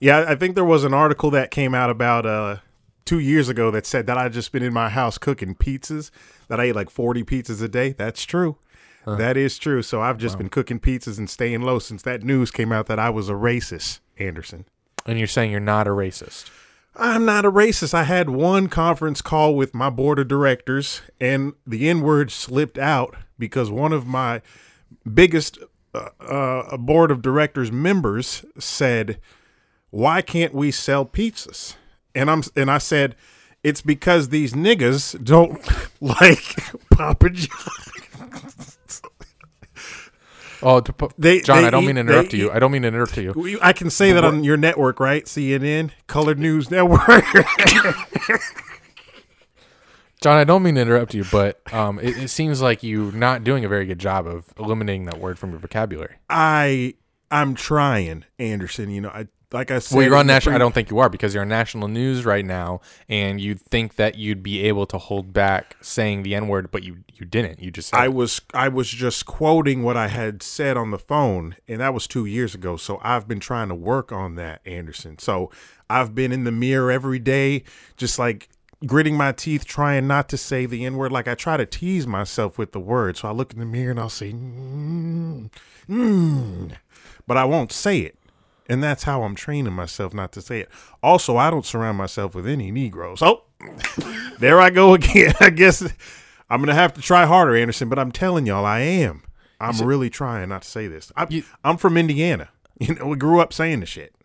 Yeah, 0.04 0.26
I 0.28 0.34
think 0.34 0.56
there 0.56 0.66
was 0.66 0.84
an 0.84 0.96
article 0.96 1.30
that 1.30 1.52
came 1.52 1.76
out 1.76 1.92
about 1.92 2.26
uh, 2.26 2.58
two 3.06 3.20
years 3.20 3.50
ago 3.50 3.70
that 3.70 3.86
said 3.86 4.08
that 4.08 4.18
I'd 4.18 4.34
just 4.34 4.52
been 4.52 4.64
in 4.64 4.74
my 4.74 4.90
house 4.90 5.20
cooking 5.20 5.54
pizzas, 5.54 6.10
that 6.48 6.60
I 6.60 6.64
ate 6.64 6.76
like 6.76 6.90
40 6.90 7.24
pizzas 7.24 7.62
a 7.62 7.68
day. 7.68 7.92
That's 7.92 8.26
true. 8.26 8.58
That 9.06 9.38
is 9.38 9.58
true. 9.58 9.82
So 9.82 10.02
I've 10.02 10.18
just 10.18 10.38
been 10.38 10.50
cooking 10.50 10.80
pizzas 10.80 11.18
and 11.18 11.30
staying 11.30 11.62
low 11.62 11.80
since 11.80 12.02
that 12.04 12.24
news 12.24 12.52
came 12.52 12.72
out 12.72 12.86
that 12.88 13.00
I 13.00 13.10
was 13.10 13.30
a 13.30 13.34
racist, 13.34 14.00
Anderson. 14.20 14.66
And 15.06 15.18
you're 15.18 15.28
saying 15.28 15.52
you're 15.52 15.60
not 15.60 15.88
a 15.88 15.92
racist. 15.92 16.50
I'm 16.96 17.26
not 17.26 17.46
a 17.46 17.52
racist. 17.52 17.94
I 17.94 18.04
had 18.04 18.30
one 18.30 18.68
conference 18.68 19.22
call 19.22 19.56
with 19.56 19.74
my 19.74 19.90
board 19.90 20.20
of 20.20 20.28
directors, 20.28 21.02
and 21.20 21.54
the 21.66 21.90
N 21.90 22.02
word 22.02 22.32
slipped 22.32 22.78
out 22.78 23.16
because 23.40 23.72
one 23.72 23.94
of 23.94 24.06
my 24.06 24.42
biggest 25.12 25.58
uh, 25.94 26.10
uh, 26.20 26.78
board 26.78 27.10
of 27.10 27.22
directors 27.22 27.72
members 27.72 28.44
said, 28.60 29.20
"Why 29.90 30.22
can't 30.22 30.54
we 30.54 30.70
sell 30.70 31.06
pizzas?" 31.06 31.76
And 32.14 32.30
I'm 32.30 32.44
and 32.58 32.70
I 32.70 32.78
said, 32.78 33.16
"It's 33.64 33.82
because 33.82 34.30
these 34.30 34.54
niggas 34.54 35.24
don't 35.24 35.62
like 36.02 36.56
Papa 36.92 37.30
John." 37.30 37.58
Oh, 40.64 40.80
They- 41.18 41.42
John, 41.42 41.62
they 41.64 41.68
I 41.68 41.70
don't 41.72 41.84
eat- 41.84 41.88
mean 41.88 41.96
to 41.96 42.02
interrupt 42.02 42.34
you. 42.34 42.50
eat- 42.50 42.54
I 42.54 42.60
don't 42.60 42.72
mean 42.72 42.84
to 42.84 42.88
interrupt 42.90 43.18
you. 43.18 43.60
I 43.64 43.74
can 43.74 43.90
say 43.90 44.12
that 44.14 44.24
on 44.24 44.44
your 44.44 44.58
network, 44.58 45.00
right? 45.00 45.26
CNN, 45.26 45.90
Colored 46.06 46.38
News 46.38 46.70
Network. 46.70 47.02
John, 50.22 50.38
I 50.38 50.44
don't 50.44 50.62
mean 50.62 50.76
to 50.76 50.82
interrupt 50.82 51.16
you, 51.16 51.26
but 51.32 51.62
um, 51.74 51.98
it, 51.98 52.16
it 52.16 52.28
seems 52.28 52.62
like 52.62 52.84
you're 52.84 53.12
not 53.12 53.44
doing 53.44 53.66
a 53.66 53.68
very 53.68 53.88
good 53.88 53.98
job 53.98 54.28
of 54.28 54.46
eliminating 54.60 55.06
that 55.06 55.20
word 55.20 55.40
from 55.40 55.50
your 55.50 55.58
vocabulary. 55.60 56.18
I 56.30 56.94
I'm 57.32 57.56
trying, 57.56 58.26
Anderson. 58.38 58.92
You 58.92 59.02
know, 59.02 59.10
I 59.10 59.28
like 59.54 59.72
I 59.72 59.80
said. 59.80 59.96
Well, 59.96 60.06
you're 60.06 60.16
on 60.16 60.28
national. 60.28 60.52
pre- 60.52 60.56
I 60.56 60.60
don't 60.60 60.74
think 60.74 60.90
you 60.90 61.00
are 61.00 61.10
because 61.10 61.34
you're 61.34 61.44
on 61.44 61.50
national 61.50 61.88
news 61.88 62.26
right 62.26 62.46
now, 62.46 62.82
and 63.10 63.40
you'd 63.40 63.62
think 63.62 63.96
that 63.96 64.18
you'd 64.18 64.44
be 64.44 64.62
able 64.64 64.86
to 64.88 64.98
hold 64.98 65.34
back 65.34 65.76
saying 65.82 66.24
the 66.24 66.36
n 66.36 66.48
word, 66.48 66.72
but 66.72 66.84
you 66.84 66.98
you 67.14 67.26
didn't. 67.26 67.60
You 67.62 67.72
just 67.72 67.90
said 67.90 68.00
I 68.00 68.06
it. 68.06 68.14
was 68.14 68.42
I 68.54 68.68
was 68.68 68.90
just 68.90 69.26
quoting 69.26 69.84
what 69.84 69.98
I 69.98 70.08
had 70.08 70.42
said 70.44 70.78
on 70.78 70.92
the 70.92 71.00
phone, 71.00 71.56
and 71.68 71.82
that 71.82 71.94
was 71.94 72.08
two 72.08 72.26
years 72.26 72.56
ago. 72.56 72.78
So 72.78 73.00
I've 73.04 73.28
been 73.28 73.40
trying 73.40 73.70
to 73.70 73.76
work 73.76 74.12
on 74.12 74.36
that, 74.36 74.62
Anderson. 74.66 75.18
So 75.20 75.52
I've 75.90 76.16
been 76.16 76.32
in 76.32 76.44
the 76.44 76.52
mirror 76.52 76.92
every 76.92 77.20
day, 77.20 77.64
just 77.98 78.18
like 78.18 78.50
gritting 78.86 79.16
my 79.16 79.32
teeth, 79.32 79.66
trying 79.66 80.08
not 80.08 80.30
to 80.30 80.38
say 80.38 80.66
the 80.66 80.86
N 80.86 80.96
word. 80.96 81.12
Like 81.12 81.28
I 81.28 81.36
try 81.36 81.58
to 81.58 81.66
tease 81.66 82.08
myself 82.08 82.58
with 82.58 82.72
the 82.72 82.80
word. 82.80 83.18
So 83.18 83.28
I 83.28 83.32
look 83.32 83.54
in 83.54 83.60
the 83.60 83.66
mirror 83.66 83.92
and 83.92 84.00
I'll 84.00 84.10
say, 84.10 84.32
mm, 84.32 85.50
mm, 85.90 86.72
but 87.28 87.38
I 87.38 87.46
won't 87.46 87.72
say 87.72 88.00
it. 88.00 88.18
And 88.72 88.82
that's 88.82 89.04
how 89.04 89.24
I'm 89.24 89.36
training 89.36 89.74
myself 89.74 90.14
not 90.14 90.32
to 90.32 90.42
say 90.42 90.62
it. 90.62 90.70
Also, 91.04 91.36
I 91.36 91.50
don't 91.50 91.66
surround 91.66 91.98
myself 91.98 92.34
with 92.34 92.48
any 92.48 92.72
Negroes. 92.72 93.22
Oh, 93.22 93.44
there 94.40 94.62
I 94.62 94.70
go 94.70 94.94
again. 94.94 95.34
I 95.42 95.50
guess 95.50 95.82
I'm 96.50 96.62
gonna 96.62 96.74
have 96.74 96.94
to 96.94 97.02
try 97.02 97.26
harder, 97.26 97.54
Anderson. 97.56 97.90
But 97.90 98.00
I'm 98.00 98.14
telling 98.14 98.46
y'all, 98.46 98.66
I 98.66 98.80
am. 98.80 99.24
I'm 99.60 99.78
really 99.86 100.10
trying 100.10 100.48
not 100.50 100.62
to 100.62 100.70
say 100.70 100.88
this. 100.88 101.12
I, 101.18 101.28
You- 101.30 101.44
I'm 101.66 101.76
from 101.78 101.98
Indiana. 101.98 102.50
You 102.80 102.96
know, 102.96 103.06
we 103.06 103.16
grew 103.16 103.40
up 103.40 103.54
saying 103.54 103.82
the 103.82 103.86
shit. 103.86 104.16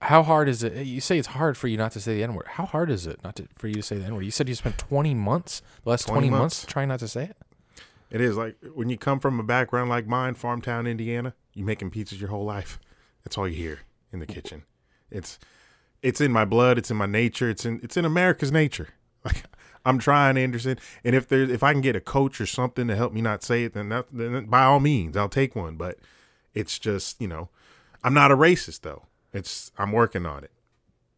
How 0.00 0.22
hard 0.22 0.48
is 0.48 0.62
it? 0.62 0.86
You 0.86 1.00
say 1.00 1.18
it's 1.18 1.26
hard 1.26 1.56
for 1.56 1.66
you 1.66 1.76
not 1.76 1.90
to 1.92 2.00
say 2.00 2.14
the 2.14 2.22
n 2.22 2.34
word. 2.34 2.46
How 2.46 2.64
hard 2.64 2.88
is 2.88 3.04
it 3.04 3.18
not 3.24 3.34
to 3.34 3.48
for 3.58 3.66
you 3.66 3.74
to 3.74 3.82
say 3.82 3.96
the 3.98 4.04
n 4.04 4.14
word? 4.14 4.24
You 4.24 4.30
said 4.30 4.48
you 4.48 4.54
spent 4.54 4.78
20 4.78 5.12
months, 5.14 5.60
the 5.82 5.90
last 5.90 6.06
20, 6.06 6.28
20 6.28 6.30
months. 6.30 6.40
months. 6.62 6.72
trying 6.72 6.86
not 6.88 7.00
to 7.00 7.08
say 7.08 7.24
it. 7.24 7.36
It 8.10 8.20
is 8.20 8.36
like 8.36 8.54
when 8.74 8.88
you 8.90 8.96
come 8.96 9.18
from 9.18 9.40
a 9.40 9.42
background 9.42 9.90
like 9.90 10.06
mine, 10.06 10.36
farmtown 10.36 10.88
Indiana. 10.88 11.34
You 11.54 11.64
making 11.64 11.90
pizzas 11.90 12.20
your 12.20 12.28
whole 12.28 12.44
life. 12.44 12.78
That's 13.26 13.36
all 13.36 13.48
you 13.48 13.56
hear 13.56 13.80
in 14.12 14.20
the 14.20 14.26
kitchen. 14.26 14.62
It's 15.10 15.40
it's 16.00 16.20
in 16.20 16.30
my 16.30 16.44
blood. 16.44 16.78
It's 16.78 16.92
in 16.92 16.96
my 16.96 17.06
nature. 17.06 17.50
It's 17.50 17.66
in 17.66 17.80
it's 17.82 17.96
in 17.96 18.04
America's 18.04 18.52
nature. 18.52 18.90
Like 19.24 19.42
I'm 19.84 19.98
trying, 19.98 20.38
Anderson. 20.38 20.78
And 21.02 21.16
if 21.16 21.26
there's 21.26 21.50
if 21.50 21.64
I 21.64 21.72
can 21.72 21.80
get 21.80 21.96
a 21.96 22.00
coach 22.00 22.40
or 22.40 22.46
something 22.46 22.86
to 22.86 22.94
help 22.94 23.12
me 23.12 23.20
not 23.20 23.42
say 23.42 23.64
it, 23.64 23.72
then 23.72 23.88
that 23.88 24.06
then 24.12 24.46
by 24.46 24.62
all 24.62 24.78
means 24.78 25.16
I'll 25.16 25.28
take 25.28 25.56
one. 25.56 25.74
But 25.74 25.98
it's 26.54 26.78
just 26.78 27.20
you 27.20 27.26
know, 27.26 27.48
I'm 28.04 28.14
not 28.14 28.30
a 28.30 28.36
racist 28.36 28.82
though. 28.82 29.06
It's 29.32 29.72
I'm 29.76 29.90
working 29.90 30.24
on 30.24 30.44
it. 30.44 30.52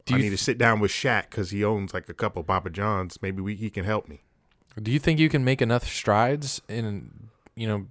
Do 0.07 0.15
I 0.15 0.17
you 0.17 0.23
need 0.23 0.31
to 0.31 0.39
sit 0.39 0.57
down 0.57 0.81
with 0.81 0.91
Shaq 0.91 1.25
because 1.29 1.51
he 1.51 1.63
owns 1.63 1.93
like 1.93 2.09
a 2.09 2.15
couple 2.15 2.43
Papa 2.43 2.71
Johns. 2.71 3.21
Maybe 3.21 3.43
we, 3.43 3.55
he 3.55 3.69
can 3.69 3.85
help 3.85 4.09
me. 4.09 4.23
Do 4.83 4.91
you 4.91 4.99
think 4.99 5.21
you 5.21 5.29
can 5.29 5.45
make 5.45 5.61
enough 5.61 5.87
strides 5.87 6.63
in, 6.67 7.29
you 7.55 7.69
know, 7.69 7.87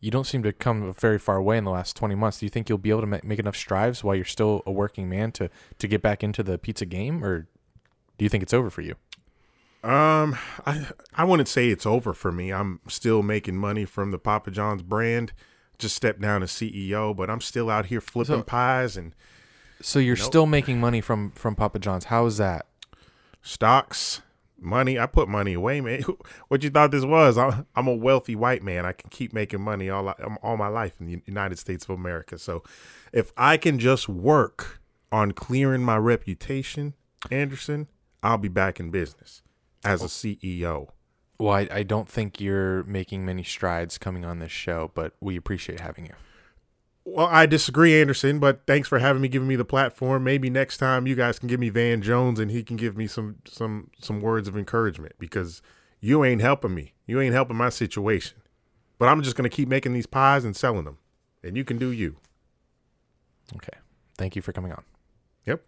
you 0.00 0.10
don't 0.10 0.26
seem 0.26 0.42
to 0.42 0.52
come 0.52 0.92
very 0.94 1.18
far 1.18 1.36
away 1.36 1.58
in 1.58 1.64
the 1.64 1.70
last 1.70 1.94
20 1.96 2.14
months. 2.14 2.38
Do 2.40 2.46
you 2.46 2.50
think 2.50 2.68
you'll 2.68 2.78
be 2.78 2.90
able 2.90 3.02
to 3.02 3.20
make 3.22 3.38
enough 3.38 3.56
strides 3.56 4.02
while 4.02 4.14
you're 4.16 4.24
still 4.24 4.62
a 4.66 4.72
working 4.72 5.08
man 5.08 5.30
to, 5.32 5.50
to 5.78 5.86
get 5.88 6.00
back 6.02 6.24
into 6.24 6.42
the 6.42 6.56
pizza 6.58 6.86
game? 6.86 7.22
Or 7.24 7.40
do 8.18 8.24
you 8.24 8.28
think 8.28 8.42
it's 8.42 8.54
over 8.54 8.70
for 8.70 8.80
you? 8.80 8.94
Um, 9.82 10.36
I 10.66 10.86
I 11.14 11.24
wouldn't 11.24 11.48
say 11.48 11.68
it's 11.70 11.86
over 11.86 12.12
for 12.12 12.30
me. 12.30 12.52
I'm 12.52 12.80
still 12.88 13.22
making 13.22 13.56
money 13.56 13.84
from 13.86 14.10
the 14.10 14.18
Papa 14.18 14.50
John's 14.50 14.82
brand. 14.82 15.32
Just 15.78 15.96
stepped 15.96 16.20
down 16.20 16.42
as 16.42 16.50
CEO, 16.50 17.16
but 17.16 17.30
I'm 17.30 17.40
still 17.40 17.70
out 17.70 17.86
here 17.86 18.02
flipping 18.02 18.40
So- 18.40 18.42
pies 18.42 18.96
and 18.98 19.14
So 19.80 19.98
you're 19.98 20.16
still 20.16 20.44
making 20.44 20.80
money 20.80 21.00
from, 21.00 21.30
from 21.30 21.54
Papa 21.56 21.78
John's. 21.78 22.04
How 22.06 22.26
is 22.26 22.36
that? 22.36 22.66
stocks, 23.42 24.20
money. 24.62 24.98
I 24.98 25.06
put 25.06 25.28
money 25.28 25.54
away, 25.54 25.80
man. 25.80 26.02
What 26.48 26.62
you 26.62 26.70
thought 26.70 26.90
this 26.90 27.04
was? 27.04 27.38
I'm, 27.38 27.66
I'm 27.76 27.86
a 27.86 27.94
wealthy 27.94 28.34
white 28.34 28.62
man. 28.62 28.84
I 28.84 28.92
can 28.92 29.10
keep 29.10 29.32
making 29.32 29.60
money 29.60 29.88
all 29.88 30.08
um, 30.08 30.38
all 30.42 30.56
my 30.56 30.68
life 30.68 30.94
in 31.00 31.06
the 31.06 31.22
United 31.26 31.58
States 31.58 31.84
of 31.84 31.90
America. 31.90 32.38
So, 32.38 32.62
if 33.12 33.32
I 33.36 33.56
can 33.56 33.78
just 33.78 34.08
work 34.08 34.80
on 35.12 35.32
clearing 35.32 35.82
my 35.82 35.96
reputation, 35.96 36.94
Anderson, 37.30 37.88
I'll 38.22 38.38
be 38.38 38.48
back 38.48 38.80
in 38.80 38.90
business 38.90 39.42
as 39.84 40.02
a 40.02 40.04
oh. 40.04 40.08
CEO. 40.08 40.88
Well, 41.38 41.54
I, 41.54 41.68
I 41.72 41.82
don't 41.84 42.08
think 42.08 42.40
you're 42.40 42.84
making 42.84 43.24
many 43.24 43.42
strides 43.42 43.96
coming 43.96 44.24
on 44.24 44.40
this 44.40 44.52
show, 44.52 44.90
but 44.94 45.14
we 45.20 45.36
appreciate 45.36 45.80
having 45.80 46.06
you. 46.06 46.14
Well, 47.04 47.26
I 47.26 47.46
disagree, 47.46 48.00
Anderson, 48.00 48.38
but 48.38 48.62
thanks 48.66 48.88
for 48.88 48.98
having 48.98 49.22
me, 49.22 49.28
giving 49.28 49.48
me 49.48 49.56
the 49.56 49.64
platform. 49.64 50.22
Maybe 50.22 50.50
next 50.50 50.76
time 50.76 51.06
you 51.06 51.14
guys 51.14 51.38
can 51.38 51.48
give 51.48 51.58
me 51.58 51.70
Van 51.70 52.02
Jones 52.02 52.38
and 52.38 52.50
he 52.50 52.62
can 52.62 52.76
give 52.76 52.96
me 52.96 53.06
some 53.06 53.36
some 53.46 53.90
some 54.00 54.20
words 54.20 54.46
of 54.48 54.56
encouragement 54.56 55.14
because 55.18 55.62
you 56.00 56.24
ain't 56.24 56.40
helping 56.42 56.74
me. 56.74 56.92
You 57.06 57.20
ain't 57.20 57.34
helping 57.34 57.56
my 57.56 57.70
situation. 57.70 58.38
But 58.98 59.08
I'm 59.08 59.22
just 59.22 59.34
gonna 59.34 59.48
keep 59.48 59.68
making 59.68 59.92
these 59.92 60.06
pies 60.06 60.44
and 60.44 60.54
selling 60.54 60.84
them, 60.84 60.98
and 61.42 61.56
you 61.56 61.64
can 61.64 61.78
do 61.78 61.90
you. 61.90 62.16
Okay. 63.56 63.78
Thank 64.18 64.36
you 64.36 64.42
for 64.42 64.52
coming 64.52 64.72
on. 64.72 64.84
Yep. 65.46 65.64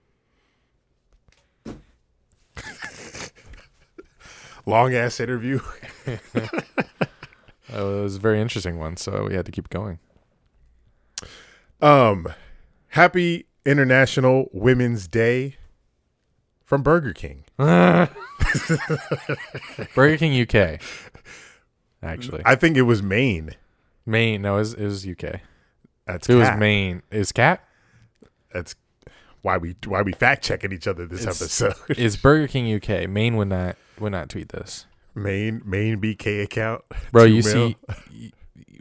Long 4.66 4.95
ass 4.95 5.18
interview. 5.18 5.61
It 7.74 7.80
was 7.80 8.16
a 8.16 8.20
very 8.20 8.41
interesting 8.41 8.78
one, 8.78 8.97
so 8.99 9.26
we 9.28 9.35
had 9.35 9.47
to 9.47 9.53
keep 9.53 9.70
going. 9.70 9.99
Um, 11.83 12.28
happy 12.89 13.47
International 13.66 14.49
Women's 14.53 15.09
Day 15.09 15.57
from 16.64 16.83
Burger 16.83 17.12
King. 17.12 17.45
Burger 17.59 18.09
King 20.16 20.41
UK. 20.43 20.80
Actually, 22.03 22.43
I 22.45 22.55
think 22.57 22.76
it 22.76 22.83
was 22.83 23.03
Maine. 23.03 23.57
Maine. 24.07 24.43
No, 24.43 24.57
it 24.57 24.61
was, 24.61 24.74
it 24.74 24.85
was 24.85 25.07
UK. 25.07 25.41
That's 26.07 26.28
It 26.28 26.35
was. 26.35 26.49
Maine. 26.59 27.03
Is 27.11 27.30
cat? 27.33 27.64
That's 28.53 28.74
why 29.43 29.57
we 29.57 29.74
why 29.87 30.03
we 30.03 30.12
fact 30.12 30.45
checking 30.45 30.72
each 30.72 30.87
other 30.87 31.07
this 31.07 31.22
It's- 31.22 31.41
episode. 31.62 31.99
Is 31.99 32.16
Burger 32.16 32.47
King 32.49 32.72
UK? 32.74 33.09
Maine 33.09 33.37
would 33.37 33.49
not 33.49 33.76
would 33.99 34.12
not 34.12 34.28
tweet 34.28 34.49
this, 34.51 34.87
Main 35.14 35.62
main 35.64 36.01
BK 36.01 36.43
account, 36.43 36.83
bro. 37.12 37.24
You 37.26 37.43
mil. 37.43 37.43
see, 37.45 37.76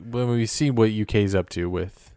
when 0.04 0.30
we 0.30 0.45
see 0.45 0.70
what 0.72 0.91
UK's 0.91 1.34
up 1.36 1.49
to 1.49 1.70
with 1.70 2.11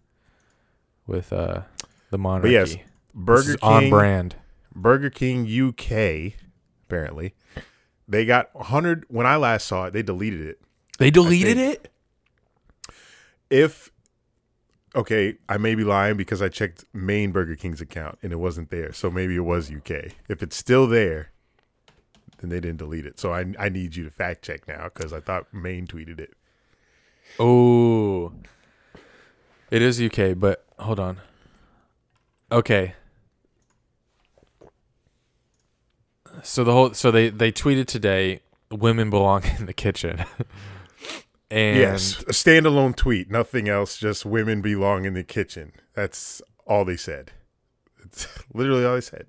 with 1.07 1.33
uh 1.33 1.63
the 2.11 2.19
monarchy. 2.19 2.49
But 2.49 2.53
yes, 2.53 2.71
This 2.71 2.83
Burger 3.15 3.51
is 3.51 3.57
on 3.63 3.91
brand. 3.91 4.37
Burger 4.75 5.11
King 5.11 5.47
UK, 5.47 6.35
apparently, 6.87 7.35
they 8.09 8.25
got 8.25 8.55
100. 8.55 9.05
When 9.09 9.27
I 9.27 9.37
last 9.37 9.67
saw 9.67 9.87
it, 9.87 9.93
they 9.93 10.03
deleted 10.03 10.41
it. 10.41 10.61
They 10.99 11.11
deleted 11.11 11.59
it. 11.59 11.93
If 13.51 13.91
okay, 14.95 15.37
I 15.49 15.59
may 15.59 15.75
be 15.75 15.85
lying 15.85 16.17
because 16.17 16.41
I 16.43 16.49
checked 16.49 16.85
main 16.93 17.33
Burger 17.33 17.57
King's 17.57 17.81
account 17.81 18.19
and 18.23 18.33
it 18.33 18.37
wasn't 18.37 18.71
there, 18.71 18.93
so 18.93 19.11
maybe 19.11 19.37
it 19.37 19.41
was 19.41 19.71
UK. 19.71 20.13
If 20.29 20.43
it's 20.43 20.57
still 20.57 20.87
there, 20.87 21.31
then 22.39 22.51
they 22.51 22.61
didn't 22.61 22.79
delete 22.79 23.07
it. 23.07 23.21
So 23.21 23.33
I 23.33 23.53
I 23.59 23.69
need 23.69 23.97
you 23.97 24.05
to 24.05 24.11
fact 24.11 24.43
check 24.43 24.67
now 24.67 24.91
because 24.93 25.13
I 25.13 25.21
thought 25.21 25.53
main 25.53 25.87
tweeted 25.87 26.19
it. 26.19 26.35
Oh, 27.39 28.33
it 29.71 29.83
is 29.83 30.01
UK, 30.01 30.39
but 30.39 30.64
hold 30.79 31.01
on. 31.01 31.21
Okay. 32.51 32.95
So 36.43 36.65
the 36.65 36.73
whole 36.73 36.95
so 36.95 37.11
they 37.11 37.29
they 37.31 37.53
tweeted 37.53 37.87
today, 37.87 38.41
"Women 38.71 39.11
belong 39.11 39.45
in 39.59 39.67
the 39.67 39.73
kitchen," 39.73 40.25
and 41.51 41.79
yes, 41.79 42.21
a 42.23 42.33
standalone 42.33 42.97
tweet, 42.97 43.31
nothing 43.31 43.69
else. 43.69 43.97
Just 43.97 44.25
women 44.25 44.61
belong 44.61 45.05
in 45.05 45.15
the 45.15 45.25
kitchen. 45.25 45.73
That's 45.95 46.43
all 46.67 46.85
they 46.85 46.97
said. 46.97 47.33
It's 48.05 48.27
literally 48.55 48.85
all 48.85 48.95
they 48.95 49.01
said. 49.01 49.27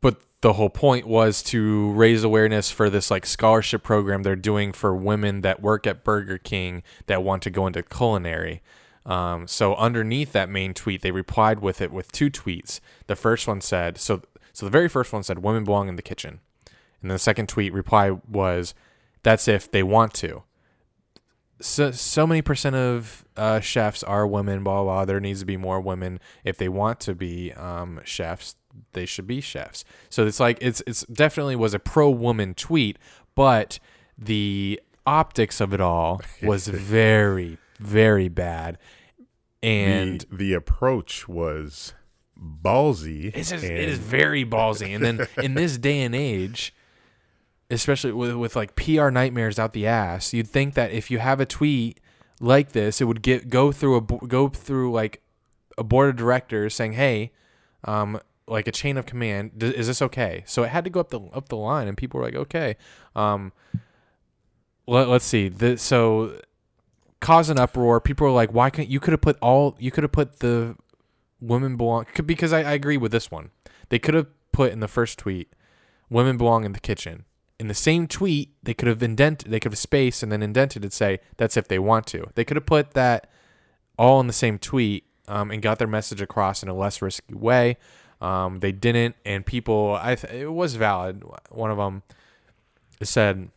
but 0.00 0.22
the 0.40 0.52
whole 0.54 0.70
point 0.70 1.06
was 1.06 1.42
to 1.42 1.90
raise 1.92 2.22
awareness 2.22 2.70
for 2.70 2.88
this 2.88 3.10
like 3.10 3.26
scholarship 3.26 3.82
program 3.82 4.22
they're 4.22 4.36
doing 4.36 4.72
for 4.72 4.94
women 4.94 5.40
that 5.40 5.60
work 5.60 5.86
at 5.86 6.04
Burger 6.04 6.38
King 6.38 6.82
that 7.06 7.24
want 7.24 7.42
to 7.42 7.50
go 7.50 7.66
into 7.66 7.82
culinary. 7.82 8.62
Um, 9.08 9.48
so 9.48 9.74
underneath 9.74 10.32
that 10.32 10.50
main 10.50 10.74
tweet, 10.74 11.00
they 11.00 11.10
replied 11.10 11.60
with 11.60 11.80
it 11.80 11.90
with 11.90 12.12
two 12.12 12.30
tweets. 12.30 12.78
The 13.06 13.16
first 13.16 13.48
one 13.48 13.62
said, 13.62 13.96
so 13.98 14.22
so 14.52 14.66
the 14.66 14.70
very 14.70 14.88
first 14.88 15.12
one 15.12 15.22
said, 15.22 15.38
"Women 15.38 15.64
belong 15.64 15.88
in 15.88 15.96
the 15.96 16.02
kitchen," 16.02 16.40
and 17.00 17.10
then 17.10 17.14
the 17.14 17.18
second 17.18 17.48
tweet 17.48 17.72
reply 17.72 18.10
was, 18.28 18.74
"That's 19.22 19.48
if 19.48 19.70
they 19.70 19.82
want 19.82 20.12
to." 20.14 20.42
So 21.60 21.90
so 21.90 22.26
many 22.26 22.42
percent 22.42 22.76
of 22.76 23.24
uh, 23.36 23.60
chefs 23.60 24.02
are 24.02 24.26
women. 24.26 24.62
Blah, 24.62 24.82
blah. 24.82 25.04
There 25.06 25.20
needs 25.20 25.40
to 25.40 25.46
be 25.46 25.56
more 25.56 25.80
women 25.80 26.20
if 26.44 26.58
they 26.58 26.68
want 26.68 27.00
to 27.00 27.14
be 27.14 27.52
um, 27.54 28.00
chefs. 28.04 28.56
They 28.92 29.06
should 29.06 29.26
be 29.26 29.40
chefs. 29.40 29.84
So 30.10 30.26
it's 30.26 30.38
like 30.38 30.58
it's 30.60 30.82
it's 30.86 31.02
definitely 31.06 31.56
was 31.56 31.72
a 31.72 31.78
pro 31.78 32.10
woman 32.10 32.52
tweet, 32.52 32.98
but 33.34 33.78
the 34.18 34.80
optics 35.06 35.60
of 35.60 35.72
it 35.72 35.80
all 35.80 36.20
was 36.42 36.68
very 36.68 37.58
very 37.78 38.28
bad. 38.28 38.76
And 39.62 40.20
the, 40.30 40.36
the 40.36 40.54
approach 40.54 41.28
was 41.28 41.94
ballsy. 42.40 43.32
It's 43.34 43.50
just, 43.50 43.64
and 43.64 43.72
it 43.72 43.88
is 43.88 43.98
very 43.98 44.44
ballsy. 44.44 44.94
And 44.94 45.04
then 45.04 45.26
in 45.42 45.54
this 45.54 45.78
day 45.78 46.02
and 46.02 46.14
age, 46.14 46.74
especially 47.70 48.12
with, 48.12 48.34
with 48.34 48.56
like 48.56 48.76
PR 48.76 49.10
nightmares 49.10 49.58
out 49.58 49.72
the 49.72 49.86
ass, 49.86 50.32
you'd 50.32 50.48
think 50.48 50.74
that 50.74 50.92
if 50.92 51.10
you 51.10 51.18
have 51.18 51.40
a 51.40 51.46
tweet 51.46 52.00
like 52.40 52.72
this, 52.72 53.00
it 53.00 53.04
would 53.04 53.22
get 53.22 53.48
go 53.50 53.72
through 53.72 53.96
a 53.96 54.00
go 54.00 54.48
through 54.48 54.92
like 54.92 55.22
a 55.76 55.84
board 55.84 56.10
of 56.10 56.16
directors 56.16 56.74
saying, 56.74 56.92
"Hey, 56.92 57.32
um, 57.84 58.20
like 58.46 58.68
a 58.68 58.72
chain 58.72 58.96
of 58.96 59.06
command, 59.06 59.58
D- 59.58 59.66
is 59.66 59.88
this 59.88 60.00
okay?" 60.02 60.44
So 60.46 60.62
it 60.62 60.68
had 60.68 60.84
to 60.84 60.90
go 60.90 61.00
up 61.00 61.10
the 61.10 61.20
up 61.32 61.48
the 61.48 61.56
line, 61.56 61.88
and 61.88 61.96
people 61.96 62.20
were 62.20 62.26
like, 62.26 62.36
"Okay." 62.36 62.76
Um, 63.16 63.52
let, 64.86 65.08
let's 65.08 65.24
see. 65.24 65.48
The, 65.48 65.76
so 65.76 66.40
cause 67.20 67.50
an 67.50 67.58
uproar. 67.58 68.00
People 68.00 68.26
were 68.26 68.32
like, 68.32 68.52
"Why 68.52 68.70
can't 68.70 68.88
you 68.88 69.00
could 69.00 69.12
have 69.12 69.20
put 69.20 69.38
all 69.40 69.76
you 69.78 69.90
could 69.90 70.04
have 70.04 70.12
put 70.12 70.40
the 70.40 70.76
women 71.40 71.76
belong 71.76 72.06
because 72.26 72.52
I, 72.52 72.58
I 72.60 72.72
agree 72.72 72.96
with 72.96 73.12
this 73.12 73.30
one. 73.30 73.50
They 73.88 73.98
could 73.98 74.14
have 74.14 74.26
put 74.52 74.72
in 74.72 74.80
the 74.80 74.88
first 74.88 75.18
tweet, 75.18 75.52
women 76.10 76.36
belong 76.36 76.64
in 76.64 76.72
the 76.72 76.80
kitchen. 76.80 77.24
In 77.58 77.68
the 77.68 77.74
same 77.74 78.06
tweet, 78.06 78.54
they 78.62 78.74
could 78.74 78.88
have 78.88 79.02
indented, 79.02 79.50
they 79.50 79.58
could 79.58 79.72
have 79.72 79.78
spaced 79.78 80.22
and 80.22 80.30
then 80.30 80.42
indented 80.42 80.82
and 80.82 80.92
say 80.92 81.18
that's 81.36 81.56
if 81.56 81.68
they 81.68 81.78
want 81.78 82.06
to. 82.08 82.28
They 82.34 82.44
could 82.44 82.56
have 82.56 82.66
put 82.66 82.92
that 82.92 83.28
all 83.98 84.20
in 84.20 84.28
the 84.28 84.32
same 84.32 84.58
tweet 84.58 85.04
um, 85.26 85.50
and 85.50 85.60
got 85.60 85.78
their 85.78 85.88
message 85.88 86.20
across 86.20 86.62
in 86.62 86.68
a 86.68 86.74
less 86.74 87.02
risky 87.02 87.34
way. 87.34 87.76
Um, 88.20 88.60
they 88.60 88.72
didn't, 88.72 89.16
and 89.24 89.44
people, 89.44 89.96
I 90.00 90.14
th- 90.16 90.32
it 90.32 90.52
was 90.52 90.74
valid. 90.74 91.22
One 91.50 91.70
of 91.70 91.78
them 91.78 92.02
said, 93.02 93.50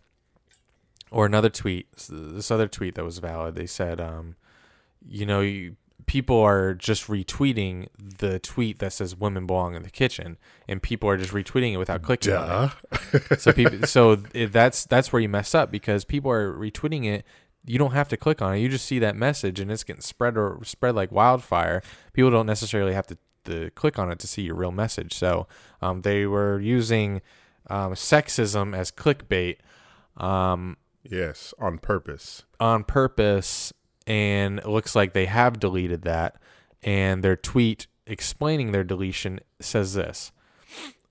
or 1.12 1.26
another 1.26 1.49
tweet, 1.49 1.91
this 2.09 2.49
other 2.49 2.68
tweet 2.68 2.95
that 2.95 3.03
was 3.03 3.20
valid. 3.20 3.55
They 3.55 3.68
said, 3.68 3.99
um, 3.99 4.36
you 5.05 5.26
know, 5.26 5.41
you, 5.41 5.76
people 6.05 6.39
are 6.39 6.74
just 6.74 7.07
retweeting 7.07 7.88
the 7.97 8.39
tweet 8.39 8.80
that 8.80 8.93
says 8.93 9.16
"women 9.16 9.45
belong 9.45 9.76
in 9.76 9.84
the 9.84 9.89
kitchen," 9.89 10.38
and 10.68 10.82
people 10.82 11.09
are 11.09 11.18
just 11.18 11.32
retweeting 11.34 11.74
it 11.74 11.78
without 11.78 12.01
clicking 12.01 12.34
on 12.34 12.72
it. 13.03 13.39
So 13.41 13.51
people, 13.51 13.86
so 13.88 14.16
that's 14.16 14.86
that's 14.86 15.12
where 15.12 15.22
you 15.22 15.30
mess 15.30 15.53
up 15.53 15.70
because 15.72 16.05
people 16.05 16.32
are 16.32 16.53
retweeting 16.53 17.05
it. 17.05 17.26
You 17.66 17.78
don't 17.78 17.91
have 17.91 18.07
to 18.09 18.18
click 18.18 18.41
on 18.41 18.55
it. 18.55 18.59
You 18.59 18.70
just 18.70 18.86
see 18.86 18.99
that 18.99 19.16
message, 19.16 19.59
and 19.59 19.72
it's 19.72 19.84
getting 19.84 20.01
spread 20.01 20.38
or 20.38 20.59
spread 20.64 20.95
like 20.95 21.12
wildfire. 21.12 21.84
People 22.14 22.32
don't 22.32 22.47
necessarily 22.47 22.93
have 22.93 23.05
to, 23.07 23.18
to 23.45 23.70
click 23.72 23.99
on 23.99 24.12
it 24.12 24.18
to 24.20 24.28
see 24.28 24.41
your 24.43 24.55
real 24.55 24.72
message. 24.72 25.14
So 25.14 25.47
um, 25.82 26.01
they 26.01 26.26
were 26.26 26.59
using 26.59 27.22
um, 27.70 27.93
sexism 27.93 28.76
as 28.76 28.91
clickbait. 28.91 29.57
Um, 30.18 30.78
Yes, 31.04 31.54
on 31.60 31.78
purpose. 31.80 32.43
on 32.60 32.84
purpose 32.84 33.74
and 34.08 34.60
it 34.60 34.68
looks 34.68 34.95
like 34.95 35.14
they 35.14 35.26
have 35.26 35.60
deleted 35.60 36.02
that 36.04 36.36
and 36.84 37.24
their 37.24 37.36
tweet 37.36 37.88
explaining 38.08 38.72
their 38.72 38.84
deletion 38.84 39.39
says 39.60 39.93
this. 39.93 40.32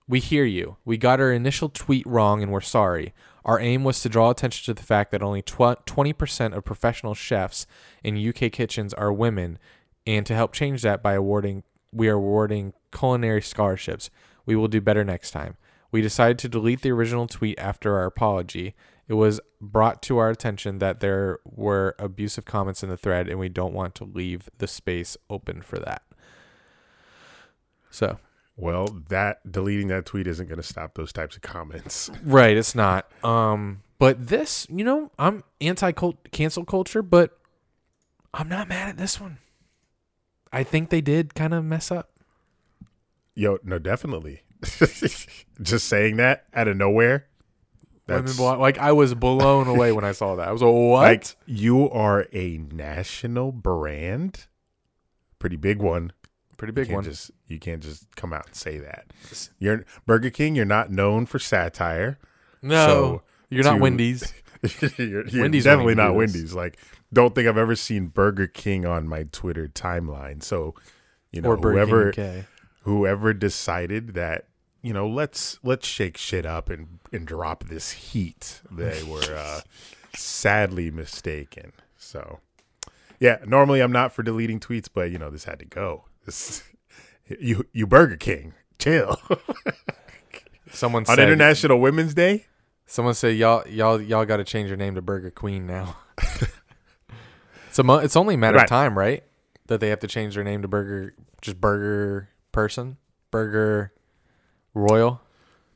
We 0.08 0.18
hear 0.20 0.44
you. 0.44 0.76
We 0.84 0.96
got 0.96 1.20
our 1.20 1.32
initial 1.32 1.68
tweet 1.68 2.04
wrong 2.06 2.42
and 2.42 2.50
we're 2.50 2.60
sorry. 2.60 3.14
Our 3.44 3.60
aim 3.60 3.84
was 3.84 4.00
to 4.02 4.08
draw 4.08 4.30
attention 4.30 4.64
to 4.66 4.78
the 4.78 4.86
fact 4.86 5.12
that 5.12 5.22
only 5.22 5.40
tw- 5.42 5.84
20% 5.86 6.54
of 6.56 6.64
professional 6.64 7.14
chefs 7.14 7.66
in 8.02 8.28
uk 8.28 8.52
kitchens 8.52 8.92
are 8.94 9.12
women 9.12 9.58
and 10.06 10.26
to 10.26 10.34
help 10.34 10.52
change 10.52 10.82
that 10.82 11.02
by 11.02 11.14
awarding 11.14 11.62
we 11.92 12.08
are 12.08 12.14
awarding 12.16 12.72
culinary 12.92 13.42
scholarships. 13.42 14.10
We 14.46 14.56
will 14.56 14.68
do 14.68 14.80
better 14.80 15.04
next 15.04 15.30
time. 15.30 15.56
We 15.92 16.02
decided 16.02 16.38
to 16.40 16.48
delete 16.48 16.82
the 16.82 16.92
original 16.92 17.26
tweet 17.26 17.58
after 17.58 17.96
our 17.96 18.06
apology 18.06 18.74
it 19.10 19.14
was 19.14 19.40
brought 19.60 20.02
to 20.02 20.18
our 20.18 20.30
attention 20.30 20.78
that 20.78 21.00
there 21.00 21.40
were 21.44 21.96
abusive 21.98 22.44
comments 22.44 22.84
in 22.84 22.90
the 22.90 22.96
thread, 22.96 23.28
and 23.28 23.40
we 23.40 23.48
don't 23.48 23.74
want 23.74 23.96
to 23.96 24.04
leave 24.04 24.48
the 24.58 24.68
space 24.68 25.16
open 25.28 25.62
for 25.62 25.80
that. 25.80 26.02
So, 27.90 28.20
Well, 28.56 28.86
that 29.08 29.50
deleting 29.50 29.88
that 29.88 30.06
tweet 30.06 30.28
isn't 30.28 30.46
going 30.46 30.60
to 30.60 30.62
stop 30.62 30.94
those 30.94 31.12
types 31.12 31.34
of 31.34 31.42
comments. 31.42 32.08
right, 32.24 32.56
it's 32.56 32.76
not. 32.76 33.10
Um, 33.24 33.82
but 33.98 34.28
this, 34.28 34.68
you 34.70 34.84
know, 34.84 35.10
I'm 35.18 35.42
anti 35.60 35.90
cancel 36.30 36.64
culture, 36.64 37.02
but 37.02 37.36
I'm 38.32 38.48
not 38.48 38.68
mad 38.68 38.90
at 38.90 38.96
this 38.96 39.20
one. 39.20 39.38
I 40.52 40.62
think 40.62 40.90
they 40.90 41.00
did 41.00 41.34
kind 41.34 41.52
of 41.52 41.64
mess 41.64 41.90
up. 41.90 42.10
Yo, 43.34 43.58
no, 43.64 43.80
definitely. 43.80 44.42
Just 45.60 45.88
saying 45.88 46.18
that 46.18 46.44
out 46.54 46.68
of 46.68 46.76
nowhere. 46.76 47.26
Women 48.10 48.24
That's 48.26 48.36
belong- 48.36 48.60
like 48.60 48.78
I 48.78 48.92
was 48.92 49.14
blown 49.14 49.66
away 49.66 49.92
when 49.92 50.04
I 50.04 50.12
saw 50.12 50.36
that. 50.36 50.48
I 50.48 50.52
was 50.52 50.62
like, 50.62 50.72
"What?" 50.74 51.02
like 51.02 51.36
you 51.46 51.88
are 51.90 52.26
a 52.32 52.58
national 52.58 53.52
brand, 53.52 54.46
pretty 55.38 55.56
big 55.56 55.80
one. 55.80 56.12
Pretty 56.56 56.72
big 56.72 56.88
can't 56.88 56.96
one. 56.96 57.04
just 57.04 57.30
you 57.46 57.58
can't 57.58 57.82
just 57.82 58.14
come 58.16 58.32
out 58.32 58.46
and 58.46 58.54
say 58.54 58.78
that. 58.78 59.06
You're 59.58 59.84
Burger 60.06 60.30
King. 60.30 60.54
You're 60.54 60.66
not 60.66 60.90
known 60.90 61.24
for 61.24 61.38
satire. 61.38 62.18
no, 62.60 62.86
so 62.86 63.22
you're 63.48 63.64
not 63.64 63.80
Wendy's. 63.80 64.32
you're, 64.98 65.26
you're 65.26 65.42
Wendy's 65.42 65.64
definitely 65.64 65.94
not. 65.94 66.14
Wendy's. 66.14 66.52
Like, 66.52 66.78
don't 67.12 67.34
think 67.34 67.48
I've 67.48 67.56
ever 67.56 67.74
seen 67.74 68.08
Burger 68.08 68.46
King 68.46 68.84
on 68.84 69.08
my 69.08 69.22
Twitter 69.32 69.68
timeline. 69.68 70.42
So, 70.42 70.74
you 71.32 71.40
know, 71.40 71.56
whoever 71.56 72.12
whoever 72.82 73.32
decided 73.32 74.14
that 74.14 74.46
you 74.82 74.92
know 74.92 75.06
let's 75.08 75.58
let's 75.62 75.86
shake 75.86 76.16
shit 76.16 76.46
up 76.46 76.68
and 76.70 76.98
and 77.12 77.26
drop 77.26 77.64
this 77.64 77.90
heat, 77.92 78.60
they 78.70 79.02
were 79.02 79.34
uh, 79.34 79.60
sadly 80.14 80.90
mistaken. 80.90 81.72
So, 81.98 82.40
yeah, 83.18 83.38
normally 83.46 83.80
I'm 83.80 83.92
not 83.92 84.12
for 84.12 84.22
deleting 84.22 84.60
tweets, 84.60 84.88
but 84.92 85.10
you 85.10 85.18
know 85.18 85.30
this 85.30 85.44
had 85.44 85.58
to 85.58 85.64
go. 85.66 86.04
This 86.26 86.62
you 87.40 87.66
you 87.72 87.86
Burger 87.86 88.16
King, 88.16 88.54
chill 88.78 89.16
Someone 90.70 91.02
on 91.08 91.16
said, 91.16 91.18
International 91.20 91.80
Women's 91.80 92.14
Day. 92.14 92.46
Someone 92.86 93.14
said 93.14 93.36
y'all 93.36 93.66
y'all 93.68 94.00
y'all 94.00 94.24
got 94.24 94.38
to 94.38 94.44
change 94.44 94.68
your 94.68 94.76
name 94.76 94.94
to 94.96 95.02
Burger 95.02 95.30
Queen 95.30 95.66
now. 95.66 95.96
it's 97.68 97.78
a 97.78 97.82
mo- 97.82 97.98
it's 97.98 98.16
only 98.16 98.34
a 98.34 98.38
matter 98.38 98.56
Right. 98.56 98.64
of 98.64 98.68
time, 98.68 98.96
right? 98.98 99.22
That 99.66 99.80
they 99.80 99.88
have 99.90 100.00
to 100.00 100.08
change 100.08 100.34
their 100.34 100.42
name 100.44 100.62
to 100.62 100.68
Burger 100.68 101.14
just 101.40 101.60
Burger 101.60 102.28
Person, 102.52 102.96
Burger 103.30 103.92
Royal 104.74 105.20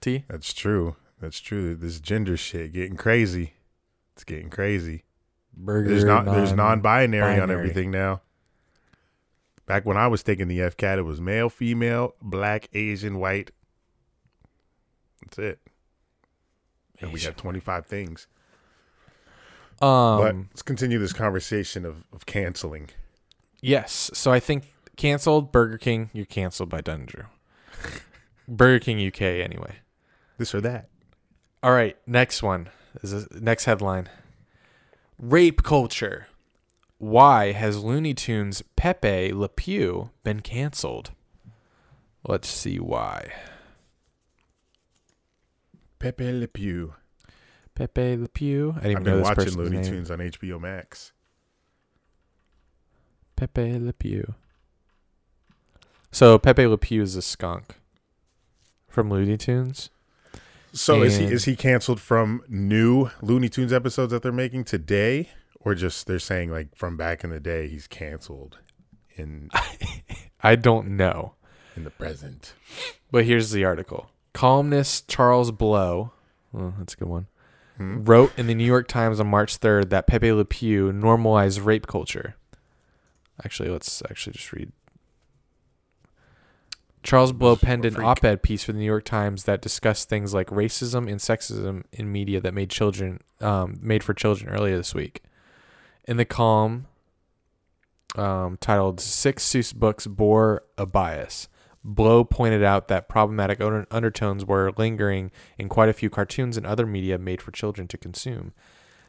T. 0.00 0.24
That's 0.28 0.52
true. 0.52 0.96
That's 1.20 1.40
true. 1.40 1.74
This 1.74 2.00
gender 2.00 2.36
shit 2.36 2.72
getting 2.72 2.96
crazy. 2.96 3.54
It's 4.14 4.24
getting 4.24 4.50
crazy. 4.50 5.04
Burger. 5.56 5.88
There's 5.90 6.04
not 6.04 6.24
there's 6.26 6.50
non- 6.50 6.78
non-binary 6.78 7.40
on 7.40 7.50
everything 7.50 7.90
now. 7.90 8.20
Back 9.66 9.86
when 9.86 9.96
I 9.96 10.08
was 10.08 10.22
taking 10.22 10.48
the 10.48 10.58
FCAT, 10.58 10.98
it 10.98 11.02
was 11.02 11.20
male, 11.20 11.48
female, 11.48 12.14
black, 12.20 12.68
Asian, 12.74 13.18
white. 13.18 13.50
That's 15.22 15.38
it. 15.38 15.60
And 17.00 17.12
we 17.12 17.20
got 17.20 17.36
25 17.36 17.86
things. 17.86 18.26
Um, 19.80 20.18
But 20.18 20.34
let's 20.36 20.62
continue 20.62 20.98
this 20.98 21.12
conversation 21.12 21.84
of, 21.84 22.04
of 22.12 22.26
canceling. 22.26 22.90
Yes. 23.60 24.10
So 24.12 24.30
I 24.30 24.38
think 24.40 24.74
canceled 24.96 25.50
Burger 25.50 25.78
King. 25.78 26.10
You're 26.12 26.26
canceled 26.26 26.68
by 26.68 26.80
Dungeon. 26.82 27.24
Burger 28.48 28.78
King 28.78 29.06
UK 29.06 29.22
anyway. 29.22 29.76
This 30.38 30.54
or 30.54 30.60
that. 30.62 30.88
All 31.62 31.72
right. 31.72 31.96
Next 32.06 32.42
one 32.42 32.68
is 33.02 33.12
a, 33.12 33.26
next 33.40 33.64
headline. 33.64 34.08
Rape 35.18 35.62
culture. 35.62 36.26
Why 36.98 37.52
has 37.52 37.82
Looney 37.82 38.14
Tunes 38.14 38.62
Pepe 38.76 39.32
Le 39.32 39.48
Pew 39.48 40.10
been 40.22 40.40
canceled? 40.40 41.12
Let's 42.26 42.48
see 42.48 42.78
why. 42.78 43.32
Pepe 45.98 46.32
Le 46.32 46.48
Pew. 46.48 46.94
Pepe 47.74 48.16
Le 48.16 48.28
Pew. 48.28 48.74
I 48.78 48.88
didn't 48.88 48.96
I've 48.98 49.02
know 49.04 49.10
been 49.10 49.18
this 49.18 49.28
watching 49.28 49.56
Looney 49.56 49.76
name. 49.76 49.84
Tunes 49.84 50.10
on 50.10 50.18
HBO 50.18 50.60
Max. 50.60 51.12
Pepe 53.36 53.78
Le 53.78 53.92
Pew. 53.92 54.34
So 56.10 56.38
Pepe 56.38 56.66
Le 56.66 56.78
Pew 56.78 57.02
is 57.02 57.16
a 57.16 57.22
skunk 57.22 57.76
from 58.94 59.10
Looney 59.10 59.36
Tunes. 59.36 59.90
So 60.72 61.02
is 61.02 61.16
he 61.18 61.24
is 61.26 61.44
he 61.44 61.54
canceled 61.54 62.00
from 62.00 62.42
new 62.48 63.10
Looney 63.20 63.48
Tunes 63.48 63.72
episodes 63.72 64.12
that 64.12 64.22
they're 64.22 64.32
making 64.32 64.64
today, 64.64 65.30
or 65.60 65.74
just 65.74 66.06
they're 66.06 66.18
saying 66.18 66.50
like 66.50 66.74
from 66.74 66.96
back 66.96 67.22
in 67.22 67.30
the 67.30 67.40
day 67.40 67.68
he's 67.68 67.86
canceled 67.86 68.58
in 69.16 69.50
I 70.42 70.56
don't 70.56 70.96
know. 70.96 71.34
in 71.76 71.84
the 71.84 71.90
present? 71.90 72.54
But 73.10 73.24
here's 73.24 73.50
the 73.50 73.64
article. 73.64 74.10
Columnist 74.32 75.06
Charles 75.08 75.52
Blow, 75.52 76.12
oh, 76.52 76.74
that's 76.78 76.94
a 76.94 76.96
good 76.96 77.08
one, 77.08 77.26
hmm? 77.76 78.02
wrote 78.04 78.32
in 78.36 78.48
the 78.48 78.54
New 78.54 78.64
York 78.64 78.88
Times 78.88 79.20
on 79.20 79.28
March 79.28 79.60
3rd 79.60 79.90
that 79.90 80.08
Pepe 80.08 80.32
Le 80.32 80.44
Pew 80.44 80.92
normalized 80.92 81.60
rape 81.60 81.86
culture. 81.86 82.34
Actually, 83.44 83.68
let's 83.68 84.02
actually 84.10 84.32
just 84.32 84.52
read. 84.52 84.72
Charles 87.04 87.32
Blow 87.32 87.54
penned 87.54 87.84
an 87.84 88.02
op 88.02 88.24
ed 88.24 88.42
piece 88.42 88.64
for 88.64 88.72
the 88.72 88.78
New 88.78 88.84
York 88.84 89.04
Times 89.04 89.44
that 89.44 89.60
discussed 89.60 90.08
things 90.08 90.32
like 90.32 90.48
racism 90.48 91.08
and 91.08 91.20
sexism 91.20 91.84
in 91.92 92.10
media 92.10 92.40
that 92.40 92.54
made 92.54 92.70
children 92.70 93.20
um, 93.40 93.78
made 93.80 94.02
for 94.02 94.14
children 94.14 94.50
earlier 94.50 94.76
this 94.76 94.94
week. 94.94 95.22
In 96.08 96.16
the 96.16 96.24
column 96.24 96.86
um, 98.16 98.56
titled 98.58 99.00
Six 99.00 99.44
Seuss 99.44 99.74
Books 99.74 100.06
Bore 100.06 100.64
a 100.78 100.86
Bias, 100.86 101.48
Blow 101.84 102.24
pointed 102.24 102.62
out 102.62 102.88
that 102.88 103.10
problematic 103.10 103.60
under- 103.60 103.86
undertones 103.90 104.46
were 104.46 104.72
lingering 104.78 105.30
in 105.58 105.68
quite 105.68 105.90
a 105.90 105.94
few 105.94 106.08
cartoons 106.08 106.56
and 106.56 106.64
other 106.64 106.86
media 106.86 107.18
made 107.18 107.42
for 107.42 107.50
children 107.50 107.86
to 107.88 107.98
consume. 107.98 108.54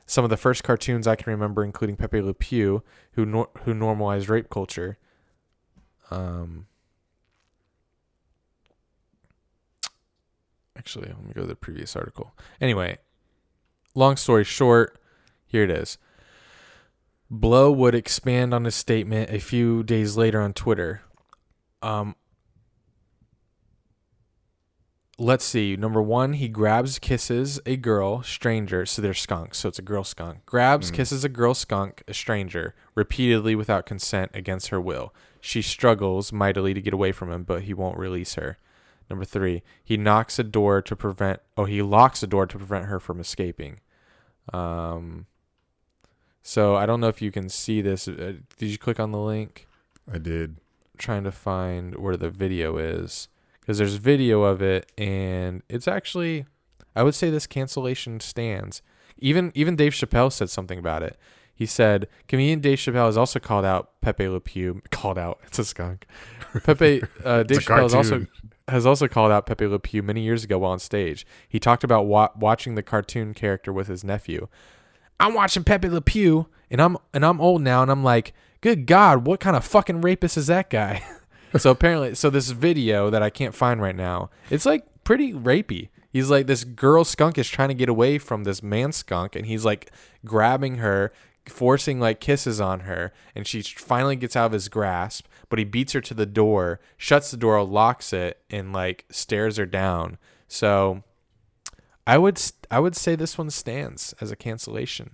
Some 0.06 0.26
of 0.26 0.30
the 0.30 0.38
first 0.38 0.66
cartoons 0.66 1.08
I 1.08 1.16
can 1.16 1.32
remember, 1.32 1.64
including 1.64 1.96
Pepe 1.96 2.22
Le 2.22 2.34
Pew, 2.34 2.84
who 3.14 3.26
nor- 3.26 3.50
who 3.64 3.74
normalized 3.74 4.28
rape 4.28 4.50
culture. 4.50 4.98
Um, 6.12 6.68
actually, 10.78 11.08
let 11.08 11.24
me 11.24 11.34
go 11.34 11.42
to 11.42 11.48
the 11.48 11.56
previous 11.56 11.96
article. 11.96 12.36
Anyway, 12.60 12.98
long 13.94 14.18
story 14.18 14.44
short, 14.44 15.00
here 15.46 15.64
it 15.64 15.72
is. 15.72 15.98
Blow 17.30 17.72
would 17.72 17.96
expand 17.96 18.54
on 18.54 18.66
his 18.66 18.76
statement 18.76 19.32
a 19.32 19.40
few 19.40 19.84
days 19.84 20.16
later 20.16 20.42
on 20.42 20.54
Twitter. 20.54 21.02
Um, 21.82 22.16
let's 25.18 25.46
see. 25.46 25.76
Number 25.76 26.02
one, 26.02 26.34
he 26.34 26.48
grabs, 26.48 27.00
kisses 27.00 27.60
a 27.66 27.78
girl, 27.78 28.22
stranger. 28.22 28.86
So 28.86 29.02
they're 29.02 29.14
skunks. 29.14 29.58
So 29.60 29.70
it's 29.70 29.80
a 29.80 29.84
girl 29.84 30.04
skunk. 30.04 30.46
Grabs, 30.46 30.92
kisses 30.92 31.24
a 31.24 31.30
girl 31.30 31.56
skunk, 31.56 32.04
a 32.08 32.14
stranger, 32.14 32.76
repeatedly 32.94 33.56
without 33.56 33.86
consent 33.86 34.32
against 34.34 34.68
her 34.68 34.80
will. 34.80 35.14
She 35.42 35.62
struggles 35.62 36.32
mightily 36.32 36.74
to 36.74 36.82
get 36.82 36.94
away 36.94 37.12
from 37.12 37.32
him, 37.32 37.44
but 37.44 37.64
he 37.64 37.74
won't 37.74 37.98
release 37.98 38.36
her. 38.36 38.58
Number 39.10 39.26
three, 39.26 39.62
he 39.84 39.98
knocks 39.98 40.40
a 40.40 40.44
door 40.44 40.82
to 40.82 40.96
prevent. 40.96 41.40
Oh, 41.58 41.66
he 41.66 41.82
locks 41.82 42.24
a 42.24 42.28
door 42.28 42.46
to 42.48 42.58
prevent 42.58 42.86
her 42.86 43.00
from 43.00 43.20
escaping. 43.20 43.80
Um. 44.54 45.28
So 46.42 46.76
I 46.76 46.86
don't 46.86 47.00
know 47.00 47.08
if 47.08 47.22
you 47.22 47.32
can 47.32 47.50
see 47.50 47.82
this. 47.82 48.08
Uh, 48.08 48.34
did 48.58 48.70
you 48.70 48.78
click 48.78 49.00
on 49.00 49.12
the 49.12 49.20
link? 49.20 49.68
I 50.12 50.20
did. 50.20 50.58
trying 50.98 51.24
to 51.24 51.32
find 51.32 51.96
where 51.96 52.16
the 52.16 52.30
video 52.30 52.78
is 52.78 53.28
because 53.60 53.80
there's 53.80 53.96
video 53.96 54.44
of 54.44 54.62
it 54.62 54.92
and 54.98 55.64
it's 55.68 55.88
actually 55.88 56.46
I 56.96 57.04
would 57.04 57.16
say 57.16 57.30
this 57.30 57.48
cancellation 57.48 58.20
stands. 58.20 58.82
Even 59.18 59.52
even 59.56 59.76
Dave 59.76 59.94
Chappelle 59.94 60.32
said 60.32 60.50
something 60.50 60.78
about 60.78 61.02
it. 61.04 61.18
He 61.54 61.66
said 61.66 62.08
comedian 62.28 62.60
Dave 62.60 62.78
Chappelle 62.78 63.08
has 63.08 63.18
also 63.18 63.40
called 63.40 63.66
out 63.66 64.00
Pepe 64.02 64.28
Le 64.28 64.40
Pew. 64.40 64.82
Called 64.92 65.18
out. 65.18 65.40
It's 65.48 65.60
a 65.60 65.66
skunk. 65.66 66.06
Pepe 66.64 67.02
uh, 67.24 67.44
Dave 67.44 67.60
Chappelle 67.60 67.84
has 67.84 67.94
also 67.94 68.20
cartoon. 68.20 68.52
Has 68.68 68.86
also 68.86 69.08
called 69.08 69.32
out 69.32 69.46
Pepe 69.46 69.68
Le 69.68 69.80
Pew 69.80 70.02
many 70.02 70.22
years 70.22 70.44
ago 70.44 70.60
while 70.60 70.72
on 70.72 70.80
stage. 70.80 71.26
He 71.48 71.60
talked 71.60 71.84
about 71.84 72.06
wa- 72.06 72.32
watching 72.36 72.76
the 72.76 72.84
cartoon 72.84 73.34
character 73.34 73.72
with 73.72 73.88
his 73.88 74.04
nephew. 74.04 74.48
I'm 75.20 75.34
watching 75.34 75.64
Pepe 75.64 75.90
Le 75.90 76.02
Pew, 76.02 76.48
and 76.70 76.82
I'm 76.82 76.98
and 77.14 77.26
I'm 77.26 77.40
old 77.40 77.62
now, 77.62 77.82
and 77.82 77.92
I'm 77.92 78.04
like, 78.04 78.34
good 78.62 78.86
God, 78.86 79.26
what 79.26 79.40
kind 79.40 79.56
of 79.56 79.64
fucking 79.64 80.02
rapist 80.02 80.38
is 80.38 80.48
that 80.48 80.70
guy? 80.70 81.04
so 81.58 81.72
apparently, 81.72 82.16
so 82.16 82.30
this 82.30 82.50
video 82.50 83.10
that 83.10 83.22
I 83.22 83.30
can't 83.30 83.56
find 83.56 83.82
right 83.82 83.96
now, 83.96 84.30
it's 84.50 84.66
like 84.66 84.86
pretty 85.04 85.32
rapey. 85.34 85.90
He's 86.12 86.30
like 86.30 86.48
this 86.48 86.64
girl 86.64 87.04
skunk 87.04 87.38
is 87.38 87.50
trying 87.50 87.70
to 87.70 87.76
get 87.76 87.90
away 87.90 88.18
from 88.18 88.44
this 88.44 88.64
man 88.64 88.92
skunk, 88.92 89.36
and 89.36 89.46
he's 89.46 89.64
like 89.64 89.92
grabbing 90.26 90.78
her, 90.78 91.14
forcing 91.50 92.00
like 92.00 92.20
kisses 92.20 92.60
on 92.62 92.82
her, 92.82 93.14
and 93.36 93.46
she 93.48 93.62
finally 93.62 94.16
gets 94.16 94.36
out 94.36 94.48
of 94.48 94.52
his 94.52 94.70
grasp. 94.70 95.28
But 95.50 95.60
he 95.60 95.66
beats 95.66 95.94
her 95.94 96.02
to 96.02 96.14
the 96.14 96.26
door, 96.26 96.80
shuts 96.98 97.32
the 97.32 97.38
door, 97.38 97.62
locks 97.64 98.12
it, 98.14 98.42
and 98.50 98.74
like 98.74 99.06
stares 99.10 99.58
her 99.58 99.66
down. 99.66 100.18
So 100.48 101.04
I 102.08 102.18
would 102.18 102.42
I 102.72 102.80
would 102.80 102.96
say 102.96 103.16
this 103.16 103.38
one 103.38 103.50
stands 103.50 104.14
as 104.20 104.32
a 104.32 104.36
cancellation. 104.36 105.12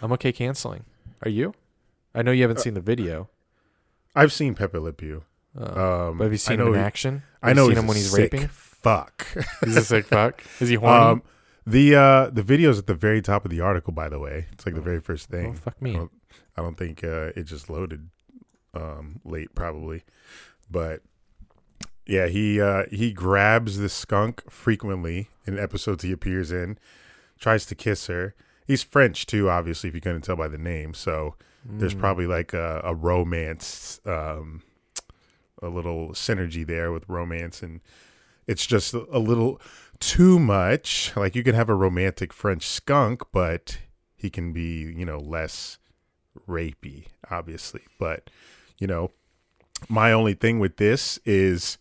I'm 0.00 0.12
okay 0.12 0.32
canceling. 0.32 0.84
Are 1.22 1.28
you? 1.30 1.54
I 2.14 2.22
know 2.22 2.30
you 2.32 2.42
haven't 2.42 2.60
seen 2.60 2.74
the 2.74 2.80
video, 2.80 3.28
I've 4.14 4.32
seen 4.32 4.54
Pepe 4.54 4.78
Le 4.78 4.92
Pew. 4.92 5.24
Um, 5.56 5.64
Uh, 5.66 6.12
but 6.12 6.24
have 6.24 6.32
you 6.32 6.38
seen 6.38 6.60
him 6.60 6.68
in 6.68 6.74
he- 6.74 6.80
action? 6.80 7.22
I 7.42 7.52
know 7.52 7.62
seen 7.64 7.70
he's 7.72 7.78
him 7.78 7.86
when 7.86 7.96
he's 7.96 8.10
sick 8.10 8.32
raping. 8.32 8.48
Fuck. 8.48 9.26
He's 9.64 9.76
a 9.76 9.84
sick 9.84 10.06
fuck. 10.16 10.42
Is 10.60 10.68
he 10.68 10.74
horny? 10.76 11.04
um, 11.12 11.22
the 11.66 11.94
uh, 11.94 12.30
the 12.30 12.42
video's 12.42 12.78
at 12.78 12.86
the 12.86 12.94
very 12.94 13.22
top 13.22 13.44
of 13.44 13.50
the 13.50 13.60
article. 13.60 13.92
By 13.92 14.08
the 14.08 14.18
way, 14.18 14.46
it's 14.52 14.66
like 14.66 14.74
the 14.74 14.80
very 14.80 15.00
first 15.00 15.28
thing. 15.28 15.50
oh, 15.50 15.54
fuck 15.54 15.76
I 15.80 15.84
me. 15.84 15.92
don't, 15.94 16.12
I 16.56 16.62
don't 16.62 16.76
think 16.76 17.04
uh, 17.04 17.30
it 17.36 17.44
just 17.44 17.70
loaded 17.70 18.10
um, 18.74 19.20
late, 19.24 19.54
probably. 19.54 20.04
But 20.70 21.02
yeah, 22.06 22.26
he 22.26 22.60
uh, 22.60 22.84
he 22.90 23.12
grabs 23.12 23.78
the 23.78 23.88
skunk 23.88 24.50
frequently 24.50 25.28
in 25.46 25.58
episodes 25.58 26.02
he 26.02 26.12
appears 26.12 26.50
in, 26.50 26.78
tries 27.38 27.66
to 27.66 27.74
kiss 27.74 28.06
her. 28.06 28.34
He's 28.66 28.82
French 28.82 29.26
too, 29.26 29.50
obviously, 29.50 29.88
if 29.88 29.94
you 29.94 30.00
couldn't 30.00 30.22
tell 30.22 30.36
by 30.36 30.48
the 30.48 30.58
name. 30.58 30.94
So 30.94 31.34
there's 31.64 31.94
probably 31.94 32.26
like 32.26 32.52
a, 32.52 32.80
a 32.84 32.92
romance, 32.94 34.00
um, 34.04 34.62
a 35.62 35.68
little 35.68 36.08
synergy 36.10 36.66
there 36.66 36.90
with 36.90 37.08
romance, 37.08 37.62
and 37.62 37.80
it's 38.48 38.66
just 38.66 38.94
a 38.94 39.18
little 39.18 39.60
too 40.02 40.38
much. 40.38 41.12
Like 41.16 41.34
you 41.36 41.44
can 41.44 41.54
have 41.54 41.68
a 41.68 41.74
romantic 41.74 42.32
French 42.32 42.66
skunk, 42.66 43.22
but 43.32 43.78
he 44.16 44.28
can 44.28 44.52
be, 44.52 44.92
you 44.96 45.06
know, 45.06 45.18
less 45.18 45.78
rapey, 46.48 47.06
obviously. 47.30 47.82
But, 47.98 48.28
you 48.78 48.86
know, 48.86 49.12
my 49.88 50.12
only 50.12 50.34
thing 50.34 50.58
with 50.58 50.76
this 50.76 51.18
is 51.24 51.78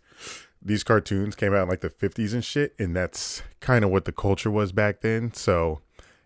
these 0.61 0.83
cartoons 0.83 1.35
came 1.35 1.53
out 1.53 1.63
in 1.63 1.69
like 1.69 1.81
the 1.81 1.89
50s 1.89 2.33
and 2.33 2.45
shit, 2.45 2.75
and 2.77 2.95
that's 2.95 3.41
kind 3.59 3.83
of 3.83 3.89
what 3.89 4.05
the 4.05 4.11
culture 4.11 4.51
was 4.51 4.71
back 4.71 5.01
then. 5.01 5.33
So, 5.33 5.81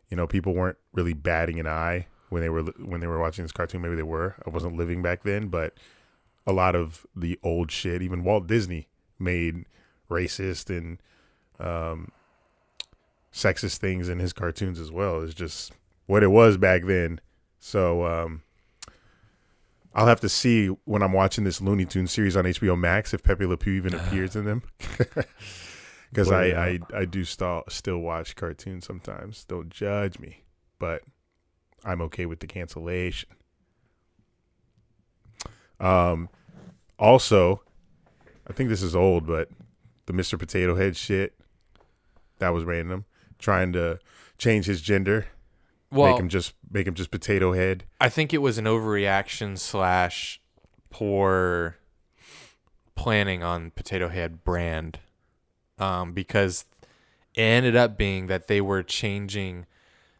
you 0.10 0.18
know, 0.18 0.28
people 0.28 0.54
weren't 0.54 0.78
really 0.94 1.14
batting 1.14 1.60
an 1.60 1.68
eye 1.68 2.08
when 2.30 2.42
they 2.42 2.50
were 2.50 2.64
when 2.64 3.00
they 3.00 3.08
were 3.08 3.20
watching 3.20 3.46
this 3.46 3.54
cartoon. 3.54 3.82
Maybe 3.82 3.96
they 3.96 4.04
were. 4.04 4.36
I 4.46 4.50
wasn't 4.50 4.76
living 4.76 5.02
back 5.02 5.24
then, 5.24 5.48
but 5.48 5.74
a 6.46 6.52
lot 6.52 6.76
of 6.76 7.06
the 7.16 7.40
old 7.42 7.72
shit, 7.72 8.02
even 8.02 8.24
Walt 8.24 8.48
Disney 8.48 8.90
made 9.18 9.66
racist 10.10 10.70
and 10.76 11.00
um, 11.60 12.10
sexist 13.34 13.78
things 13.78 14.10
in 14.10 14.20
his 14.20 14.34
cartoons 14.34 14.80
as 14.80 14.92
well. 14.92 15.22
It's 15.22 15.34
just 15.34 15.74
what 16.06 16.24
it 16.24 16.28
was 16.28 16.58
back 16.58 16.84
then. 16.86 17.20
So 17.60 18.06
um, 18.06 18.44
I'll 19.94 20.08
have 20.08 20.22
to 20.22 20.30
see 20.30 20.68
when 20.86 21.02
I'm 21.02 21.14
watching 21.14 21.44
this 21.44 21.62
Looney 21.62 21.86
Tunes 21.86 22.12
series 22.12 22.36
on 22.36 22.46
HBO 22.46 22.78
Max 22.78 23.14
if 23.14 23.24
Pepe 23.24 23.46
Le 23.46 23.58
Pew 23.58 23.74
even 23.74 23.94
appears 24.00 24.36
in 24.36 24.46
them. 24.46 24.64
Because 26.12 26.32
I, 26.32 26.46
I 26.46 26.80
I 26.94 27.04
do 27.06 27.26
still 27.26 27.64
still 27.68 27.98
watch 27.98 28.38
cartoons 28.38 28.86
sometimes. 28.86 29.44
Don't 29.44 29.70
judge 29.70 30.18
me, 30.18 30.44
but 30.80 31.02
I'm 31.84 32.00
okay 32.04 32.26
with 32.26 32.40
the 32.40 32.48
cancellation. 32.48 33.28
Um, 35.78 36.30
Also, 36.98 37.64
I 38.50 38.54
think 38.54 38.70
this 38.70 38.82
is 38.82 38.96
old, 38.96 39.28
but 39.28 39.50
the 40.06 40.14
Mr. 40.14 40.40
Potato 40.40 40.76
Head 40.76 40.96
shit 40.96 41.34
that 42.40 42.50
was 42.50 42.64
random. 42.64 43.06
Trying 43.40 43.74
to 43.74 44.00
change 44.38 44.66
his 44.66 44.82
gender, 44.82 45.28
Well, 45.92 46.12
make 46.12 46.20
him 46.20 46.30
just 46.30 46.54
make 46.70 46.88
him 46.88 46.94
just 46.94 47.12
Potato 47.12 47.54
Head. 47.54 47.84
I 48.00 48.10
think 48.10 48.34
it 48.34 48.40
was 48.40 48.58
an 48.58 48.66
overreaction 48.66 49.58
slash 49.58 50.42
poor 50.90 51.78
planning 52.96 53.44
on 53.44 53.72
Potato 53.72 54.08
Head 54.10 54.44
brand, 54.44 55.00
um, 55.78 56.14
because 56.14 56.66
it 57.34 57.42
ended 57.42 57.76
up 57.76 57.98
being 57.98 58.28
that 58.28 58.48
they 58.48 58.62
were 58.62 58.84
changing. 58.84 59.66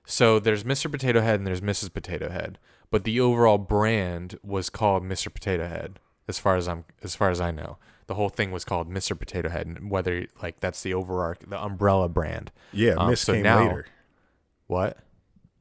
So 0.06 0.40
there's 0.40 0.64
Mr. 0.64 0.92
Potato 0.92 1.22
Head 1.22 1.36
and 1.40 1.48
there's 1.48 1.62
Mrs. 1.62 1.92
Potato 1.94 2.30
Head, 2.30 2.60
but 2.92 3.06
the 3.06 3.20
overall 3.20 3.58
brand 3.58 4.38
was 4.44 4.70
called 4.70 5.04
Mr. 5.04 5.34
Potato 5.34 5.68
Head. 5.68 6.00
As 6.28 6.38
far 6.40 6.56
as 6.56 6.68
I'm, 6.68 6.86
as 7.04 7.16
far 7.16 7.30
as 7.30 7.40
I 7.40 7.52
know, 7.52 7.78
the 8.08 8.16
whole 8.16 8.30
thing 8.30 8.52
was 8.52 8.64
called 8.66 8.90
Mr. 8.90 9.18
Potato 9.18 9.50
Head, 9.50 9.66
and 9.68 9.90
whether 9.90 10.28
like 10.42 10.60
that's 10.60 10.82
the 10.84 10.94
overarch, 10.94 11.40
the 11.48 11.62
umbrella 11.62 12.08
brand. 12.10 12.52
Yeah, 12.72 12.94
Um, 12.96 13.10
Miss 13.10 13.22
so 13.22 13.34
came 13.34 13.44
now- 13.44 13.62
later. 13.64 13.86
What? 14.68 14.98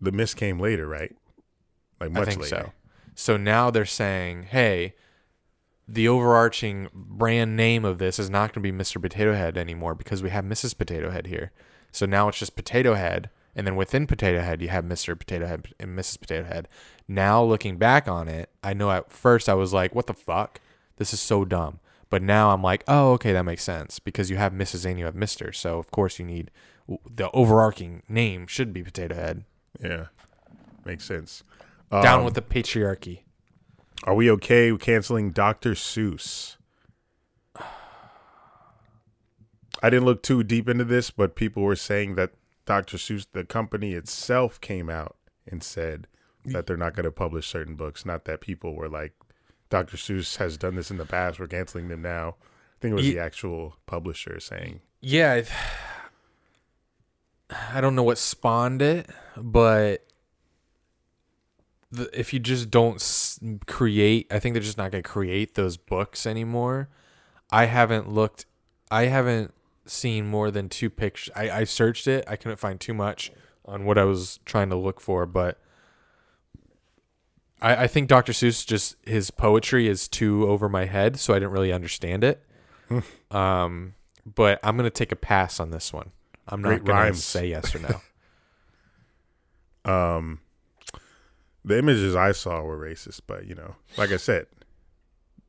The 0.00 0.12
Miss 0.12 0.34
came 0.34 0.58
later, 0.60 0.86
right? 0.86 1.14
Like 2.00 2.10
much 2.12 2.22
I 2.22 2.24
think 2.30 2.42
later. 2.42 2.56
so. 2.66 2.72
So 3.14 3.36
now 3.36 3.70
they're 3.70 3.84
saying, 3.84 4.44
hey, 4.44 4.94
the 5.86 6.08
overarching 6.08 6.88
brand 6.94 7.56
name 7.56 7.84
of 7.84 7.98
this 7.98 8.18
is 8.18 8.28
not 8.30 8.52
going 8.52 8.62
to 8.62 8.72
be 8.72 8.76
Mr. 8.76 9.00
Potato 9.00 9.34
Head 9.34 9.56
anymore 9.56 9.94
because 9.94 10.22
we 10.22 10.30
have 10.30 10.44
Mrs. 10.44 10.76
Potato 10.76 11.10
Head 11.10 11.26
here. 11.26 11.52
So 11.92 12.06
now 12.06 12.28
it's 12.28 12.38
just 12.38 12.56
Potato 12.56 12.94
Head. 12.94 13.30
And 13.54 13.66
then 13.66 13.76
within 13.76 14.06
Potato 14.08 14.40
Head, 14.40 14.60
you 14.60 14.68
have 14.68 14.84
Mr. 14.84 15.16
Potato 15.16 15.46
Head 15.46 15.68
and 15.78 15.96
Mrs. 15.96 16.18
Potato 16.20 16.44
Head. 16.44 16.66
Now 17.06 17.42
looking 17.44 17.76
back 17.76 18.08
on 18.08 18.26
it, 18.28 18.50
I 18.64 18.72
know 18.74 18.90
at 18.90 19.12
first 19.12 19.48
I 19.48 19.54
was 19.54 19.72
like, 19.72 19.94
what 19.94 20.06
the 20.08 20.14
fuck? 20.14 20.60
This 20.96 21.12
is 21.12 21.20
so 21.20 21.44
dumb. 21.44 21.78
But 22.10 22.22
now 22.22 22.50
I'm 22.50 22.62
like, 22.62 22.84
oh, 22.86 23.12
okay, 23.12 23.32
that 23.32 23.44
makes 23.44 23.62
sense 23.64 23.98
because 23.98 24.30
you 24.30 24.36
have 24.36 24.52
Mrs. 24.52 24.84
and 24.84 24.98
you 24.98 25.04
have 25.04 25.14
Mr. 25.14 25.54
So 25.54 25.78
of 25.78 25.90
course 25.90 26.18
you 26.18 26.24
need 26.24 26.50
the 27.10 27.30
overarching 27.32 28.02
name 28.08 28.46
should 28.46 28.72
be 28.72 28.82
Potato 28.82 29.14
Head. 29.14 29.44
Yeah, 29.82 30.06
makes 30.84 31.04
sense. 31.04 31.42
Down 31.90 32.20
Um, 32.20 32.24
with 32.24 32.34
the 32.34 32.42
patriarchy. 32.42 33.20
Are 34.04 34.14
we 34.14 34.30
okay 34.32 34.70
with 34.70 34.82
canceling 34.82 35.30
Dr. 35.30 35.72
Seuss? 35.72 36.56
I 39.82 39.90
didn't 39.90 40.04
look 40.04 40.22
too 40.22 40.42
deep 40.42 40.68
into 40.68 40.84
this, 40.84 41.10
but 41.10 41.34
people 41.36 41.62
were 41.62 41.76
saying 41.76 42.14
that 42.14 42.32
Dr. 42.64 42.96
Seuss, 42.96 43.26
the 43.32 43.44
company 43.44 43.92
itself, 43.92 44.60
came 44.60 44.88
out 44.88 45.16
and 45.46 45.62
said 45.62 46.06
that 46.46 46.66
they're 46.66 46.76
not 46.76 46.94
going 46.94 47.04
to 47.04 47.10
publish 47.12 47.46
certain 47.46 47.76
books. 47.76 48.04
Not 48.06 48.24
that 48.24 48.40
people 48.40 48.74
were 48.74 48.88
like, 48.88 49.12
Dr. 49.74 49.96
Seuss 49.96 50.36
has 50.36 50.56
done 50.56 50.76
this 50.76 50.92
in 50.92 50.98
the 50.98 51.04
past, 51.04 51.40
we're 51.40 51.48
canceling 51.48 51.88
them 51.88 52.00
now. 52.00 52.36
I 52.38 52.76
think 52.80 52.92
it 52.92 52.94
was 52.94 53.06
Ye- 53.08 53.14
the 53.14 53.18
actual 53.18 53.74
publisher 53.86 54.38
saying, 54.38 54.82
Yeah, 55.00 55.32
I've, 55.32 55.52
I 57.72 57.80
don't 57.80 57.96
know 57.96 58.04
what 58.04 58.16
spawned 58.18 58.82
it, 58.82 59.10
but 59.36 60.06
the, 61.90 62.08
if 62.18 62.32
you 62.32 62.38
just 62.38 62.70
don't 62.70 62.96
s- 62.96 63.40
create, 63.66 64.28
I 64.30 64.38
think 64.38 64.54
they're 64.54 64.62
just 64.62 64.78
not 64.78 64.92
going 64.92 65.02
to 65.02 65.08
create 65.08 65.56
those 65.56 65.76
books 65.76 66.24
anymore. 66.24 66.88
I 67.50 67.64
haven't 67.64 68.08
looked, 68.08 68.46
I 68.92 69.06
haven't 69.06 69.54
seen 69.86 70.24
more 70.28 70.52
than 70.52 70.68
two 70.68 70.88
pictures. 70.88 71.32
I, 71.34 71.50
I 71.50 71.64
searched 71.64 72.06
it, 72.06 72.24
I 72.28 72.36
couldn't 72.36 72.58
find 72.58 72.78
too 72.78 72.94
much 72.94 73.32
on 73.64 73.84
what 73.86 73.98
I 73.98 74.04
was 74.04 74.38
trying 74.44 74.70
to 74.70 74.76
look 74.76 75.00
for, 75.00 75.26
but 75.26 75.58
I, 77.64 77.84
I 77.84 77.86
think 77.86 78.08
Dr. 78.08 78.32
Seuss 78.32 78.66
just 78.66 78.96
his 79.06 79.30
poetry 79.30 79.88
is 79.88 80.06
too 80.08 80.46
over 80.48 80.68
my 80.68 80.84
head, 80.84 81.18
so 81.18 81.32
I 81.34 81.38
didn't 81.38 81.52
really 81.52 81.72
understand 81.72 82.22
it. 82.24 82.44
um, 83.30 83.94
but 84.26 84.60
I'm 84.62 84.76
gonna 84.76 84.90
take 84.90 85.12
a 85.12 85.16
pass 85.16 85.58
on 85.60 85.70
this 85.70 85.92
one. 85.92 86.10
I'm 86.46 86.60
not 86.62 86.68
Great 86.68 86.84
gonna 86.84 87.00
rhymes. 87.00 87.24
say 87.24 87.48
yes 87.48 87.74
or 87.74 87.78
no. 89.84 89.90
um, 89.92 90.40
the 91.64 91.78
images 91.78 92.14
I 92.14 92.32
saw 92.32 92.60
were 92.62 92.78
racist, 92.78 93.20
but 93.26 93.46
you 93.46 93.54
know, 93.54 93.76
like 93.96 94.10
I 94.12 94.16
said, 94.18 94.46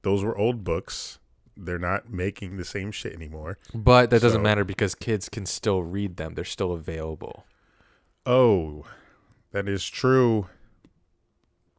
those 0.01 0.23
were 0.23 0.37
old 0.37 0.63
books. 0.63 1.19
They're 1.57 1.79
not 1.79 2.09
making 2.11 2.57
the 2.57 2.65
same 2.65 2.91
shit 2.91 3.13
anymore. 3.13 3.57
but 3.73 4.09
that 4.09 4.21
doesn't 4.21 4.39
So- 4.39 4.43
matter 4.43 4.63
because 4.65 4.93
kids 4.95 5.29
can 5.29 5.45
still 5.45 5.83
read 5.83 6.17
them. 6.17 6.33
They're 6.33 6.43
still 6.43 6.73
available. 6.73 7.45
Oh, 8.25 8.85
that 9.51 9.69
is 9.69 9.87
true. 9.87 10.49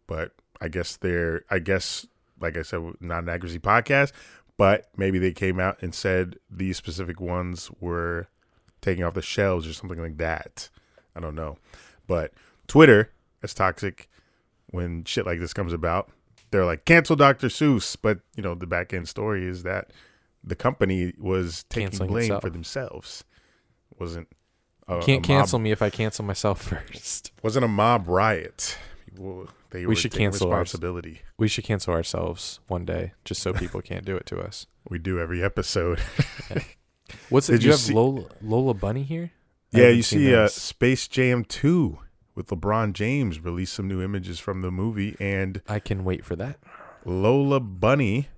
But 0.06 0.32
I 0.60 0.68
guess 0.68 0.96
they're, 0.96 1.42
I 1.50 1.58
guess, 1.58 2.06
like 2.40 2.56
I 2.56 2.62
said, 2.62 2.82
not 3.00 3.22
an 3.24 3.28
accuracy 3.28 3.58
podcast, 3.58 4.12
but 4.56 4.88
maybe 4.96 5.18
they 5.18 5.32
came 5.32 5.58
out 5.60 5.82
and 5.82 5.94
said 5.94 6.36
these 6.50 6.76
specific 6.76 7.20
ones 7.20 7.70
were 7.80 8.28
taking 8.80 9.04
off 9.04 9.14
the 9.14 9.22
shelves 9.22 9.66
or 9.66 9.72
something 9.72 10.00
like 10.00 10.16
that. 10.18 10.68
I 11.14 11.20
don't 11.20 11.34
know. 11.34 11.58
But 12.06 12.32
Twitter 12.68 13.10
is 13.42 13.52
toxic 13.54 14.08
when 14.70 15.04
shit 15.04 15.26
like 15.26 15.40
this 15.40 15.52
comes 15.52 15.72
about. 15.72 16.10
They're 16.52 16.64
like, 16.64 16.84
cancel 16.84 17.16
Dr. 17.16 17.48
Seuss. 17.48 17.96
But, 18.00 18.20
you 18.36 18.42
know, 18.42 18.54
the 18.54 18.66
back 18.66 18.94
end 18.94 19.08
story 19.08 19.44
is 19.46 19.62
that 19.64 19.90
the 20.44 20.54
company 20.54 21.12
was 21.18 21.64
taking 21.68 21.88
Canceling 21.88 22.08
blame 22.10 22.22
itself. 22.24 22.42
for 22.42 22.50
themselves. 22.50 23.24
Wasn't. 23.98 24.28
a- 24.86 25.00
Can't 25.00 25.08
a 25.26 25.28
mob- 25.32 25.38
cancel 25.40 25.58
me 25.58 25.72
if 25.72 25.82
I 25.82 25.90
cancel 25.90 26.24
myself 26.24 26.62
first. 26.88 27.32
wasn't 27.42 27.64
a 27.64 27.68
mob 27.68 28.08
riot. 28.08 28.78
People 29.16 29.48
they 29.70 29.86
We 29.86 29.96
should 29.96 30.12
cancel 30.12 30.48
responsibility. 30.50 31.22
We 31.38 31.48
should 31.48 31.64
cancel 31.64 31.94
ourselves 31.94 32.60
one 32.68 32.84
day 32.84 33.12
just 33.24 33.42
so 33.42 33.52
people 33.54 33.80
can't 33.80 34.04
do 34.04 34.16
it 34.16 34.26
to 34.26 34.38
us. 34.38 34.66
We 34.88 35.00
do 35.00 35.18
every 35.18 35.42
episode. 35.42 35.98
What's 37.28 37.48
it? 37.48 37.52
Did 37.54 37.62
you 37.64 37.66
you 37.66 37.72
have 37.72 37.80
see- 37.80 37.92
Lola, 37.94 38.26
Lola 38.40 38.72
Bunny 38.74 39.02
here? 39.02 39.32
I 39.74 39.80
yeah, 39.80 39.88
you 39.88 40.02
see 40.02 40.32
uh. 40.32 40.46
Space 40.46 41.08
Jam 41.08 41.44
2 41.44 41.98
with 42.36 42.46
LeBron 42.48 42.92
James 42.92 43.40
released 43.40 43.72
some 43.72 43.88
new 43.88 44.00
images 44.00 44.38
from 44.38 44.62
the 44.62 44.70
movie 44.70 45.16
and 45.18 45.60
I 45.68 45.80
can 45.80 46.04
wait 46.04 46.24
for 46.24 46.36
that. 46.36 46.58
Lola 47.04 47.58
Bunny, 47.58 48.28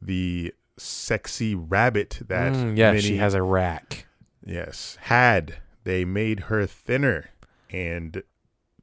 the 0.00 0.54
sexy 0.78 1.54
rabbit 1.54 2.20
that 2.28 2.54
Mm, 2.54 2.78
yeah, 2.78 2.96
she 2.96 3.16
has 3.18 3.34
a 3.34 3.42
rack. 3.42 4.06
Yes, 4.42 4.96
had 5.02 5.58
they 5.84 6.06
made 6.06 6.40
her 6.44 6.64
thinner, 6.66 7.28
and 7.68 8.22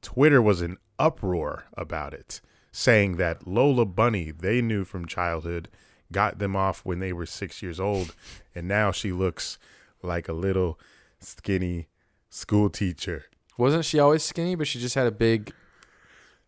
Twitter 0.03 0.39
was 0.39 0.61
in 0.61 0.77
uproar 0.99 1.65
about 1.75 2.13
it, 2.13 2.41
saying 2.71 3.17
that 3.17 3.47
Lola 3.47 3.85
Bunny 3.85 4.31
they 4.31 4.61
knew 4.61 4.85
from 4.85 5.05
childhood 5.05 5.69
got 6.11 6.39
them 6.39 6.55
off 6.55 6.81
when 6.85 6.99
they 6.99 7.13
were 7.13 7.25
six 7.25 7.61
years 7.61 7.79
old, 7.79 8.15
and 8.55 8.67
now 8.67 8.91
she 8.91 9.11
looks 9.11 9.57
like 10.01 10.27
a 10.27 10.33
little 10.33 10.79
skinny 11.19 11.87
school 12.29 12.69
teacher. 12.69 13.25
Wasn't 13.57 13.85
she 13.85 13.99
always 13.99 14.23
skinny? 14.23 14.55
But 14.55 14.67
she 14.67 14.79
just 14.79 14.95
had 14.95 15.07
a 15.07 15.11
big. 15.11 15.53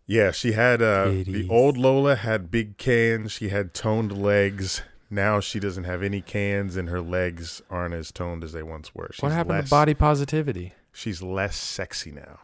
Yeah, 0.05 0.31
she 0.31 0.53
had 0.53 0.81
uh, 0.81 1.05
the 1.05 1.47
old 1.49 1.77
Lola 1.77 2.15
had 2.15 2.49
big 2.49 2.77
cans. 2.77 3.31
She 3.31 3.49
had 3.49 3.73
toned 3.73 4.17
legs. 4.17 4.81
Now 5.11 5.39
she 5.39 5.59
doesn't 5.59 5.85
have 5.85 6.03
any 6.03 6.21
cans, 6.21 6.75
and 6.75 6.89
her 6.89 7.01
legs 7.01 7.61
aren't 7.69 7.95
as 7.95 8.11
toned 8.11 8.43
as 8.43 8.53
they 8.53 8.63
once 8.63 8.93
were. 8.93 9.09
She's 9.11 9.23
what 9.23 9.31
happened 9.31 9.59
less, 9.59 9.65
to 9.65 9.69
body 9.71 9.93
positivity? 9.93 10.73
she's 10.91 11.21
less 11.21 11.55
sexy 11.55 12.11
now 12.11 12.39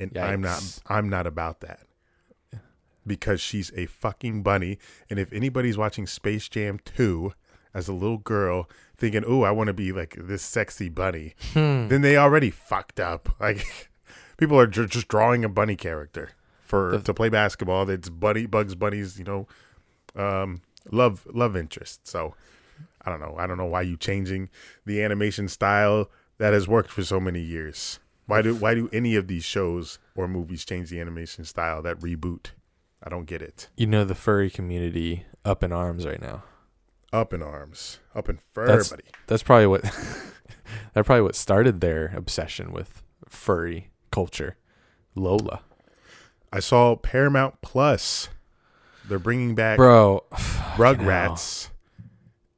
and 0.00 0.16
i'm 0.18 0.40
not 0.40 0.80
i'm 0.88 1.08
not 1.08 1.26
about 1.26 1.60
that. 1.60 1.80
Because 3.06 3.40
she's 3.40 3.72
a 3.74 3.86
fucking 3.86 4.42
bunny. 4.42 4.78
And 5.08 5.18
if 5.18 5.32
anybody's 5.32 5.78
watching 5.78 6.06
space 6.06 6.48
jam 6.48 6.78
2 6.84 7.32
as 7.72 7.88
a 7.88 7.92
little 7.92 8.18
girl 8.18 8.68
thinking 8.96 9.24
oh 9.26 9.42
i 9.42 9.50
want 9.50 9.68
to 9.68 9.72
be 9.72 9.90
like 9.92 10.16
this 10.18 10.42
sexy 10.42 10.88
bunny 10.88 11.34
Hmm. 11.52 11.88
then 11.88 12.02
they 12.02 12.16
already 12.16 12.50
fucked 12.50 13.00
up. 13.00 13.28
Like 13.40 13.90
people 14.36 14.58
are 14.58 14.66
ju- 14.66 14.86
just 14.86 15.08
drawing 15.08 15.44
a 15.44 15.48
bunny 15.48 15.76
character 15.76 16.30
for 16.62 16.98
to 17.00 17.14
play 17.14 17.28
basketball 17.28 17.84
that's 17.86 18.08
bunny 18.10 18.46
bugs 18.46 18.74
bunnies 18.74 19.18
you 19.18 19.24
know 19.24 19.46
um 20.16 20.60
love 20.90 21.26
love 21.32 21.56
interest. 21.56 22.06
So 22.06 22.34
i 23.02 23.10
don't 23.10 23.20
know. 23.20 23.34
I 23.38 23.46
don't 23.46 23.56
know 23.58 23.66
why 23.66 23.82
you 23.82 23.96
changing 23.96 24.50
the 24.84 25.02
animation 25.02 25.48
style 25.48 26.10
that 26.38 26.52
has 26.52 26.68
worked 26.68 26.90
for 26.90 27.02
so 27.02 27.18
many 27.18 27.40
years 27.40 27.98
why 28.30 28.42
do 28.42 28.54
why 28.54 28.74
do 28.74 28.88
any 28.92 29.16
of 29.16 29.26
these 29.26 29.44
shows 29.44 29.98
or 30.14 30.26
movies 30.28 30.64
change 30.64 30.88
the 30.90 31.00
animation 31.00 31.44
style 31.44 31.82
that 31.82 31.98
reboot 32.00 32.52
i 33.02 33.08
don't 33.08 33.26
get 33.26 33.42
it 33.42 33.68
You 33.76 33.86
know 33.86 34.04
the 34.04 34.14
furry 34.14 34.50
community 34.50 35.24
up 35.44 35.62
in 35.62 35.72
arms 35.72 36.06
right 36.06 36.20
now. 36.20 36.44
up 37.12 37.32
in 37.34 37.42
arms 37.42 37.98
up 38.14 38.28
in 38.28 38.38
fur 38.52 38.66
That's 38.66 38.88
buddy 38.90 39.04
that's 39.26 39.42
probably 39.42 39.66
what 39.66 39.82
that 40.94 41.04
probably 41.04 41.22
what 41.22 41.34
started 41.34 41.80
their 41.80 42.12
obsession 42.16 42.72
with 42.72 43.02
furry 43.28 43.90
culture. 44.10 44.56
Lola, 45.14 45.60
i 46.52 46.60
saw 46.60 46.94
paramount 46.96 47.60
plus 47.62 48.28
they're 49.08 49.18
bringing 49.18 49.54
back 49.56 49.76
bro, 49.76 50.22
Rugrats, 50.76 51.70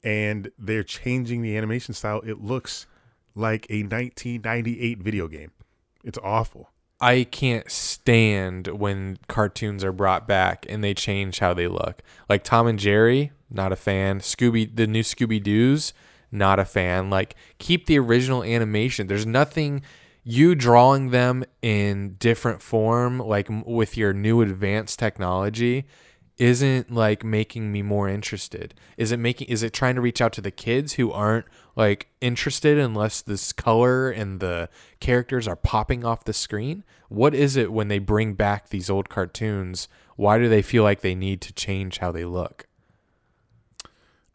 and 0.04 0.50
they're 0.58 0.82
changing 0.82 1.40
the 1.42 1.56
animation 1.56 1.94
style. 1.94 2.20
It 2.26 2.42
looks 2.42 2.86
like 3.34 3.66
a 3.70 3.82
1998 3.84 4.98
video 4.98 5.28
game. 5.28 5.50
It's 6.02 6.18
awful. 6.22 6.70
I 7.00 7.24
can't 7.24 7.70
stand 7.70 8.68
when 8.68 9.18
cartoons 9.28 9.82
are 9.82 9.92
brought 9.92 10.28
back 10.28 10.64
and 10.68 10.84
they 10.84 10.94
change 10.94 11.40
how 11.40 11.52
they 11.52 11.66
look. 11.66 12.02
Like 12.28 12.44
Tom 12.44 12.66
and 12.68 12.78
Jerry, 12.78 13.32
not 13.50 13.72
a 13.72 13.76
fan. 13.76 14.20
Scooby, 14.20 14.74
the 14.74 14.86
new 14.86 15.02
Scooby 15.02 15.42
Doo's, 15.42 15.92
not 16.30 16.60
a 16.60 16.64
fan. 16.64 17.10
Like, 17.10 17.34
keep 17.58 17.86
the 17.86 17.98
original 17.98 18.44
animation. 18.44 19.08
There's 19.08 19.26
nothing 19.26 19.82
you 20.24 20.54
drawing 20.54 21.10
them 21.10 21.44
in 21.60 22.14
different 22.18 22.62
form, 22.62 23.18
like 23.18 23.48
with 23.66 23.96
your 23.96 24.12
new 24.12 24.40
advanced 24.40 24.98
technology, 24.98 25.84
isn't 26.42 26.92
like 26.92 27.22
making 27.22 27.70
me 27.70 27.82
more 27.82 28.08
interested. 28.08 28.74
Is 28.96 29.12
it 29.12 29.18
making? 29.18 29.46
Is 29.46 29.62
it 29.62 29.72
trying 29.72 29.94
to 29.94 30.00
reach 30.00 30.20
out 30.20 30.32
to 30.32 30.40
the 30.40 30.50
kids 30.50 30.94
who 30.94 31.12
aren't 31.12 31.46
like 31.76 32.08
interested 32.20 32.78
unless 32.78 33.22
this 33.22 33.52
color 33.52 34.10
and 34.10 34.40
the 34.40 34.68
characters 34.98 35.46
are 35.46 35.54
popping 35.54 36.04
off 36.04 36.24
the 36.24 36.32
screen? 36.32 36.82
What 37.08 37.32
is 37.32 37.56
it 37.56 37.72
when 37.72 37.86
they 37.86 38.00
bring 38.00 38.34
back 38.34 38.70
these 38.70 38.90
old 38.90 39.08
cartoons? 39.08 39.86
Why 40.16 40.38
do 40.38 40.48
they 40.48 40.62
feel 40.62 40.82
like 40.82 41.00
they 41.00 41.14
need 41.14 41.40
to 41.42 41.52
change 41.52 41.98
how 41.98 42.10
they 42.10 42.24
look? 42.24 42.66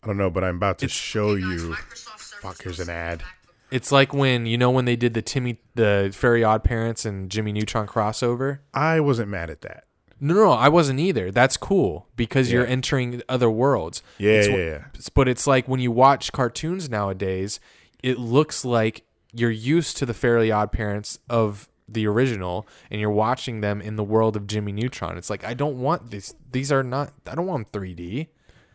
I 0.01 0.07
don't 0.07 0.17
know, 0.17 0.29
but 0.29 0.45
I'm 0.45 0.55
about 0.55 0.79
to 0.79 0.87
show 0.87 1.35
you. 1.35 1.73
Fuck, 1.73 2.63
here's 2.63 2.79
an 2.79 2.89
ad. 2.89 3.21
It's 3.69 3.91
like 3.91 4.13
when 4.13 4.45
you 4.45 4.57
know 4.57 4.71
when 4.71 4.85
they 4.85 4.95
did 4.95 5.13
the 5.13 5.21
Timmy, 5.21 5.59
the 5.75 6.11
Fairy 6.15 6.41
Odd 6.41 6.63
Parents 6.63 7.03
and 7.03 7.29
Jimmy 7.29 7.51
Neutron 7.51 7.85
crossover. 7.85 8.59
I 8.73 9.01
wasn't 9.01 9.27
mad 9.27 9.49
at 9.49 9.59
that. 9.61 9.86
No, 10.19 10.33
no, 10.33 10.51
I 10.51 10.67
wasn't 10.69 10.99
either. 10.99 11.31
That's 11.31 11.57
cool 11.57 12.07
because 12.15 12.51
you're 12.51 12.65
entering 12.65 13.21
other 13.29 13.49
worlds. 13.49 14.01
Yeah, 14.17 14.31
It's 14.31 14.47
yeah, 14.47 14.55
yeah. 14.55 14.83
But 15.13 15.27
it's 15.27 15.45
like 15.45 15.67
when 15.67 15.79
you 15.79 15.91
watch 15.91 16.31
cartoons 16.31 16.89
nowadays, 16.89 17.59
it 18.01 18.17
looks 18.17 18.65
like 18.65 19.03
you're 19.33 19.51
used 19.51 19.97
to 19.97 20.05
the 20.05 20.13
Fairly 20.13 20.51
Odd 20.51 20.71
Parents 20.71 21.19
of 21.29 21.69
the 21.87 22.07
original, 22.07 22.67
and 22.91 22.99
you're 22.99 23.11
watching 23.11 23.61
them 23.61 23.79
in 23.79 23.95
the 23.95 24.03
world 24.03 24.35
of 24.35 24.47
Jimmy 24.47 24.71
Neutron. 24.71 25.17
It's 25.17 25.29
like 25.29 25.43
I 25.43 25.53
don't 25.53 25.79
want 25.79 26.09
these. 26.11 26.33
These 26.51 26.71
are 26.71 26.83
not. 26.83 27.13
I 27.25 27.35
don't 27.35 27.47
want 27.47 27.71
3D. 27.71 28.27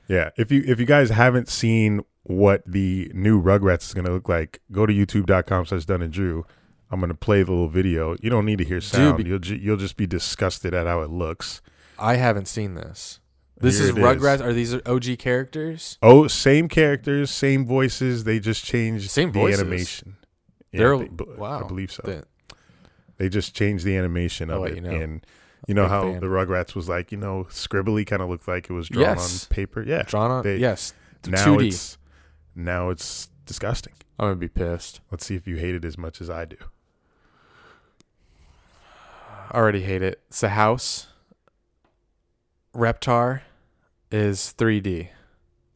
Yeah, 0.09 0.31
if 0.37 0.53
you 0.53 0.63
if 0.67 0.79
you 0.79 0.87
guys 0.87 1.11
haven't 1.11 1.49
seen 1.49 2.05
what 2.25 2.63
the 2.67 3.11
new 3.15 3.43
Rugrats 3.43 3.87
is 3.87 3.95
going 3.95 4.05
to 4.05 4.13
look 4.13 4.29
like, 4.29 4.61
go 4.71 4.87
to 4.87 4.93
youtube.com 4.93 5.67
slash 5.67 5.85
Dunn 5.87 6.03
and 6.03 6.13
Drew. 6.13 6.47
I'm 6.93 7.01
going 7.01 7.09
to 7.09 7.17
play 7.17 7.43
the 7.43 7.51
little 7.51 7.69
video. 7.69 8.15
You 8.21 8.29
don't 8.31 8.45
need 8.45 8.59
to 8.59 8.65
hear 8.65 8.81
sound. 8.81 9.17
be- 9.25 9.29
you'll 9.31 9.39
ju- 9.39 9.57
you'll 9.57 9.77
just 9.79 9.97
be 9.97 10.07
disgusted 10.07 10.75
at 10.75 10.87
how 10.87 11.01
it 11.01 11.11
looks. 11.11 11.63
I 11.99 12.17
haven't 12.17 12.47
seen 12.49 12.75
this. 12.75 13.19
This 13.59 13.79
Here 13.79 13.89
is. 13.89 13.95
Rugrats. 13.95 14.41
Are 14.45 14.53
these 14.53 14.75
OG 14.87 15.19
characters? 15.19 15.97
Oh, 16.03 16.27
same 16.29 16.69
characters, 16.69 17.31
same 17.31 17.65
voices. 17.65 18.25
They 18.25 18.39
just 18.41 18.65
changed 18.65 19.11
Same 19.11 19.33
the 19.33 19.39
voices? 19.41 19.61
animation. 19.61 20.17
Yeah, 20.71 20.97
they- 20.99 21.25
wow. 21.37 21.65
I 21.65 21.67
believe 21.69 21.91
so. 21.93 22.03
The- 22.05 22.25
They 23.19 23.29
just 23.29 23.55
changed 23.55 23.85
the 23.85 23.97
animation 23.97 24.51
of 24.51 24.65
it, 24.67 24.75
you 24.75 24.81
know. 24.81 24.91
and 24.91 25.25
you 25.69 25.75
know 25.75 25.87
how 25.87 26.03
fan. 26.11 26.21
the 26.21 26.27
Rugrats 26.27 26.75
was 26.75 26.89
like, 26.89 27.13
you 27.13 27.19
know, 27.19 27.47
scribbly, 27.51 28.05
kind 28.07 28.21
of 28.21 28.29
looked 28.29 28.49
like 28.49 28.69
it 28.69 28.73
was 28.73 28.89
drawn 28.89 29.17
Yes. 29.17 29.45
on 29.45 29.55
paper. 29.55 29.83
Yeah, 29.87 30.03
drawn 30.03 30.31
on. 30.31 30.43
They- 30.43 30.57
yes. 30.57 30.93
Now 31.27 31.45
2D. 31.45 31.69
it's 31.69 31.99
now 32.57 32.91
it's 32.91 33.29
disgusting. 33.47 33.93
I'm 34.19 34.27
gonna 34.27 34.37
be 34.37 34.49
pissed. 34.49 35.01
Let's 35.11 35.25
see 35.25 35.37
if 35.37 35.47
you 35.47 35.57
hate 35.57 35.75
it 35.77 35.85
as 35.85 35.97
much 35.97 36.21
as 36.21 36.29
I 36.29 36.45
do. 36.47 36.57
Already 39.53 39.83
hate 39.83 40.03
it. 40.03 40.21
It's 40.29 40.43
a 40.43 40.51
house. 40.51 41.09
Reptar 42.75 43.43
is 44.11 44.55
3D. 44.57 45.09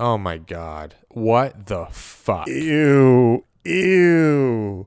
Oh 0.01 0.17
my 0.19 0.39
god. 0.39 0.95
What 1.09 1.67
the 1.67 1.87
fuck? 1.91 2.47
Ew, 2.49 3.45
ew. 3.65 4.87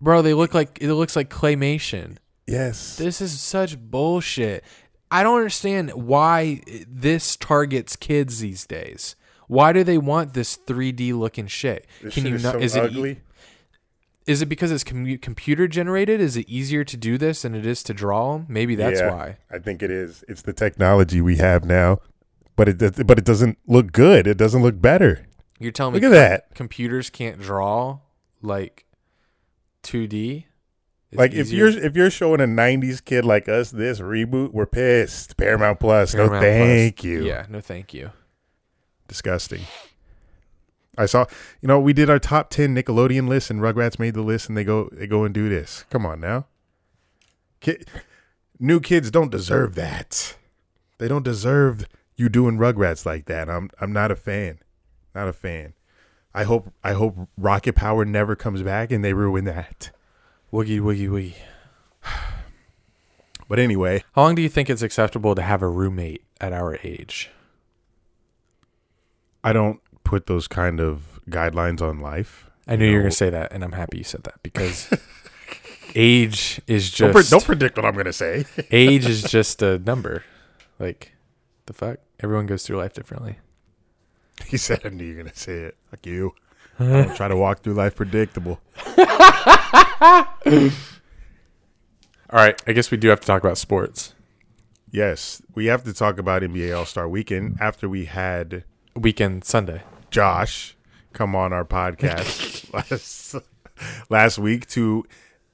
Bro, 0.00 0.22
they 0.22 0.34
look 0.34 0.54
like 0.54 0.78
it 0.80 0.92
looks 0.94 1.14
like 1.16 1.28
claymation. 1.28 2.16
Yes. 2.46 2.96
This 2.96 3.20
is 3.20 3.38
such 3.38 3.78
bullshit. 3.78 4.64
I 5.10 5.22
don't 5.22 5.36
understand 5.36 5.90
why 5.90 6.62
this 6.88 7.36
targets 7.36 7.96
kids 7.96 8.40
these 8.40 8.66
days. 8.66 9.16
Why 9.46 9.72
do 9.72 9.82
they 9.82 9.98
want 9.98 10.32
this 10.34 10.56
3D 10.56 11.12
looking 11.12 11.48
shit? 11.48 11.86
This 12.00 12.14
Can 12.14 12.22
shit 12.22 12.30
you 12.30 12.36
is 12.36 12.42
not? 12.44 12.52
so 12.54 12.58
is 12.60 12.76
it 12.76 12.84
ugly. 12.84 13.20
Is 14.30 14.40
it 14.42 14.46
because 14.46 14.70
it's 14.70 14.84
commu- 14.84 15.20
computer 15.20 15.66
generated? 15.66 16.20
Is 16.20 16.36
it 16.36 16.48
easier 16.48 16.84
to 16.84 16.96
do 16.96 17.18
this 17.18 17.42
than 17.42 17.54
it 17.54 17.66
is 17.66 17.82
to 17.84 17.92
draw? 17.94 18.42
Maybe 18.48 18.74
that's 18.76 19.00
Yeah, 19.00 19.12
why. 19.14 19.36
I 19.50 19.58
think 19.58 19.82
it 19.82 19.90
is. 19.90 20.24
It's 20.28 20.42
the 20.42 20.52
technology 20.52 21.20
we 21.20 21.36
have 21.38 21.64
now, 21.64 21.98
but 22.56 22.68
it 22.68 23.06
but 23.06 23.18
it 23.18 23.24
doesn't 23.24 23.58
look 23.66 23.92
good. 23.92 24.26
It 24.26 24.36
doesn't 24.38 24.62
look 24.62 24.80
better. 24.80 25.26
You're 25.58 25.72
telling 25.72 25.94
me 25.94 26.00
Look 26.00 26.12
at 26.12 26.14
that. 26.14 26.54
computers 26.54 27.10
can't 27.10 27.38
draw 27.40 27.98
like 28.40 28.86
2D? 29.82 30.44
It's 31.10 31.18
like 31.18 31.32
if 31.32 31.50
you're 31.50 31.68
if 31.68 31.96
you're 31.96 32.08
showing 32.10 32.40
a 32.40 32.44
'90s 32.46 33.04
kid 33.04 33.24
like 33.24 33.48
us 33.48 33.72
this 33.72 33.98
reboot, 34.00 34.52
we're 34.52 34.64
pissed. 34.66 35.36
Paramount 35.36 35.80
Plus, 35.80 36.12
Paramount 36.14 36.34
no 36.34 36.38
Plus- 36.40 36.68
thank 36.68 37.02
you. 37.04 37.24
Yeah, 37.26 37.46
no 37.48 37.60
thank 37.60 37.92
you. 37.92 38.12
disgusting. 39.08 39.62
I 40.98 41.06
saw, 41.06 41.26
you 41.60 41.68
know, 41.68 41.78
we 41.80 41.92
did 41.92 42.10
our 42.10 42.18
top 42.18 42.50
ten 42.50 42.74
Nickelodeon 42.74 43.28
list, 43.28 43.50
and 43.50 43.60
Rugrats 43.60 43.98
made 43.98 44.14
the 44.14 44.22
list, 44.22 44.48
and 44.48 44.56
they 44.56 44.64
go 44.64 44.88
they 44.92 45.06
go 45.06 45.24
and 45.24 45.34
do 45.34 45.48
this. 45.48 45.84
Come 45.90 46.04
on 46.04 46.20
now, 46.20 46.46
Kid, 47.60 47.88
new 48.58 48.80
kids 48.80 49.10
don't 49.10 49.30
deserve 49.30 49.74
that. 49.76 50.36
They 50.98 51.08
don't 51.08 51.24
deserve 51.24 51.86
you 52.16 52.28
doing 52.28 52.58
Rugrats 52.58 53.06
like 53.06 53.26
that. 53.26 53.48
I'm 53.48 53.70
I'm 53.80 53.92
not 53.92 54.10
a 54.10 54.16
fan, 54.16 54.58
not 55.14 55.28
a 55.28 55.32
fan. 55.32 55.74
I 56.34 56.44
hope 56.44 56.72
I 56.84 56.92
hope 56.92 57.28
Rocket 57.38 57.74
Power 57.74 58.04
never 58.04 58.36
comes 58.36 58.62
back, 58.62 58.92
and 58.92 59.04
they 59.04 59.12
ruin 59.14 59.44
that. 59.44 59.90
Woogie 60.52 60.80
woogie 60.80 61.08
woogie. 61.08 61.34
But 63.48 63.58
anyway, 63.58 64.04
How 64.12 64.22
long 64.22 64.36
do 64.36 64.42
you 64.42 64.48
think 64.48 64.70
it's 64.70 64.82
acceptable 64.82 65.34
to 65.34 65.42
have 65.42 65.60
a 65.60 65.68
roommate 65.68 66.22
at 66.40 66.52
our 66.52 66.78
age? 66.84 67.30
I 69.42 69.52
don't 69.52 69.80
put 70.04 70.26
those 70.26 70.48
kind 70.48 70.80
of 70.80 71.20
guidelines 71.28 71.80
on 71.80 72.00
life. 72.00 72.50
I 72.66 72.76
knew 72.76 72.86
you 72.86 72.94
were 72.94 73.00
going 73.02 73.10
to 73.10 73.16
say 73.16 73.30
that, 73.30 73.52
and 73.52 73.64
I'm 73.64 73.72
happy 73.72 73.98
you 73.98 74.04
said 74.04 74.22
that 74.24 74.40
because 74.42 74.92
age 75.94 76.60
is 76.66 76.92
Don't, 76.92 77.12
pre- 77.12 77.20
just 77.22 77.30
don't 77.30 77.44
predict 77.44 77.76
what 77.76 77.84
I'm 77.84 77.96
gonna 77.96 78.12
say. 78.12 78.44
age 78.70 79.06
is 79.06 79.22
just 79.22 79.62
a 79.62 79.78
number. 79.78 80.24
Like 80.78 81.12
the 81.66 81.72
fuck, 81.72 81.98
everyone 82.20 82.46
goes 82.46 82.64
through 82.64 82.78
life 82.78 82.92
differently. 82.94 83.38
He 84.46 84.56
said, 84.56 84.80
I 84.84 84.88
knew 84.88 85.04
you 85.04 85.16
were 85.16 85.22
going 85.22 85.32
to 85.32 85.38
say 85.38 85.58
it. 85.58 85.76
Fuck 85.90 86.06
you. 86.06 86.34
I 86.80 86.84
don't 86.84 87.14
try 87.14 87.28
to 87.28 87.36
walk 87.36 87.60
through 87.60 87.74
life 87.74 87.94
predictable. 87.94 88.58
All 92.32 92.38
right, 92.38 92.62
I 92.66 92.72
guess 92.72 92.90
we 92.90 92.96
do 92.96 93.08
have 93.08 93.20
to 93.20 93.26
talk 93.26 93.42
about 93.42 93.58
sports. 93.58 94.14
Yes, 94.90 95.42
we 95.54 95.66
have 95.66 95.84
to 95.84 95.92
talk 95.92 96.18
about 96.18 96.42
NBA 96.42 96.76
All 96.76 96.86
Star 96.86 97.08
Weekend 97.08 97.58
after 97.60 97.88
we 97.88 98.06
had 98.06 98.64
Weekend 98.94 99.44
Sunday. 99.44 99.82
Josh 100.10 100.76
come 101.12 101.34
on 101.34 101.52
our 101.52 101.64
podcast 101.64 102.72
last, 102.90 103.36
last 104.08 104.38
week 104.38 104.66
to 104.68 105.04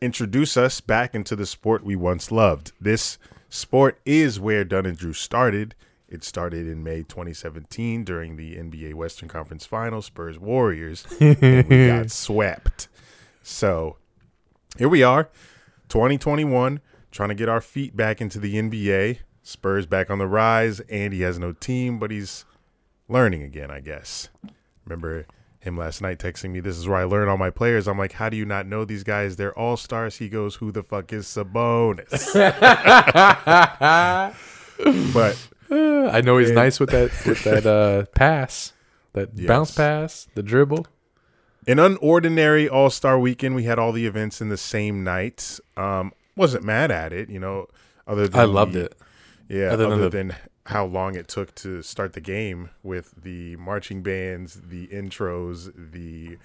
introduce 0.01 0.57
us 0.57 0.81
back 0.81 1.15
into 1.15 1.37
the 1.37 1.47
sport 1.47 1.85
we 1.85 1.97
once 1.97 2.31
loved. 2.31 2.73
This 2.81 3.19
sport 3.49 3.99
is 4.05 4.41
where 4.41 4.65
Dunn 4.65 4.87
and 4.87 4.97
Drew 4.97 5.13
started. 5.13 5.75
It 6.09 6.23
started 6.23 6.67
in 6.67 6.83
May 6.83 6.99
2017 7.03 8.05
during 8.05 8.37
the 8.37 8.57
NBA 8.57 8.95
Western 8.95 9.29
Conference 9.29 9.67
Finals, 9.67 10.07
Spurs 10.07 10.39
Warriors, 10.39 11.05
and 11.21 11.69
we 11.69 11.87
got 11.89 12.11
swept. 12.11 12.89
So 13.43 13.97
here 14.79 14.89
we 14.89 15.03
are, 15.03 15.25
2021, 15.89 16.81
trying 17.11 17.29
to 17.29 17.35
get 17.35 17.49
our 17.49 17.61
feet 17.61 17.97
back 17.97 18.21
into 18.21 18.39
the 18.39 18.55
NBA. 18.55 19.19
Spurs 19.43 19.87
back 19.87 20.11
on 20.11 20.19
the 20.19 20.27
rise. 20.27 20.81
Andy 20.81 21.21
has 21.21 21.39
no 21.39 21.53
team, 21.53 21.99
but 21.99 22.11
he's 22.11 22.46
learning 23.09 23.43
again, 23.43 23.71
I 23.71 23.81
guess. 23.81 24.29
Remember 24.85 25.27
him 25.61 25.77
last 25.77 26.01
night 26.01 26.19
texting 26.19 26.51
me, 26.51 26.61
This 26.61 26.77
is 26.77 26.87
where 26.87 26.99
I 26.99 27.05
learn 27.05 27.29
all 27.29 27.37
my 27.37 27.51
players. 27.51 27.89
I'm 27.89 27.99
like, 27.99 28.13
How 28.13 28.29
do 28.29 28.37
you 28.37 28.45
not 28.45 28.67
know 28.67 28.85
these 28.85 29.03
guys? 29.05 29.37
They're 29.37 29.57
all 29.59 29.77
stars. 29.77 30.19
He 30.19 30.29
goes, 30.29 30.57
Who 30.57 30.71
the 30.73 30.83
fuck 30.83 31.13
is 31.13 31.27
Sabonis? 31.27 32.35
but 35.13 35.49
I 35.71 36.21
know 36.21 36.39
he's 36.39 36.53
nice 36.53 36.79
with 36.79 36.91
that 36.91 37.11
with 37.27 37.43
that 37.45 37.67
uh, 37.67 38.07
pass, 38.15 38.73
that 39.15 39.31
Yes. 39.35 39.49
bounce 39.49 39.71
pass, 39.73 40.29
the 40.35 40.43
dribble. 40.43 40.87
an 41.67 41.79
unordinary 41.79 42.71
All 42.71 42.91
Star 42.91 43.19
weekend. 43.19 43.55
We 43.55 43.65
had 43.65 43.79
all 43.79 43.93
the 43.93 44.07
events 44.07 44.41
in 44.41 44.49
the 44.49 44.57
same 44.57 45.03
night. 45.03 45.59
Um, 45.77 46.13
wasn't 46.37 46.65
mad 46.65 46.91
at 46.91 47.13
it, 47.13 47.29
you 47.31 47.41
know. 47.41 47.67
Other 48.07 48.29
than 48.29 48.41
I 48.41 48.45
loved 48.45 48.75
the- 48.75 48.85
it. 48.85 48.95
Yeah, 49.49 49.73
Other 49.73 49.87
other, 49.87 50.09
than 50.09 50.11
than, 50.11 50.29
the- 50.29 50.37
how 50.67 50.85
long 50.85 51.15
it 51.15 51.29
took 51.29 51.55
to 51.55 51.81
start 51.83 52.13
the 52.13 52.21
game 52.21 52.71
with 52.83 53.15
the 53.23 53.55
marching 53.57 54.03
bands, 54.03 54.61
the 54.69 54.89
intros, 54.89 55.73
the 55.93 56.39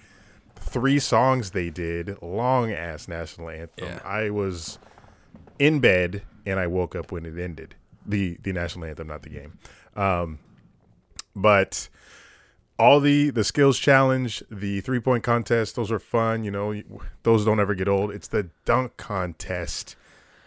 three 0.54 0.98
songs 0.98 1.50
they 1.50 1.70
did, 1.70 2.20
long 2.22 2.72
ass 2.72 3.08
national 3.08 3.50
anthem. 3.50 3.88
Yeah. 3.88 4.00
I 4.04 4.30
was 4.30 4.78
in 5.58 5.80
bed 5.80 6.22
and 6.46 6.60
I 6.60 6.66
woke 6.68 6.94
up 6.94 7.10
when 7.10 7.26
it 7.26 7.38
ended. 7.38 7.74
The 8.06 8.38
the 8.42 8.52
national 8.52 8.86
anthem, 8.86 9.08
not 9.08 9.22
the 9.22 9.28
game. 9.28 9.58
Um, 9.96 10.38
but 11.34 11.88
all 12.78 13.00
the 13.00 13.30
the 13.30 13.44
skills 13.44 13.78
challenge, 13.78 14.42
the 14.50 14.80
three 14.80 15.00
point 15.00 15.24
contest, 15.24 15.76
those 15.76 15.90
are 15.90 15.98
fun. 15.98 16.44
You 16.44 16.50
know, 16.50 16.80
those 17.22 17.44
don't 17.44 17.60
ever 17.60 17.74
get 17.74 17.88
old. 17.88 18.12
It's 18.12 18.28
the 18.28 18.48
dunk 18.64 18.96
contest 18.96 19.96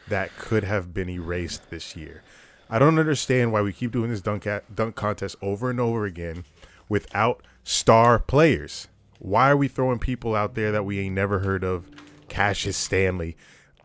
that 0.07 0.37
could 0.37 0.63
have 0.63 0.93
been 0.93 1.09
erased 1.09 1.69
this 1.69 1.95
year. 1.95 2.23
I 2.69 2.79
don't 2.79 2.99
understand 2.99 3.51
why 3.51 3.61
we 3.61 3.73
keep 3.73 3.91
doing 3.91 4.09
this 4.09 4.21
dunk 4.21 4.47
at, 4.47 4.75
dunk 4.75 4.95
contest 4.95 5.35
over 5.41 5.69
and 5.69 5.79
over 5.79 6.05
again 6.05 6.43
without 6.89 7.43
star 7.63 8.19
players. 8.19 8.87
Why 9.19 9.49
are 9.49 9.57
we 9.57 9.67
throwing 9.67 9.99
people 9.99 10.35
out 10.35 10.55
there 10.55 10.71
that 10.71 10.85
we 10.85 10.99
ain't 10.99 11.15
never 11.15 11.39
heard 11.39 11.63
of? 11.63 11.89
Cassius 12.27 12.77
Stanley. 12.77 13.37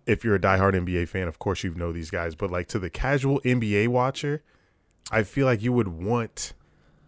If 0.06 0.24
you're 0.24 0.34
a 0.34 0.40
diehard 0.40 0.74
NBA 0.74 1.08
fan, 1.08 1.28
of 1.28 1.38
course 1.38 1.62
you 1.62 1.74
know 1.74 1.92
these 1.92 2.10
guys, 2.10 2.34
but 2.34 2.50
like 2.50 2.68
to 2.68 2.78
the 2.78 2.90
casual 2.90 3.40
NBA 3.42 3.88
watcher, 3.88 4.42
I 5.10 5.22
feel 5.22 5.46
like 5.46 5.62
you 5.62 5.72
would 5.72 5.88
want 5.88 6.52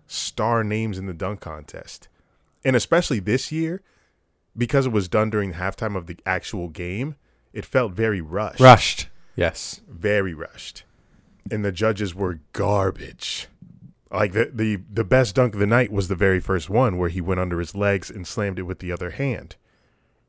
star 0.07 0.63
names 0.63 0.99
in 0.99 1.07
the 1.07 1.15
dunk 1.15 1.41
contest. 1.41 2.09
And 2.65 2.77
especially 2.77 3.19
this 3.19 3.51
year, 3.51 3.83
because 4.57 4.87
it 4.87 4.93
was 4.93 5.09
done 5.09 5.31
during 5.31 5.51
the 5.51 5.57
halftime 5.57 5.97
of 5.97 6.07
the 6.07 6.19
actual 6.27 6.69
game, 6.69 7.17
it 7.53 7.65
felt 7.65 7.93
very 7.93 8.21
rushed. 8.21 8.61
Rushed. 8.61 9.09
Yes. 9.35 9.81
Very 9.89 10.35
rushed. 10.35 10.85
And 11.51 11.65
the 11.65 11.73
judges 11.73 12.15
were 12.15 12.41
garbage. 12.53 13.49
Like 14.11 14.33
the, 14.33 14.51
the 14.53 14.77
the 14.93 15.05
best 15.05 15.35
dunk 15.35 15.55
of 15.55 15.61
the 15.61 15.67
night 15.67 15.91
was 15.91 16.09
the 16.09 16.15
very 16.15 16.39
first 16.41 16.69
one 16.69 16.99
where 16.99 17.09
he 17.09 17.21
went 17.21 17.41
under 17.41 17.59
his 17.59 17.75
legs 17.75 18.11
and 18.11 18.27
slammed 18.27 18.59
it 18.59 18.63
with 18.63 18.79
the 18.81 18.93
other 18.93 19.11
hand. 19.11 19.57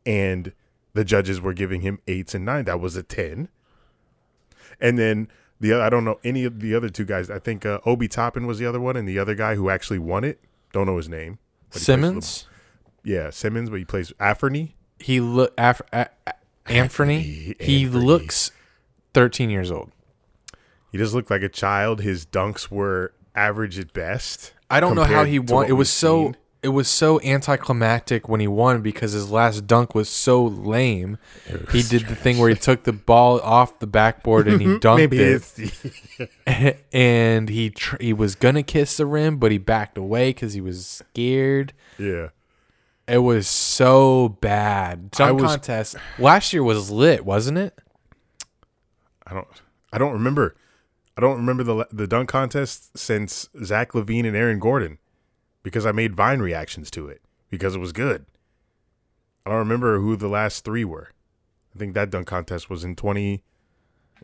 And 0.06 0.54
the 0.94 1.04
judges 1.04 1.42
were 1.42 1.54
giving 1.54 1.82
him 1.82 2.00
eights 2.08 2.34
and 2.34 2.46
nine. 2.46 2.66
That 2.66 2.80
was 2.80 2.96
a 2.96 3.04
ten. 3.04 3.50
And 4.80 4.98
then 4.98 5.28
the 5.60 5.74
I 5.74 5.90
don't 5.90 6.06
know 6.06 6.20
any 6.24 6.46
of 6.46 6.60
the 6.62 6.74
other 6.76 6.90
two 6.90 7.06
guys. 7.06 7.30
I 7.30 7.40
think 7.40 7.66
uh, 7.66 7.80
Obi 7.86 8.08
Toppin 8.08 8.48
was 8.48 8.58
the 8.60 8.66
other 8.66 8.80
one, 8.80 8.96
and 8.96 9.08
the 9.08 9.20
other 9.20 9.36
guy 9.36 9.56
who 9.56 9.70
actually 9.70 10.00
won 10.00 10.24
it. 10.24 10.40
Don't 10.72 10.88
know 10.88 10.98
his 10.98 11.10
name. 11.10 11.38
but 11.72 11.82
he 11.82 11.86
plays 11.86 11.86
for 11.86 11.92
the- 12.02 12.08
Simons. 12.08 12.48
yeah, 13.04 13.30
Simons, 13.30 13.70
but 13.70 13.78
he 13.80 13.86
plays 13.86 14.12
Afferny. 14.20 14.72
He 15.00 15.20
look 15.20 15.54
Af- 15.58 15.82
Anthony. 16.66 17.56
He 17.60 17.86
looks 17.88 18.52
13 19.14 19.50
years 19.50 19.70
old. 19.72 19.92
He 20.94 20.98
just 21.00 21.14
looked 21.14 21.30
like 21.30 21.42
a 21.42 21.50
child. 21.50 22.00
His 22.02 22.26
dunks 22.26 22.70
were 22.72 23.12
average 23.36 23.78
at 23.80 23.92
best. 23.92 24.54
I 24.70 24.80
don't 24.80 24.96
know 24.96 25.04
how 25.04 25.26
he 25.26 25.40
won. 25.40 25.68
It 25.68 25.74
was 25.74 25.90
so 25.90 26.26
seen. 26.28 26.38
it 26.62 26.70
was 26.70 26.88
so 26.88 27.20
anticlimactic 27.22 28.30
when 28.30 28.40
he 28.40 28.48
won 28.48 28.82
because 28.84 29.12
his 29.12 29.30
last 29.32 29.66
dunk 29.68 29.96
was 29.96 30.08
so 30.08 30.46
lame. 30.46 31.18
He 31.72 31.82
did 31.82 32.08
the 32.08 32.16
thing 32.16 32.38
where 32.38 32.48
he 32.50 32.56
took 32.56 32.84
the 32.84 32.94
ball 32.94 33.40
off 33.42 33.80
the 33.80 33.88
backboard 33.88 34.48
and 34.48 34.62
he 34.62 34.68
dunked 34.78 35.12
it, 35.14 35.50
it's 36.48 36.78
and 36.94 37.50
he 37.50 37.72
tr- 37.72 37.98
he 38.00 38.14
was 38.14 38.36
gonna 38.36 38.62
kiss 38.64 38.96
the 38.98 39.08
rim, 39.08 39.38
but 39.38 39.52
he 39.52 39.58
backed 39.58 39.98
away 39.98 40.30
because 40.30 40.54
he 40.54 40.62
was 40.62 40.86
scared. 40.86 41.74
yeah. 41.98 42.30
It 43.08 43.18
was 43.18 43.50
so 43.50 44.38
bad. 44.40 45.10
Dunk 45.12 45.42
was- 45.42 45.52
contest 45.52 45.96
last 46.20 46.54
year 46.54 46.64
was 46.64 46.90
lit, 46.90 47.26
wasn't 47.26 47.58
it? 47.58 47.78
I 49.28 49.34
don't. 49.34 49.48
I 49.92 49.98
don't 49.98 50.14
remember. 50.14 50.56
I 51.16 51.22
don't 51.22 51.38
remember 51.38 51.64
the 51.64 51.88
the 51.92 52.08
dunk 52.08 52.30
contest 52.30 52.98
since 52.98 53.50
Zach 53.64 53.92
LaVine 53.94 54.26
and 54.26 54.36
Aaron 54.36 54.60
Gordon, 54.60 54.98
because 55.62 55.86
I 55.86 55.92
made 55.92 56.16
Vine 56.16 56.40
reactions 56.40 56.90
to 56.92 57.08
it 57.08 57.22
because 57.50 57.76
it 57.76 57.80
was 57.80 57.92
good. 57.92 58.26
I 59.46 59.50
don't 59.50 59.60
remember 59.60 60.00
who 60.00 60.16
the 60.16 60.28
last 60.28 60.64
three 60.64 60.86
were. 60.86 61.10
I 61.76 61.80
think 61.80 61.94
that 61.94 62.10
dunk 62.10 62.28
contest 62.28 62.70
was 62.70 62.84
in 62.84 62.96
twenty, 62.96 63.44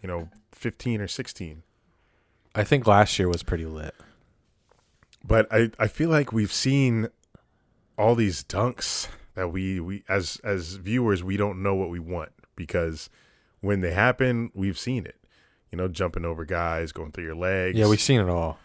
you 0.01 0.07
know, 0.07 0.29
fifteen 0.51 1.01
or 1.01 1.07
sixteen. 1.07 1.63
I 2.55 2.63
think 2.63 2.87
last 2.87 3.19
year 3.19 3.27
was 3.27 3.43
pretty 3.43 3.65
lit. 3.65 3.93
But 5.23 5.47
I, 5.51 5.69
I 5.77 5.87
feel 5.87 6.09
like 6.09 6.31
we've 6.31 6.51
seen 6.51 7.09
all 7.97 8.15
these 8.15 8.43
dunks 8.43 9.09
that 9.35 9.49
we, 9.51 9.79
we 9.79 10.03
as 10.09 10.41
as 10.43 10.75
viewers 10.75 11.23
we 11.23 11.37
don't 11.37 11.61
know 11.61 11.75
what 11.75 11.89
we 11.89 11.99
want 11.99 12.31
because 12.55 13.09
when 13.61 13.81
they 13.81 13.91
happen 13.91 14.51
we've 14.55 14.79
seen 14.79 15.05
it. 15.05 15.18
You 15.71 15.77
know, 15.77 15.87
jumping 15.87 16.25
over 16.25 16.45
guys, 16.45 16.91
going 16.91 17.11
through 17.11 17.25
your 17.25 17.35
legs. 17.35 17.77
Yeah, 17.77 17.87
we've 17.87 18.01
seen 18.01 18.19
it 18.19 18.29
all. 18.29 18.57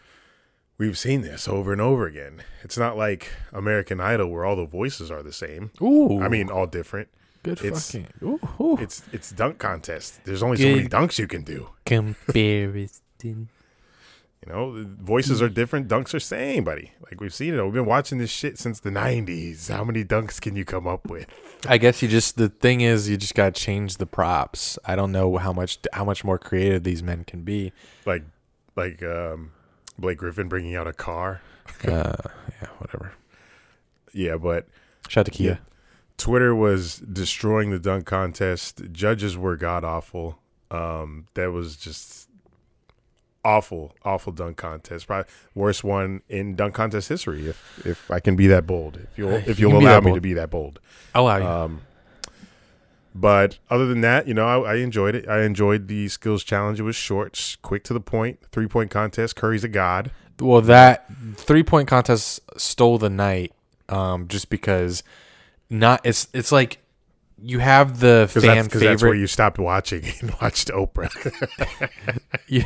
we've 0.79 0.99
seen 0.99 1.21
this 1.21 1.47
over 1.47 1.71
and 1.73 1.81
over 1.81 2.07
again. 2.07 2.43
It's 2.63 2.79
not 2.79 2.97
like 2.97 3.31
American 3.53 4.01
Idol 4.01 4.29
where 4.31 4.45
all 4.45 4.57
the 4.57 4.65
voices 4.67 5.11
are 5.11 5.23
the 5.23 5.33
same. 5.33 5.71
Ooh, 5.83 6.21
I 6.23 6.29
mean, 6.29 6.51
all 6.51 6.67
different. 6.67 7.09
good 7.43 7.61
it's- 7.65 7.91
fucking. 7.93 8.09
Ooh, 8.23 8.41
ooh. 8.61 8.77
It's 8.81 9.03
it's 9.13 9.31
dunk 9.31 9.59
contest. 9.59 10.25
There's 10.25 10.43
only 10.43 10.57
so 10.57 10.69
many 10.69 10.89
dunks 10.89 11.19
you 11.19 11.27
can 11.29 11.43
do. 11.43 11.69
comparison. 11.85 13.49
You 14.47 14.53
know, 14.53 14.85
voices 15.01 15.41
are 15.41 15.49
different, 15.49 15.89
dunks 15.89 16.13
are 16.13 16.21
same, 16.21 16.65
buddy. 16.65 16.93
Like 17.03 17.21
we've 17.21 17.33
seen 17.33 17.55
it. 17.55 17.63
We've 17.65 17.73
been 17.73 17.87
watching 17.87 18.19
this 18.19 18.31
shit 18.31 18.59
since 18.59 18.79
the 18.81 18.91
'90s. 18.91 19.71
How 19.71 19.85
many 19.85 20.05
dunks 20.05 20.41
can 20.41 20.55
you 20.55 20.65
come 20.67 20.87
up 20.87 21.09
with? 21.09 21.27
I 21.67 21.79
guess 21.79 22.03
you 22.03 22.09
just 22.09 22.37
the 22.37 22.51
thing 22.51 22.83
is 22.83 23.09
you 23.09 23.17
just 23.17 23.35
got 23.35 23.55
to 23.55 23.61
change 23.61 23.97
the 23.97 24.07
props. 24.07 24.79
I 24.85 24.97
don't 24.97 25.13
know 25.13 25.37
how 25.39 25.53
much 25.53 25.79
how 25.95 26.05
much 26.05 26.25
more 26.25 26.39
creative 26.39 26.83
these 26.85 27.03
men 27.03 27.25
can 27.25 27.43
be. 27.43 27.73
like 28.05 28.25
like 28.77 29.03
um 29.03 29.53
Blake 29.99 30.19
Griffin 30.19 30.49
bringing 30.49 30.75
out 30.77 30.87
a 30.87 30.93
car. 30.93 31.41
Uh, 31.87 32.13
yeah, 32.61 32.69
whatever. 32.79 33.13
Yeah, 34.13 34.37
but 34.37 34.67
Shout 35.09 35.23
out 35.23 35.27
to 35.27 35.31
Kia. 35.33 35.51
Yeah. 35.53 35.57
Twitter 36.19 36.55
was 36.55 36.99
destroying 36.99 37.71
the 37.71 37.79
dunk 37.79 38.05
contest. 38.05 38.83
Judges 38.93 39.39
were 39.39 39.57
god 39.57 39.85
awful. 39.85 40.39
Um 40.71 41.27
that 41.33 41.51
was 41.51 41.77
just 41.77 42.29
awful, 43.45 43.95
awful 44.05 44.33
dunk 44.33 44.57
contest. 44.57 45.07
Probably 45.07 45.31
worst 45.55 45.85
one 45.85 46.23
in 46.29 46.57
dunk 46.57 46.75
contest 46.75 47.09
history 47.09 47.49
if 47.49 47.87
if 47.87 48.11
I 48.11 48.21
can 48.21 48.37
be 48.37 48.47
that 48.49 48.67
bold. 48.67 48.97
If 48.97 49.19
you'll 49.19 49.33
if 49.33 49.59
You 49.59 49.69
you'll 49.69 49.81
be 49.81 49.87
allow 49.87 50.01
me 50.01 50.15
to 50.15 50.21
be 50.21 50.35
that 50.35 50.51
bold. 50.51 50.81
I'll 51.15 51.25
allow 51.25 51.37
you. 51.37 51.47
Um, 51.47 51.81
but 53.15 53.59
other 53.71 53.87
than 53.87 54.01
that, 54.01 54.27
you 54.27 54.35
know, 54.35 54.65
I, 54.65 54.73
I 54.73 54.77
enjoyed 54.77 55.15
it. 55.15 55.29
I 55.29 55.43
enjoyed 55.43 55.87
the 55.87 56.09
skills 56.09 56.43
challenge. 56.43 56.81
It 56.81 56.83
was 56.83 56.97
short, 56.97 57.59
quick 57.63 57.85
to 57.85 57.93
the 57.95 58.01
point. 58.01 58.41
point, 58.41 58.51
three 58.51 58.67
point 58.67 58.91
contest. 58.91 59.37
Curry's 59.37 59.63
a 59.65 59.69
god. 59.69 60.11
well, 60.41 60.61
that 60.63 61.07
three 61.37 61.63
point 61.63 61.89
contest 61.89 62.41
stole 62.57 62.99
the 62.99 63.11
night, 63.11 63.53
um, 63.89 64.27
just 64.27 64.51
because 64.51 65.05
not 65.71 66.01
it's 66.05 66.29
it's 66.33 66.51
like 66.51 66.79
you 67.43 67.59
have 67.59 68.01
the 68.01 68.27
fan 68.31 68.43
that's, 68.43 68.69
'cause 68.69 68.81
that's 68.81 69.03
where 69.03 69.11
favorite. 69.11 69.19
you 69.21 69.27
stopped 69.27 69.59
watching 69.59 70.05
and 70.21 70.31
watched 70.41 70.69
Oprah. 70.69 71.11
you, 72.49 72.65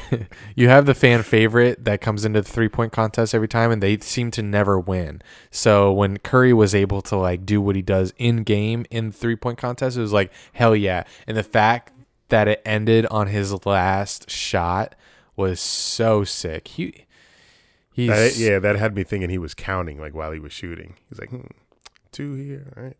you 0.54 0.68
have 0.68 0.86
the 0.86 0.94
fan 0.94 1.22
favorite 1.22 1.84
that 1.84 2.00
comes 2.00 2.24
into 2.24 2.42
the 2.42 2.48
three 2.48 2.68
point 2.68 2.92
contest 2.92 3.34
every 3.34 3.48
time, 3.48 3.70
and 3.70 3.82
they 3.82 3.98
seem 3.98 4.30
to 4.32 4.42
never 4.42 4.78
win. 4.78 5.22
So 5.50 5.92
when 5.92 6.18
Curry 6.18 6.52
was 6.52 6.74
able 6.74 7.00
to 7.02 7.16
like 7.16 7.44
do 7.46 7.60
what 7.60 7.76
he 7.76 7.82
does 7.82 8.12
in 8.18 8.42
game 8.42 8.84
in 8.90 9.10
three 9.10 9.36
point 9.36 9.58
contest, 9.58 9.96
it 9.96 10.00
was 10.00 10.12
like 10.12 10.32
hell 10.52 10.76
yeah. 10.76 11.04
And 11.26 11.36
the 11.36 11.42
fact 11.42 11.92
that 12.28 12.46
it 12.46 12.60
ended 12.64 13.06
on 13.06 13.28
his 13.28 13.64
last 13.64 14.30
shot 14.30 14.94
was 15.34 15.60
so 15.60 16.24
sick. 16.24 16.68
He 16.68 17.06
he's 17.92 18.08
That- 18.10 18.36
yeah, 18.36 18.58
that 18.58 18.76
had 18.76 18.94
me 18.94 19.02
thinking 19.02 19.30
he 19.30 19.38
was 19.38 19.54
counting 19.54 19.98
like 20.00 20.14
while 20.14 20.30
he 20.32 20.38
was 20.40 20.52
shooting. 20.52 20.94
He's 21.08 21.18
like, 21.18 21.30
hmm, 21.30 21.46
two 22.12 22.34
here. 22.34 22.72
All 22.76 22.82
right. 22.84 22.96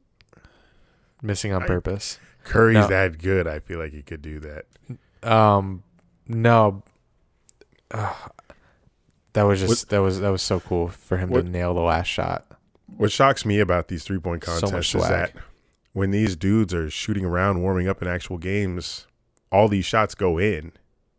Missing 1.22 1.52
on 1.52 1.62
I- 1.62 1.66
purpose. 1.66 2.18
Curry's 2.44 2.74
No. 2.74 2.86
that 2.86 3.18
good. 3.18 3.46
I 3.46 3.58
feel 3.58 3.78
like 3.78 3.92
he 3.92 4.02
could 4.02 4.22
do 4.22 4.40
that. 4.40 4.64
Um, 5.22 5.82
no. 6.26 6.82
That 9.34 9.42
was 9.42 9.60
just 9.60 9.90
that 9.90 9.98
was 9.98 10.20
that 10.20 10.30
was 10.30 10.42
so 10.42 10.60
cool 10.60 10.88
for 10.88 11.16
him 11.18 11.30
What- 11.30 11.44
to 11.44 11.50
nail 11.50 11.74
the 11.74 11.80
last 11.80 12.06
shot. 12.08 12.46
What 12.96 13.12
shocks 13.12 13.44
me 13.44 13.60
about 13.60 13.88
these 13.88 14.02
three 14.04 14.18
point 14.18 14.42
So 14.44 14.60
contests 14.60 14.94
is 14.94 15.02
that 15.08 15.32
when 15.92 16.10
these 16.10 16.34
dudes 16.36 16.72
are 16.74 16.88
shooting 16.90 17.24
around, 17.24 17.60
warming 17.62 17.86
up 17.88 18.00
in 18.02 18.08
actual 18.08 18.38
games, 18.38 19.06
all 19.52 19.68
these 19.68 19.84
shots 19.84 20.14
go 20.14 20.38
in. 20.38 20.72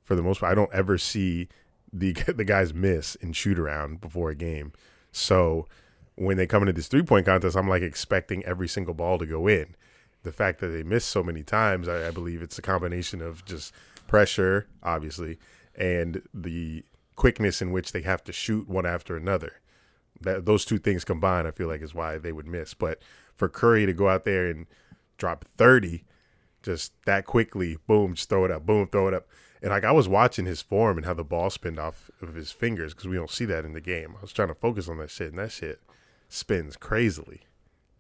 For 0.04 0.16
the 0.16 0.24
most 0.24 0.40
part, 0.40 0.52
I 0.52 0.56
don't 0.56 0.74
ever 0.74 0.98
see 0.98 1.48
the 1.94 2.14
the 2.28 2.44
guys 2.44 2.74
miss 2.74 3.16
and 3.22 3.36
shoot 3.36 3.60
around 3.60 4.02
before 4.02 4.32
a 4.32 4.36
game. 4.36 4.74
So 5.12 5.68
when 6.16 6.36
they 6.38 6.48
come 6.48 6.64
into 6.64 6.74
this 6.74 6.88
three 6.88 7.04
point 7.04 7.26
contest, 7.28 7.56
I'm 7.56 7.70
like 7.70 7.84
expecting 7.84 8.44
every 8.46 8.68
single 8.68 8.94
ball 8.96 9.18
to 9.20 9.26
go 9.26 9.48
in. 9.48 9.76
The 10.24 10.32
fact 10.32 10.60
that 10.60 10.68
they 10.68 10.84
miss 10.84 11.06
so 11.06 11.24
many 11.24 11.44
times, 11.44 11.88
I, 11.88 12.08
I 12.08 12.12
believe 12.12 12.42
it's 12.42 12.60
a 12.60 12.62
combination 12.62 13.22
of 13.22 13.46
just 13.46 13.74
pressure, 14.08 14.68
obviously, 14.84 15.40
and 15.76 16.22
the 16.34 16.84
quickness 17.16 17.62
in 17.62 17.72
which 17.72 17.92
they 17.92 18.02
have 18.02 18.24
to 18.26 18.34
shoot 18.34 18.68
one 18.68 18.86
after 18.86 19.16
another 19.16 19.54
that 20.22 20.46
those 20.46 20.66
two 20.66 20.78
things 20.78 21.04
combined, 21.04 21.48
I 21.48 21.52
feel 21.52 21.68
like 21.68 21.82
is 21.82 21.96
why 21.96 22.18
they 22.18 22.32
would 22.32 22.48
miss. 22.48 22.74
But 22.74 23.02
for 23.36 23.50
Curry 23.50 23.86
to 23.86 23.94
go 23.94 24.10
out 24.10 24.26
there 24.26 24.50
and 24.50 24.68
drop 25.18 25.46
thirty, 25.46 26.04
just 26.62 26.94
that 27.06 27.26
quickly, 27.26 27.78
boom, 27.88 28.16
just 28.16 28.30
throw 28.30 28.46
it 28.46 28.52
up, 28.52 28.66
boom, 28.66 28.88
throw 28.88 29.08
it 29.08 29.14
up, 29.14 29.28
and 29.62 29.72
like 29.72 29.84
I 29.84 29.92
was 29.92 30.08
watching 30.08 30.46
his 30.46 30.62
form 30.62 30.98
and 30.98 31.06
how 31.06 31.14
the 31.14 31.24
ball 31.24 31.50
spinned 31.50 31.80
off 31.80 32.10
of 32.22 32.36
his 32.36 32.52
fingers 32.52 32.94
because 32.94 33.08
we 33.08 33.16
don't 33.16 33.30
see 33.30 33.46
that 33.46 33.66
in 33.66 33.74
the 33.74 33.82
game. 33.82 34.16
I 34.18 34.22
was 34.22 34.34
trying 34.34 34.50
to 34.50 34.56
focus 34.56 34.90
on 34.90 34.98
that 34.98 35.10
shit, 35.10 35.30
and 35.30 35.38
that 35.38 35.52
shit 35.52 35.82
spins 36.28 36.76
crazily. 36.76 37.42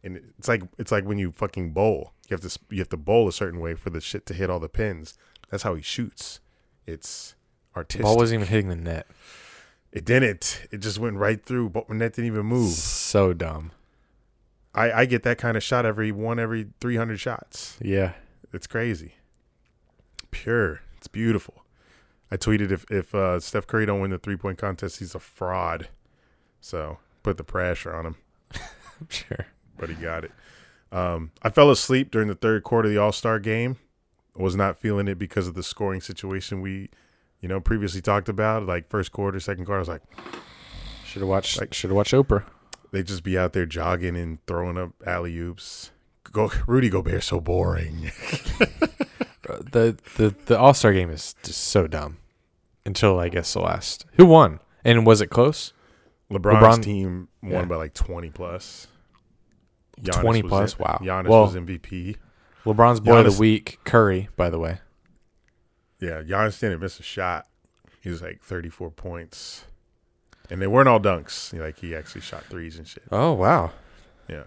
And 0.03 0.17
it's 0.37 0.47
like 0.47 0.63
it's 0.77 0.91
like 0.91 1.03
when 1.05 1.17
you 1.17 1.31
fucking 1.31 1.71
bowl, 1.71 2.13
you 2.29 2.35
have 2.35 2.41
to 2.41 2.59
you 2.69 2.79
have 2.79 2.89
to 2.89 2.97
bowl 2.97 3.27
a 3.27 3.33
certain 3.33 3.59
way 3.59 3.75
for 3.75 3.89
the 3.89 3.99
shit 4.01 4.25
to 4.27 4.33
hit 4.33 4.49
all 4.49 4.59
the 4.59 4.69
pins. 4.69 5.17
That's 5.49 5.63
how 5.63 5.75
he 5.75 5.81
shoots. 5.81 6.39
It's 6.85 7.35
artistic. 7.75 8.03
Ball 8.03 8.15
wasn't 8.17 8.41
even 8.41 8.47
hitting 8.51 8.69
the 8.69 8.75
net. 8.75 9.07
it 9.91 10.05
didn't. 10.05 10.67
It 10.71 10.77
just 10.77 10.99
went 10.99 11.17
right 11.17 11.43
through. 11.43 11.69
But 11.69 11.89
net 11.89 12.13
didn't 12.13 12.27
even 12.27 12.45
move. 12.45 12.71
So 12.71 13.33
dumb. 13.33 13.71
I, 14.73 14.91
I 14.91 15.05
get 15.05 15.23
that 15.23 15.37
kind 15.39 15.57
of 15.57 15.63
shot 15.63 15.85
every 15.85 16.11
one 16.11 16.39
every 16.39 16.67
300 16.79 17.19
shots. 17.19 17.77
Yeah. 17.81 18.13
It's 18.53 18.67
crazy. 18.67 19.15
Pure. 20.31 20.81
It's 20.97 21.07
beautiful. 21.07 21.65
I 22.31 22.37
tweeted 22.37 22.71
if 22.71 22.85
if 22.91 23.13
uh, 23.15 23.39
Steph 23.39 23.65
Curry 23.67 23.85
don't 23.87 23.99
win 23.99 24.11
the 24.11 24.19
three 24.19 24.35
point 24.37 24.57
contest, 24.59 24.99
he's 24.99 25.15
a 25.15 25.19
fraud. 25.19 25.89
So 26.61 26.99
put 27.23 27.37
the 27.37 27.43
pressure 27.43 27.93
on 27.93 28.05
him, 28.05 28.15
Sure. 29.09 29.47
But 29.79 29.89
he 29.89 29.95
got 29.95 30.23
it. 30.23 30.31
Um, 30.91 31.31
I 31.41 31.49
fell 31.49 31.69
asleep 31.71 32.11
during 32.11 32.27
the 32.27 32.35
third 32.35 32.63
quarter 32.63 32.87
of 32.87 32.93
the 32.93 32.99
All 32.99 33.11
Star 33.11 33.39
game. 33.39 33.77
Was 34.35 34.55
not 34.55 34.79
feeling 34.79 35.07
it 35.07 35.15
because 35.19 35.47
of 35.47 35.53
the 35.53 35.63
scoring 35.63 35.99
situation 36.01 36.61
we, 36.61 36.89
you 37.41 37.49
know, 37.49 37.59
previously 37.59 37.99
talked 38.01 38.29
about. 38.29 38.65
Like 38.65 38.89
first 38.89 39.11
quarter, 39.11 39.39
second 39.39 39.65
quarter, 39.65 39.79
I 39.79 39.81
was 39.81 39.89
like, 39.89 40.01
Should 41.05 41.21
have 41.21 41.29
watched. 41.29 41.59
Like- 41.59 41.73
Should 41.73 41.89
have 41.89 41.97
watched 41.97 42.13
Oprah. 42.13 42.43
they 42.91 43.03
just 43.03 43.23
be 43.23 43.37
out 43.37 43.53
there 43.53 43.65
jogging 43.65 44.15
and 44.15 44.37
throwing 44.47 44.77
up 44.77 44.91
alley 45.05 45.37
oops. 45.37 45.91
Go 46.31 46.51
Rudy 46.67 46.89
Gobert, 46.89 47.23
so 47.23 47.39
boring. 47.39 48.11
The 49.71 49.97
the 50.15 50.35
the 50.45 50.59
All 50.59 50.75
Star 50.75 50.93
game 50.93 51.09
is 51.09 51.35
just 51.43 51.59
so 51.59 51.87
dumb. 51.87 52.17
Until 52.85 53.19
I 53.19 53.29
guess 53.29 53.53
the 53.53 53.61
last. 53.61 54.05
Who 54.13 54.25
won? 54.27 54.59
And 54.85 55.05
was 55.07 55.21
it 55.21 55.27
close? 55.31 55.73
LeBron's 56.31 56.77
LeBron- 56.77 56.83
team 56.83 57.27
won 57.41 57.51
yeah. 57.51 57.65
by 57.65 57.75
like 57.75 57.95
twenty 57.95 58.29
plus. 58.29 58.87
20 60.03 60.43
was 60.43 60.49
plus? 60.49 60.73
it. 60.73 60.79
Wow. 60.79 60.99
Giannis 61.01 61.27
Well- 61.27 61.41
was 61.43 61.55
MVP. 61.55 62.15
LeBron's 62.65 62.99
boy 62.99 63.19
of 63.25 63.33
the 63.33 63.39
week, 63.39 63.79
Curry, 63.85 64.27
by 64.35 64.49
the 64.49 64.59
way. 64.59 64.79
Yeah, 65.99 66.21
Giannis 66.21 66.59
didn't 66.59 66.79
miss 66.81 66.99
a 66.99 67.03
shot. 67.03 67.47
He 68.01 68.09
was 68.09 68.21
like 68.21 68.41
thirty 68.41 68.69
four 68.69 68.89
points, 68.91 69.65
and 70.49 70.61
they 70.61 70.67
weren't 70.67 70.87
all 70.87 70.99
dunks. 70.99 71.57
Like 71.57 71.79
he 71.79 71.95
actually 71.95 72.21
shot 72.21 72.43
threes 72.45 72.77
and 72.77 72.87
shit. 72.87 73.03
Oh 73.11 73.33
wow. 73.33 73.71
Yeah, 74.29 74.43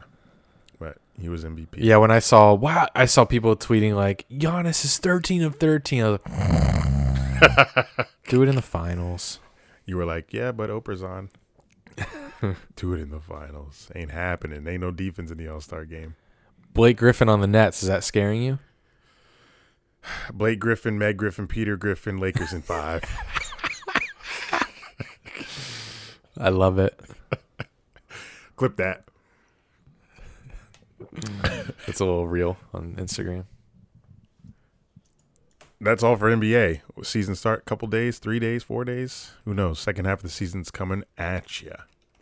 but 0.79 0.99
he 1.21 1.29
was 1.29 1.45
MVP. 1.45 1.69
Yeah, 1.79 1.97
when 1.99 2.11
I 2.11 2.19
saw 2.21 2.55
wow, 2.55 2.87
I 2.95 3.05
saw 3.07 3.25
people 3.25 3.57
tweeting 3.57 3.95
like 3.95 4.27
Giannis 4.31 4.85
is 4.85 4.99
thirteen 4.99 5.43
of 5.43 5.57
thirteen. 5.57 6.03
I 6.05 6.11
was 6.11 6.21
like, 6.23 8.09
do 8.29 8.43
it 8.43 8.49
in 8.49 8.55
the 8.57 8.63
finals. 8.63 9.41
You 9.85 9.97
were 9.97 10.05
like, 10.07 10.33
yeah, 10.33 10.53
but 10.53 10.71
Oprah's 10.71 11.03
on. 11.03 11.31
Do 12.77 12.93
it 12.93 13.01
in 13.01 13.11
the 13.11 13.21
finals. 13.21 13.91
Ain't 13.95 14.11
happening. 14.11 14.67
Ain't 14.67 14.81
no 14.81 14.91
defense 14.91 15.31
in 15.31 15.39
the 15.39 15.49
All 15.49 15.61
Star 15.61 15.85
game. 15.85 16.17
Blake 16.73 16.97
Griffin 16.97 17.29
on 17.29 17.41
the 17.41 17.47
Nets. 17.47 17.83
Is 17.83 17.89
that 17.89 18.05
scaring 18.05 18.43
you? 18.43 18.59
Blake 20.33 20.59
Griffin, 20.59 20.99
Meg 20.99 21.17
Griffin, 21.17 21.47
Peter 21.47 21.77
Griffin, 21.77 22.19
Lakers 22.19 22.53
in 22.53 22.63
five. 22.63 23.05
I 26.39 26.49
love 26.49 26.79
it. 26.79 26.99
Clip 28.57 28.77
that. 28.77 29.05
It's 31.87 32.01
a 32.01 32.05
little 32.05 32.27
real 32.27 32.57
on 32.73 32.95
Instagram. 32.97 33.45
That's 35.81 36.03
all 36.03 36.17
for 36.17 36.35
NBA. 36.35 36.81
Season 37.03 37.35
start, 37.35 37.65
couple 37.65 37.89
days, 37.89 38.19
three 38.19 38.39
days, 38.39 38.63
four 38.63 38.85
days. 38.85 39.33
Who 39.45 39.53
knows? 39.53 39.81
Second 39.81 40.05
half 40.07 40.19
of 40.19 40.23
the 40.23 40.29
season's 40.31 40.71
coming 40.71 41.05
at 41.19 41.61
you. 41.61 41.75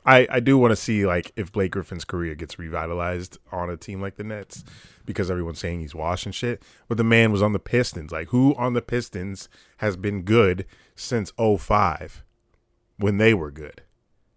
I, 0.04 0.26
I 0.30 0.40
do 0.40 0.56
want 0.56 0.72
to 0.72 0.76
see 0.76 1.06
like 1.06 1.32
if 1.36 1.52
Blake 1.52 1.72
Griffin's 1.72 2.04
career 2.04 2.34
gets 2.34 2.58
revitalized 2.58 3.38
on 3.52 3.68
a 3.70 3.76
team 3.76 4.00
like 4.00 4.16
the 4.16 4.24
Nets 4.24 4.64
because 5.04 5.30
everyone's 5.30 5.58
saying 5.58 5.80
he's 5.80 5.94
washing 5.94 6.32
shit. 6.32 6.62
But 6.88 6.96
the 6.96 7.04
man 7.04 7.32
was 7.32 7.42
on 7.42 7.52
the 7.52 7.58
Pistons. 7.58 8.12
Like 8.12 8.28
who 8.28 8.54
on 8.56 8.72
the 8.72 8.82
Pistons 8.82 9.48
has 9.78 9.96
been 9.96 10.22
good 10.22 10.66
since 10.94 11.32
05 11.36 12.24
when 12.98 13.18
they 13.18 13.34
were 13.34 13.50
good? 13.50 13.82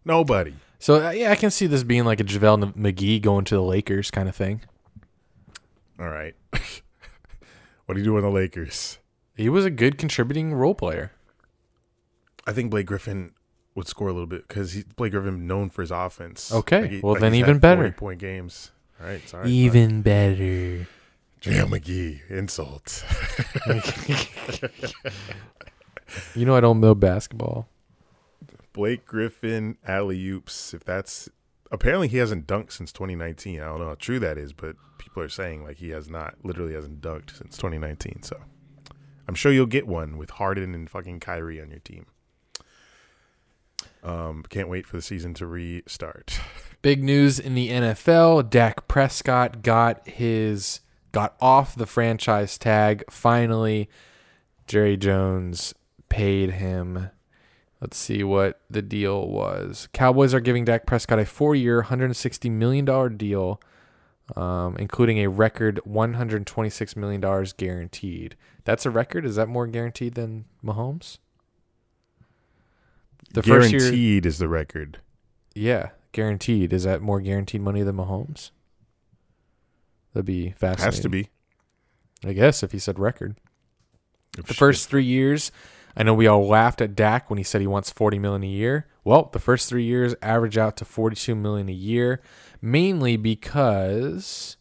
Nobody. 0.05 0.55
So 0.79 1.05
uh, 1.07 1.11
yeah, 1.11 1.31
I 1.31 1.35
can 1.35 1.51
see 1.51 1.67
this 1.67 1.83
being 1.83 2.03
like 2.03 2.19
a 2.19 2.25
JaVale 2.25 2.75
McGee 2.75 3.21
going 3.21 3.45
to 3.45 3.55
the 3.55 3.63
Lakers 3.63 4.11
kind 4.11 4.27
of 4.27 4.35
thing. 4.35 4.61
All 5.99 6.09
right. 6.09 6.35
what 7.85 7.95
do 7.95 7.99
you 7.99 8.03
do 8.03 8.17
in 8.17 8.23
the 8.23 8.29
Lakers? 8.29 8.99
He 9.35 9.47
was 9.49 9.65
a 9.65 9.69
good 9.69 9.97
contributing 9.97 10.53
role 10.53 10.75
player. 10.75 11.11
I 12.45 12.51
think 12.51 12.69
Blake 12.69 12.85
Griffin 12.85 13.31
would 13.75 13.87
score 13.87 14.07
a 14.07 14.13
little 14.13 14.27
bit 14.27 14.47
because 14.47 14.83
Blake 14.95 15.11
Griffin 15.11 15.47
known 15.47 15.69
for 15.69 15.81
his 15.81 15.91
offense. 15.91 16.51
Okay, 16.51 16.99
well, 17.03 17.15
then 17.15 17.33
even 17.35 17.59
better. 17.59 17.91
point 17.91 18.19
games. 18.19 18.71
All 19.01 19.07
right, 19.07 19.27
sorry. 19.27 19.49
Even 19.49 20.01
better. 20.01 20.87
Jam 21.41 21.69
McGee 21.69 22.21
insult. 22.29 23.03
You 26.35 26.45
know 26.45 26.55
I 26.55 26.61
don't 26.61 26.79
know 26.79 26.95
basketball. 26.95 27.67
Blake 28.73 29.05
Griffin 29.05 29.77
alley 29.85 30.27
oops. 30.27 30.73
If 30.73 30.83
that's 30.83 31.29
apparently 31.71 32.07
he 32.07 32.17
hasn't 32.17 32.47
dunked 32.47 32.71
since 32.71 32.91
2019. 32.91 33.59
I 33.59 33.65
don't 33.65 33.79
know 33.79 33.87
how 33.87 33.95
true 33.95 34.19
that 34.19 34.37
is, 34.37 34.53
but 34.53 34.75
people 34.97 35.23
are 35.23 35.29
saying 35.29 35.63
like 35.63 35.77
he 35.77 35.89
has 35.89 36.09
not 36.09 36.35
literally 36.43 36.73
hasn't 36.73 37.01
dunked 37.01 37.35
since 37.37 37.57
2019. 37.57 38.23
So 38.23 38.39
I'm 39.27 39.35
sure 39.35 39.51
you'll 39.51 39.65
get 39.65 39.87
one 39.87 40.17
with 40.17 40.31
Harden 40.31 40.73
and 40.73 40.89
fucking 40.89 41.19
Kyrie 41.19 41.61
on 41.61 41.69
your 41.69 41.79
team. 41.79 42.05
Um, 44.03 44.43
can't 44.49 44.69
wait 44.69 44.85
for 44.85 44.97
the 44.97 45.01
season 45.01 45.33
to 45.35 45.47
restart. 45.47 46.39
Big 46.81 47.03
news 47.03 47.39
in 47.39 47.55
the 47.55 47.69
NFL: 47.69 48.49
Dak 48.49 48.87
Prescott 48.87 49.61
got 49.61 50.07
his 50.07 50.81
got 51.13 51.35
off 51.39 51.75
the 51.75 51.85
franchise 51.85 52.57
tag. 52.57 53.03
Finally, 53.09 53.89
Jerry 54.67 54.97
Jones 54.97 55.73
paid 56.09 56.51
him. 56.51 57.09
Let's 57.79 57.97
see 57.97 58.23
what 58.23 58.61
the 58.69 58.81
deal 58.81 59.27
was. 59.27 59.89
Cowboys 59.93 60.33
are 60.33 60.39
giving 60.39 60.63
Dak 60.63 60.85
Prescott 60.85 61.19
a 61.19 61.25
four-year, 61.25 61.83
$160 61.83 62.49
million 62.49 63.17
deal, 63.17 63.59
um, 64.37 64.77
including 64.77 65.17
a 65.19 65.27
record 65.27 65.81
$126 65.85 66.95
million 66.95 67.47
guaranteed. 67.57 68.37
That's 68.63 68.85
a 68.85 68.89
record? 68.89 69.25
Is 69.25 69.35
that 69.35 69.49
more 69.49 69.67
guaranteed 69.67 70.13
than 70.13 70.45
Mahomes? 70.63 71.17
The 73.31 73.43
first 73.43 73.71
year, 73.71 73.79
Guaranteed 73.79 74.25
is 74.25 74.37
the 74.37 74.47
record. 74.47 74.99
yeah, 75.55 75.89
guaranteed. 76.11 76.71
Is 76.73 76.83
that 76.83 77.01
more 77.01 77.19
guaranteed 77.21 77.61
money 77.61 77.81
than 77.83 77.95
Mahomes? 77.95 78.51
That'd 80.13 80.25
be 80.25 80.51
fascinating. 80.51 80.85
Has 80.93 80.99
to 81.01 81.09
be. 81.09 81.29
I 82.23 82.33
guess 82.33 82.61
if 82.63 82.71
he 82.71 82.79
said 82.79 82.99
record. 82.99 83.35
If 84.37 84.45
The 84.45 84.53
shit- 84.53 84.57
first 84.59 84.89
three 84.89 85.03
years, 85.03 85.51
I 85.95 86.03
know 86.03 86.13
we 86.13 86.27
all 86.27 86.45
laughed 86.47 86.81
at 86.81 86.95
Dak 86.95 87.29
when 87.29 87.37
he 87.37 87.43
said 87.43 87.61
he 87.61 87.67
wants 87.67 87.89
forty 87.91 88.19
million 88.19 88.43
a 88.43 88.47
year. 88.47 88.87
Well, 89.03 89.29
the 89.33 89.39
first 89.39 89.67
three 89.69 89.83
years 89.83 90.15
average 90.21 90.57
out 90.57 90.77
to 90.77 90.85
forty-two 90.85 91.35
million 91.35 91.67
a 91.69 91.73
year, 91.73 92.21
mainly 92.61 93.17
because 93.17 94.57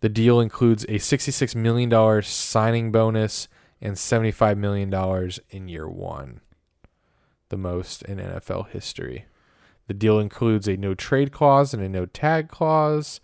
the 0.00 0.08
deal 0.08 0.40
includes 0.40 0.84
a 0.88 0.98
sixty-six 0.98 1.54
million 1.54 1.88
dollars 1.88 2.26
signing 2.28 2.90
bonus 2.90 3.48
and 3.80 3.98
seventy-five 3.98 4.58
million 4.58 4.90
dollars 4.90 5.38
in 5.50 5.68
year 5.68 5.88
one, 5.88 6.40
the 7.52 7.58
most 7.58 8.00
in 8.02 8.16
NFL 8.16 8.70
history. 8.70 9.26
The 9.86 9.92
deal 9.92 10.18
includes 10.18 10.66
a 10.66 10.76
no 10.78 10.94
trade 10.94 11.32
clause 11.32 11.74
and 11.74 11.82
a 11.82 11.88
no 11.88 12.06
tag 12.06 12.48
clause. 12.48 13.20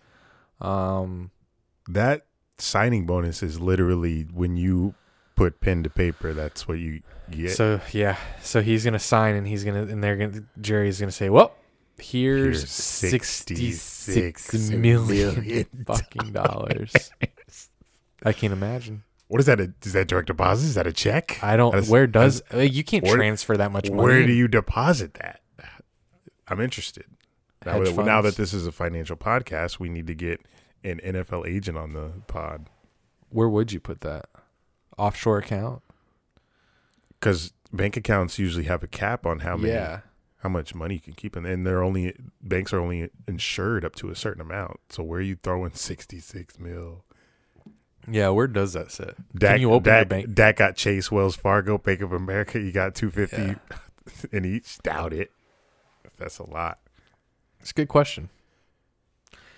Um, 0.61 1.31
that 1.87 2.27
signing 2.59 3.07
bonus 3.07 3.41
is 3.41 3.59
literally 3.59 4.27
when 4.31 4.55
you 4.55 4.93
put 5.35 5.61
pen 5.61 5.81
to 5.81 5.89
paper. 5.89 6.31
That's 6.31 6.67
what 6.67 6.77
you 6.77 7.01
get. 7.31 7.51
So 7.51 7.81
yeah, 7.91 8.17
so 8.43 8.61
he's 8.61 8.85
gonna 8.85 8.99
sign, 8.99 9.35
and 9.35 9.47
he's 9.47 9.63
gonna, 9.63 9.81
and 9.81 10.03
they're 10.03 10.15
gonna, 10.15 10.43
Jerry's 10.61 10.99
gonna 10.99 11.11
say, 11.11 11.29
"Well, 11.29 11.55
here's, 11.97 12.61
Here's 12.61 12.69
66 12.69 14.69
million 14.69 15.41
million 15.41 15.65
fucking 15.87 16.33
dollars." 16.33 17.11
I 18.23 18.33
can't 18.33 18.53
imagine. 18.53 19.03
What 19.29 19.39
is 19.39 19.45
that? 19.47 19.59
A, 19.61 19.73
is 19.83 19.93
that 19.93 20.07
direct 20.09 20.27
deposit? 20.27 20.65
Is 20.67 20.75
that 20.75 20.85
a 20.85 20.91
check? 20.93 21.39
I 21.41 21.55
don't. 21.55 21.71
That's- 21.71 21.89
where 21.89 22.05
does 22.05 22.41
uh, 22.53 22.57
you 22.59 22.83
can't 22.83 23.03
where- 23.05 23.15
transfer 23.15 23.55
that 23.57 23.71
much 23.71 23.89
money? 23.89 24.01
Where 24.03 24.27
do 24.27 24.33
you 24.33 24.47
deposit 24.49 25.13
that? 25.15 25.39
I'm 26.47 26.59
interested. 26.59 27.05
Now, 27.65 27.79
that, 27.83 28.05
now 28.05 28.21
that 28.21 28.35
this 28.37 28.53
is 28.53 28.65
a 28.67 28.71
financial 28.71 29.15
podcast, 29.15 29.79
we 29.79 29.87
need 29.89 30.07
to 30.07 30.15
get 30.15 30.41
an 30.83 30.99
NFL 31.03 31.47
agent 31.47 31.77
on 31.77 31.93
the 31.93 32.11
pod 32.27 32.67
Where 33.29 33.49
would 33.49 33.71
you 33.71 33.79
put 33.79 34.01
that? 34.01 34.25
Offshore 34.97 35.37
account? 35.39 35.81
because 37.19 37.51
bank 37.73 37.97
accounts 37.97 38.39
usually 38.39 38.63
have 38.63 38.81
a 38.81 38.87
cap 38.87 39.25
on 39.25 39.39
how 39.39 39.57
many, 39.57 39.73
Yeah. 39.73 39.99
how 40.37 40.47
much 40.49 40.73
money 40.73 40.95
you 40.95 41.01
can 41.01 41.13
keep, 41.13 41.35
in, 41.35 41.45
and 41.45 41.67
they're 41.67 41.83
only 41.83 42.15
banks 42.41 42.71
are 42.73 42.79
only 42.79 43.09
insured 43.27 43.83
up 43.83 43.93
to 43.97 44.09
a 44.09 44.15
certain 44.15 44.41
amount. 44.41 44.79
So 44.89 45.03
where 45.03 45.19
are 45.19 45.23
you 45.23 45.35
throwing 45.35 45.71
66 45.73 46.59
mil? 46.59 47.03
Yeah. 48.07 48.29
Where 48.29 48.47
does 48.47 48.73
that 48.73 48.91
sit? 48.91 49.15
Dak, 49.35 49.53
Can 49.55 49.61
you 49.61 49.71
open 49.73 49.83
Dak, 49.91 49.99
your 49.99 50.05
bank? 50.05 50.33
Dak 50.33 50.57
got 50.57 50.75
Chase, 50.75 51.11
Wells 51.11 51.35
Fargo, 51.35 51.77
Bank 51.77 52.01
of 52.01 52.11
America. 52.13 52.59
You 52.59 52.71
got 52.71 52.95
250 52.95 53.59
in 54.35 54.45
each. 54.45 54.77
Doubt 54.79 55.13
it. 55.13 55.31
That's 56.17 56.39
a 56.39 56.49
lot. 56.49 56.79
It's 57.61 57.71
a 57.71 57.73
good 57.73 57.87
question. 57.87 58.29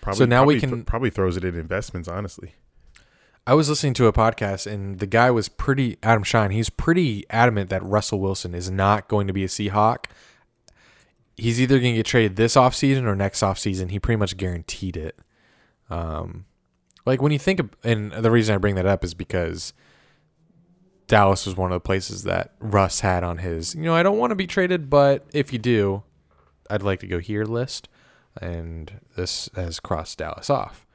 Probably, 0.02 0.18
So 0.18 0.26
now 0.26 0.44
we 0.46 0.60
probably 0.60 0.78
can- 0.78 0.86
probably 0.86 1.10
throws 1.12 1.38
it 1.38 1.44
in 1.44 1.56
investments. 1.56 2.08
Honestly, 2.08 2.56
I 3.46 3.54
was 3.54 3.70
listening 3.70 3.94
to 3.96 4.08
a 4.08 4.14
podcast 4.14 4.72
and 4.72 5.00
the 5.00 5.06
guy 5.08 5.30
was 5.32 5.48
pretty 5.50 5.98
Adam 6.04 6.24
Shine. 6.24 6.52
He's 6.52 6.70
pretty 6.70 7.26
adamant 7.30 7.70
that 7.70 7.84
Russell 7.84 8.20
Wilson 8.20 8.54
is 8.56 8.70
not 8.72 9.08
going 9.08 9.28
to 9.28 9.34
be 9.34 9.44
a 9.44 9.48
Seahawk. 9.48 10.06
He's 11.38 11.60
either 11.62 11.80
going 11.80 11.94
to 11.94 11.98
get 11.98 12.06
traded 12.06 12.36
this 12.36 12.56
offseason 12.56 13.04
or 13.06 13.16
next 13.16 13.42
offseason. 13.42 13.90
He 13.92 14.00
pretty 14.00 14.18
much 14.18 14.38
guaranteed 14.38 14.98
it. 14.98 15.18
Um, 15.90 16.46
like 17.06 17.22
when 17.22 17.32
you 17.32 17.40
think 17.40 17.60
of, 17.60 17.70
and 17.84 18.12
the 18.12 18.32
reason 18.32 18.56
I 18.56 18.58
bring 18.58 18.76
that 18.76 18.86
up 18.86 19.04
is 19.04 19.14
because 19.14 19.74
Dallas 21.08 21.46
was 21.46 21.58
one 21.58 21.72
of 21.72 21.76
the 21.76 21.86
places 21.86 22.24
that 22.24 22.54
Russ 22.60 23.02
had 23.02 23.24
on 23.24 23.40
his. 23.40 23.76
You 23.76 23.82
know, 23.82 23.96
I 23.96 24.04
don't 24.04 24.18
want 24.18 24.32
to 24.32 24.36
be 24.36 24.48
traded, 24.48 24.90
but 24.90 25.26
if 25.34 25.52
you 25.52 25.60
do, 25.60 26.04
I'd 26.70 26.84
like 26.84 27.00
to 27.02 27.08
go 27.08 27.20
here 27.20 27.44
list, 27.44 27.90
and 28.40 29.02
this 29.16 29.50
has 29.56 29.80
crossed 29.80 30.20
Dallas 30.20 30.50
off. 30.50 30.88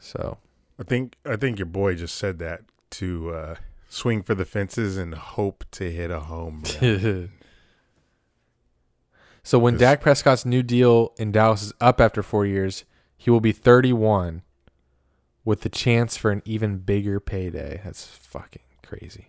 So 0.00 0.38
I 0.78 0.82
think 0.82 1.16
I 1.24 1.36
think 1.36 1.58
your 1.58 1.66
boy 1.66 1.94
just 1.94 2.16
said 2.16 2.38
that 2.38 2.62
to 2.92 3.30
uh, 3.32 3.54
swing 3.88 4.22
for 4.22 4.34
the 4.34 4.44
fences 4.44 4.96
and 4.96 5.14
hope 5.14 5.64
to 5.72 5.90
hit 5.90 6.10
a 6.10 6.20
home 6.20 6.64
run. 6.80 7.30
so 9.42 9.58
when 9.58 9.76
Dak 9.76 10.00
Prescott's 10.00 10.44
new 10.44 10.62
deal 10.62 11.12
in 11.18 11.30
Dallas 11.30 11.62
is 11.62 11.72
up 11.80 12.00
after 12.00 12.22
four 12.22 12.46
years, 12.46 12.84
he 13.20 13.28
will 13.28 13.42
be 13.42 13.52
31 13.52 14.40
with 15.44 15.60
the 15.60 15.68
chance 15.68 16.16
for 16.16 16.30
an 16.30 16.40
even 16.46 16.78
bigger 16.78 17.20
payday. 17.20 17.82
That's 17.84 18.06
fucking 18.06 18.62
crazy. 18.82 19.28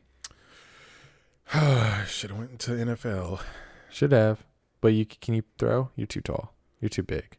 Should 2.07 2.29
have 2.29 2.39
went 2.39 2.51
into 2.51 2.71
NFL. 2.71 3.41
Should 3.89 4.13
have, 4.13 4.45
but 4.79 4.93
you 4.93 5.05
can 5.05 5.33
you 5.33 5.43
throw? 5.57 5.89
You're 5.97 6.07
too 6.07 6.21
tall. 6.21 6.53
You're 6.79 6.87
too 6.87 7.03
big. 7.03 7.37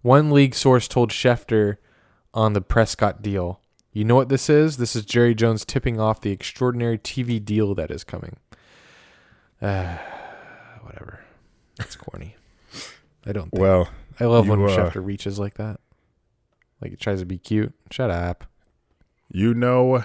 One 0.00 0.30
league 0.30 0.54
source 0.54 0.88
told 0.88 1.10
Schefter 1.10 1.76
on 2.32 2.54
the 2.54 2.62
Prescott 2.62 3.20
deal. 3.20 3.60
You 3.92 4.06
know 4.06 4.14
what 4.14 4.30
this 4.30 4.48
is? 4.48 4.78
This 4.78 4.96
is 4.96 5.04
Jerry 5.04 5.34
Jones 5.34 5.66
tipping 5.66 6.00
off 6.00 6.22
the 6.22 6.30
extraordinary 6.30 6.96
TV 6.96 7.44
deal 7.44 7.74
that 7.74 7.90
is 7.90 8.02
coming. 8.02 8.38
Uh, 9.60 9.98
whatever. 10.80 11.20
That's 11.76 11.96
corny. 11.96 12.36
I 13.26 13.32
don't. 13.32 13.50
Think. 13.50 13.60
Well, 13.60 13.90
I 14.20 14.24
love 14.26 14.48
when 14.48 14.60
you, 14.60 14.66
uh, 14.66 14.76
Schefter 14.76 15.04
reaches 15.04 15.38
like 15.38 15.54
that. 15.54 15.80
Like 16.80 16.92
he 16.92 16.96
tries 16.96 17.20
to 17.20 17.26
be 17.26 17.38
cute. 17.38 17.72
Shut 17.90 18.10
up. 18.10 18.44
you 19.28 19.54
know 19.54 20.04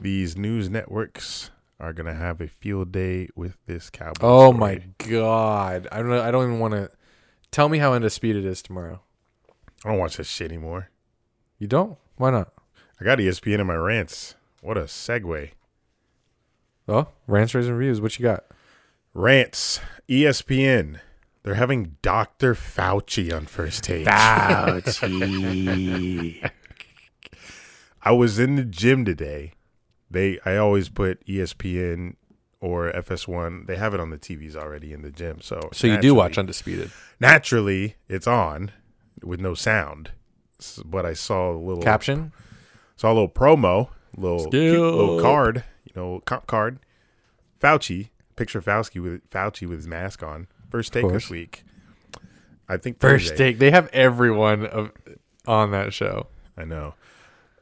these 0.00 0.36
news 0.36 0.68
networks 0.68 1.50
are 1.78 1.92
gonna 1.92 2.14
have 2.14 2.40
a 2.40 2.48
field 2.48 2.92
day 2.92 3.28
with 3.34 3.56
this 3.66 3.90
cowboy. 3.90 4.12
Oh 4.22 4.52
story. 4.52 4.58
my 4.58 4.82
god. 5.08 5.88
I 5.92 5.98
don't. 5.98 6.12
I 6.12 6.30
don't 6.30 6.44
even 6.44 6.58
want 6.58 6.74
to. 6.74 6.90
Tell 7.50 7.68
me 7.68 7.78
how 7.78 7.92
undisputed 7.92 8.44
is 8.44 8.62
tomorrow. 8.62 9.00
I 9.84 9.90
don't 9.90 9.98
watch 9.98 10.16
that 10.16 10.24
shit 10.24 10.50
anymore. 10.50 10.90
You 11.58 11.66
don't? 11.68 11.96
Why 12.16 12.30
not? 12.30 12.52
I 13.00 13.04
got 13.04 13.18
ESPN 13.18 13.60
in 13.60 13.66
my 13.66 13.74
rants. 13.76 14.34
What 14.60 14.76
a 14.76 14.82
segue. 14.82 15.50
Oh, 16.88 17.08
rants, 17.26 17.54
raising 17.54 17.74
reviews. 17.74 18.00
What 18.00 18.18
you 18.18 18.24
got? 18.24 18.44
Rants. 19.12 19.80
ESPN. 20.08 21.00
They're 21.44 21.54
having 21.54 21.96
Dr. 22.00 22.54
Fauci 22.54 23.32
on 23.34 23.46
first 23.46 23.84
take. 23.84 24.06
Fauci. 24.06 24.90
I 28.02 28.12
was 28.12 28.38
in 28.38 28.56
the 28.56 28.64
gym 28.64 29.04
today. 29.04 29.52
They 30.10 30.38
I 30.44 30.56
always 30.56 30.88
put 30.88 31.24
ESPN 31.26 32.16
or 32.60 32.90
FS1. 32.92 33.66
They 33.66 33.76
have 33.76 33.92
it 33.92 34.00
on 34.00 34.08
the 34.08 34.16
TVs 34.16 34.56
already 34.56 34.92
in 34.94 35.02
the 35.02 35.10
gym. 35.10 35.42
So 35.42 35.60
So 35.72 35.86
you 35.86 36.00
do 36.00 36.14
watch 36.14 36.38
Undisputed. 36.38 36.90
Naturally, 37.20 37.96
it's 38.08 38.26
on 38.26 38.72
with 39.22 39.38
no 39.40 39.52
sound. 39.54 40.12
But 40.84 41.04
I 41.04 41.12
saw 41.12 41.52
a 41.52 41.58
little 41.58 41.82
Caption? 41.82 42.32
Saw 42.96 43.12
a 43.12 43.14
little 43.14 43.28
promo, 43.28 43.90
little 44.16 44.50
cute 44.50 44.80
little 44.80 45.20
card, 45.20 45.62
you 45.84 45.92
know, 45.94 46.22
comp 46.24 46.46
card. 46.46 46.78
Fauci, 47.60 48.08
picture 48.34 48.60
of 48.60 48.64
Fauci 48.64 49.02
with 49.02 49.28
Fauci 49.28 49.68
with 49.68 49.80
his 49.80 49.86
mask 49.86 50.22
on. 50.22 50.46
First 50.74 50.92
take 50.92 51.02
course. 51.02 51.12
this 51.12 51.30
week. 51.30 51.62
I 52.68 52.78
think 52.78 52.98
First 52.98 53.28
Thursday. 53.28 53.36
take. 53.36 53.58
They 53.60 53.70
have 53.70 53.88
everyone 53.92 54.66
of, 54.66 54.90
on 55.46 55.70
that 55.70 55.92
show. 55.92 56.26
I 56.56 56.64
know. 56.64 56.94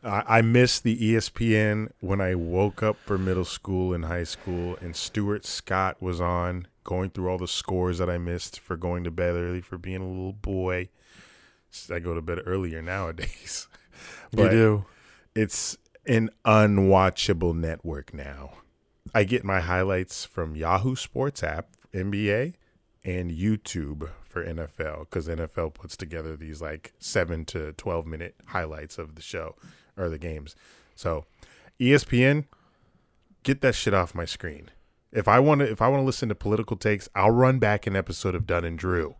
I, 0.02 0.38
I 0.38 0.40
missed 0.40 0.82
the 0.82 0.96
ESPN 0.96 1.90
when 2.00 2.22
I 2.22 2.34
woke 2.34 2.82
up 2.82 2.96
for 2.96 3.18
middle 3.18 3.44
school 3.44 3.92
and 3.92 4.06
high 4.06 4.24
school, 4.24 4.78
and 4.80 4.96
Stuart 4.96 5.44
Scott 5.44 6.00
was 6.00 6.22
on, 6.22 6.68
going 6.84 7.10
through 7.10 7.28
all 7.28 7.36
the 7.36 7.46
scores 7.46 7.98
that 7.98 8.08
I 8.08 8.16
missed 8.16 8.58
for 8.58 8.78
going 8.78 9.04
to 9.04 9.10
bed 9.10 9.34
early 9.34 9.60
for 9.60 9.76
being 9.76 10.00
a 10.00 10.08
little 10.08 10.32
boy. 10.32 10.88
I 11.92 11.98
go 11.98 12.14
to 12.14 12.22
bed 12.22 12.38
earlier 12.46 12.80
nowadays. 12.80 13.68
you 14.34 14.48
do. 14.48 14.84
it's 15.34 15.76
an 16.06 16.30
unwatchable 16.46 17.54
network 17.54 18.14
now. 18.14 18.54
I 19.14 19.24
get 19.24 19.44
my 19.44 19.60
highlights 19.60 20.24
from 20.24 20.56
Yahoo 20.56 20.96
Sports 20.96 21.42
app, 21.42 21.68
NBA, 21.92 22.54
and 23.04 23.30
YouTube 23.30 24.10
for 24.24 24.44
NFL 24.44 25.00
because 25.00 25.28
NFL 25.28 25.74
puts 25.74 25.96
together 25.96 26.36
these 26.36 26.62
like 26.62 26.92
seven 26.98 27.44
to 27.46 27.72
12 27.72 28.06
minute 28.06 28.36
highlights 28.46 28.98
of 28.98 29.14
the 29.14 29.22
show 29.22 29.56
or 29.96 30.08
the 30.08 30.18
games. 30.18 30.54
So 30.94 31.26
ESPN, 31.80 32.44
get 33.42 33.60
that 33.60 33.74
shit 33.74 33.94
off 33.94 34.14
my 34.14 34.24
screen. 34.24 34.70
If 35.10 35.28
I 35.28 35.40
want 35.40 35.60
to, 35.60 35.70
if 35.70 35.82
I 35.82 35.88
want 35.88 36.00
to 36.00 36.06
listen 36.06 36.28
to 36.30 36.34
political 36.34 36.76
takes, 36.76 37.08
I'll 37.14 37.30
run 37.30 37.58
back 37.58 37.86
an 37.86 37.96
episode 37.96 38.34
of 38.34 38.46
Dunn 38.46 38.64
and 38.64 38.78
Drew 38.78 39.16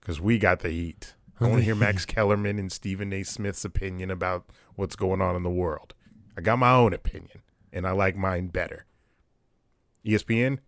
because 0.00 0.20
we 0.20 0.38
got 0.38 0.60
the 0.60 0.70
heat. 0.70 1.14
I 1.40 1.48
want 1.48 1.58
to 1.58 1.64
hear 1.64 1.74
Max 1.74 2.04
Kellerman 2.06 2.58
and 2.58 2.70
Stephen 2.70 3.12
A. 3.12 3.24
Smith's 3.24 3.64
opinion 3.64 4.10
about 4.10 4.44
what's 4.76 4.94
going 4.94 5.20
on 5.20 5.34
in 5.34 5.42
the 5.42 5.50
world. 5.50 5.94
I 6.36 6.40
got 6.40 6.58
my 6.58 6.72
own 6.72 6.92
opinion, 6.92 7.42
and 7.72 7.86
I 7.86 7.90
like 7.90 8.16
mine 8.16 8.48
better. 8.48 8.86
ESPN 10.06 10.58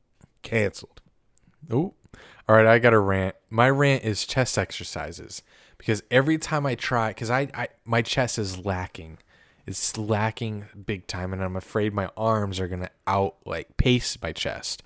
canceled. 0.42 1.02
Ooh. 1.72 1.94
All 2.48 2.54
right, 2.54 2.66
I 2.66 2.78
got 2.78 2.92
a 2.92 2.98
rant. 2.98 3.34
My 3.50 3.68
rant 3.68 4.04
is 4.04 4.24
chest 4.24 4.56
exercises 4.56 5.42
because 5.78 6.02
every 6.12 6.38
time 6.38 6.64
I 6.64 6.76
try, 6.76 7.08
because 7.08 7.30
I, 7.30 7.48
I 7.52 7.68
my 7.84 8.02
chest 8.02 8.38
is 8.38 8.64
lacking, 8.64 9.18
it's 9.66 9.98
lacking 9.98 10.66
big 10.86 11.08
time, 11.08 11.32
and 11.32 11.42
I'm 11.42 11.56
afraid 11.56 11.92
my 11.92 12.08
arms 12.16 12.60
are 12.60 12.68
gonna 12.68 12.90
out 13.06 13.34
like 13.44 13.76
pace 13.76 14.16
my 14.22 14.32
chest. 14.32 14.84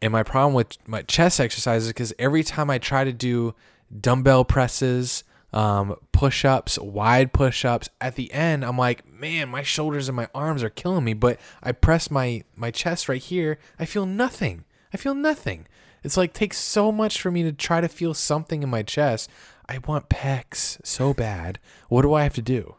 And 0.00 0.12
my 0.12 0.22
problem 0.22 0.54
with 0.54 0.76
my 0.88 1.02
chest 1.02 1.40
exercises 1.40 1.88
because 1.88 2.14
every 2.18 2.42
time 2.42 2.70
I 2.70 2.78
try 2.78 3.04
to 3.04 3.12
do 3.12 3.54
dumbbell 4.00 4.44
presses, 4.46 5.24
um, 5.52 5.96
push 6.12 6.44
ups, 6.44 6.78
wide 6.78 7.34
push 7.34 7.66
ups, 7.66 7.90
at 8.00 8.14
the 8.14 8.32
end 8.32 8.64
I'm 8.64 8.78
like, 8.78 9.06
man, 9.10 9.50
my 9.50 9.62
shoulders 9.62 10.08
and 10.08 10.16
my 10.16 10.28
arms 10.34 10.62
are 10.62 10.70
killing 10.70 11.04
me. 11.04 11.12
But 11.12 11.38
I 11.62 11.72
press 11.72 12.10
my 12.10 12.44
my 12.54 12.70
chest 12.70 13.10
right 13.10 13.22
here, 13.22 13.58
I 13.78 13.84
feel 13.84 14.06
nothing. 14.06 14.64
I 14.94 14.96
feel 14.96 15.14
nothing. 15.14 15.66
It's 16.06 16.16
like 16.16 16.32
takes 16.32 16.56
so 16.58 16.90
much 16.92 17.20
for 17.20 17.30
me 17.32 17.42
to 17.42 17.52
try 17.52 17.80
to 17.80 17.88
feel 17.88 18.14
something 18.14 18.62
in 18.62 18.70
my 18.70 18.82
chest. 18.84 19.28
I 19.68 19.78
want 19.86 20.08
pecs 20.08 20.78
so 20.86 21.12
bad. 21.12 21.58
What 21.88 22.02
do 22.02 22.14
I 22.14 22.22
have 22.22 22.34
to 22.34 22.42
do? 22.42 22.76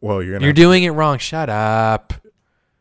Well, 0.00 0.20
you're 0.22 0.34
gonna. 0.34 0.44
You're 0.46 0.52
doing 0.52 0.82
it 0.82 0.90
wrong. 0.90 1.18
Shut 1.18 1.48
up. 1.48 2.12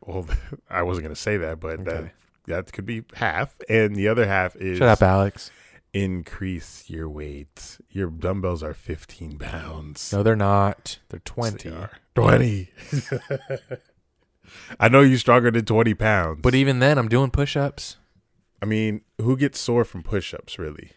well, 0.02 0.26
I 0.70 0.82
wasn't 0.82 1.06
gonna 1.06 1.16
say 1.16 1.38
that, 1.38 1.60
but 1.60 1.86
that 1.86 1.94
Okay. 1.96 2.12
that 2.48 2.74
could 2.74 2.86
be 2.88 3.04
half, 3.14 3.56
and 3.70 3.96
the 3.96 4.08
other 4.08 4.26
half 4.28 4.56
is 4.56 4.80
Shut 4.80 4.88
up, 4.90 5.04
Alex. 5.04 5.52
increase 5.94 6.90
your 6.90 7.08
weight. 7.08 7.78
Your 7.92 8.10
dumbbells 8.10 8.64
are 8.64 8.74
15 8.74 9.38
pounds. 9.38 10.12
No, 10.12 10.24
they're 10.24 10.36
not. 10.36 10.98
They're 11.10 11.22
Yes, 11.24 11.34
20. 11.36 11.70
they 11.70 11.76
are. 11.76 11.92
20. 12.16 12.70
I 14.80 14.88
know 14.90 15.02
you're 15.02 15.18
stronger 15.20 15.52
than 15.52 15.66
20 15.66 15.94
pounds. 15.94 16.40
But 16.42 16.56
even 16.56 16.80
then, 16.80 16.98
I'm 16.98 17.10
doing 17.10 17.30
push 17.32 17.56
ups. 17.56 17.98
I 18.62 18.66
mean, 18.66 19.02
who 19.22 19.38
gets 19.38 19.60
sore 19.60 19.86
from 19.86 20.04
push 20.04 20.34
ups, 20.34 20.58
really? 20.58 20.92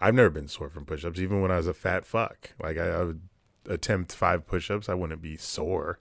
I've 0.00 0.14
never 0.14 0.30
been 0.30 0.48
sore 0.48 0.68
from 0.68 0.84
push 0.84 1.04
ups, 1.04 1.18
even 1.18 1.40
when 1.40 1.50
I 1.50 1.56
was 1.56 1.66
a 1.66 1.74
fat 1.74 2.04
fuck. 2.04 2.50
Like, 2.62 2.76
I, 2.76 2.88
I 2.88 3.04
would 3.04 3.22
attempt 3.68 4.14
five 4.14 4.46
push 4.46 4.70
ups, 4.70 4.88
I 4.88 4.94
wouldn't 4.94 5.22
be 5.22 5.36
sore. 5.36 6.00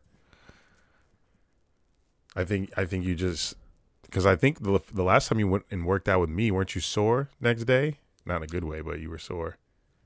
I 2.36 2.44
think, 2.44 2.72
I 2.76 2.86
think 2.86 3.06
you 3.06 3.16
just, 3.16 3.56
because 4.02 4.26
I 4.26 4.36
think 4.36 4.64
the, 4.64 4.80
the 4.92 5.04
last 5.04 5.30
time 5.30 5.40
you 5.40 5.48
went 5.48 5.66
and 5.72 5.86
worked 5.86 6.10
out 6.10 6.20
with 6.20 6.30
me, 6.30 6.52
weren't 6.52 6.76
you 6.76 6.82
sore 6.82 7.30
next 7.40 7.64
day? 7.66 8.00
Not 8.26 8.38
in 8.38 8.44
a 8.44 8.48
good 8.48 8.64
way, 8.64 8.82
but 8.82 9.00
you 9.00 9.10
were 9.10 9.20
sore. 9.20 9.58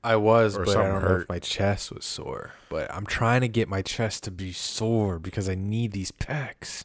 I 0.04 0.16
was, 0.16 0.56
Or 0.56 0.64
but 0.64 0.76
I 0.76 0.88
don't 0.88 1.02
know 1.02 1.16
if 1.16 1.28
my 1.28 1.38
chest 1.38 1.90
was 1.92 2.04
sore. 2.04 2.52
But 2.68 2.92
I'm 2.94 3.06
trying 3.06 3.40
to 3.40 3.48
get 3.48 3.68
my 3.68 3.82
chest 3.82 4.24
to 4.24 4.30
be 4.30 4.52
sore 4.52 5.18
because 5.18 5.48
I 5.48 5.54
need 5.54 5.92
these 5.92 6.12
pecs. 6.12 6.84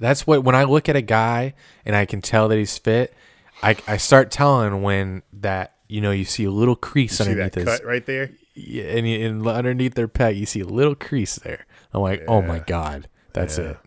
That's 0.00 0.26
what 0.26 0.42
when 0.44 0.54
I 0.54 0.64
look 0.64 0.88
at 0.88 0.96
a 0.96 1.02
guy 1.02 1.54
and 1.84 1.94
I 1.94 2.06
can 2.06 2.20
tell 2.20 2.48
that 2.48 2.58
he's 2.58 2.76
fit, 2.78 3.14
I, 3.62 3.76
I 3.86 3.96
start 3.98 4.30
telling 4.30 4.82
when 4.82 5.22
that 5.34 5.74
you 5.88 6.00
know 6.00 6.10
you 6.10 6.24
see 6.24 6.44
a 6.44 6.50
little 6.50 6.76
crease 6.76 7.18
See 7.18 7.24
underneath 7.24 7.52
that 7.52 7.60
his 7.60 7.78
cut 7.78 7.84
right 7.86 8.04
there? 8.06 8.30
yeah, 8.54 8.84
and, 8.84 9.08
you- 9.08 9.26
and 9.26 9.46
underneath 9.46 9.94
their 9.94 10.08
pec 10.08 10.36
you 10.36 10.46
see 10.46 10.60
a 10.60 10.66
little 10.66 10.94
crease 10.94 11.36
there. 11.36 11.66
I'm 11.92 12.00
like, 12.02 12.22
oh 12.28 12.40
my 12.42 12.58
god, 12.60 13.08
that's 13.32 13.58
Yeah. 13.58 13.64
it. 13.70 13.78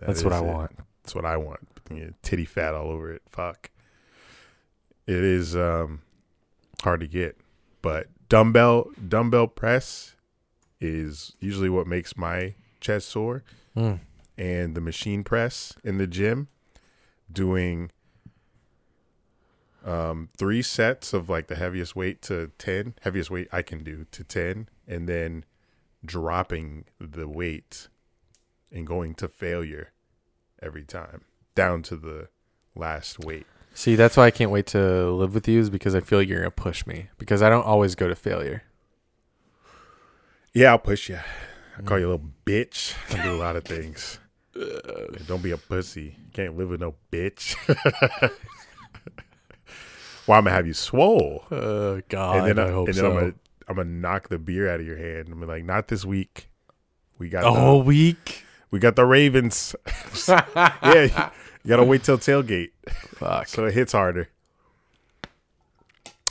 That 0.00 0.06
That's 0.08 0.24
what 0.24 0.32
I 0.32 0.38
it. 0.38 0.44
want. 0.44 0.70
That's 1.02 1.14
what 1.14 1.24
I 1.24 1.36
want. 1.36 1.60
Yeah, 1.94 2.10
titty 2.22 2.44
fat 2.44 2.74
all 2.74 2.90
over 2.90 3.12
it. 3.12 3.22
Fuck. 3.30 3.70
It 5.06 5.22
is 5.22 5.54
um 5.54 6.00
hard 6.82 7.00
to 7.00 7.06
get, 7.06 7.36
but 7.82 8.08
dumbbell 8.28 8.88
dumbbell 9.08 9.46
press 9.48 10.16
is 10.80 11.34
usually 11.40 11.68
what 11.68 11.86
makes 11.86 12.16
my 12.16 12.54
chest 12.80 13.08
sore, 13.08 13.42
Mm. 13.76 14.00
And 14.36 14.74
the 14.74 14.80
machine 14.80 15.24
press 15.24 15.74
in 15.84 15.98
the 15.98 16.06
gym, 16.06 16.48
doing 17.32 17.90
um 19.84 20.30
three 20.36 20.62
sets 20.62 21.12
of 21.12 21.28
like 21.28 21.48
the 21.48 21.56
heaviest 21.56 21.94
weight 21.94 22.22
to 22.22 22.50
ten, 22.58 22.94
heaviest 23.02 23.30
weight 23.30 23.48
I 23.52 23.62
can 23.62 23.82
do 23.84 24.06
to 24.12 24.24
ten, 24.24 24.68
and 24.86 25.08
then 25.08 25.44
dropping 26.04 26.84
the 26.98 27.28
weight 27.28 27.88
and 28.72 28.86
going 28.86 29.14
to 29.14 29.28
failure 29.28 29.92
every 30.62 30.84
time, 30.84 31.22
down 31.54 31.82
to 31.82 31.96
the 31.96 32.28
last 32.74 33.20
weight. 33.20 33.46
See, 33.74 33.96
that's 33.96 34.16
why 34.16 34.26
I 34.26 34.30
can't 34.30 34.50
wait 34.50 34.66
to 34.68 35.10
live 35.10 35.34
with 35.34 35.48
you 35.48 35.60
is 35.60 35.68
because 35.68 35.94
I 35.94 36.00
feel 36.00 36.18
like 36.20 36.28
you're 36.28 36.38
gonna 36.38 36.50
push 36.50 36.86
me 36.86 37.08
because 37.18 37.42
I 37.42 37.48
don't 37.48 37.64
always 37.66 37.94
go 37.94 38.08
to 38.08 38.14
failure. 38.14 38.62
Yeah, 40.52 40.70
I'll 40.70 40.78
push 40.78 41.08
you. 41.08 41.18
I 41.76 41.82
call 41.82 41.98
you 41.98 42.06
a 42.06 42.10
little 42.12 42.30
bitch. 42.46 42.94
I 43.10 43.22
do 43.24 43.34
a 43.34 43.36
lot 43.36 43.56
of 43.56 43.64
things. 43.64 44.20
Don't 45.26 45.42
be 45.42 45.50
a 45.50 45.56
pussy. 45.56 46.16
Can't 46.32 46.56
live 46.56 46.70
with 46.70 46.80
no 46.80 46.94
bitch. 47.10 47.56
well, 50.26 50.38
I'm 50.38 50.44
gonna 50.44 50.50
have 50.50 50.66
you 50.66 50.74
swole, 50.74 51.44
Oh 51.50 52.00
God, 52.08 52.36
and 52.38 52.46
then, 52.46 52.58
I 52.58 52.68
I, 52.68 52.72
hope 52.72 52.88
and 52.88 52.96
then 52.96 53.02
so. 53.02 53.10
I'm 53.10 53.14
gonna 53.14 53.34
I'm 53.68 53.76
gonna 53.76 53.90
knock 53.90 54.28
the 54.28 54.38
beer 54.38 54.68
out 54.68 54.80
of 54.80 54.86
your 54.86 54.96
hand. 54.96 55.28
I'm 55.30 55.40
be 55.40 55.46
like, 55.46 55.64
not 55.64 55.88
this 55.88 56.04
week. 56.04 56.48
We 57.18 57.28
got 57.28 57.42
the 57.42 57.52
the, 57.52 57.60
whole 57.60 57.82
week. 57.82 58.44
we 58.70 58.78
got 58.78 58.96
the 58.96 59.06
Ravens. 59.06 59.74
yeah, 60.28 61.30
you 61.62 61.68
gotta 61.68 61.84
wait 61.84 62.04
till 62.04 62.18
tailgate 62.18 62.70
Fuck. 62.88 63.48
so 63.48 63.64
it 63.64 63.74
hits 63.74 63.92
harder. 63.92 64.28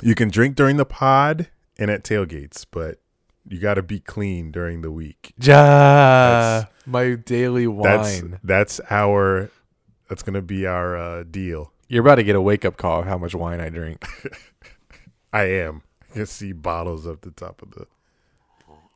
You 0.02 0.16
can 0.16 0.30
drink 0.30 0.56
during 0.56 0.78
the 0.78 0.86
pod 0.86 1.48
and 1.78 1.90
at 1.90 2.04
tailgates, 2.04 2.66
but 2.70 3.00
you 3.48 3.60
got 3.60 3.76
to 3.76 3.84
be 3.84 4.00
clean 4.00 4.52
during 4.52 4.82
the 4.82 4.92
week. 4.92 5.34
Ja, 5.42 6.64
my 6.86 7.16
daily 7.16 7.66
That's 7.68 8.22
wine. 8.22 8.40
that's 8.44 8.80
our 8.90 9.50
that's 10.10 10.24
gonna 10.24 10.42
be 10.42 10.66
our 10.66 10.96
uh, 10.98 11.24
deal. 11.24 11.72
You're 11.88 12.02
about 12.02 12.16
to 12.16 12.24
get 12.24 12.36
a 12.36 12.42
wake 12.42 12.66
up 12.66 12.78
call 12.78 13.02
of 13.02 13.06
how 13.06 13.18
much 13.18 13.34
wine 13.36 13.60
I 13.62 13.70
drink. 13.70 14.04
I 15.34 15.44
am. 15.44 15.82
I 16.12 16.14
can 16.14 16.26
see 16.26 16.52
bottles 16.52 17.08
up 17.08 17.22
the 17.22 17.32
top 17.32 17.62
of 17.62 17.72
the 17.72 17.88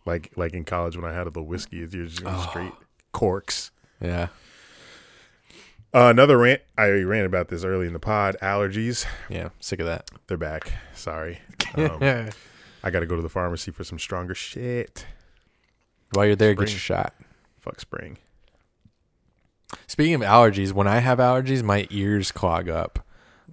like 0.06 0.32
like 0.36 0.54
in 0.54 0.64
college 0.64 0.96
when 0.96 1.06
I 1.10 1.14
had 1.14 1.26
all 1.28 1.32
the 1.32 1.42
whiskey. 1.44 1.78
You're 1.78 1.88
just 1.88 2.22
Oh. 2.26 2.48
straight 2.50 2.74
corks. 3.12 3.72
Yeah, 4.02 4.28
Uh, 5.94 6.10
another 6.12 6.38
rant. 6.38 6.62
I 6.78 6.88
ran 6.90 7.26
about 7.26 7.48
this 7.48 7.64
early 7.64 7.88
in 7.88 7.94
the 7.94 8.00
pod. 8.00 8.36
Allergies. 8.42 9.06
yeah. 9.30 9.50
Sick 9.60 9.80
of 9.80 9.86
that. 9.88 10.10
They're 10.28 10.38
back. 10.38 10.72
Sorry. 10.94 11.40
Um. 11.76 12.30
I 12.84 12.90
got 12.92 13.00
to 13.02 13.06
go 13.06 13.16
to 13.18 13.22
the 13.22 13.30
pharmacy 13.30 13.72
for 13.72 13.84
some 13.84 14.00
stronger 14.00 14.34
shit. 14.36 15.06
While 16.14 16.28
you're 16.28 16.36
there, 16.36 16.54
get 16.54 16.70
your 16.70 16.80
shot. 16.80 17.14
Fuck 17.68 17.82
spring. 17.82 18.18
Speaking 19.88 20.14
of 20.16 20.22
allergies, 20.22 20.72
when 20.72 20.88
I 20.88 21.00
have 21.00 21.18
allergies, 21.20 21.62
my 21.64 21.86
ears 21.90 22.32
clog 22.32 22.70
up. 22.70 23.06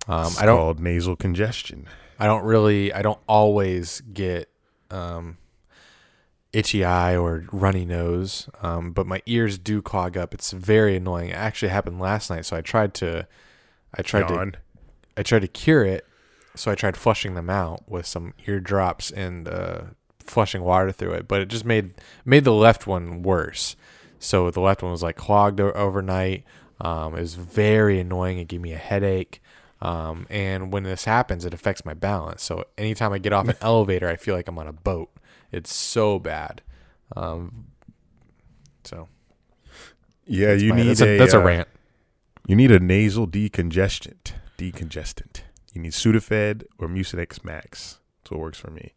Um, 0.06 0.26
It's 0.26 0.40
I 0.40 0.46
don't. 0.46 0.56
called 0.56 0.78
nasal 0.78 1.16
congestion. 1.16 1.88
I 2.20 2.26
don't 2.26 2.44
really. 2.44 2.92
I 2.92 3.02
don't 3.02 3.18
always 3.28 4.02
get 4.02 4.48
um, 4.92 5.38
itchy 6.52 6.84
eye 6.84 7.16
or 7.16 7.44
runny 7.50 7.84
nose, 7.84 8.48
um, 8.62 8.92
but 8.92 9.04
my 9.06 9.20
ears 9.26 9.58
do 9.58 9.82
clog 9.82 10.16
up. 10.16 10.32
It's 10.32 10.52
very 10.52 10.96
annoying. 10.96 11.30
It 11.30 11.36
actually 11.36 11.70
happened 11.70 11.98
last 11.98 12.30
night, 12.30 12.46
so 12.46 12.56
I 12.56 12.60
tried 12.60 12.94
to. 12.94 13.26
I 13.92 14.02
tried 14.02 14.28
to. 14.28 14.34
Yawn. 14.34 14.56
I 15.16 15.24
tried 15.24 15.40
to 15.42 15.48
cure 15.48 15.84
it, 15.84 16.06
so 16.54 16.70
I 16.70 16.76
tried 16.76 16.96
flushing 16.96 17.34
them 17.34 17.50
out 17.50 17.88
with 17.88 18.06
some 18.06 18.34
ear 18.46 18.60
drops 18.60 19.10
and 19.10 19.48
uh, 19.48 19.80
flushing 20.20 20.62
water 20.62 20.92
through 20.92 21.12
it, 21.14 21.26
but 21.28 21.40
it 21.40 21.48
just 21.48 21.64
made 21.64 21.94
made 22.24 22.44
the 22.44 22.52
left 22.52 22.86
one 22.86 23.22
worse. 23.22 23.74
So 24.24 24.51
the 24.51 24.60
left 24.60 24.82
one 24.82 24.90
was 24.92 25.02
like 25.02 25.16
clogged 25.16 25.60
overnight. 25.60 26.44
Um, 26.80 27.14
it 27.14 27.20
was 27.20 27.34
very 27.34 28.01
annoying. 28.01 28.38
It 28.38 28.48
gave 28.48 28.60
me 28.60 28.72
a 28.72 28.78
headache. 28.78 29.42
Um, 29.80 30.26
and 30.30 30.72
when 30.72 30.82
this 30.82 31.05
happens, 31.05 31.44
it 31.44 31.52
affects 31.52 31.84
my 31.84 31.94
balance. 31.94 32.42
So 32.42 32.64
anytime 32.78 33.12
I 33.12 33.18
get 33.18 33.32
off 33.32 33.48
an 33.48 33.56
elevator, 33.60 34.09
I 34.09 34.16
feel 34.16 34.34
like 34.34 34.48
I'm 34.48 34.59
on 34.59 34.66
a 34.66 34.72
boat. 34.72 35.10
It's 35.52 35.72
so 35.74 36.18
bad. 36.18 36.62
Um, 37.14 37.66
so 38.84 39.09
Yeah, 40.26 40.55
you 40.55 40.70
my- 40.70 40.76
need 40.76 40.88
that's 40.88 41.02
a, 41.02 41.18
that's 41.18 41.34
a 41.34 41.40
uh, 41.40 41.44
rant. 41.44 41.68
You 42.46 42.56
need 42.56 42.70
a 42.70 42.80
nasal 42.80 43.26
decongestant. 43.26 44.32
Decongestant. 44.59 45.40
You 45.72 45.82
need 45.82 45.92
Sudafed 45.92 46.64
or 46.78 46.88
Mucinex 46.88 47.44
Max. 47.44 47.98
That's 48.22 48.30
what 48.30 48.40
works 48.40 48.59
for 48.59 48.70
me. 48.70 48.94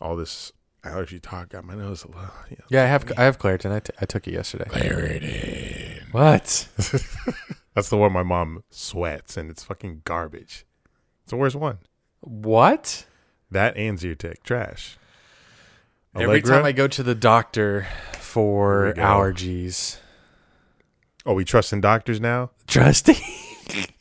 All 0.00 0.16
this 0.16 0.52
allergy 0.84 1.18
talk 1.18 1.50
got 1.50 1.64
my 1.64 1.74
nose 1.74 2.04
a 2.04 2.08
little. 2.08 2.22
You 2.50 2.56
know. 2.58 2.64
Yeah, 2.68 2.84
I 2.84 2.86
have 2.86 3.12
I 3.16 3.24
have 3.24 3.38
Claritin. 3.38 3.72
I, 3.72 3.80
t- 3.80 3.92
I 4.00 4.04
took 4.06 4.26
it 4.28 4.34
yesterday. 4.34 4.64
Claritin. 4.68 6.12
What? 6.12 6.68
That's 7.74 7.88
the 7.88 7.96
one 7.96 8.12
my 8.12 8.22
mom 8.22 8.62
sweats, 8.70 9.36
and 9.36 9.50
it's 9.50 9.64
fucking 9.64 10.02
garbage. 10.04 10.64
It's 11.22 11.30
the 11.30 11.36
worst 11.36 11.56
one. 11.56 11.78
What? 12.20 13.06
That 13.50 13.76
and 13.76 13.98
Zyrtec 13.98 14.42
trash. 14.44 14.98
Every 16.16 16.42
time 16.42 16.64
I 16.64 16.72
go 16.72 16.86
to 16.86 17.02
the 17.02 17.14
doctor 17.14 17.88
for 18.12 18.84
Here 18.84 18.92
we 18.92 18.94
go. 18.94 19.02
allergies, 19.02 19.98
oh, 21.26 21.34
we 21.34 21.44
trust 21.44 21.72
in 21.72 21.80
doctors 21.80 22.20
now. 22.20 22.50
trusting. 22.68 23.16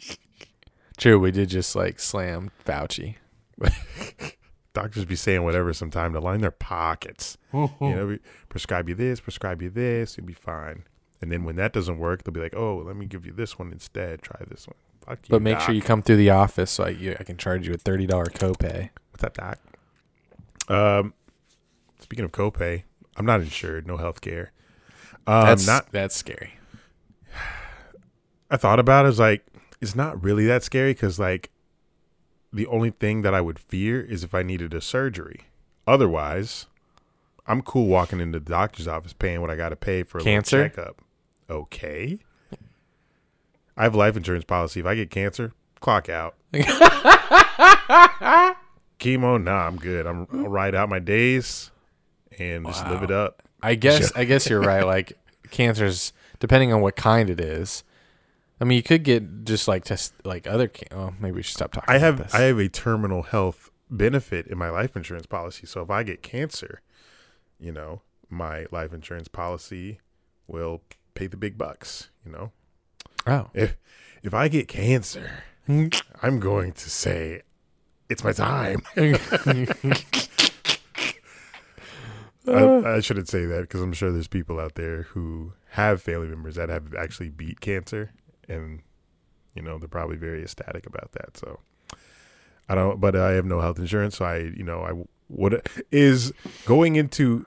True, 0.97 1.18
we 1.19 1.31
did 1.31 1.49
just 1.49 1.76
like 1.76 1.99
slam 1.99 2.51
Fauci. 2.65 3.15
Doctors 4.73 5.05
be 5.05 5.15
saying 5.15 5.43
whatever 5.43 5.71
sometime 5.73 6.13
to 6.13 6.19
line 6.19 6.41
their 6.41 6.49
pockets. 6.51 7.37
You 7.53 7.69
know, 7.79 8.07
we 8.09 8.19
prescribe 8.49 8.89
you 8.89 8.95
this, 8.95 9.19
prescribe 9.19 9.61
you 9.61 9.69
this, 9.69 10.17
you'll 10.17 10.25
be 10.25 10.33
fine. 10.33 10.83
And 11.21 11.31
then 11.31 11.43
when 11.43 11.55
that 11.57 11.71
doesn't 11.73 11.99
work, 11.99 12.23
they'll 12.23 12.33
be 12.33 12.41
like, 12.41 12.55
"Oh, 12.55 12.77
let 12.85 12.95
me 12.95 13.05
give 13.05 13.25
you 13.25 13.31
this 13.31 13.57
one 13.59 13.71
instead. 13.71 14.21
Try 14.21 14.41
this 14.49 14.67
one." 14.67 14.75
Fuck 15.05 15.19
you, 15.27 15.31
But 15.31 15.41
make 15.41 15.55
doc. 15.57 15.63
sure 15.67 15.75
you 15.75 15.81
come 15.81 16.01
through 16.01 16.17
the 16.17 16.31
office 16.31 16.71
so 16.71 16.85
I, 16.85 16.89
you, 16.89 17.15
I 17.19 17.23
can 17.23 17.37
charge 17.37 17.67
you 17.67 17.73
a 17.73 17.77
thirty 17.77 18.05
dollar 18.07 18.25
copay. 18.25 18.89
What's 19.11 19.21
that, 19.21 19.33
doc? 19.35 19.59
Um, 20.67 21.13
speaking 21.99 22.25
of 22.25 22.31
copay, 22.31 22.83
I'm 23.15 23.25
not 23.25 23.41
insured, 23.41 23.85
no 23.87 23.97
health 23.97 24.21
care. 24.21 24.51
Um, 25.27 25.45
That's 25.45 25.65
not. 25.67 25.91
that's 25.91 26.15
scary. 26.15 26.53
I 28.51 28.57
thought 28.57 28.79
about 28.79 29.05
it. 29.05 29.07
I 29.07 29.09
was 29.09 29.19
like, 29.19 29.45
it's 29.81 29.95
not 29.95 30.21
really 30.23 30.45
that 30.47 30.63
scary 30.63 30.93
because 30.93 31.19
like, 31.19 31.49
the 32.53 32.67
only 32.67 32.91
thing 32.91 33.23
that 33.23 33.34
I 33.34 33.41
would 33.41 33.57
fear 33.59 33.99
is 33.99 34.23
if 34.23 34.34
I 34.35 34.43
needed 34.43 34.73
a 34.73 34.80
surgery. 34.81 35.41
Otherwise, 35.88 36.67
I'm 37.47 37.61
cool 37.61 37.88
walking 37.88 38.19
into 38.19 38.39
the 38.39 38.49
doctor's 38.49 38.88
office 38.88 39.11
paying 39.13 39.41
what 39.41 39.49
I 39.49 39.55
got 39.55 39.69
to 39.69 39.75
pay 39.75 40.03
for 40.03 40.19
a 40.19 40.21
Cancer? 40.21 40.69
checkup. 40.69 41.01
Okay. 41.49 42.19
I 43.75 43.84
have 43.84 43.95
a 43.95 43.97
life 43.97 44.15
insurance 44.15 44.45
policy. 44.45 44.80
If 44.80 44.85
I 44.85 44.93
get 44.95 45.09
cancer, 45.09 45.51
clock 45.80 46.07
out. 46.07 46.35
Chemo, 48.99 49.41
nah, 49.41 49.67
I'm 49.67 49.77
good. 49.77 50.05
I'm, 50.05 50.27
I'll 50.31 50.47
ride 50.47 50.75
out 50.75 50.89
my 50.89 50.99
days 50.99 51.71
and 52.38 52.65
just 52.67 52.88
live 52.88 53.01
it 53.03 53.11
up. 53.11 53.41
I 53.61 53.75
guess 53.75 54.11
I 54.15 54.25
guess 54.25 54.49
you're 54.49 54.61
right. 54.61 54.85
Like 54.85 55.13
cancers, 55.49 56.13
depending 56.39 56.71
on 56.71 56.81
what 56.81 56.95
kind 56.95 57.30
it 57.30 57.41
is. 57.41 57.84
I 58.64 58.65
mean, 58.65 58.77
you 58.77 58.84
could 58.84 59.03
get 59.03 59.44
just 59.44 59.68
like 59.68 59.84
test 59.84 60.14
like 60.23 60.48
other. 60.48 60.69
Can- 60.69 60.98
oh, 60.98 61.14
maybe 61.19 61.35
we 61.35 61.41
should 61.44 61.57
stop 61.57 61.73
talking. 61.73 61.94
I 61.94 61.98
have 61.98 62.18
this. 62.18 62.34
I 62.34 62.44
have 62.44 62.57
a 62.57 62.69
terminal 62.69 63.23
health 63.23 63.69
benefit 63.91 64.48
in 64.48 64.57
my 64.57 64.69
life 64.69 64.95
insurance 64.95 65.26
policy. 65.26 65.68
So 65.68 65.81
if 65.81 65.90
I 65.90 66.03
get 66.03 66.23
cancer, 66.23 66.80
you 67.60 67.73
know, 67.73 68.03
my 68.30 68.65
life 68.72 68.94
insurance 68.94 69.27
policy 69.27 69.99
will 70.48 70.81
pay 71.14 71.27
the 71.27 71.35
big 71.35 71.57
bucks, 71.57 72.10
you 72.26 72.31
know. 72.31 72.53
oh, 73.27 73.49
If 73.53 73.76
if 74.23 74.34
I 74.34 74.48
get 74.48 74.69
cancer, 74.69 75.44
I'm 75.68 76.40
going 76.40 76.72
to 76.72 76.90
say 76.90 77.41
it's 78.07 78.23
my 78.23 78.31
time. 78.31 78.81
I, 78.95 79.19
uh. 82.48 82.81
I 82.85 83.02
shouldn't 83.02 83.27
say 83.27 83.44
that 83.44 83.64
because 83.64 83.81
I'm 83.81 83.91
sure 83.91 84.14
there's 84.14 84.30
people 84.30 84.57
out 84.57 84.76
there 84.76 85.02
who 85.02 85.52
have 85.72 86.02
family 86.02 86.30
members 86.30 86.56
that 86.56 86.69
have 86.69 86.95
actually 86.95 87.30
beat 87.30 87.60
cancer, 87.60 88.11
and 88.48 88.82
you 89.56 89.61
know 89.61 89.78
they're 89.78 89.88
probably 89.88 90.18
very 90.18 90.41
ecstatic 90.41 90.86
about 90.86 91.11
that. 91.14 91.38
So 91.38 91.60
I 92.70 92.76
don't, 92.76 92.99
but 92.99 93.15
I 93.15 93.32
have 93.32 93.45
no 93.45 93.60
health 93.60 93.78
insurance, 93.78 94.18
so 94.18 94.26
I, 94.26 94.38
you 94.38 94.64
know, 94.64 94.82
I 94.82 95.03
would 95.30 95.68
is 95.91 96.32
going 96.65 96.95
into 96.95 97.45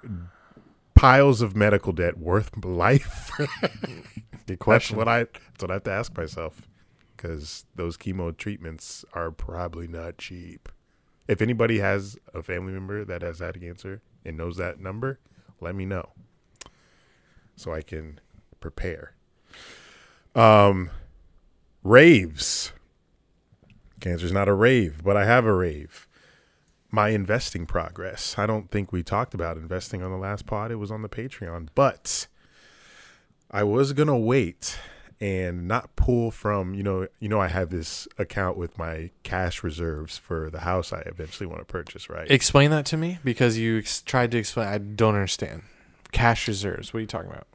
piles 0.94 1.40
of 1.40 1.56
medical 1.56 1.93
debt 1.93 2.18
worth 2.18 2.64
life. 2.64 3.31
good 3.60 4.05
That's 4.47 4.59
question. 4.59 4.97
what 4.97 5.09
I. 5.09 5.24
That's 5.24 5.62
what 5.62 5.70
I 5.70 5.74
have 5.74 5.85
to 5.85 5.93
ask 5.93 6.16
myself, 6.16 6.68
because 7.16 7.64
those 7.74 7.97
chemo 7.97 8.36
treatments 8.36 9.05
are 9.14 9.31
probably 9.31 9.89
not 9.89 10.18
cheap. 10.18 10.68
If 11.28 11.43
anybody 11.43 11.78
has 11.78 12.16
a 12.35 12.43
family 12.43 12.73
member 12.73 13.05
that 13.05 13.23
has 13.23 13.40
had 13.40 13.60
cancer 13.60 14.02
and 14.24 14.36
knows 14.36 14.59
that 14.59 14.78
number, 14.78 15.18
let 15.60 15.74
me 15.74 15.85
know, 15.85 16.10
so 17.56 17.73
I 17.73 17.82
can 17.82 18.20
prepare. 18.60 19.15
Um, 20.36 20.90
raves. 21.82 22.72
Cancer's 24.00 24.32
not 24.32 24.48
a 24.48 24.52
rave, 24.52 25.02
but 25.02 25.16
I 25.16 25.24
have 25.24 25.46
a 25.46 25.54
rave. 25.54 26.06
My 26.90 27.08
investing 27.08 27.66
progress. 27.66 28.36
I 28.38 28.46
don't 28.46 28.70
think 28.70 28.92
we 28.92 29.02
talked 29.02 29.34
about 29.34 29.56
investing 29.56 30.02
on 30.02 30.10
the 30.10 30.18
last 30.18 30.46
pod. 30.46 30.70
It 30.70 30.76
was 30.76 30.90
on 30.90 31.02
the 31.02 31.08
Patreon, 31.08 31.68
but 31.74 32.26
I 33.50 33.64
was 33.64 33.92
gonna 33.92 34.18
wait 34.18 34.78
and 35.18 35.66
not 35.66 35.96
pull 35.96 36.30
from 36.30 36.74
you 36.74 36.82
know 36.82 37.08
you 37.20 37.28
know 37.28 37.40
I 37.40 37.48
have 37.48 37.70
this 37.70 38.06
account 38.18 38.58
with 38.58 38.76
my 38.76 39.10
cash 39.22 39.62
reserves 39.62 40.18
for 40.18 40.50
the 40.50 40.60
house 40.60 40.92
I 40.92 41.00
eventually 41.06 41.46
want 41.46 41.60
to 41.60 41.64
purchase, 41.64 42.10
right? 42.10 42.30
Explain 42.30 42.70
that 42.70 42.84
to 42.86 42.96
me 42.98 43.18
because 43.24 43.56
you 43.56 43.78
ex- 43.78 44.02
tried 44.02 44.30
to 44.32 44.38
explain. 44.38 44.68
I 44.68 44.78
don't 44.78 45.14
understand. 45.14 45.62
Cash 46.12 46.46
reserves. 46.46 46.92
What 46.92 46.98
are 46.98 47.00
you 47.00 47.06
talking 47.06 47.30
about? 47.30 47.46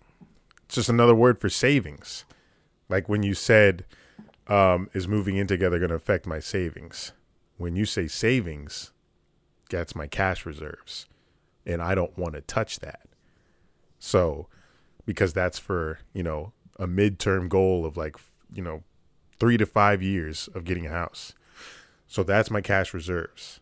It's 0.66 0.76
just 0.76 0.90
another 0.90 1.16
word 1.16 1.40
for 1.40 1.50
savings. 1.50 2.26
Like 2.92 3.08
when 3.08 3.24
you 3.24 3.34
said, 3.34 3.86
um, 4.48 4.90
is 4.94 5.08
moving 5.08 5.38
in 5.38 5.48
together 5.48 5.80
going 5.80 5.90
to 5.90 5.96
affect 5.96 6.28
my 6.28 6.40
savings? 6.40 7.14
When 7.58 7.78
you 7.78 7.86
say 7.86 8.08
savings, 8.08 8.92
that's 9.70 9.96
my 9.96 10.08
cash 10.08 10.46
reserves. 10.46 11.08
And 11.66 11.82
I 11.82 11.96
don't 11.96 12.18
want 12.18 12.36
to 12.36 12.42
touch 12.42 12.82
that. 12.82 13.08
So, 13.98 14.48
because 15.06 15.32
that's 15.32 15.58
for, 15.58 16.00
you 16.14 16.22
know, 16.22 16.52
a 16.78 16.86
midterm 16.86 17.48
goal 17.48 17.86
of 17.86 17.96
like, 17.96 18.18
you 18.54 18.62
know, 18.62 18.84
three 19.40 19.56
to 19.56 19.66
five 19.66 20.02
years 20.02 20.50
of 20.54 20.66
getting 20.66 20.86
a 20.86 20.90
house. 20.90 21.34
So 22.08 22.24
that's 22.24 22.52
my 22.52 22.60
cash 22.60 22.94
reserves. 22.94 23.62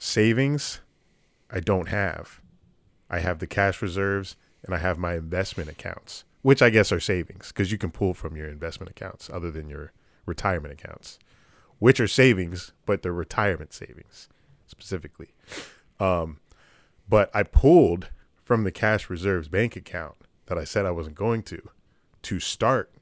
Savings, 0.00 0.80
I 1.48 1.60
don't 1.60 1.90
have. 1.90 2.40
I 3.08 3.20
have 3.20 3.38
the 3.38 3.46
cash 3.46 3.80
reserves 3.80 4.34
and 4.64 4.74
I 4.74 4.78
have 4.78 4.98
my 4.98 5.14
investment 5.14 5.68
accounts, 5.68 6.24
which 6.44 6.60
I 6.60 6.68
guess 6.68 6.92
are 6.92 7.00
savings 7.00 7.48
because 7.48 7.72
you 7.72 7.78
can 7.78 7.90
pull 7.90 8.12
from 8.12 8.36
your 8.36 8.46
investment 8.46 8.90
accounts 8.90 9.30
other 9.32 9.50
than 9.50 9.70
your 9.70 9.92
retirement 10.26 10.74
accounts, 10.74 11.18
which 11.78 11.98
are 11.98 12.06
savings, 12.06 12.74
but 12.84 13.00
they're 13.00 13.14
retirement 13.14 13.72
savings 13.72 14.28
specifically. 14.66 15.28
Um, 15.98 16.40
but 17.08 17.30
I 17.34 17.44
pulled 17.44 18.10
from 18.42 18.64
the 18.64 18.70
cash 18.70 19.08
reserves 19.08 19.48
bank 19.48 19.74
account 19.74 20.16
that 20.44 20.58
I 20.58 20.64
said 20.64 20.84
I 20.84 20.90
wasn't 20.90 21.16
going 21.16 21.44
to 21.44 21.70
to 22.24 22.40
start 22.40 22.92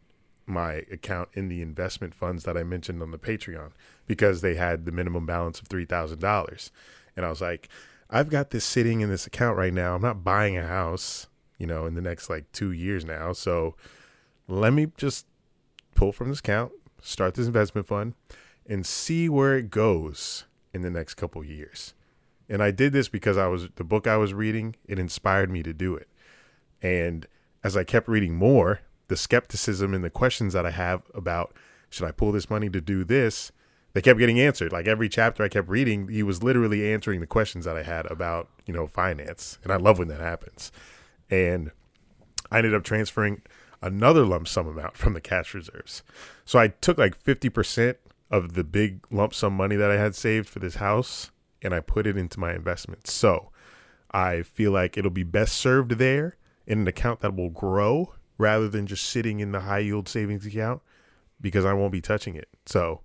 my 0.47 0.85
account 0.93 1.31
in 1.32 1.48
the 1.48 1.62
investment 1.62 2.14
funds 2.14 2.44
that 2.44 2.56
I 2.56 2.62
mentioned 2.62 3.02
on 3.02 3.10
the 3.10 3.19
Patreon 3.19 3.73
because 4.06 4.40
they 4.40 4.55
had 4.55 4.85
the 4.85 4.93
minimum 4.93 5.27
balance 5.27 5.59
of 5.59 5.69
$3,000. 5.69 6.70
And 7.16 7.27
I 7.27 7.28
was 7.28 7.40
like, 7.40 7.69
I've 8.09 8.31
got 8.31 8.51
this 8.51 8.64
sitting 8.64 9.01
in 9.01 9.10
this 9.10 9.27
account 9.27 9.56
right 9.56 9.74
now. 9.74 9.97
I'm 9.97 10.02
not 10.02 10.23
buying 10.23 10.56
a 10.56 10.66
house, 10.66 11.27
you 11.62 11.68
know, 11.68 11.86
in 11.86 11.94
the 11.94 12.02
next 12.02 12.28
like 12.28 12.51
two 12.51 12.72
years 12.72 13.05
now. 13.05 13.32
So 13.32 13.76
let 14.48 14.72
me 14.72 14.89
just 14.97 15.26
pull 15.94 16.10
from 16.10 16.28
this 16.28 16.40
account, 16.40 16.72
start 17.01 17.34
this 17.34 17.47
investment 17.47 17.86
fund, 17.86 18.14
and 18.66 18.84
see 18.84 19.28
where 19.28 19.56
it 19.56 19.70
goes 19.70 20.44
in 20.74 20.82
the 20.82 20.90
next 20.90 21.14
couple 21.14 21.44
years. 21.44 21.94
And 22.48 22.64
I 22.64 22.72
did 22.72 22.93
this 22.93 23.09
because 23.09 23.39
I 23.39 23.47
was 23.47 23.68
the 23.76 23.84
book 23.84 24.09
I 24.09 24.16
was 24.16 24.34
reading, 24.34 24.74
it 24.89 24.98
inspired 24.98 25.51
me 25.51 25.62
to 25.62 25.72
do 25.72 25.94
it. 25.94 26.09
And 26.82 27.28
as 27.62 27.76
I 27.76 27.84
kept 27.84 28.09
reading 28.09 28.34
more, 28.34 28.80
the 29.06 29.16
skepticism 29.16 29.94
and 29.94 30.02
the 30.02 30.10
questions 30.10 30.55
that 30.55 30.66
I 30.66 30.72
have 30.72 31.02
about 31.14 31.55
should 31.90 32.09
I 32.09 32.10
pull 32.10 32.32
this 32.32 32.51
money 32.51 32.70
to 32.70 32.80
do 32.80 33.05
this, 33.05 33.52
they 33.93 34.02
kept 34.02 34.18
getting 34.18 34.40
answered. 34.40 34.72
Like 34.72 34.89
every 34.89 35.09
chapter 35.09 35.44
I 35.44 35.48
kept 35.48 35.68
reading, 35.68 36.09
he 36.09 36.24
was 36.24 36.43
literally 36.43 36.93
answering 36.93 37.20
the 37.20 37.26
questions 37.28 37.66
that 37.66 37.76
I 37.76 37.84
had 37.84 38.10
about, 38.10 38.48
you 38.66 38.74
know, 38.74 38.89
finance. 38.89 39.60
And 39.62 39.72
I 39.72 39.76
love 39.76 40.01
when 40.01 40.09
that 40.09 40.20
happens. 40.20 40.72
And 41.32 41.70
I 42.50 42.59
ended 42.59 42.74
up 42.74 42.84
transferring 42.84 43.40
another 43.80 44.24
lump 44.26 44.46
sum 44.46 44.66
amount 44.68 44.96
from 44.96 45.14
the 45.14 45.20
cash 45.20 45.54
reserves. 45.54 46.02
So 46.44 46.59
I 46.59 46.68
took 46.68 46.98
like 46.98 47.22
50% 47.22 47.96
of 48.30 48.52
the 48.52 48.62
big 48.64 49.00
lump 49.10 49.32
sum 49.34 49.54
money 49.54 49.76
that 49.76 49.90
I 49.90 49.96
had 49.96 50.14
saved 50.14 50.48
for 50.48 50.59
this 50.59 50.74
house 50.76 51.30
and 51.62 51.74
I 51.74 51.80
put 51.80 52.06
it 52.06 52.16
into 52.16 52.38
my 52.38 52.52
investments. 52.54 53.12
So 53.12 53.50
I 54.10 54.42
feel 54.42 54.72
like 54.72 54.98
it'll 54.98 55.10
be 55.10 55.22
best 55.22 55.54
served 55.56 55.92
there 55.92 56.36
in 56.66 56.80
an 56.80 56.88
account 56.88 57.20
that 57.20 57.34
will 57.34 57.50
grow 57.50 58.14
rather 58.36 58.68
than 58.68 58.86
just 58.86 59.04
sitting 59.04 59.40
in 59.40 59.52
the 59.52 59.60
high 59.60 59.78
yield 59.78 60.09
savings 60.09 60.44
account 60.44 60.82
because 61.40 61.64
I 61.64 61.72
won't 61.72 61.92
be 61.92 62.00
touching 62.02 62.34
it. 62.34 62.48
So 62.66 63.00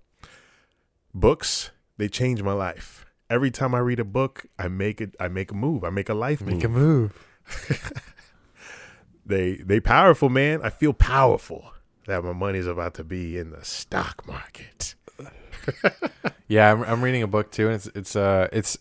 books, 1.14 1.70
they 1.96 2.08
change 2.08 2.42
my 2.42 2.52
life. 2.52 3.06
Every 3.30 3.50
time 3.50 3.74
I 3.74 3.78
read 3.78 4.00
a 4.00 4.04
book, 4.04 4.46
I 4.58 4.68
make 4.68 5.00
it 5.00 5.14
I 5.18 5.28
make 5.28 5.50
a 5.50 5.54
move. 5.54 5.82
I 5.84 5.90
make 5.90 6.08
a 6.08 6.14
life 6.14 6.40
Make 6.40 6.56
move. 6.56 6.64
a 6.64 6.68
move. 6.68 7.24
They 9.28 9.56
they 9.56 9.78
powerful, 9.78 10.28
man. 10.28 10.60
I 10.62 10.70
feel 10.70 10.92
powerful 10.92 11.70
that 12.06 12.24
my 12.24 12.32
money's 12.32 12.66
about 12.66 12.94
to 12.94 13.04
be 13.04 13.38
in 13.38 13.50
the 13.50 13.64
stock 13.64 14.26
market. 14.26 14.94
Yeah, 16.50 16.72
I'm, 16.72 16.82
I'm 16.82 17.04
reading 17.04 17.22
a 17.22 17.26
book 17.26 17.50
too, 17.52 17.66
and 17.66 17.74
it's 17.74 17.86
it's 17.94 18.16
uh 18.16 18.48
it's 18.52 18.78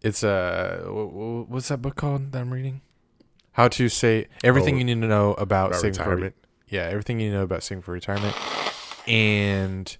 it's 0.00 0.24
uh 0.24 0.80
wh- 0.86 1.12
wh- 1.12 1.50
what's 1.50 1.68
that 1.68 1.82
book 1.82 1.94
called 1.94 2.32
that 2.32 2.40
I'm 2.40 2.50
reading? 2.50 2.80
How 3.52 3.68
to 3.68 3.90
say 3.90 4.28
everything 4.42 4.76
Oh, 4.76 4.78
you 4.78 4.84
need 4.84 5.00
to 5.02 5.06
know 5.06 5.34
about, 5.34 5.68
About 5.72 5.80
saving 5.82 5.94
for 5.96 6.04
re- 6.04 6.08
retirement. 6.08 6.34
yeah, 6.68 6.84
everything 6.84 7.20
you 7.20 7.30
know 7.30 7.42
about 7.42 7.62
saving 7.62 7.82
for 7.82 7.92
retirement, 7.92 8.34
and 9.06 9.94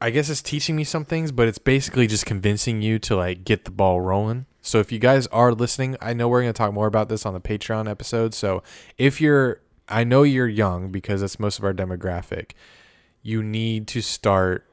I 0.00 0.10
guess 0.10 0.28
it's 0.28 0.42
teaching 0.42 0.76
me 0.76 0.84
some 0.84 1.04
things, 1.04 1.32
but 1.32 1.48
it's 1.48 1.58
basically 1.58 2.06
just 2.06 2.26
convincing 2.26 2.82
you 2.82 2.98
to 3.00 3.16
like 3.16 3.44
get 3.44 3.64
the 3.64 3.70
ball 3.70 4.00
rolling. 4.00 4.46
So 4.60 4.78
if 4.78 4.92
you 4.92 4.98
guys 4.98 5.26
are 5.28 5.52
listening, 5.52 5.96
I 6.00 6.12
know 6.12 6.28
we're 6.28 6.42
going 6.42 6.52
to 6.52 6.58
talk 6.58 6.74
more 6.74 6.86
about 6.86 7.08
this 7.08 7.24
on 7.24 7.34
the 7.34 7.40
Patreon 7.40 7.88
episode. 7.88 8.34
So 8.34 8.62
if 8.98 9.20
you're, 9.20 9.60
I 9.88 10.04
know 10.04 10.22
you're 10.22 10.48
young 10.48 10.90
because 10.90 11.20
that's 11.20 11.40
most 11.40 11.58
of 11.58 11.64
our 11.64 11.72
demographic. 11.72 12.50
You 13.22 13.42
need 13.42 13.86
to 13.88 14.02
start, 14.02 14.66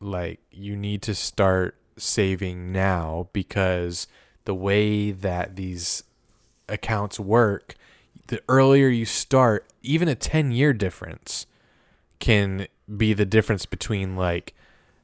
like, 0.00 0.40
you 0.50 0.74
need 0.74 1.02
to 1.02 1.14
start 1.14 1.76
saving 1.96 2.72
now 2.72 3.28
because 3.32 4.06
the 4.46 4.54
way 4.54 5.10
that 5.10 5.56
these 5.56 6.02
accounts 6.68 7.20
work, 7.20 7.74
the 8.28 8.42
earlier 8.48 8.88
you 8.88 9.04
start, 9.04 9.66
even 9.82 10.08
a 10.08 10.14
10 10.14 10.50
year 10.50 10.72
difference 10.72 11.46
can 12.18 12.66
be 12.96 13.12
the 13.12 13.26
difference 13.26 13.66
between 13.66 14.16
like 14.16 14.54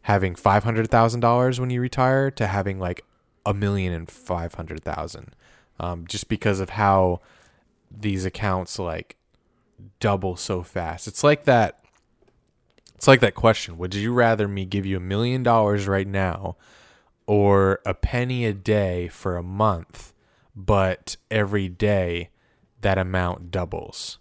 having 0.02 0.34
five 0.34 0.64
hundred 0.64 0.90
thousand 0.90 1.20
dollars 1.20 1.60
when 1.60 1.70
you 1.70 1.80
retire 1.80 2.30
to 2.30 2.46
having 2.46 2.78
like 2.78 3.04
a 3.44 3.54
million 3.54 3.92
and 3.92 4.10
five 4.10 4.54
hundred 4.54 4.82
thousand, 4.82 5.34
um, 5.78 6.06
just 6.06 6.28
because 6.28 6.60
of 6.60 6.70
how 6.70 7.20
these 7.90 8.24
accounts 8.24 8.78
like 8.78 9.16
double 10.00 10.36
so 10.36 10.62
fast. 10.62 11.06
It's 11.06 11.24
like 11.24 11.44
that. 11.44 11.84
It's 12.94 13.06
like 13.06 13.20
that 13.20 13.34
question: 13.34 13.78
Would 13.78 13.94
you 13.94 14.12
rather 14.12 14.48
me 14.48 14.64
give 14.64 14.86
you 14.86 14.96
a 14.96 15.00
million 15.00 15.42
dollars 15.42 15.86
right 15.86 16.06
now, 16.06 16.56
or 17.26 17.80
a 17.84 17.94
penny 17.94 18.44
a 18.46 18.52
day 18.52 19.08
for 19.08 19.36
a 19.36 19.42
month, 19.42 20.12
but 20.54 21.16
every 21.30 21.68
day 21.68 22.30
that 22.80 22.98
amount 22.98 23.50
doubles? 23.50 24.18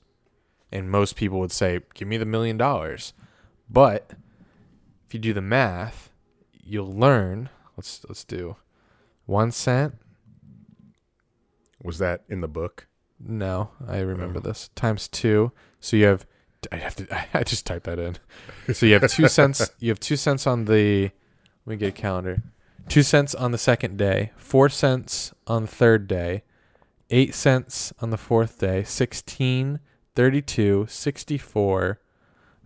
And 0.71 0.91
most 0.91 1.15
people 1.15 1.39
would 1.39 1.53
say, 1.53 1.81
"Give 1.93 2.07
me 2.07 2.17
the 2.17 2.25
million 2.25 2.57
dollars." 2.57 3.13
But 3.69 4.11
if 5.07 5.13
you 5.13 5.19
do 5.19 5.33
the 5.33 5.41
math, 5.41 6.09
you'll 6.51 6.93
learn. 6.93 7.49
Let's 7.77 8.05
let's 8.07 8.23
do 8.23 8.55
one 9.25 9.51
cent. 9.51 9.95
Was 11.83 11.99
that 11.99 12.23
in 12.29 12.41
the 12.41 12.47
book? 12.47 12.87
No, 13.19 13.71
I 13.87 13.99
remember 13.99 14.39
oh. 14.39 14.41
this 14.41 14.69
times 14.75 15.07
two. 15.07 15.51
So 15.79 15.97
you 15.97 16.05
have. 16.05 16.25
I 16.71 16.77
have 16.77 16.95
to. 16.95 17.27
I 17.37 17.43
just 17.43 17.65
typed 17.65 17.85
that 17.85 17.99
in. 17.99 18.17
So 18.73 18.85
you 18.85 18.93
have 18.93 19.09
two 19.09 19.27
cents. 19.27 19.69
You 19.79 19.89
have 19.89 19.99
two 19.99 20.15
cents 20.15 20.47
on 20.47 20.65
the. 20.65 21.11
Let 21.65 21.71
me 21.71 21.77
get 21.77 21.89
a 21.89 21.91
calendar. 21.91 22.43
Two 22.87 23.03
cents 23.03 23.33
on 23.33 23.51
the 23.51 23.57
second 23.57 23.97
day. 23.97 24.31
Four 24.37 24.69
cents 24.69 25.33
on 25.47 25.63
the 25.63 25.67
third 25.67 26.07
day. 26.07 26.43
Eight 27.09 27.33
cents 27.33 27.93
on 27.99 28.11
the 28.11 28.17
fourth 28.17 28.59
day. 28.59 28.83
16, 28.83 29.79
32, 30.15 30.85
64. 30.87 31.99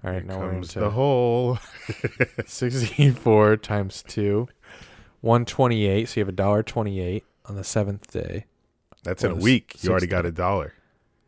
All 0.04 0.12
right, 0.12 0.26
now 0.26 0.40
we're 0.40 0.54
into 0.54 0.80
the 0.80 0.90
whole 0.92 1.58
64 2.46 3.58
times 3.58 4.04
2 4.08 4.48
128 5.22 6.08
so 6.08 6.14
you 6.16 6.22
have 6.22 6.30
a 6.30 6.32
dollar 6.32 6.64
28 6.64 7.26
on 7.46 7.56
the 7.56 7.64
seventh 7.64 8.10
day 8.12 8.46
That's 9.04 9.24
in 9.24 9.32
a 9.32 9.36
week. 9.36 9.84
You 9.84 9.90
already 9.92 10.08
got 10.08 10.26
a 10.26 10.32
dollar. 10.32 10.74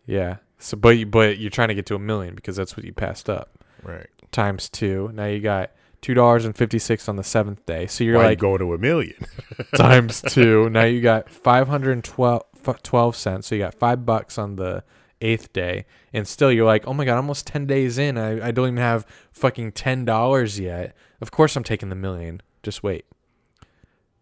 yeah 0.06 0.38
so 0.60 0.78
but 0.78 0.98
you, 0.98 1.06
but 1.06 1.38
you're 1.38 1.50
trying 1.50 1.68
to 1.70 1.74
get 1.76 1.86
to 1.88 1.96
a 1.96 2.00
million 2.00 2.36
because 2.36 2.56
that's 2.56 2.78
what 2.78 2.86
you 2.86 2.94
passed 2.94 3.30
up 3.30 3.50
Right. 3.84 4.08
times 4.32 4.70
2 4.70 5.12
now 5.14 5.26
you 5.26 5.40
got 5.40 5.72
$2.56 6.04 7.10
on 7.10 7.16
the 7.18 7.24
seventh 7.24 7.66
day 7.66 7.88
so 7.88 8.04
you're 8.04 8.18
Why 8.18 8.26
like 8.28 8.40
going 8.40 8.60
to 8.60 8.74
a 8.74 8.78
million? 8.78 9.16
times 9.76 10.22
2 10.22 10.70
now 10.70 10.84
you 10.86 11.02
got 11.02 11.30
512 11.30 12.44
12 12.84 13.16
cents 13.16 13.48
so 13.48 13.56
you 13.56 13.60
got 13.62 13.74
5 13.76 14.06
bucks 14.06 14.38
on 14.38 14.56
the 14.56 14.84
eighth 15.22 15.54
day 15.54 15.86
and 16.14 16.28
still 16.28 16.52
you're 16.52 16.66
like 16.66 16.88
oh 16.88 16.94
my 16.94 17.06
god 17.06 17.18
almost 17.18 17.48
10 17.48 17.66
days 17.66 17.98
in 17.98 18.18
I, 18.18 18.48
I 18.48 18.52
don't 18.52 18.68
even 18.68 18.78
have 18.78 19.06
fucking 19.32 19.74
$10 19.74 20.60
yet. 20.60 20.96
Of 21.20 21.32
course 21.32 21.56
i'm 21.56 21.64
taking 21.64 21.90
the 21.90 21.96
million. 21.96 22.42
Just 22.64 22.84
wait. 22.84 23.06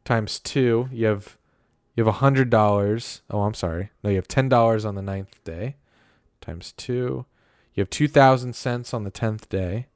Times 0.05 0.39
two 0.39 0.89
you 0.91 1.05
have 1.07 1.37
you 1.95 2.03
have 2.03 2.13
a 2.15 2.19
hundred 2.19 2.49
dollars. 2.49 3.21
Oh 3.29 3.41
i'm 3.41 3.53
sorry. 3.53 3.91
No 4.03 4.09
you 4.09 4.15
have 4.17 4.27
ten 4.27 4.49
dollars 4.49 4.85
on 4.85 4.95
the 4.95 5.01
ninth 5.01 5.43
day. 5.43 5.75
Times 6.41 6.73
two 6.73 7.25
you 7.73 7.81
have 7.81 7.89
two 7.89 8.07
thousand 8.07 8.55
cents 8.55 8.93
on 8.93 9.03
the 9.03 9.11
tenth 9.11 9.49
day. 9.49 9.87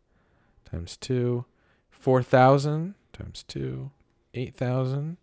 Times 0.70 0.98
two 0.98 1.46
four 1.90 2.24
thousand. 2.24 2.96
Times 3.12 3.44
two 3.48 3.92
eight 4.34 4.56
thousand. 4.56 5.18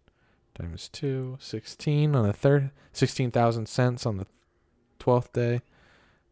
Times 0.54 0.88
two 0.88 1.38
sixteen 1.40 2.14
on 2.14 2.26
the 2.26 2.32
third 2.32 2.70
sixteen 2.92 3.30
thousand 3.30 3.66
cents 3.66 4.04
on 4.04 4.18
the 4.18 4.26
twelfth 5.00 5.32
day 5.32 5.62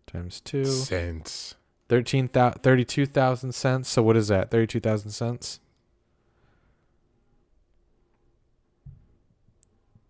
times 0.06 0.40
two 0.40 0.64
Cents. 0.64 1.56
13 1.88 2.28
32,000 2.28 3.52
cents. 3.52 3.88
So 3.88 4.02
what 4.02 4.16
is 4.16 4.28
that? 4.28 4.50
32,000 4.50 5.10
cents? 5.10 5.58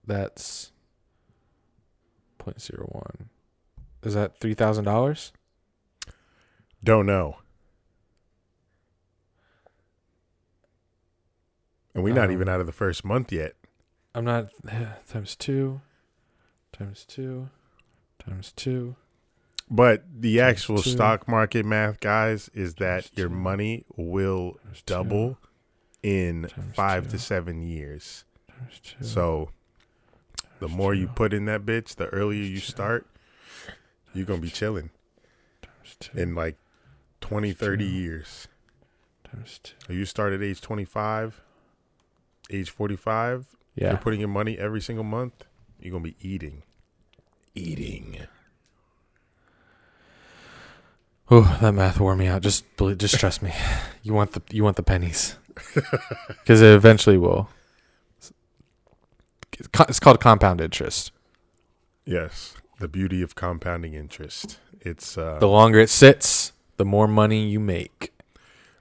That's 0.04 0.72
0.01. 2.40 3.26
Is 4.02 4.14
that 4.14 4.40
$3,000? 4.40 5.32
Don't 6.82 7.06
know. 7.06 7.36
And 11.94 12.02
we're 12.02 12.14
not 12.14 12.26
Um, 12.26 12.32
even 12.32 12.48
out 12.48 12.60
of 12.60 12.66
the 12.66 12.72
first 12.72 13.04
month 13.04 13.32
yet. 13.32 13.54
I'm 14.14 14.24
not 14.24 14.48
times 15.08 15.36
two, 15.36 15.80
times 16.72 17.04
two, 17.04 17.50
times 18.18 18.52
two. 18.52 18.96
But 19.70 20.04
the 20.18 20.40
actual 20.40 20.82
two. 20.82 20.90
stock 20.90 21.28
market 21.28 21.64
math, 21.66 22.00
guys, 22.00 22.48
is 22.54 22.76
that 22.76 23.04
Times 23.04 23.10
your 23.16 23.28
two. 23.28 23.34
money 23.34 23.84
will 23.96 24.52
Times 24.64 24.78
two. 24.78 24.82
double 24.86 25.38
in 26.02 26.44
Times 26.48 26.74
five 26.74 27.04
two. 27.04 27.10
to 27.10 27.18
seven 27.18 27.62
years. 27.62 28.24
Times 28.50 28.80
two. 28.82 29.04
So 29.04 29.50
the 30.60 30.66
times 30.68 30.76
more 30.76 30.94
you 30.94 31.06
put 31.08 31.32
in 31.34 31.44
that 31.46 31.66
bitch, 31.66 31.96
the 31.96 32.06
earlier 32.06 32.42
you 32.42 32.60
two. 32.60 32.66
start, 32.66 33.06
you're 34.14 34.24
going 34.26 34.40
to 34.40 34.46
be 34.46 34.50
chilling 34.50 34.90
times 35.62 35.96
two, 36.00 36.16
in 36.18 36.34
like 36.34 36.56
20, 37.20 37.52
30 37.52 37.84
two. 37.84 37.90
years. 37.90 38.48
times 39.30 39.60
two. 39.62 39.74
So 39.86 39.92
you 39.92 40.04
start 40.06 40.32
at 40.32 40.42
age 40.42 40.60
25, 40.62 41.42
age 42.50 42.70
45, 42.70 43.46
Yeah. 43.74 43.88
you're 43.90 43.98
putting 43.98 44.20
your 44.20 44.28
money 44.30 44.56
every 44.58 44.80
single 44.80 45.04
month, 45.04 45.44
you're 45.78 45.90
going 45.90 46.02
to 46.04 46.10
be 46.10 46.16
eating. 46.26 46.62
Eating. 47.54 48.18
Oh, 51.30 51.58
that 51.60 51.72
math 51.72 52.00
wore 52.00 52.16
me 52.16 52.26
out. 52.26 52.42
Just 52.42 52.64
just 52.96 53.18
trust 53.18 53.42
me. 53.42 53.52
You 54.02 54.14
want 54.14 54.32
the 54.32 54.40
you 54.50 54.64
want 54.64 54.76
the 54.76 54.82
pennies, 54.82 55.36
because 56.28 56.62
it 56.62 56.74
eventually 56.74 57.18
will. 57.18 57.50
It's 58.16 58.32
It's 59.80 60.00
called 60.00 60.18
compound 60.18 60.62
interest. 60.62 61.12
Yes. 62.06 62.54
The 62.78 62.88
beauty 62.88 63.20
of 63.20 63.34
compounding 63.34 63.92
interest. 63.92 64.60
It's 64.80 65.18
uh, 65.18 65.38
The 65.40 65.48
longer 65.48 65.78
it 65.80 65.90
sits, 65.90 66.52
the 66.78 66.86
more 66.86 67.06
money 67.06 67.46
you 67.46 67.60
make. 67.60 68.12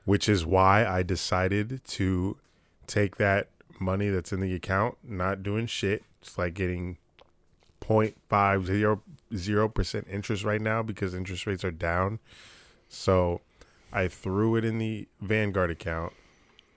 which 0.05 0.29
is 0.29 0.45
why 0.45 0.85
I 0.85 1.03
decided 1.03 1.81
to 1.97 2.37
take 2.85 3.17
that 3.17 3.49
money 3.81 4.07
that's 4.09 4.31
in 4.31 4.39
the 4.39 4.53
account, 4.53 4.97
not 5.03 5.43
doing 5.43 5.65
shit. 5.67 6.03
It's 6.21 6.37
like 6.37 6.53
getting 6.53 6.97
0.50 7.87 9.73
percent 9.73 10.07
interest 10.09 10.43
right 10.43 10.61
now 10.61 10.83
because 10.83 11.13
interest 11.13 11.45
rates 11.47 11.63
are 11.63 11.71
down. 11.71 12.19
So 12.89 13.41
I 13.91 14.07
threw 14.07 14.55
it 14.55 14.65
in 14.65 14.77
the 14.77 15.07
Vanguard 15.21 15.71
account 15.71 16.13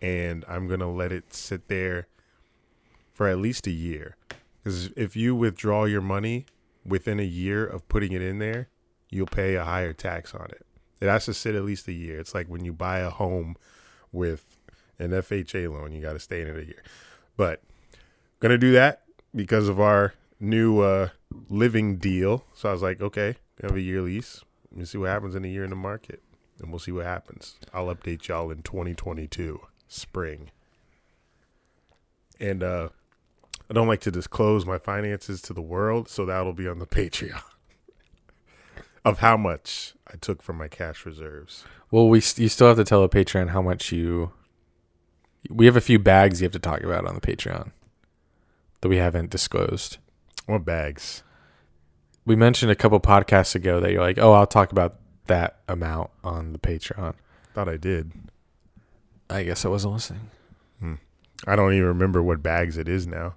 and 0.00 0.44
I'm 0.48 0.66
gonna 0.68 0.90
let 0.90 1.12
it 1.12 1.34
sit 1.34 1.68
there 1.68 2.06
for 3.12 3.28
at 3.28 3.38
least 3.38 3.66
a 3.66 3.70
year. 3.70 4.16
Because 4.62 4.90
if 4.96 5.16
you 5.16 5.34
withdraw 5.34 5.84
your 5.84 6.00
money 6.00 6.46
within 6.84 7.20
a 7.20 7.24
year 7.24 7.66
of 7.66 7.88
putting 7.88 8.12
it 8.12 8.22
in 8.22 8.38
there, 8.38 8.68
you'll 9.08 9.26
pay 9.26 9.54
a 9.56 9.64
higher 9.64 9.92
tax 9.92 10.34
on 10.34 10.46
it. 10.46 10.64
It 11.00 11.08
has 11.08 11.24
to 11.26 11.34
sit 11.34 11.54
at 11.54 11.64
least 11.64 11.88
a 11.88 11.92
year. 11.92 12.20
It's 12.20 12.34
like 12.34 12.46
when 12.48 12.64
you 12.64 12.72
buy 12.72 12.98
a 12.98 13.10
home 13.10 13.56
with 14.12 14.58
an 14.98 15.10
FHA 15.10 15.72
loan, 15.72 15.92
you 15.92 16.02
got 16.02 16.12
to 16.12 16.18
stay 16.18 16.42
in 16.42 16.48
it 16.48 16.56
a 16.56 16.64
year. 16.64 16.82
But 17.36 17.62
gonna 18.38 18.58
do 18.58 18.72
that 18.72 19.02
because 19.34 19.68
of 19.68 19.80
our 19.80 20.14
new 20.40 20.80
uh, 20.80 21.10
living 21.48 21.98
deal. 21.98 22.44
So 22.54 22.68
I 22.68 22.72
was 22.72 22.82
like, 22.82 23.00
okay, 23.00 23.36
we 23.60 23.68
have 23.68 23.76
a 23.76 23.80
year 23.80 24.00
lease. 24.00 24.42
Let 24.70 24.78
me 24.78 24.84
see 24.84 24.98
what 24.98 25.10
happens 25.10 25.34
in 25.34 25.44
a 25.44 25.48
year 25.48 25.64
in 25.64 25.70
the 25.70 25.76
market, 25.76 26.22
and 26.60 26.70
we'll 26.70 26.78
see 26.78 26.92
what 26.92 27.04
happens. 27.04 27.56
I'll 27.74 27.94
update 27.94 28.28
y'all 28.28 28.50
in 28.50 28.62
2022 28.62 29.60
spring. 29.88 30.50
And 32.38 32.62
uh, 32.62 32.88
I 33.68 33.74
don't 33.74 33.88
like 33.88 34.00
to 34.00 34.10
disclose 34.10 34.64
my 34.64 34.78
finances 34.78 35.42
to 35.42 35.52
the 35.52 35.60
world, 35.60 36.08
so 36.08 36.24
that'll 36.24 36.52
be 36.52 36.68
on 36.68 36.78
the 36.78 36.86
Patreon 36.88 37.42
of 39.04 39.18
how 39.18 39.36
much 39.36 39.94
I 40.06 40.16
took 40.16 40.42
from 40.42 40.56
my 40.56 40.68
cash 40.68 41.04
reserves. 41.04 41.64
Well, 41.90 42.08
we 42.08 42.18
you 42.18 42.48
still 42.48 42.68
have 42.68 42.76
to 42.76 42.84
tell 42.84 43.02
the 43.02 43.08
Patreon 43.08 43.50
how 43.50 43.62
much 43.62 43.92
you. 43.92 44.32
We 45.48 45.66
have 45.66 45.76
a 45.76 45.80
few 45.80 45.98
bags 45.98 46.40
you 46.40 46.44
have 46.44 46.52
to 46.52 46.58
talk 46.58 46.82
about 46.82 47.06
on 47.06 47.14
the 47.14 47.20
Patreon 47.20 47.72
that 48.80 48.88
we 48.88 48.98
haven't 48.98 49.30
disclosed. 49.30 49.98
What 50.50 50.64
bags? 50.64 51.22
We 52.24 52.34
mentioned 52.34 52.72
a 52.72 52.74
couple 52.74 52.98
podcasts 52.98 53.54
ago 53.54 53.78
that 53.78 53.92
you're 53.92 54.00
like, 54.02 54.18
oh, 54.18 54.32
I'll 54.32 54.48
talk 54.48 54.72
about 54.72 54.96
that 55.26 55.60
amount 55.68 56.10
on 56.24 56.52
the 56.52 56.58
Patreon. 56.58 57.14
Thought 57.54 57.68
I 57.68 57.76
did. 57.76 58.10
I 59.28 59.44
guess 59.44 59.64
I 59.64 59.68
wasn't 59.68 59.94
listening. 59.94 60.30
I 61.46 61.56
don't 61.56 61.72
even 61.72 61.86
remember 61.86 62.20
what 62.22 62.42
bags 62.42 62.76
it 62.76 62.86
is 62.88 63.06
now. 63.06 63.34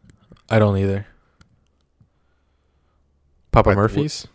I 0.50 0.60
don't 0.60 0.78
either. 0.78 1.06
Papa 3.52 3.70
But 3.70 3.76
Murphy's. 3.76 4.28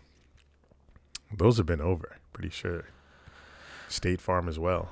Those 1.37 1.57
have 1.57 1.65
been 1.67 1.81
over, 1.81 2.17
pretty 2.33 2.49
sure. 2.49 2.85
State 3.89 4.21
Farm 4.21 4.47
as 4.47 4.57
well. 4.57 4.89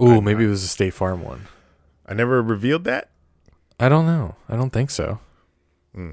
Ooh, 0.00 0.16
I- 0.16 0.20
maybe 0.20 0.44
it 0.44 0.48
was 0.48 0.62
a 0.62 0.68
State 0.68 0.94
Farm 0.94 1.22
one. 1.22 1.46
I 2.06 2.14
never 2.14 2.42
revealed 2.42 2.84
that. 2.84 3.08
I 3.80 3.88
don't 3.88 4.06
know. 4.06 4.36
I 4.48 4.56
don't 4.56 4.70
think 4.70 4.90
so. 4.90 5.18
Hmm. 5.94 6.10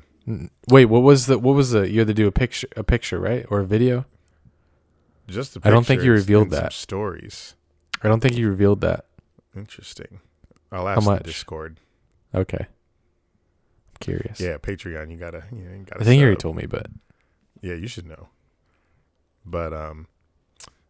Wait, 0.68 0.86
what 0.86 1.02
was 1.02 1.26
the 1.26 1.40
what 1.40 1.56
was 1.56 1.72
the 1.72 1.90
you 1.90 2.00
had 2.00 2.08
to 2.08 2.14
do 2.14 2.28
a 2.28 2.32
picture 2.32 2.68
a 2.76 2.84
picture, 2.84 3.20
right? 3.20 3.46
Or 3.50 3.60
a 3.60 3.66
video? 3.66 4.06
Just 5.28 5.58
I 5.64 5.70
don't 5.70 5.86
think 5.86 6.04
you 6.04 6.12
revealed 6.12 6.50
that. 6.52 6.74
stories. 6.74 7.56
I 8.04 8.08
don't 8.08 8.20
think 8.20 8.36
you 8.36 8.50
revealed 8.50 8.82
that. 8.82 9.06
Interesting. 9.56 10.20
I'll 10.72 10.88
ask 10.88 11.06
much? 11.06 11.20
the 11.20 11.26
Discord. 11.26 11.78
Okay. 12.34 12.66
I'm 12.68 14.00
curious. 14.00 14.40
Yeah, 14.40 14.58
Patreon. 14.58 15.12
You 15.12 15.18
gotta. 15.18 15.44
You, 15.52 15.64
know, 15.64 15.76
you 15.76 15.84
gotta 15.84 16.02
I 16.02 16.04
think 16.04 16.20
you 16.20 16.26
already 16.26 16.40
told 16.40 16.56
me, 16.56 16.66
but 16.66 16.88
Yeah, 17.62 17.76
you 17.76 17.88
should 17.88 18.08
know. 18.08 18.30
But 19.46 19.74
um, 19.74 20.08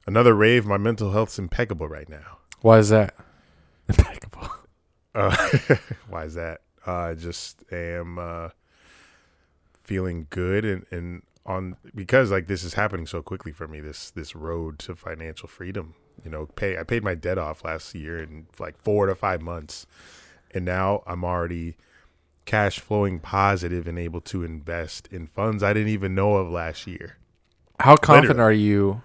another 0.05 0.33
rave. 0.33 0.65
My 0.65 0.77
mental 0.77 1.11
health's 1.11 1.39
impeccable 1.39 1.87
right 1.87 2.09
now. 2.09 2.37
why 2.61 2.77
is 2.79 2.89
that? 2.89 3.15
Impeccable. 3.87 4.49
Uh, 5.13 5.35
why 6.09 6.25
is 6.25 6.35
that? 6.35 6.61
Uh, 6.87 6.93
I 6.93 7.13
just 7.15 7.63
am 7.71 8.17
uh, 8.17 8.49
feeling 9.83 10.27
good 10.29 10.65
and, 10.65 10.85
and 10.91 11.23
on 11.45 11.75
because 11.95 12.31
like 12.31 12.47
this 12.47 12.63
is 12.63 12.75
happening 12.75 13.07
so 13.07 13.21
quickly 13.21 13.51
for 13.51 13.67
me. 13.67 13.79
This 13.79 14.11
this 14.11 14.35
road 14.35 14.79
to 14.79 14.95
financial 14.95 15.47
freedom. 15.47 15.95
You 16.23 16.29
know, 16.29 16.45
pay 16.45 16.77
I 16.77 16.83
paid 16.83 17.03
my 17.03 17.15
debt 17.15 17.37
off 17.37 17.63
last 17.63 17.95
year 17.95 18.21
in 18.21 18.47
like 18.59 18.77
four 18.77 19.07
to 19.07 19.15
five 19.15 19.41
months, 19.41 19.85
and 20.51 20.65
now 20.65 21.03
I'm 21.07 21.23
already 21.23 21.77
cash 22.45 22.79
flowing 22.79 23.19
positive 23.19 23.87
and 23.87 23.97
able 23.97 24.21
to 24.21 24.43
invest 24.43 25.07
in 25.11 25.27
funds 25.27 25.63
I 25.63 25.73
didn't 25.73 25.89
even 25.89 26.15
know 26.15 26.35
of 26.35 26.49
last 26.49 26.87
year. 26.87 27.17
How 27.79 27.95
confident 27.95 28.37
Literally. 28.37 28.55
are 28.55 28.59
you 28.59 29.01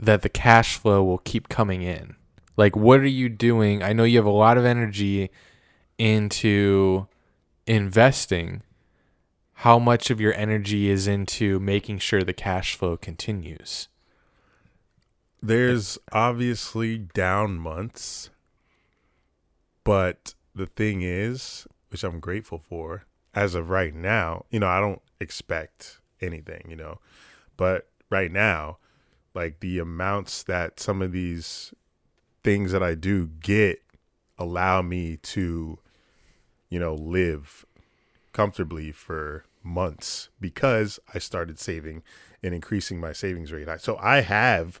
that 0.00 0.22
the 0.22 0.28
cash 0.28 0.76
flow 0.76 1.02
will 1.02 1.18
keep 1.18 1.48
coming 1.48 1.82
in? 1.82 2.16
Like, 2.56 2.74
what 2.74 3.00
are 3.00 3.06
you 3.06 3.28
doing? 3.28 3.82
I 3.82 3.92
know 3.92 4.04
you 4.04 4.18
have 4.18 4.26
a 4.26 4.30
lot 4.30 4.58
of 4.58 4.64
energy 4.64 5.30
into 5.98 7.06
investing. 7.66 8.62
How 9.62 9.80
much 9.80 10.08
of 10.08 10.20
your 10.20 10.32
energy 10.34 10.88
is 10.88 11.08
into 11.08 11.58
making 11.58 11.98
sure 11.98 12.22
the 12.22 12.32
cash 12.32 12.76
flow 12.76 12.96
continues? 12.96 13.88
There's 15.42 15.98
obviously 16.12 16.96
down 16.96 17.58
months, 17.58 18.30
but 19.82 20.34
the 20.54 20.66
thing 20.66 21.02
is, 21.02 21.66
which 21.88 22.04
I'm 22.04 22.20
grateful 22.20 22.60
for, 22.60 23.06
as 23.34 23.56
of 23.56 23.68
right 23.68 23.92
now, 23.92 24.44
you 24.48 24.60
know, 24.60 24.68
I 24.68 24.78
don't 24.78 25.02
expect 25.18 25.98
anything, 26.20 26.66
you 26.68 26.76
know, 26.76 27.00
but 27.56 27.88
right 28.10 28.30
now, 28.30 28.78
like 29.34 29.58
the 29.58 29.80
amounts 29.80 30.44
that 30.44 30.78
some 30.78 31.02
of 31.02 31.10
these 31.10 31.74
things 32.44 32.70
that 32.70 32.84
I 32.84 32.94
do 32.94 33.26
get 33.26 33.82
allow 34.38 34.82
me 34.82 35.16
to, 35.16 35.80
you 36.68 36.78
know, 36.78 36.94
live 36.94 37.66
comfortably 38.32 38.92
for 38.92 39.44
months 39.68 40.30
because 40.40 40.98
I 41.14 41.18
started 41.18 41.58
saving 41.58 42.02
and 42.42 42.54
increasing 42.54 42.98
my 42.98 43.12
savings 43.12 43.52
rate. 43.52 43.68
So 43.80 43.98
I 44.00 44.22
have 44.22 44.80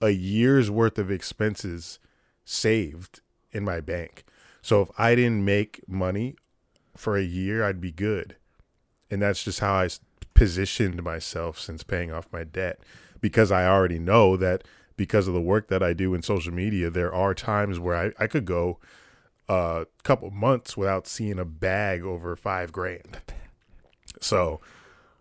a 0.00 0.10
year's 0.10 0.70
worth 0.70 0.98
of 0.98 1.10
expenses 1.10 1.98
saved 2.44 3.20
in 3.52 3.64
my 3.64 3.80
bank. 3.80 4.24
So 4.62 4.82
if 4.82 4.90
I 4.98 5.14
didn't 5.14 5.44
make 5.44 5.80
money 5.88 6.36
for 6.96 7.16
a 7.16 7.22
year, 7.22 7.64
I'd 7.64 7.80
be 7.80 7.92
good. 7.92 8.36
And 9.10 9.22
that's 9.22 9.44
just 9.44 9.60
how 9.60 9.74
I 9.74 9.88
positioned 10.34 11.02
myself 11.02 11.58
since 11.58 11.82
paying 11.82 12.12
off 12.12 12.28
my 12.32 12.44
debt 12.44 12.80
because 13.20 13.50
I 13.50 13.66
already 13.66 13.98
know 13.98 14.36
that 14.36 14.64
because 14.96 15.28
of 15.28 15.34
the 15.34 15.40
work 15.40 15.68
that 15.68 15.82
I 15.82 15.92
do 15.92 16.14
in 16.14 16.22
social 16.22 16.52
media, 16.52 16.90
there 16.90 17.14
are 17.14 17.34
times 17.34 17.78
where 17.78 17.96
I, 17.96 18.24
I 18.24 18.26
could 18.26 18.44
go 18.44 18.78
a 19.48 19.86
couple 20.02 20.30
months 20.30 20.76
without 20.76 21.06
seeing 21.06 21.38
a 21.38 21.44
bag 21.44 22.02
over 22.02 22.34
five 22.36 22.72
grand. 22.72 23.18
So 24.20 24.60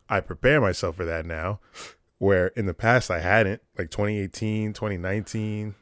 I 0.10 0.20
prepare 0.20 0.62
myself 0.62 0.95
for 0.95 1.06
that 1.06 1.26
now, 1.26 1.60
where 2.18 2.48
in 2.48 2.66
the 2.66 2.74
past 2.74 3.10
I 3.12 3.20
hadn't, 3.20 3.62
like 3.78 3.90
2018, 3.91 4.74
2019, 4.74 5.76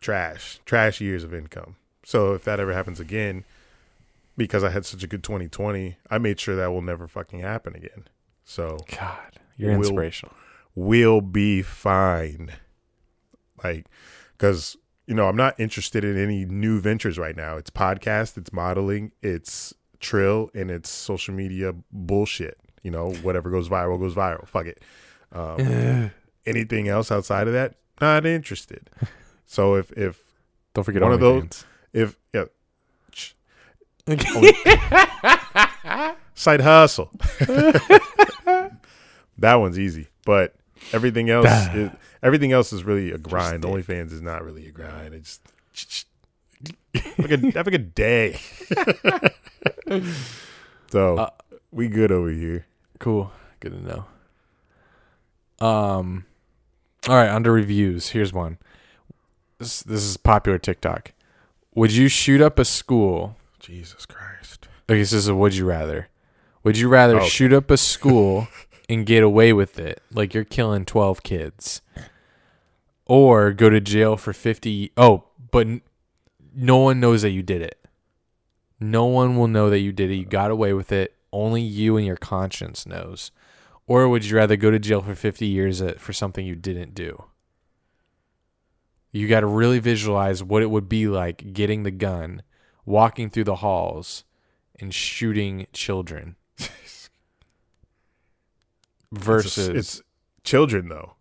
trash, 0.00 0.60
trash 0.64 1.00
years 1.00 1.24
of 1.24 1.34
income. 1.34 1.76
So 2.04 2.32
if 2.34 2.44
that 2.44 2.60
ever 2.60 2.72
happens 2.72 3.00
again, 3.00 3.44
because 4.36 4.64
I 4.64 4.70
had 4.70 4.86
such 4.86 5.02
a 5.02 5.06
good 5.06 5.22
2020, 5.22 5.96
I 6.10 6.18
made 6.18 6.40
sure 6.40 6.56
that 6.56 6.68
will 6.72 6.82
never 6.82 7.06
fucking 7.06 7.40
happen 7.40 7.74
again. 7.74 8.08
So 8.44 8.78
God, 8.98 9.38
you're 9.56 9.72
Will- 9.72 9.80
inspirational. 9.88 10.34
we'll 10.74 11.20
be 11.20 11.62
fine. 11.62 12.52
Like, 13.62 13.86
because 14.36 14.76
you 15.06 15.14
know, 15.14 15.28
I'm 15.28 15.36
not 15.36 15.58
interested 15.58 16.04
in 16.04 16.16
any 16.16 16.44
new 16.44 16.80
ventures 16.80 17.18
right 17.18 17.36
now. 17.36 17.56
It's 17.56 17.68
podcast, 17.70 18.38
it's 18.38 18.52
modeling, 18.52 19.10
it's 19.22 19.74
trill, 20.00 20.50
and 20.54 20.70
it's 20.70 20.88
social 20.90 21.34
media 21.34 21.74
bullshit. 21.92 22.58
You 22.82 22.90
know, 22.90 23.12
whatever 23.22 23.50
goes 23.50 23.68
viral 23.68 23.98
goes 24.00 24.14
viral. 24.14 24.48
Fuck 24.48 24.66
it. 24.66 24.80
Um, 25.32 26.10
anything 26.46 26.88
else 26.88 27.12
outside 27.12 27.46
of 27.46 27.52
that, 27.52 27.74
not 28.00 28.24
interested. 28.26 28.88
So 29.46 29.74
if 29.74 29.92
if 29.92 30.18
Don't 30.74 30.84
forget 30.84 31.02
One 31.02 31.12
of 31.12 31.20
those- 31.20 31.42
OnlyFans. 31.44 31.64
if 31.92 32.16
yeah, 32.32 32.44
sh- 33.12 33.32
side 36.34 36.60
hustle. 36.60 37.10
that 39.38 39.54
one's 39.56 39.78
easy, 39.78 40.08
but 40.24 40.54
everything 40.92 41.30
else, 41.30 41.46
is, 41.74 41.90
everything 42.22 42.52
else 42.52 42.72
is 42.72 42.84
really 42.84 43.10
a 43.12 43.18
grind. 43.18 43.62
OnlyFans 43.64 44.12
is 44.12 44.22
not 44.22 44.44
really 44.44 44.66
a 44.66 44.70
grind. 44.72 45.14
It's 45.14 45.40
have 46.94 47.18
a 47.24 47.28
good, 47.28 47.54
have 47.54 47.66
a 47.66 47.70
good 47.70 47.94
day. 47.94 48.38
so 50.90 51.18
Uh, 51.18 51.30
we 51.70 51.88
good 51.88 52.12
over 52.12 52.30
here. 52.30 52.66
Cool. 52.98 53.30
Good 53.60 53.72
to 53.72 53.82
know. 53.82 55.66
Um, 55.66 56.24
all 57.08 57.16
right. 57.16 57.28
Under 57.28 57.52
reviews, 57.52 58.08
here's 58.10 58.32
one. 58.32 58.58
This, 59.58 59.82
this 59.82 60.02
is 60.02 60.16
popular 60.16 60.58
TikTok. 60.58 61.12
Would 61.74 61.92
you 61.92 62.08
shoot 62.08 62.40
up 62.40 62.58
a 62.58 62.64
school? 62.64 63.36
Jesus 63.58 64.06
Christ. 64.06 64.68
Okay, 64.88 64.98
this 64.98 65.12
is 65.12 65.28
a 65.28 65.34
would 65.34 65.54
you 65.54 65.64
rather. 65.66 66.08
Would 66.64 66.78
you 66.78 66.88
rather 66.88 67.20
Oh. 67.20 67.24
shoot 67.26 67.52
up 67.52 67.70
a 67.70 67.76
school 67.76 68.48
and 68.88 69.06
get 69.06 69.22
away 69.22 69.52
with 69.52 69.78
it, 69.78 70.02
like 70.12 70.34
you're 70.34 70.44
killing 70.44 70.84
twelve 70.84 71.22
kids, 71.22 71.80
or 73.06 73.52
go 73.52 73.70
to 73.70 73.80
jail 73.80 74.16
for 74.16 74.32
fifty? 74.32 74.90
Oh, 74.96 75.24
but 75.50 75.66
no 76.54 76.78
one 76.78 77.00
knows 77.00 77.22
that 77.22 77.30
you 77.30 77.42
did 77.42 77.62
it. 77.62 77.84
No 78.78 79.04
one 79.06 79.36
will 79.36 79.48
know 79.48 79.70
that 79.70 79.80
you 79.80 79.92
did 79.92 80.10
it. 80.10 80.16
You 80.16 80.24
got 80.24 80.50
away 80.50 80.72
with 80.72 80.90
it. 80.92 81.16
Only 81.32 81.62
you 81.62 81.96
and 81.96 82.06
your 82.06 82.16
conscience 82.16 82.86
knows. 82.86 83.30
Or 83.86 84.08
would 84.08 84.24
you 84.24 84.36
rather 84.36 84.56
go 84.56 84.70
to 84.70 84.78
jail 84.78 85.02
for 85.02 85.14
50 85.14 85.46
years 85.46 85.82
uh, 85.82 85.94
for 85.98 86.12
something 86.12 86.46
you 86.46 86.54
didn't 86.54 86.94
do? 86.94 87.24
You 89.12 89.26
got 89.28 89.40
to 89.40 89.46
really 89.46 89.80
visualize 89.80 90.42
what 90.42 90.62
it 90.62 90.70
would 90.70 90.88
be 90.88 91.08
like 91.08 91.52
getting 91.52 91.82
the 91.82 91.90
gun, 91.90 92.42
walking 92.84 93.28
through 93.28 93.44
the 93.44 93.56
halls, 93.56 94.24
and 94.78 94.94
shooting 94.94 95.66
children. 95.72 96.36
Versus, 99.12 99.68
It's, 99.68 99.78
it's 99.96 100.02
children 100.44 100.88
though. 100.88 101.14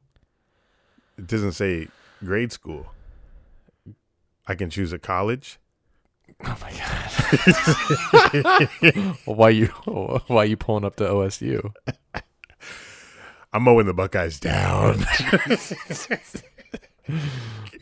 It 1.17 1.25
doesn't 1.27 1.53
say 1.53 1.87
grade 2.23 2.51
school. 2.51 2.93
I 4.49 4.55
can 4.55 4.71
choose 4.71 4.91
a 4.91 4.97
college. 4.97 5.59
oh 6.43 6.57
my 6.59 6.71
god, 8.81 9.15
why 9.25 9.49
you 9.49 9.67
why 9.67 10.43
you 10.43 10.57
pulling 10.57 10.85
up 10.85 10.95
to 10.95 11.03
OSU? 11.03 11.71
I'm 13.53 13.61
mowing 13.61 13.85
the 13.85 13.93
Buckeyes 13.93 14.39
down. 14.39 15.05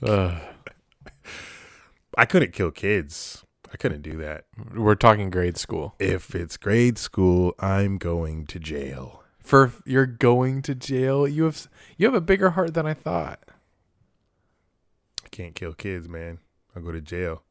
Ugh. 0.04 0.42
I 2.18 2.26
couldn't 2.26 2.52
kill 2.52 2.72
kids. 2.72 3.46
I 3.72 3.78
couldn't 3.78 4.02
do 4.02 4.18
that. 4.18 4.46
we're 4.76 4.96
talking 4.96 5.30
grade 5.30 5.58
school. 5.58 5.96
If 6.00 6.36
it's 6.36 6.58
grade 6.58 6.98
school, 6.98 7.54
I'm 7.60 7.98
going 7.98 8.46
to 8.48 8.60
jail. 8.60 9.24
For 9.40 9.72
you're 9.86 10.06
going 10.06 10.62
to 10.64 10.76
jail, 10.76 11.26
you 11.28 11.46
have 11.46 11.70
you 11.98 12.08
have 12.08 12.16
a 12.16 12.20
bigger 12.22 12.50
heart 12.52 12.74
than 12.74 12.86
I 12.86 12.94
thought. 12.94 13.40
I 15.24 15.30
can't 15.30 15.56
kill 15.56 15.74
kids, 15.74 16.10
man. 16.10 16.40
I'll 16.78 16.84
go 16.84 16.92
to 16.92 17.02
jail. 17.02 17.42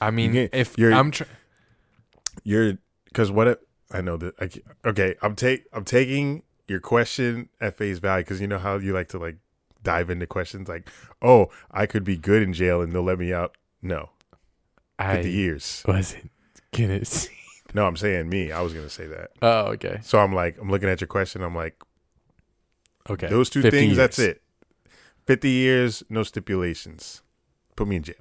I 0.00 0.10
mean, 0.12 0.32
can't- 0.32 0.54
if 0.54 0.78
you're- 0.78 0.94
I'm 0.94 1.10
tr- 1.10 1.24
You're 2.44 2.78
because 3.06 3.30
what 3.32 3.48
if 3.48 3.58
I 3.90 4.00
know 4.00 4.16
that 4.18 4.34
I 4.40 4.88
okay. 4.88 5.16
I'm 5.22 5.34
take 5.34 5.64
I'm 5.72 5.84
taking 5.84 6.42
your 6.68 6.80
question 6.80 7.48
at 7.60 7.76
face 7.76 7.98
value 7.98 8.22
because 8.24 8.40
you 8.40 8.46
know 8.46 8.58
how 8.58 8.76
you 8.78 8.92
like 8.92 9.08
to 9.08 9.18
like 9.18 9.36
dive 9.82 10.10
into 10.10 10.26
questions 10.26 10.68
like, 10.68 10.88
oh, 11.22 11.48
I 11.70 11.86
could 11.86 12.04
be 12.04 12.16
good 12.16 12.42
in 12.42 12.52
jail 12.52 12.80
and 12.82 12.92
they'll 12.92 13.02
let 13.02 13.18
me 13.18 13.32
out. 13.32 13.56
No, 13.82 14.10
I 14.98 15.16
fifty 15.16 15.32
years. 15.32 15.82
wasn't 15.88 16.30
gonna 16.72 17.04
see. 17.04 17.30
No, 17.74 17.86
I'm 17.86 17.96
saying 17.96 18.28
me. 18.28 18.52
I 18.52 18.60
was 18.60 18.72
gonna 18.74 18.88
say 18.90 19.06
that. 19.06 19.30
Oh, 19.42 19.66
okay, 19.72 19.98
So 20.02 20.18
I'm 20.20 20.32
like, 20.34 20.58
I'm 20.60 20.70
looking 20.70 20.88
at 20.88 21.00
your 21.00 21.08
question. 21.08 21.42
I'm 21.42 21.54
like, 21.54 21.82
okay. 23.10 23.26
those 23.28 23.50
two 23.50 23.62
50 23.62 23.76
things. 23.78 23.96
That's 23.96 24.18
it. 24.18 24.42
Fifty 25.26 25.50
years, 25.50 26.02
no 26.08 26.22
stipulations. 26.22 27.22
Put 27.76 27.88
me 27.88 27.96
in 27.96 28.02
jail. 28.02 28.16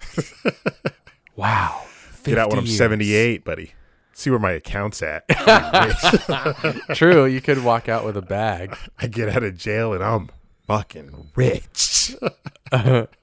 Wow. 1.36 1.84
Get 2.24 2.36
out 2.36 2.50
when 2.50 2.58
I'm 2.58 2.64
years. 2.66 2.76
78, 2.76 3.44
buddy. 3.44 3.72
See 4.12 4.28
where 4.28 4.40
my 4.40 4.50
account's 4.50 5.00
at. 5.02 5.24
True, 6.94 7.26
you 7.26 7.40
could 7.40 7.62
walk 7.62 7.88
out 7.88 8.04
with 8.04 8.16
a 8.16 8.22
bag. 8.22 8.76
I 8.98 9.06
get 9.06 9.28
out 9.28 9.44
of 9.44 9.56
jail 9.56 9.92
and 9.94 10.02
I'm 10.02 10.30
fucking 10.66 11.30
rich. 11.36 12.16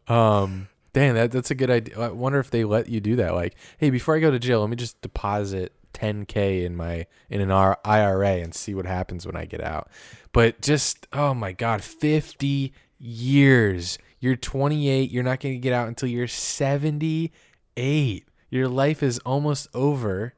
Um, 0.07 0.69
damn, 0.93 1.15
that 1.15 1.31
that's 1.31 1.51
a 1.51 1.55
good 1.55 1.69
idea. 1.69 1.99
I 1.99 2.07
wonder 2.07 2.39
if 2.39 2.49
they 2.51 2.63
let 2.63 2.87
you 2.87 3.01
do 3.01 3.17
that. 3.17 3.33
Like, 3.35 3.55
hey, 3.77 3.89
before 3.89 4.15
I 4.15 4.19
go 4.19 4.31
to 4.31 4.39
jail, 4.39 4.61
let 4.61 4.69
me 4.69 4.77
just 4.77 5.01
deposit 5.01 5.73
10k 5.93 6.63
in 6.63 6.77
my 6.77 7.07
in 7.29 7.41
an 7.41 7.51
R- 7.51 7.79
IRA 7.83 8.37
and 8.37 8.55
see 8.55 8.73
what 8.73 8.85
happens 8.85 9.25
when 9.25 9.35
I 9.35 9.43
get 9.43 9.61
out. 9.61 9.89
But 10.31 10.61
just 10.61 11.05
oh 11.11 11.33
my 11.33 11.51
god, 11.51 11.83
50 11.83 12.71
years. 12.97 13.97
You're 14.25 14.35
28. 14.35 15.11
You're 15.11 15.21
not 15.23 15.39
going 15.39 15.53
to 15.53 15.59
get 15.59 15.71
out 15.71 15.87
until 15.87 16.09
you're 16.09 16.25
78. 16.25 18.25
Your 18.49 18.67
life 18.67 19.03
is 19.03 19.19
almost 19.19 19.67
over. 19.75 20.33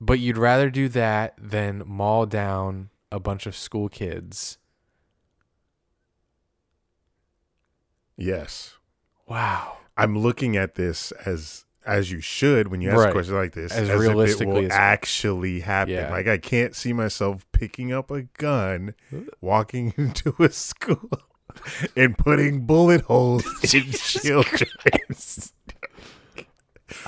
But 0.00 0.18
you'd 0.18 0.36
rather 0.36 0.68
do 0.68 0.88
that 0.88 1.34
than 1.38 1.84
maul 1.86 2.26
down 2.26 2.90
a 3.12 3.20
bunch 3.20 3.46
of 3.46 3.54
school 3.54 3.88
kids. 3.88 4.58
yes. 8.16 8.74
Wow. 9.28 9.76
I'm 9.96 10.18
looking 10.18 10.56
at 10.56 10.74
this 10.74 11.12
as 11.24 11.64
as 11.86 12.10
you 12.12 12.20
should 12.20 12.68
when 12.68 12.80
you 12.80 12.90
ask 12.90 12.98
Right. 12.98 13.08
a 13.10 13.12
question 13.12 13.34
like 13.34 13.52
this, 13.52 13.70
As 13.72 13.88
if 13.88 13.94
it 13.94 13.98
realistically 13.98 14.46
will 14.46 14.64
as- 14.66 14.70
actually 14.72 15.60
happen. 15.60 15.94
Yeah. 15.94 16.10
Like 16.10 16.26
I 16.28 16.38
can't 16.38 16.74
see 16.76 16.92
myself 16.92 17.44
picking 17.52 17.92
up 17.92 18.10
a 18.10 18.22
gun, 18.22 18.94
walking 19.40 19.92
into 19.96 20.34
a 20.40 20.50
school, 20.50 21.10
and 21.96 22.16
putting 22.16 22.66
bullet 22.66 23.02
holes 23.02 23.44
in 23.74 23.90
children. 23.92 24.70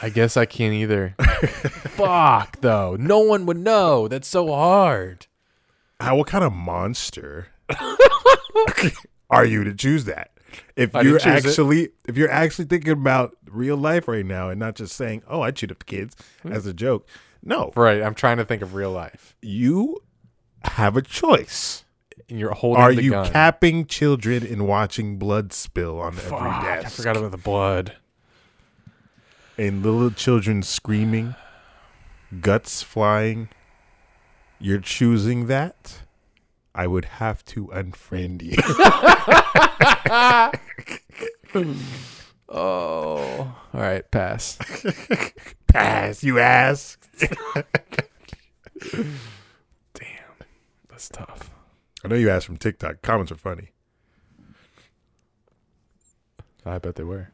I 0.01 0.09
guess 0.09 0.37
I 0.37 0.47
can't 0.47 0.75
either. 0.75 1.15
Fuck 1.19 2.61
though. 2.61 2.97
No 2.97 3.21
one 3.21 3.47
would 3.47 3.59
know. 3.59 4.09
That's 4.09 4.29
so 4.29 4.49
hard. 4.49 5.27
How, 6.01 6.17
what 6.17 6.27
kind 6.27 6.43
of 6.45 6.53
monster 6.53 7.49
are 9.31 9.45
you 9.45 9.65
to 9.65 9.75
choose 9.75 10.05
that? 10.07 10.31
If 10.77 10.95
I 10.95 11.03
you're 11.03 11.19
didn't 11.19 11.45
it. 11.45 11.47
actually 11.47 11.91
if 12.07 12.17
you're 12.17 12.31
actually 12.31 12.67
thinking 12.67 12.93
about 12.93 13.37
real 13.49 13.77
life 13.77 14.09
right 14.09 14.25
now 14.25 14.51
and 14.51 14.59
not 14.59 14.75
just 14.77 14.97
saying, 14.97 15.23
"Oh, 15.29 15.41
I 15.43 15.53
shoot 15.53 15.71
up 15.71 15.87
kids" 15.87 16.17
hmm. 16.43 16.53
as 16.53 16.67
a 16.67 16.73
joke. 16.75 17.07
No, 17.43 17.73
Right. 17.77 18.03
I'm 18.03 18.15
trying 18.15 18.39
to 18.39 18.45
think 18.45 18.63
of 18.63 18.75
real 18.75 18.91
life. 18.91 19.37
you 19.43 19.99
have 20.65 20.97
a 20.97 21.03
choice. 21.03 21.84
And 22.29 22.39
you're 22.39 22.53
holding 22.53 22.83
Are 22.83 22.91
you 22.93 23.11
gun. 23.11 23.31
capping 23.31 23.87
children 23.87 24.45
and 24.47 24.67
watching 24.67 25.19
blood 25.19 25.53
spill 25.53 26.01
on 26.01 26.13
Fuck, 26.13 26.33
every 26.41 26.51
desk? 26.67 26.87
I 26.87 26.89
forgot 26.91 27.17
about 27.19 27.31
the 27.33 27.37
blood. 27.37 27.95
and 29.59 29.83
little 29.83 30.11
children 30.11 30.63
screaming, 30.63 31.35
guts 32.41 32.83
flying. 32.83 33.49
You're 34.59 34.81
choosing 34.81 35.47
that? 35.49 36.01
I 36.75 36.87
would 36.87 37.05
have 37.05 37.45
to 37.47 37.67
unfriend 37.69 38.43
you. 38.43 38.57
Oh. 42.49 43.57
All 43.73 43.81
right. 43.81 44.09
Pass. 44.11 44.59
Pass, 45.67 46.23
you 46.23 46.39
ass. 46.39 46.97
Damn. 48.93 49.05
That's 50.89 51.09
tough. 51.09 51.51
I 52.05 52.09
know 52.09 52.17
you 52.17 52.29
asked 52.29 52.47
from 52.47 52.59
TikTok. 52.59 53.01
Comments 53.03 53.33
are 53.33 53.37
funny. 53.37 53.71
I 56.67 56.79
bet 56.79 56.97
they 56.97 57.05
were. 57.05 57.31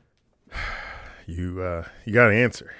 You 1.26 1.62
uh 1.62 1.84
you 2.04 2.12
got 2.12 2.30
an 2.30 2.36
answer. 2.36 2.72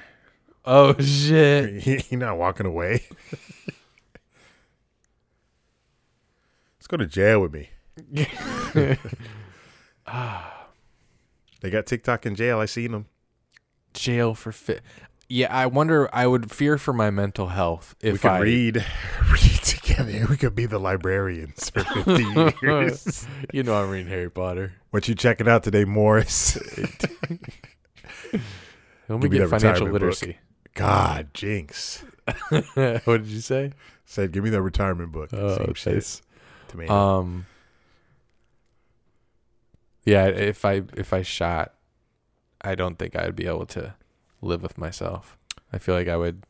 Oh 0.65 0.97
shit. 0.99 1.87
You're 2.11 2.21
not 2.21 2.39
walking 2.39 2.67
away. 2.67 3.05
Let's 6.79 6.87
go 6.89 6.97
to 6.97 7.07
jail 7.07 7.41
with 7.41 7.53
me. 7.53 7.71
They 11.61 11.69
got 11.69 11.87
TikTok 11.87 12.25
in 12.27 12.35
jail. 12.35 12.59
I 12.59 12.65
seen 12.65 12.93
them. 12.93 13.07
Jail 13.93 14.35
for 14.35 14.51
fit. 14.51 14.83
Yeah, 15.31 15.47
I 15.55 15.67
wonder. 15.67 16.09
I 16.15 16.27
would 16.27 16.51
fear 16.51 16.77
for 16.77 16.93
my 16.93 17.11
mental 17.11 17.47
health 17.49 17.95
if 18.01 18.13
we 18.15 18.19
could 18.19 18.31
I 18.31 18.39
read 18.41 18.77
read 19.33 19.63
together. 19.63 20.27
We 20.29 20.37
could 20.37 20.55
be 20.55 20.67
the 20.67 20.79
librarians 20.79 21.71
for 21.71 21.85
50 21.85 22.57
years. 22.63 23.27
you 23.53 23.63
know, 23.63 23.75
I'm 23.83 23.89
reading 23.91 24.09
Harry 24.09 24.31
Potter. 24.31 24.73
what 24.91 25.09
you 25.09 25.15
checking 25.15 25.49
out 25.49 25.63
today, 25.63 25.85
Morris? 25.85 26.57
Let 29.09 29.19
me 29.21 29.29
Give 29.29 29.33
me 29.33 29.39
get 29.39 29.49
financial 29.49 29.87
retirement 29.87 29.93
book. 29.93 29.93
literacy. 29.93 30.39
God, 30.75 31.29
jinx. 31.35 32.05
what 32.51 33.23
did 33.23 33.27
you 33.27 33.41
say? 33.41 33.73
Said, 34.05 34.33
give 34.33 34.45
me 34.45 34.51
that 34.51 34.63
retirement 34.63 35.11
book. 35.13 35.31
Oh, 35.33 35.57
Same 35.57 35.75
shit. 35.75 35.95
nice. 35.95 36.23
Tomato. 36.69 36.93
Um. 36.95 37.47
Yeah, 40.05 40.27
if 40.27 40.65
I 40.65 40.83
if 40.97 41.13
I 41.13 41.23
shot, 41.23 41.75
I 42.61 42.75
don't 42.75 42.99
think 42.99 43.17
I'd 43.17 43.37
be 43.37 43.47
able 43.47 43.67
to 43.67 43.95
live 44.41 44.63
with 44.63 44.79
myself. 44.79 45.37
I 45.73 45.79
feel 45.79 45.95
like 45.95 46.09
I 46.09 46.17
would. 46.17 46.45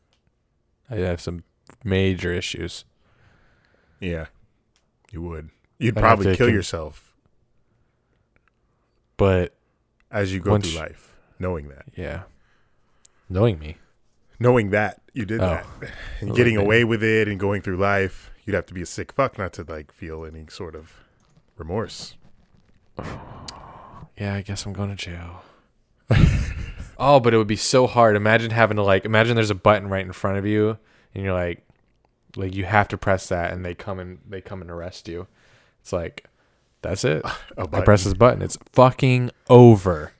I'd 0.89 0.99
have 0.99 1.21
some 1.21 1.43
major 1.83 2.33
issues. 2.33 2.85
yeah, 3.99 4.25
you 5.11 5.21
would. 5.21 5.49
You'd 5.79 5.97
I'd 5.97 6.01
probably 6.01 6.35
kill 6.35 6.47
con- 6.47 6.53
yourself 6.55 7.13
But 9.17 9.55
as 10.11 10.33
you 10.33 10.39
go 10.39 10.57
through 10.59 10.79
life, 10.79 11.15
knowing 11.39 11.69
that. 11.69 11.85
yeah, 11.95 12.23
knowing 13.29 13.57
me, 13.59 13.77
Knowing 14.39 14.71
that 14.71 15.01
you 15.13 15.25
did 15.25 15.39
Oh. 15.41 15.61
that 15.81 15.91
and 16.21 16.35
getting 16.35 16.55
that. 16.55 16.61
away 16.61 16.83
with 16.83 17.03
it 17.03 17.27
and 17.27 17.39
going 17.39 17.61
through 17.61 17.77
life, 17.77 18.31
you'd 18.43 18.53
have 18.55 18.65
to 18.67 18.73
be 18.73 18.81
a 18.81 18.85
sick 18.85 19.11
fuck 19.13 19.37
not 19.37 19.53
to 19.53 19.63
like 19.63 19.91
feel 19.91 20.25
any 20.25 20.45
sort 20.49 20.75
of 20.75 20.93
remorse. 21.57 22.15
yeah, 24.17 24.33
I 24.35 24.41
guess 24.41 24.65
I'm 24.65 24.73
going 24.73 24.89
to 24.89 24.95
jail. 24.95 25.43
oh, 27.01 27.19
but 27.19 27.33
it 27.33 27.37
would 27.37 27.47
be 27.47 27.55
so 27.57 27.87
hard. 27.87 28.15
Imagine 28.15 28.51
having 28.51 28.77
to 28.77 28.83
like 28.83 29.03
imagine 29.05 29.35
there's 29.35 29.49
a 29.49 29.55
button 29.55 29.89
right 29.89 30.05
in 30.05 30.13
front 30.13 30.37
of 30.37 30.45
you, 30.45 30.77
and 31.13 31.23
you're 31.23 31.33
like, 31.33 31.65
like 32.35 32.55
you 32.55 32.63
have 32.65 32.87
to 32.89 32.97
press 32.97 33.27
that, 33.29 33.51
and 33.51 33.65
they 33.65 33.75
come 33.75 33.99
and 33.99 34.19
they 34.29 34.39
come 34.41 34.61
and 34.61 34.69
arrest 34.71 35.07
you. 35.07 35.27
It's 35.81 35.91
like, 35.91 36.25
that's 36.81 37.03
it. 37.03 37.23
I 37.57 37.81
press 37.81 38.03
this 38.05 38.13
button. 38.13 38.41
It's 38.41 38.57
fucking 38.71 39.31
over. 39.49 40.13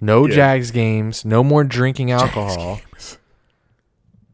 No 0.00 0.26
Yeah. 0.26 0.34
Jags 0.34 0.70
games. 0.70 1.24
No 1.24 1.44
more 1.44 1.64
drinking 1.64 2.10
alcohol. 2.10 2.80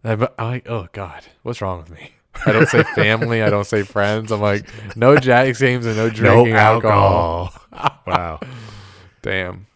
I, 0.04 0.12
I 0.38 0.44
like, 0.44 0.68
oh 0.68 0.88
God, 0.92 1.24
what's 1.42 1.60
wrong 1.62 1.78
with 1.78 1.90
me? 1.90 2.12
I 2.46 2.52
don't 2.52 2.68
say 2.68 2.82
family. 2.94 3.42
I 3.42 3.48
don't 3.48 3.64
say 3.66 3.82
friends. 3.82 4.30
I'm 4.30 4.40
like, 4.40 4.66
no 4.96 5.16
Jags 5.16 5.60
games 5.60 5.86
and 5.86 5.96
no 5.96 6.08
No 6.08 6.10
drinking 6.12 6.54
alcohol. 6.54 7.52
alcohol. 7.72 8.00
wow. 8.06 8.40
Damn. 9.22 9.66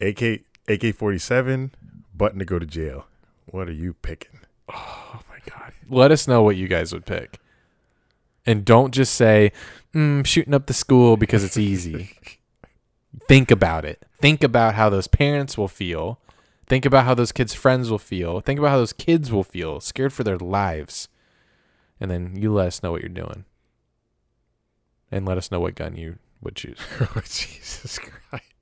AK 0.00 0.40
AK 0.68 0.94
forty 0.94 1.18
seven, 1.18 1.72
button 2.14 2.38
to 2.38 2.44
go 2.44 2.58
to 2.58 2.66
jail. 2.66 3.06
What 3.46 3.68
are 3.68 3.72
you 3.72 3.94
picking? 3.94 4.40
Oh 4.68 5.20
my 5.28 5.38
God. 5.50 5.72
Let 5.88 6.10
us 6.10 6.26
know 6.26 6.42
what 6.42 6.56
you 6.56 6.68
guys 6.68 6.92
would 6.92 7.06
pick. 7.06 7.38
And 8.46 8.64
don't 8.64 8.92
just 8.92 9.14
say, 9.14 9.52
mm, 9.94 10.26
shooting 10.26 10.54
up 10.54 10.66
the 10.66 10.74
school 10.74 11.16
because 11.16 11.44
it's 11.44 11.56
easy. 11.56 12.16
Think 13.28 13.50
about 13.50 13.84
it. 13.84 14.04
Think 14.20 14.42
about 14.42 14.74
how 14.74 14.90
those 14.90 15.06
parents 15.06 15.56
will 15.56 15.68
feel. 15.68 16.18
Think 16.66 16.84
about 16.84 17.04
how 17.04 17.14
those 17.14 17.32
kids' 17.32 17.54
friends 17.54 17.90
will 17.90 17.98
feel. 17.98 18.40
Think 18.40 18.58
about 18.58 18.70
how 18.70 18.78
those 18.78 18.92
kids 18.92 19.30
will 19.30 19.44
feel, 19.44 19.80
scared 19.80 20.12
for 20.12 20.24
their 20.24 20.38
lives. 20.38 21.08
And 22.00 22.10
then 22.10 22.36
you 22.36 22.52
let 22.52 22.68
us 22.68 22.82
know 22.82 22.90
what 22.90 23.02
you're 23.02 23.08
doing. 23.08 23.44
And 25.10 25.26
let 25.26 25.38
us 25.38 25.50
know 25.50 25.60
what 25.60 25.74
gun 25.74 25.96
you 25.96 26.18
would 26.42 26.56
choose. 26.56 26.78
oh, 27.00 27.22
Jesus 27.24 27.98
Christ. 27.98 28.53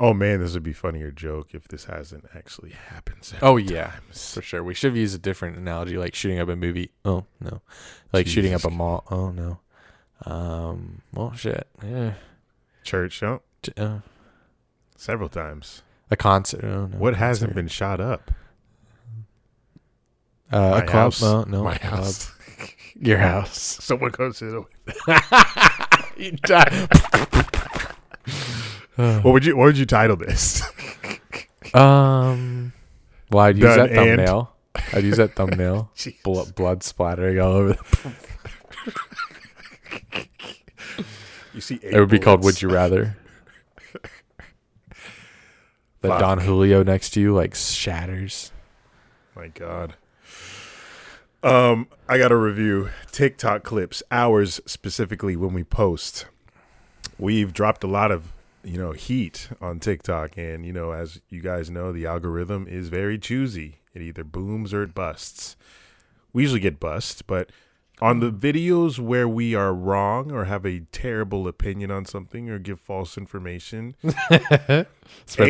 Oh 0.00 0.14
man, 0.14 0.38
this 0.40 0.54
would 0.54 0.62
be 0.62 0.72
funnier 0.72 1.10
joke 1.10 1.48
if 1.54 1.66
this 1.68 1.86
hasn't 1.86 2.24
actually 2.34 2.70
happened. 2.70 3.32
Oh 3.42 3.56
yeah, 3.56 3.94
for 4.12 4.40
sure. 4.42 4.62
We 4.62 4.72
should 4.74 4.90
have 4.92 4.96
used 4.96 5.14
a 5.16 5.18
different 5.18 5.56
analogy, 5.56 5.96
like 5.98 6.14
shooting 6.14 6.38
up 6.38 6.48
a 6.48 6.54
movie. 6.56 6.90
Oh 7.04 7.24
no, 7.40 7.62
like 8.12 8.26
shooting 8.28 8.54
up 8.54 8.64
a 8.64 8.70
mall. 8.70 9.04
Oh 9.10 9.30
no. 9.30 9.58
Um. 10.24 11.02
Well, 11.12 11.32
shit. 11.34 11.66
Yeah. 11.84 12.14
Church, 12.84 13.22
oh, 13.22 13.42
Uh, 13.76 13.98
several 14.96 15.28
times. 15.28 15.82
a 16.10 16.16
concert. 16.16 16.64
Oh, 16.64 16.86
no, 16.86 16.96
What 16.98 17.14
hasn't 17.16 17.54
been 17.54 17.68
shot 17.68 18.00
up? 18.00 18.30
Uh, 20.50 20.70
My 20.70 20.78
a 20.78 20.82
club? 20.82 20.92
house. 20.92 21.20
No, 21.22 21.42
no. 21.44 21.62
My 21.64 21.74
house. 21.76 22.32
Your 22.98 23.18
house. 23.18 23.58
Someone 23.84 24.10
goes 24.12 24.38
to 24.38 24.64
the. 25.06 25.94
You 26.16 26.32
die. 26.32 26.88
What 28.98 29.24
would 29.32 29.44
you 29.46 29.56
What 29.56 29.64
would 29.66 29.78
you 29.78 29.86
title 29.86 30.16
this? 30.16 30.62
um. 31.74 32.72
Well, 33.30 33.44
I'd 33.44 33.56
use 33.56 33.64
Done 33.64 33.78
that 33.78 33.90
and- 33.90 33.96
thumbnail. 34.18 34.52
I'd 34.92 35.04
use 35.04 35.16
that 35.18 35.34
thumbnail. 35.34 35.90
Blood, 36.24 36.54
blood 36.54 36.82
splattering 36.82 37.38
all 37.40 37.52
over. 37.52 37.72
The, 37.74 38.14
You 41.54 41.60
see, 41.60 41.78
it 41.82 41.98
would 41.98 42.08
be 42.10 42.18
called 42.20 42.44
"Would 42.44 42.62
You 42.62 42.68
Rather." 42.70 43.16
The 46.00 46.08
Fuck. 46.08 46.20
Don 46.20 46.38
Julio 46.40 46.84
next 46.84 47.10
to 47.10 47.20
you 47.20 47.34
like 47.34 47.54
shatters. 47.56 48.52
My 49.34 49.48
God. 49.48 49.94
Um, 51.42 51.88
I 52.08 52.18
got 52.18 52.28
to 52.28 52.36
review 52.36 52.90
TikTok 53.10 53.64
clips, 53.64 54.02
hours 54.12 54.60
specifically 54.66 55.34
when 55.36 55.52
we 55.52 55.64
post. 55.64 56.26
We've 57.18 57.52
dropped 57.52 57.82
a 57.82 57.88
lot 57.88 58.12
of, 58.12 58.32
you 58.64 58.78
know, 58.78 58.92
heat 58.92 59.48
on 59.60 59.80
TikTok, 59.80 60.36
and 60.36 60.64
you 60.66 60.72
know, 60.72 60.92
as 60.92 61.20
you 61.28 61.40
guys 61.40 61.70
know, 61.70 61.92
the 61.92 62.06
algorithm 62.06 62.66
is 62.68 62.88
very 62.88 63.18
choosy. 63.18 63.80
It 63.94 64.02
either 64.02 64.24
booms 64.24 64.72
or 64.74 64.82
it 64.82 64.94
busts. 64.94 65.56
We 66.32 66.42
usually 66.42 66.60
get 66.60 66.78
bust, 66.78 67.26
but 67.26 67.50
on 68.00 68.20
the 68.20 68.30
videos 68.30 68.98
where 69.00 69.26
we 69.28 69.54
are 69.54 69.74
wrong 69.74 70.30
or 70.30 70.44
have 70.44 70.64
a 70.64 70.80
terrible 70.92 71.48
opinion 71.48 71.90
on 71.90 72.04
something 72.04 72.48
or 72.48 72.58
give 72.58 72.78
false 72.80 73.18
information, 73.18 73.96
Spreads 74.04 74.86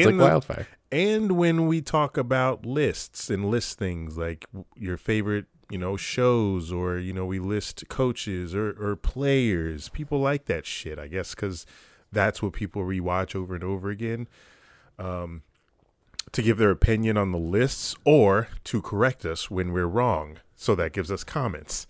like 0.07 0.17
the- 0.17 0.17
wildfire. 0.17 0.67
and 0.91 1.33
when 1.33 1.67
we 1.67 1.81
talk 1.83 2.17
about 2.17 2.65
lists 2.65 3.29
and 3.29 3.51
list 3.51 3.79
things 3.79 4.17
like 4.17 4.47
your 4.77 4.97
favorite 4.97 5.47
you 5.71 5.77
know 5.79 5.97
shows 5.99 6.73
or 6.73 6.97
you 6.99 7.13
know 7.13 7.27
we 7.27 7.39
list 7.39 7.85
coaches 7.89 8.55
or, 8.55 8.71
or 8.81 8.97
players 8.97 9.91
people 9.91 10.19
like 10.19 10.47
that 10.47 10.65
shit 10.65 10.99
i 10.99 11.07
guess 11.07 11.35
because 11.35 11.67
that's 12.13 12.43
what 12.43 12.53
people 12.53 12.83
rewatch 12.83 13.35
over 13.35 13.55
and 13.55 13.65
over 13.65 13.91
again 13.91 14.29
um, 14.99 15.43
to 16.33 16.43
give 16.43 16.59
their 16.59 16.71
opinion 16.71 17.17
on 17.17 17.33
the 17.33 17.39
lists 17.39 17.95
or 18.05 18.49
to 18.65 18.83
correct 18.83 19.25
us 19.25 19.51
when 19.51 19.73
we're 19.73 19.87
wrong 19.87 20.39
so 20.57 20.75
that 20.75 20.93
gives 20.93 21.11
us 21.11 21.25
comments 21.25 21.87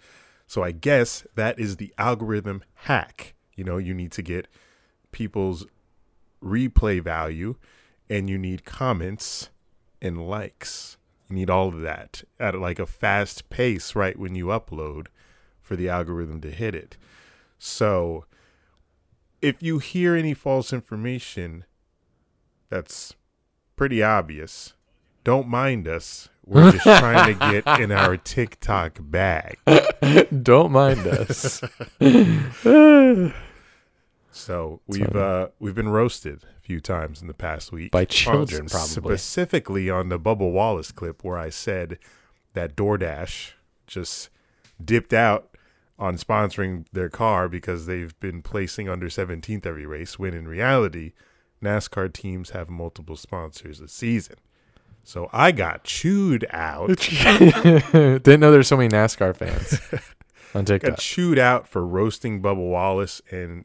so 0.47 0.63
i 0.63 0.71
guess 0.71 1.27
that 1.35 1.59
is 1.59 1.77
the 1.77 1.93
algorithm 1.99 2.63
hack 2.75 3.35
you 3.55 3.65
know 3.65 3.79
you 3.79 3.95
need 3.95 4.13
to 4.13 4.23
get 4.23 4.49
people's 5.13 5.67
replay 6.43 7.03
value 7.03 7.57
and 8.09 8.29
you 8.29 8.39
need 8.39 8.65
comments 8.65 9.51
and 10.01 10.27
likes. 10.27 10.97
You 11.29 11.37
need 11.37 11.51
all 11.51 11.69
of 11.69 11.81
that 11.81 12.23
at 12.41 12.59
like 12.59 12.79
a 12.79 12.87
fast 12.87 13.51
pace 13.51 13.95
right 13.95 14.19
when 14.19 14.35
you 14.35 14.47
upload 14.47 15.09
for 15.61 15.77
the 15.77 15.89
algorithm 15.89 16.41
to 16.43 16.51
hit 16.51 16.75
it. 16.75 16.97
So 17.59 18.25
if 19.41 19.63
you 19.63 19.79
hear 19.79 20.15
any 20.15 20.35
false 20.35 20.73
information 20.73 21.65
that's 22.71 23.15
pretty 23.77 24.03
obvious, 24.03 24.75
don't 25.25 25.49
mind 25.49 25.87
us. 25.89 26.29
We're 26.45 26.73
just 26.73 26.85
trying 26.85 27.39
to 27.39 27.63
get 27.63 27.81
in 27.81 27.93
our 27.93 28.17
TikTok 28.17 28.99
bag. 29.01 29.59
Don't 30.43 30.73
mind 30.73 31.07
us. 31.07 31.63
So 34.31 34.81
we've 34.87 35.17
uh 35.17 35.49
we've 35.59 35.75
been 35.75 35.89
roasted 35.89 36.45
a 36.57 36.61
few 36.61 36.81
times 36.81 37.21
in 37.21 37.27
the 37.27 37.35
past 37.35 37.73
week 37.73 37.91
By 37.91 38.01
On- 38.01 38.07
children, 38.07 38.67
probably. 38.69 39.17
Specifically 39.17 39.91
on 39.91 40.11
the 40.11 40.19
Bubba 40.19 40.51
Wallace 40.51 40.93
clip 40.93 41.25
where 41.25 41.37
I 41.37 41.51
said 41.51 41.99
that 42.55 42.77
DoorDash 42.77 43.53
just 43.89 44.29
dipped 44.83 45.13
out 45.13 45.57
on 45.99 46.17
sponsoring 46.17 46.87
their 46.93 47.09
car 47.09 47.49
because 47.49 47.87
they've 47.87 48.19
been 48.21 48.43
placing 48.43 48.89
under 48.89 49.09
17th 49.09 49.67
every 49.67 49.87
race. 49.87 50.19
When 50.19 50.35
in 50.35 50.47
reality, 50.47 51.13
NASCAR 51.63 52.13
teams 52.13 52.51
have 52.51 52.69
multiple 52.69 53.17
sponsors 53.17 53.81
a 53.81 53.89
season. 53.89 54.37
So 55.03 55.29
I 55.33 55.53
got 55.53 55.85
chewed 55.85 56.47
out. 56.51 56.89
Didn't 56.99 58.41
know 58.41 58.51
there's 58.51 58.69
so 58.69 58.77
many 58.77 58.91
NASCAR 58.91 59.35
fans 59.35 59.81
on 60.55 60.65
got 60.65 60.67
TikTok. 60.67 60.99
chewed 60.99 61.39
out 61.39 61.67
for 61.67 61.85
roasting 61.85 62.43
Bubba 62.43 62.57
Wallace 62.57 63.23
and 63.31 63.65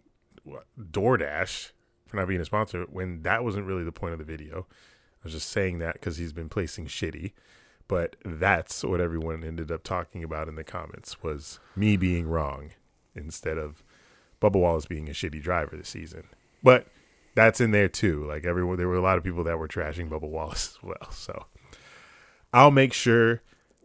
DoorDash 0.79 1.71
for 2.07 2.17
not 2.17 2.27
being 2.27 2.41
a 2.41 2.45
sponsor 2.45 2.85
when 2.89 3.23
that 3.23 3.43
wasn't 3.43 3.65
really 3.65 3.83
the 3.83 3.91
point 3.91 4.13
of 4.13 4.19
the 4.19 4.25
video. 4.25 4.67
I 4.69 5.25
was 5.25 5.33
just 5.33 5.49
saying 5.49 5.79
that 5.79 5.93
because 5.93 6.17
he's 6.17 6.33
been 6.33 6.49
placing 6.49 6.87
shitty. 6.87 7.33
But 7.87 8.15
that's 8.23 8.83
what 8.83 9.01
everyone 9.01 9.43
ended 9.43 9.71
up 9.71 9.83
talking 9.83 10.23
about 10.23 10.47
in 10.47 10.55
the 10.55 10.63
comments 10.63 11.21
was 11.21 11.59
me 11.75 11.97
being 11.97 12.27
wrong 12.27 12.71
instead 13.15 13.57
of 13.57 13.83
Bubba 14.41 14.59
Wallace 14.59 14.85
being 14.85 15.09
a 15.09 15.11
shitty 15.11 15.41
driver 15.41 15.75
this 15.75 15.89
season. 15.89 16.23
But 16.63 16.87
that's 17.35 17.61
in 17.61 17.71
there 17.71 17.89
too. 17.89 18.25
Like 18.25 18.45
everyone, 18.45 18.77
there 18.77 18.87
were 18.87 18.95
a 18.95 19.01
lot 19.01 19.17
of 19.17 19.23
people 19.23 19.43
that 19.43 19.57
were 19.57 19.67
trashing 19.67 20.09
Bubba 20.09 20.29
Wallace 20.29 20.77
as 20.77 20.83
well. 20.83 21.11
So 21.11 21.45
I'll 22.53 22.71
make 22.71 22.93
sure 22.93 23.41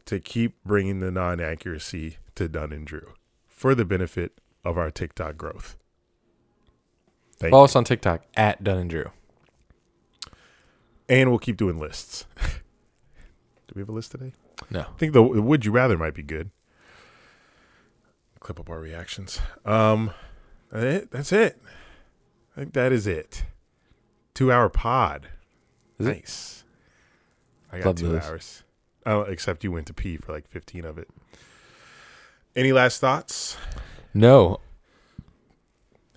to 0.07 0.21
keep 0.21 0.63
bringing 0.65 1.01
the 1.01 1.11
non 1.11 1.41
accuracy 1.41 2.19
to 2.35 2.49
Dunn 2.49 2.73
and 2.73 2.87
Drew 2.87 3.13
for 3.47 3.75
the 3.75 3.85
benefit 3.85 4.41
of 4.65 4.79
our 4.79 4.91
TikTok 4.91 5.37
growth. 5.37 5.77
Thank 7.37 7.51
Follow 7.51 7.63
you. 7.63 7.67
us 7.67 7.77
on 7.77 7.85
TikTok 7.85 8.23
at 8.37 8.63
Dunn 8.65 8.79
and 8.79 8.91
Drew. 8.91 9.11
And 11.09 11.31
we'll 11.31 11.39
keep 11.39 11.57
doing 11.57 11.79
lists. 11.79 12.27
Do 13.69 13.75
we 13.77 13.83
have 13.83 13.89
a 13.89 13.93
list 13.93 14.11
today? 14.13 14.33
No. 14.71 14.81
I 14.81 14.99
think 14.99 15.13
the 15.13 15.23
would 15.23 15.65
you 15.65 15.71
rather 15.73 15.97
might 15.97 16.15
be 16.15 16.23
good. 16.23 16.51
Clip 18.41 18.59
up 18.59 18.71
our 18.71 18.79
reactions. 18.81 19.41
Um, 19.65 20.13
it? 20.73 21.11
that's 21.11 21.33
it. 21.33 21.61
I 22.57 22.61
think 22.61 22.73
that 22.73 22.93
is 22.93 23.07
it. 23.07 23.45
Two 24.35 24.51
hour 24.51 24.69
pod. 24.69 25.29
Is 25.99 26.07
it? 26.07 26.11
nice. 26.15 26.65
I 27.73 27.79
got 27.79 27.87
Love 27.87 27.97
two 27.97 28.09
those. 28.13 28.25
hours. 28.25 28.63
Oh, 29.05 29.21
except 29.23 29.65
you 29.65 29.73
went 29.73 29.87
to 29.89 29.95
pee 29.95 30.17
for 30.17 30.33
like 30.33 30.49
fifteen 30.49 30.85
of 30.85 30.97
it. 30.99 31.09
Any 32.57 32.73
last 32.73 33.01
thoughts? 33.01 33.57
No. 34.15 34.61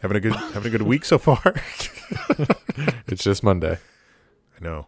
Having 0.01 0.17
a 0.17 0.19
good 0.21 0.33
having 0.35 0.67
a 0.67 0.77
good 0.77 0.81
week 0.83 1.05
so 1.05 1.17
far. 1.17 1.41
It's 3.07 3.23
just 3.23 3.43
Monday. 3.43 3.77
I 4.59 4.63
know 4.63 4.87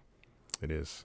it 0.61 0.71
is. 0.71 1.03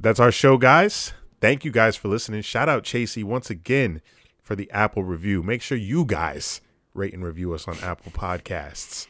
But 0.00 0.10
that's 0.10 0.20
our 0.20 0.30
show, 0.30 0.56
guys. 0.58 1.12
Thank 1.40 1.64
you 1.64 1.72
guys 1.72 1.96
for 1.96 2.06
listening. 2.06 2.42
Shout 2.42 2.68
out 2.68 2.84
Chasey 2.84 3.24
once 3.24 3.50
again 3.50 4.00
for 4.42 4.54
the 4.54 4.70
Apple 4.70 5.02
review. 5.02 5.42
Make 5.42 5.60
sure 5.60 5.76
you 5.76 6.04
guys 6.04 6.60
rate 6.94 7.12
and 7.12 7.24
review 7.24 7.52
us 7.52 7.66
on 7.66 7.76
Apple 7.80 8.12
Podcasts. 8.12 9.08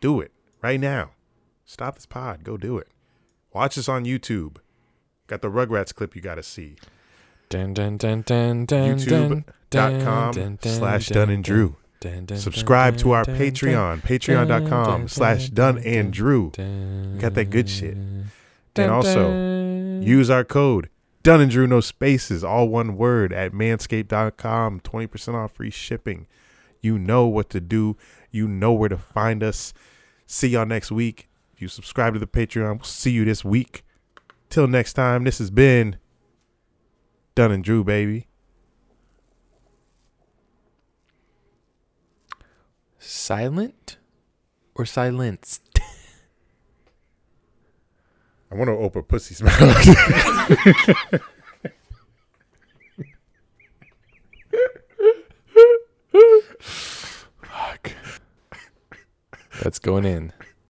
Do 0.00 0.20
it 0.20 0.32
right 0.62 0.78
now. 0.78 1.12
Stop 1.64 1.94
this 1.94 2.06
pod. 2.06 2.44
Go 2.44 2.56
do 2.58 2.76
it. 2.76 2.88
Watch 3.52 3.78
us 3.78 3.88
on 3.88 4.04
YouTube. 4.04 4.58
Got 5.26 5.40
the 5.40 5.48
Rugrats 5.48 5.94
clip 5.94 6.14
you 6.14 6.20
got 6.20 6.34
to 6.34 6.42
see. 6.42 6.76
Dun, 7.48 7.72
dun, 7.72 7.96
dun, 7.96 8.22
dun, 8.22 8.66
dun, 8.66 8.96
dun, 8.98 9.44
YouTube.com 9.72 10.58
slash 10.62 11.08
dun, 11.08 11.30
and 11.30 11.42
Drew. 11.42 11.76
Subscribe 12.36 12.98
to 12.98 13.12
our 13.12 13.24
Patreon, 13.24 14.02
patreon.com 14.02 15.08
slash 15.08 15.48
Dun 15.48 15.78
and 15.78 16.12
Drew. 16.12 16.52
We 16.56 17.18
got 17.18 17.34
that 17.34 17.50
good 17.50 17.68
shit. 17.70 17.96
And 17.96 18.90
also, 18.90 19.30
Mm. 20.00 20.06
use 20.06 20.30
our 20.30 20.44
code 20.44 20.88
Dun 21.26 21.40
and 21.40 21.50
Drew, 21.50 21.66
no 21.66 21.80
spaces, 21.80 22.44
all 22.44 22.68
one 22.68 22.96
word 22.96 23.32
at 23.32 23.50
manscaped.com. 23.50 24.78
20% 24.78 25.34
off 25.34 25.50
free 25.54 25.70
shipping. 25.70 26.28
You 26.80 27.00
know 27.00 27.26
what 27.26 27.50
to 27.50 27.60
do. 27.60 27.96
You 28.30 28.46
know 28.46 28.72
where 28.72 28.88
to 28.88 28.96
find 28.96 29.42
us. 29.42 29.74
See 30.24 30.50
y'all 30.50 30.66
next 30.66 30.92
week. 30.92 31.28
If 31.52 31.60
you 31.60 31.66
subscribe 31.66 32.12
to 32.12 32.20
the 32.20 32.28
Patreon, 32.28 32.76
we'll 32.76 32.84
see 32.84 33.10
you 33.10 33.24
this 33.24 33.44
week. 33.44 33.84
Till 34.50 34.68
next 34.68 34.92
time, 34.92 35.24
this 35.24 35.38
has 35.38 35.50
been 35.50 35.96
Dun 37.34 37.50
and 37.50 37.64
Drew, 37.64 37.82
baby. 37.82 38.28
Silent 43.00 43.96
or 44.76 44.86
silenced? 44.86 45.65
I 48.50 48.54
want 48.54 48.68
to 48.68 48.72
open 48.74 49.02
pussy's 49.02 49.42
mouth. 49.42 49.58
Fuck. 56.60 57.92
That's 59.62 59.78
going 59.78 60.04
in. 60.04 60.32